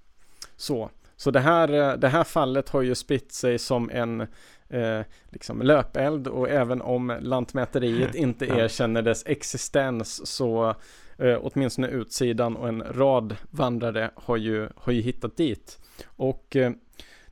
Så, 0.63 0.91
så 1.17 1.31
det, 1.31 1.41
här, 1.41 1.73
eh, 1.73 1.99
det 1.99 2.09
här 2.09 2.25
fallet 2.25 2.69
har 2.69 2.83
ju 2.83 2.95
spritt 2.95 3.33
sig 3.33 3.59
som 3.59 3.91
en 3.91 4.21
eh, 4.69 5.01
liksom 5.31 5.63
löpeld 5.63 6.29
och 6.29 6.49
även 6.51 6.83
om 6.83 7.19
Lantmäteriet 7.21 8.15
inte 8.15 8.47
erkänner 8.47 9.03
dess 9.03 9.27
existens 9.27 10.27
så 10.27 10.75
eh, 11.19 11.39
åtminstone 11.43 11.89
utsidan 11.89 12.57
och 12.57 12.69
en 12.69 12.83
rad 12.83 13.37
vandrare 13.51 14.11
har 14.15 14.37
ju, 14.37 14.69
har 14.77 14.93
ju 14.93 15.01
hittat 15.01 15.37
dit. 15.37 15.79
Och 16.05 16.57
eh, 16.57 16.73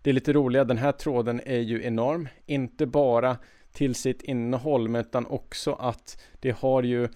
det 0.03 0.11
är 0.11 0.15
lite 0.15 0.33
roliga, 0.33 0.65
den 0.65 0.79
här 0.79 0.93
tråden 0.93 1.41
är 1.45 1.61
ju 1.61 1.85
enorm. 1.85 2.29
Inte 2.47 2.87
bara 2.87 3.37
till 3.73 3.95
sitt 3.95 4.23
innehåll, 4.23 4.97
utan 4.97 5.27
också 5.27 5.73
att 5.73 6.23
det 6.41 6.57
har 6.59 6.83
ju 6.83 7.09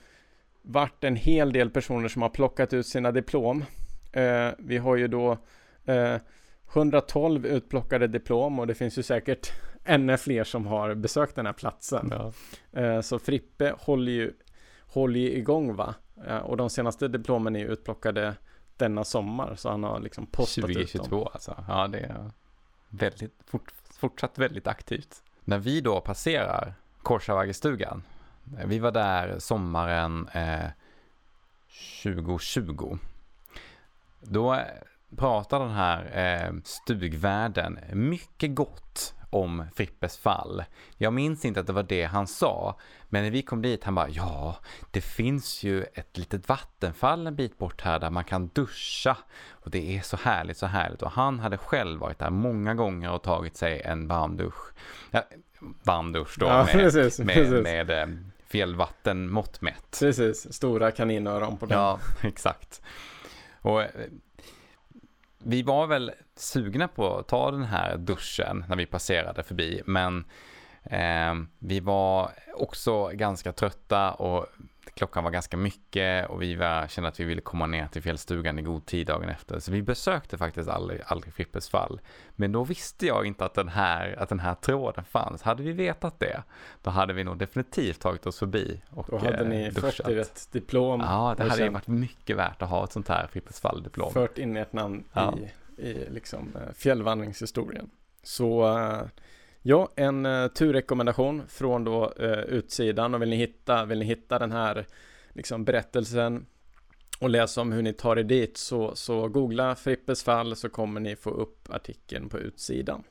varit 0.63 1.05
en 1.05 1.17
hel 1.17 1.53
del 1.53 1.71
personer 1.71 2.09
som 2.09 2.23
har 2.23 2.29
plockat 2.29 2.73
ut 2.73 2.87
sina 2.87 3.13
diplom. 3.13 3.65
Eh, 4.13 4.49
vi 4.59 4.79
har 4.79 4.97
ju 4.97 5.09
då 5.09 5.39
eh, 5.85 6.17
112 6.73 7.47
utplockade 7.47 8.07
diplom 8.07 8.59
och 8.59 8.67
det 8.67 8.75
finns 8.75 8.99
ju 8.99 9.03
säkert 9.03 9.53
ännu 9.85 10.17
fler 10.17 10.45
som 10.45 10.67
har 10.67 10.95
besökt 10.95 11.37
den 11.37 11.47
här 11.47 11.53
platsen. 11.53 12.13
Ja. 12.13 12.33
Eh, 12.81 13.01
så 13.01 13.19
Frippe 13.19 13.75
håller 13.79 14.13
ju, 14.13 14.33
håller 14.81 15.21
ju 15.21 15.33
igång 15.33 15.77
va? 15.77 15.95
Eh, 16.27 16.37
och 16.37 16.57
de 16.57 16.71
senaste 16.71 17.09
diplomen 17.09 17.57
är 17.57 17.61
ju 17.61 17.67
utplockade 17.67 18.35
denna 18.77 19.05
sommar 19.05 19.55
så 19.55 19.71
han 19.71 19.85
har 19.85 20.01
liksom 20.01 20.27
postat 20.27 20.63
2022 20.63 21.05
ut 21.05 21.11
dem. 21.11 21.29
alltså. 21.33 21.65
Ja, 21.69 21.87
det 21.87 21.99
är 21.99 22.31
väldigt, 22.89 23.35
fort, 23.47 23.73
fortsatt 23.91 24.39
väldigt 24.39 24.67
aktivt. 24.67 25.23
När 25.45 25.59
vi 25.59 25.81
då 25.81 26.01
passerar 26.01 26.75
Korsavagestugan, 27.03 28.03
eh, 28.59 28.67
vi 28.67 28.79
var 28.79 28.93
där 28.93 29.39
sommaren 29.39 30.29
eh, 30.29 30.71
2020. 32.03 32.99
Då 34.21 34.61
pratar 35.17 35.61
den 35.61 35.71
här 35.71 36.11
eh, 36.47 36.53
stugvärden 36.65 37.79
mycket 37.93 38.55
gott 38.55 39.15
om 39.35 39.65
Frippes 39.75 40.19
fall. 40.19 40.65
Jag 40.97 41.13
minns 41.13 41.45
inte 41.45 41.61
att 41.61 41.67
det 41.67 41.73
var 41.73 41.83
det 41.83 42.05
han 42.05 42.27
sa, 42.27 42.79
men 43.09 43.23
när 43.23 43.31
vi 43.31 43.43
kom 43.43 43.63
dit 43.63 43.85
han 43.85 43.95
bara 43.95 44.09
ja, 44.09 44.57
det 44.91 45.01
finns 45.01 45.63
ju 45.63 45.83
ett 45.83 46.19
litet 46.19 46.49
vattenfall 46.49 47.27
en 47.27 47.37
bit 47.37 47.59
bort 47.59 47.81
här 47.81 47.99
där 47.99 48.11
man 48.11 48.25
kan 48.25 48.49
duscha 48.49 49.17
och 49.51 49.71
det 49.71 49.97
är 49.97 50.01
så 50.03 50.17
härligt, 50.17 50.57
så 50.57 50.67
härligt 50.67 51.03
och 51.03 51.11
han 51.11 51.39
hade 51.39 51.59
själv 51.59 52.01
varit 52.01 52.19
där 52.19 52.31
många 52.31 52.75
gånger 52.75 53.11
och 53.11 53.23
tagit 53.23 53.57
sig 53.57 53.83
en 53.83 54.09
varmdusch. 54.09 54.73
Ja, 55.11 55.23
varmdusch 55.83 56.39
då 56.39 56.47
ja, 56.47 56.65
med, 56.65 56.73
precis, 56.73 57.19
med, 57.19 57.35
precis. 57.35 57.51
med, 57.51 57.63
med 57.63 58.03
eh, 58.03 58.09
fjällvattenmått 58.47 59.61
mätt. 59.61 59.97
Precis, 60.01 60.53
stora 60.55 60.91
kaninöron 60.91 61.57
på 61.57 61.67
den. 61.67 61.79
Ja, 61.79 61.99
exakt. 62.23 62.83
Och 63.61 63.83
eh, 63.83 63.89
vi 65.47 65.63
var 65.63 65.87
väl 65.87 66.13
sugna 66.37 66.89
på 66.89 67.19
att 67.19 67.29
ta 67.29 67.51
den 67.51 67.65
här 67.65 67.97
duschen 67.97 68.65
när 68.69 68.77
vi 68.77 68.87
passerade 68.87 69.43
förbi, 69.43 69.83
men 69.87 70.25
eh, 70.85 71.35
vi 71.59 71.81
var 71.81 72.31
också 72.55 73.11
ganska 73.13 73.53
trötta 73.53 74.13
och 74.13 74.47
klockan 74.95 75.25
var 75.25 75.31
ganska 75.31 75.57
mycket 75.57 76.31
och 76.31 76.43
vi 76.43 76.55
var, 76.55 76.89
kände 76.89 77.09
att 77.09 77.21
vi 77.21 77.25
ville 77.25 77.41
komma 77.41 77.67
ner 77.67 77.87
till 77.87 78.03
fjällstugan 78.03 78.59
i 78.59 78.63
god 78.63 78.87
tid 78.87 79.07
dagen 79.07 79.29
efter. 79.29 79.59
Så 79.59 79.73
vi 79.73 79.83
besökte 79.83 80.39
faktiskt 80.39 80.69
aldrig, 80.69 81.01
aldrig 81.07 81.35
Frippes 81.35 81.69
fall. 81.69 82.01
Men 82.31 82.53
då 82.53 82.65
visste 82.65 83.07
jag 83.07 83.27
inte 83.27 83.45
att 83.45 83.55
den, 83.55 83.69
här, 83.69 84.15
att 84.19 84.29
den 84.29 84.41
här 84.41 84.55
tråden 84.55 85.05
fanns. 85.05 85.43
Hade 85.43 85.63
vi 85.63 85.73
vetat 85.73 86.21
det, 86.21 86.43
då 86.83 86.91
hade 86.91 87.13
vi 87.13 87.25
nog 87.25 87.39
definitivt 87.39 88.01
tagit 88.01 88.27
oss 88.27 88.39
förbi 88.39 88.83
och 88.91 89.07
Då 89.11 89.19
hade 89.19 89.45
ni 89.45 89.71
duschat. 89.71 89.97
fått 89.97 90.09
er 90.09 90.19
ett 90.19 90.49
diplom. 90.53 91.01
Ja, 91.01 91.35
det 91.37 91.45
hade 91.45 91.65
ju 91.65 91.69
varit 91.69 91.87
mycket 91.87 92.37
värt 92.37 92.63
att 92.63 92.69
ha 92.69 92.85
ett 92.85 92.93
sånt 92.93 93.09
här 93.09 93.27
Frippes 93.27 93.61
fall-diplom. 93.61 94.13
Fört 94.13 94.39
in 94.39 94.57
ert 94.57 94.73
namn 94.73 95.05
ja. 95.13 95.39
i, 95.77 95.83
i 95.83 96.11
liksom 96.11 96.53
eh, 96.57 96.73
fjällvandringshistorien. 96.75 97.91
Så 98.23 98.79
eh, 98.79 99.03
Ja, 99.67 99.89
en 99.97 100.27
uh, 100.27 100.49
turrekommendation 100.49 101.43
från 101.49 101.85
då 101.85 102.13
uh, 102.21 102.39
utsidan 102.39 103.15
och 103.15 103.23
vill 103.23 103.29
ni 103.29 103.37
hitta, 103.37 103.85
vill 103.85 103.99
ni 103.99 104.05
hitta 104.05 104.39
den 104.39 104.53
här 104.53 104.87
liksom 105.33 105.65
berättelsen 105.65 106.47
och 107.19 107.31
läsa 107.31 107.61
om 107.61 107.73
hur 107.73 107.83
ni 107.83 107.93
tar 107.93 108.19
er 108.19 108.23
dit 108.23 108.57
så, 108.57 108.95
så 108.97 109.29
googla 109.29 109.75
Frippes 109.75 110.25
fall 110.25 110.57
så 110.57 110.69
kommer 110.69 111.01
ni 111.01 111.17
få 111.17 111.31
upp 111.31 111.71
artikeln 111.71 112.29
på 112.29 112.39
utsidan. 112.39 113.03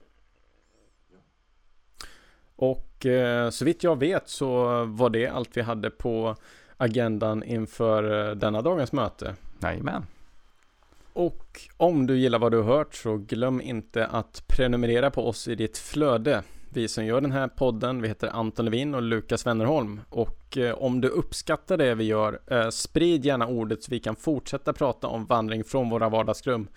Och 2.55 3.05
uh, 3.05 3.49
så 3.49 3.65
vitt 3.65 3.83
jag 3.83 3.99
vet 3.99 4.29
så 4.29 4.83
var 4.85 5.09
det 5.09 5.27
allt 5.27 5.57
vi 5.57 5.61
hade 5.61 5.89
på 5.89 6.35
agendan 6.77 7.43
inför 7.43 8.35
denna 8.35 8.61
dagens 8.61 8.91
möte. 8.91 9.35
Jajamän. 9.61 10.05
Och 11.13 11.61
om 11.77 12.07
du 12.07 12.17
gillar 12.17 12.39
vad 12.39 12.51
du 12.51 12.57
har 12.57 12.77
hört 12.77 12.95
så 12.95 13.17
glöm 13.17 13.61
inte 13.61 14.05
att 14.07 14.43
prenumerera 14.47 15.11
på 15.11 15.27
oss 15.27 15.47
i 15.47 15.55
ditt 15.55 15.77
flöde. 15.77 16.43
Vi 16.69 16.87
som 16.87 17.05
gör 17.05 17.21
den 17.21 17.31
här 17.31 17.47
podden, 17.47 18.01
vi 18.01 18.07
heter 18.07 18.27
Anton 18.27 18.65
Levin 18.65 18.95
och 18.95 19.01
Lukas 19.01 19.45
Wennerholm. 19.45 20.01
Och 20.09 20.57
eh, 20.57 20.73
om 20.73 21.01
du 21.01 21.07
uppskattar 21.07 21.77
det 21.77 21.95
vi 21.95 22.03
gör, 22.03 22.39
eh, 22.47 22.69
sprid 22.69 23.25
gärna 23.25 23.47
ordet 23.47 23.83
så 23.83 23.91
vi 23.91 23.99
kan 23.99 24.15
fortsätta 24.15 24.73
prata 24.73 25.07
om 25.07 25.25
vandring 25.25 25.63
från 25.63 25.89
våra 25.89 26.09
vardagsrum. 26.09 26.67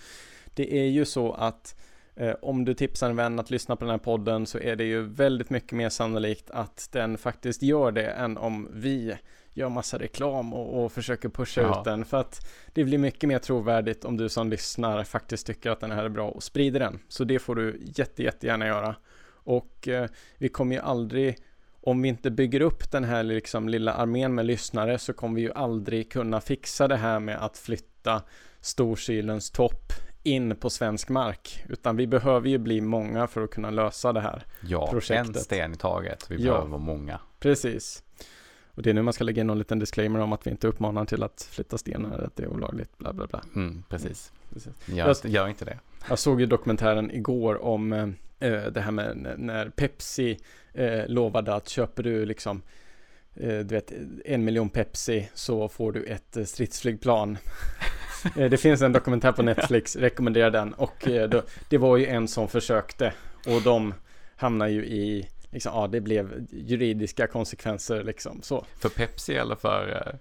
Det 0.55 0.78
är 0.78 0.87
ju 0.87 1.05
så 1.05 1.32
att 1.32 1.76
eh, 2.14 2.34
om 2.43 2.64
du 2.64 2.74
tipsar 2.74 3.11
en 3.11 3.16
vän 3.16 3.39
att 3.39 3.51
lyssna 3.51 3.76
på 3.76 3.84
den 3.84 3.91
här 3.91 3.99
podden 3.99 4.47
så 4.47 4.59
är 4.59 4.76
det 4.76 4.84
ju 4.84 5.03
väldigt 5.03 5.51
mycket 5.51 5.72
mer 5.72 5.89
sannolikt 5.89 6.51
att 6.51 6.89
den 6.93 7.18
faktiskt 7.18 7.62
gör 7.62 7.93
det 7.93 8.07
än 8.07 8.37
om 8.37 8.68
vi 8.72 9.14
gör 9.57 9.68
massa 9.68 9.98
reklam 9.98 10.54
och, 10.54 10.84
och 10.84 10.92
försöker 10.92 11.28
pusha 11.28 11.61
ja. 11.61 11.78
ut 11.78 11.84
den. 11.84 12.04
För 12.04 12.16
att 12.16 12.46
det 12.72 12.84
blir 12.84 12.98
mycket 12.98 13.28
mer 13.28 13.38
trovärdigt 13.38 14.04
om 14.04 14.16
du 14.16 14.28
som 14.28 14.50
lyssnar 14.50 15.04
faktiskt 15.04 15.46
tycker 15.46 15.70
att 15.70 15.80
den 15.80 15.90
här 15.90 16.04
är 16.04 16.09
bra 16.09 16.28
och 16.28 16.42
sprider 16.42 16.80
den. 16.80 16.98
Så 17.09 17.24
det 17.24 17.38
får 17.38 17.54
du 17.54 17.80
jätte, 17.80 18.22
jättegärna 18.22 18.66
göra. 18.66 18.96
Och 19.28 19.88
eh, 19.88 20.09
vi 20.38 20.48
kommer 20.48 20.76
ju 20.76 20.82
aldrig, 20.82 21.38
om 21.80 22.02
vi 22.02 22.09
inte 22.09 22.30
bygger 22.30 22.61
upp 22.61 22.90
den 22.90 23.04
här 23.04 23.22
liksom 23.22 23.68
lilla 23.68 23.92
armén 23.92 24.34
med 24.34 24.46
lyssnare 24.46 24.98
så 24.98 25.12
kommer 25.12 25.34
vi 25.34 25.40
ju 25.40 25.52
aldrig 25.52 26.12
kunna 26.12 26.40
fixa 26.40 26.88
det 26.88 26.96
här 26.96 27.20
med 27.20 27.44
att 27.44 27.59
flytta 27.59 28.22
Storsylens 28.61 29.50
topp 29.50 29.92
in 30.22 30.57
på 30.57 30.70
svensk 30.70 31.09
mark. 31.09 31.64
Utan 31.68 31.96
vi 31.96 32.07
behöver 32.07 32.48
ju 32.48 32.59
bli 32.59 32.80
många 32.80 33.26
för 33.26 33.44
att 33.44 33.50
kunna 33.50 33.70
lösa 33.70 34.12
det 34.12 34.20
här 34.20 34.44
ja, 34.61 34.90
projektet. 34.90 35.34
Ja, 35.34 35.38
en 35.38 35.44
sten 35.44 35.72
i 35.72 35.76
taget. 35.76 36.30
Vi 36.30 36.36
ja, 36.36 36.50
behöver 36.50 36.68
vara 36.68 36.80
många. 36.80 37.20
Precis. 37.38 38.02
Och 38.77 38.83
det 38.83 38.91
är 38.91 38.95
nu 38.95 39.03
man 39.03 39.12
ska 39.12 39.24
lägga 39.24 39.41
in 39.41 39.47
någon 39.47 39.59
liten 39.59 39.79
disclaimer 39.79 40.20
om 40.20 40.33
att 40.33 40.47
vi 40.47 40.51
inte 40.51 40.68
uppmanar 40.68 41.05
till 41.05 41.22
att 41.22 41.49
flytta 41.51 41.79
stenar, 41.79 42.18
att 42.18 42.37
det 42.37 42.43
är 42.43 42.49
olagligt, 42.49 42.99
bla 42.99 43.12
bla 43.12 43.27
bla. 43.27 43.43
Mm, 43.55 43.83
precis. 43.89 44.33
precis. 44.53 44.72
Gör, 44.87 45.07
jag, 45.07 45.33
gör 45.33 45.49
inte 45.49 45.64
det. 45.64 45.79
Jag 46.09 46.18
såg 46.18 46.41
ju 46.41 46.47
dokumentären 46.47 47.11
igår 47.11 47.64
om 47.64 47.93
eh, 47.93 48.09
det 48.72 48.81
här 48.81 48.91
med 48.91 49.35
när 49.39 49.68
Pepsi 49.68 50.39
eh, 50.72 51.07
lovade 51.09 51.55
att 51.55 51.68
köper 51.68 52.03
du 52.03 52.27
liksom 52.27 52.62
eh, 53.35 53.59
du 53.59 53.74
vet, 53.74 53.93
en 54.24 54.45
miljon 54.45 54.68
Pepsi 54.68 55.29
så 55.35 55.68
får 55.68 55.93
du 55.93 56.05
ett 56.05 56.37
eh, 56.37 56.45
stridsflygplan. 56.45 57.39
Eh, 58.37 58.51
det 58.51 58.57
finns 58.57 58.83
en 58.83 58.93
dokumentär 58.93 59.33
på 59.33 59.43
Netflix, 59.43 59.97
rekommenderar 59.97 60.51
den. 60.51 60.74
Och 60.74 61.09
eh, 61.09 61.29
då, 61.29 61.43
det 61.68 61.79
var 61.79 61.97
ju 61.97 62.07
en 62.07 62.29
som 62.29 62.49
försökte 62.49 63.12
och 63.47 63.62
de 63.62 63.95
hamnar 64.37 64.66
ju 64.66 64.87
i 64.87 65.29
liksom, 65.51 65.72
ja, 65.74 65.86
det 65.86 66.01
blev 66.01 66.47
juridiska 66.51 67.26
konsekvenser 67.26 68.05
liksom 68.05 68.42
så. 68.42 68.64
För 68.78 68.88
Pepsi 68.88 69.34
eller 69.34 69.57
för? 69.57 69.88
Uh... 69.88 70.18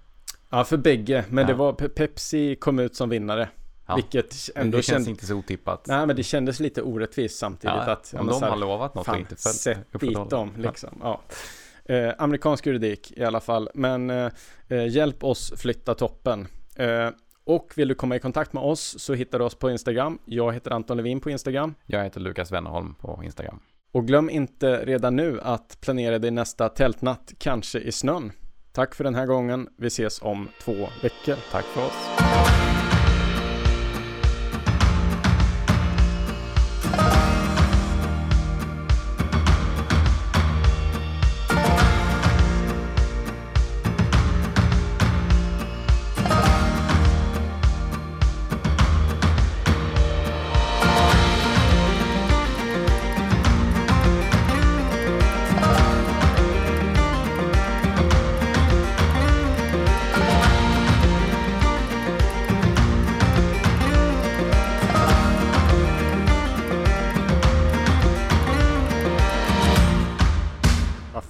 Ja, 0.50 0.64
för 0.64 0.78
bägge. 0.78 1.26
Men 1.30 1.42
ja. 1.42 1.48
det 1.48 1.54
var 1.54 1.74
Pepsi 1.74 2.56
kom 2.56 2.80
ut 2.80 2.96
som 2.96 3.10
vinnare. 3.10 3.50
Ja. 3.88 3.96
Vilket 3.96 4.36
ändå 4.56 4.78
det 4.78 4.84
känns 4.84 5.06
känd... 5.06 5.08
inte 5.08 5.26
så 5.26 5.36
otippat. 5.36 5.88
Nej, 5.88 6.08
men 6.08 6.16
det 6.16 6.24
kändes 6.24 6.60
lite 6.60 6.82
orättvist 6.82 7.38
samtidigt. 7.38 7.76
Ja, 7.76 7.92
att, 7.92 8.14
om 8.20 8.28
de 8.28 8.44
har 8.44 8.58
lovat 8.58 8.96
något 8.96 9.06
fan, 9.06 9.16
och 9.16 9.20
inte 9.20 9.36
följt 9.36 9.56
Sätt 9.56 10.00
dit 10.00 10.30
dem, 10.30 10.54
liksom. 10.58 11.00
Ja. 11.02 11.22
Eh, 11.86 12.14
amerikansk 12.18 12.66
juridik 12.66 13.14
i 13.16 13.24
alla 13.24 13.40
fall. 13.40 13.70
Men 13.74 14.10
eh, 14.10 14.32
eh, 14.68 14.88
hjälp 14.88 15.24
oss 15.24 15.54
flytta 15.58 15.94
toppen. 15.94 16.48
Eh, 16.76 17.10
och 17.44 17.74
vill 17.76 17.88
du 17.88 17.96
komma 17.96 18.16
i 18.16 18.20
kontakt 18.20 18.54
med 18.54 18.64
oss 18.64 19.00
så 19.00 19.14
hittar 19.14 19.40
du 19.40 19.46
oss 19.46 19.56
på 19.56 19.72
Instagram. 19.72 20.20
Jag 20.26 20.54
heter 20.54 20.72
Anton 20.72 20.98
Levin 20.98 21.20
på 21.20 21.30
Instagram. 21.30 21.76
Jag 21.86 22.04
heter 22.04 22.20
Lukas 22.20 22.52
Wennerholm 22.52 22.96
på 22.96 23.22
Instagram. 23.24 23.60
Och 23.96 24.08
glöm 24.08 24.30
inte 24.30 24.86
redan 24.86 25.16
nu 25.16 25.40
att 25.42 25.78
planera 25.82 26.20
din 26.20 26.36
nästa 26.36 26.70
tältnatt, 26.70 27.34
kanske 27.38 27.80
i 27.80 27.92
snön. 27.92 28.32
Tack 28.72 28.96
för 28.96 29.04
den 29.04 29.16
här 29.16 29.26
gången. 29.26 29.68
Vi 29.78 29.88
ses 29.88 30.22
om 30.22 30.50
två 30.62 30.88
veckor. 31.02 31.36
Tack 31.52 31.66
för 31.66 31.86
oss. 31.86 32.65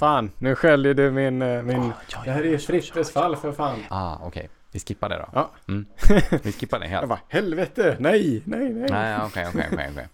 Fan, 0.05 0.31
nu 0.37 0.55
skäller 0.55 0.93
du 0.93 1.11
min... 1.11 1.41
Eh, 1.41 1.63
min... 1.63 1.79
Oh, 1.79 1.91
ja, 2.07 2.21
det 2.25 2.31
här 2.31 2.41
är 2.41 2.49
ju 2.49 2.57
Frittes 2.57 3.11
fall 3.11 3.35
för 3.35 3.51
fan. 3.51 3.79
Ah, 3.89 4.15
okej. 4.15 4.27
Okay. 4.27 4.47
Vi 4.71 4.79
skippar 4.79 5.09
det 5.09 5.17
då. 5.17 5.29
Ja. 5.33 5.51
Mm. 5.67 5.85
Vi 6.43 6.51
skippar 6.51 6.79
det 6.79 6.87
helt. 6.87 7.01
Jag 7.01 7.09
bara, 7.09 7.19
helvete, 7.29 7.95
nej, 7.99 8.41
nej, 8.45 8.69
nej. 8.69 8.87
Nej, 8.89 9.19
okej, 9.25 9.47
okej, 9.49 9.67
okej. 9.71 10.07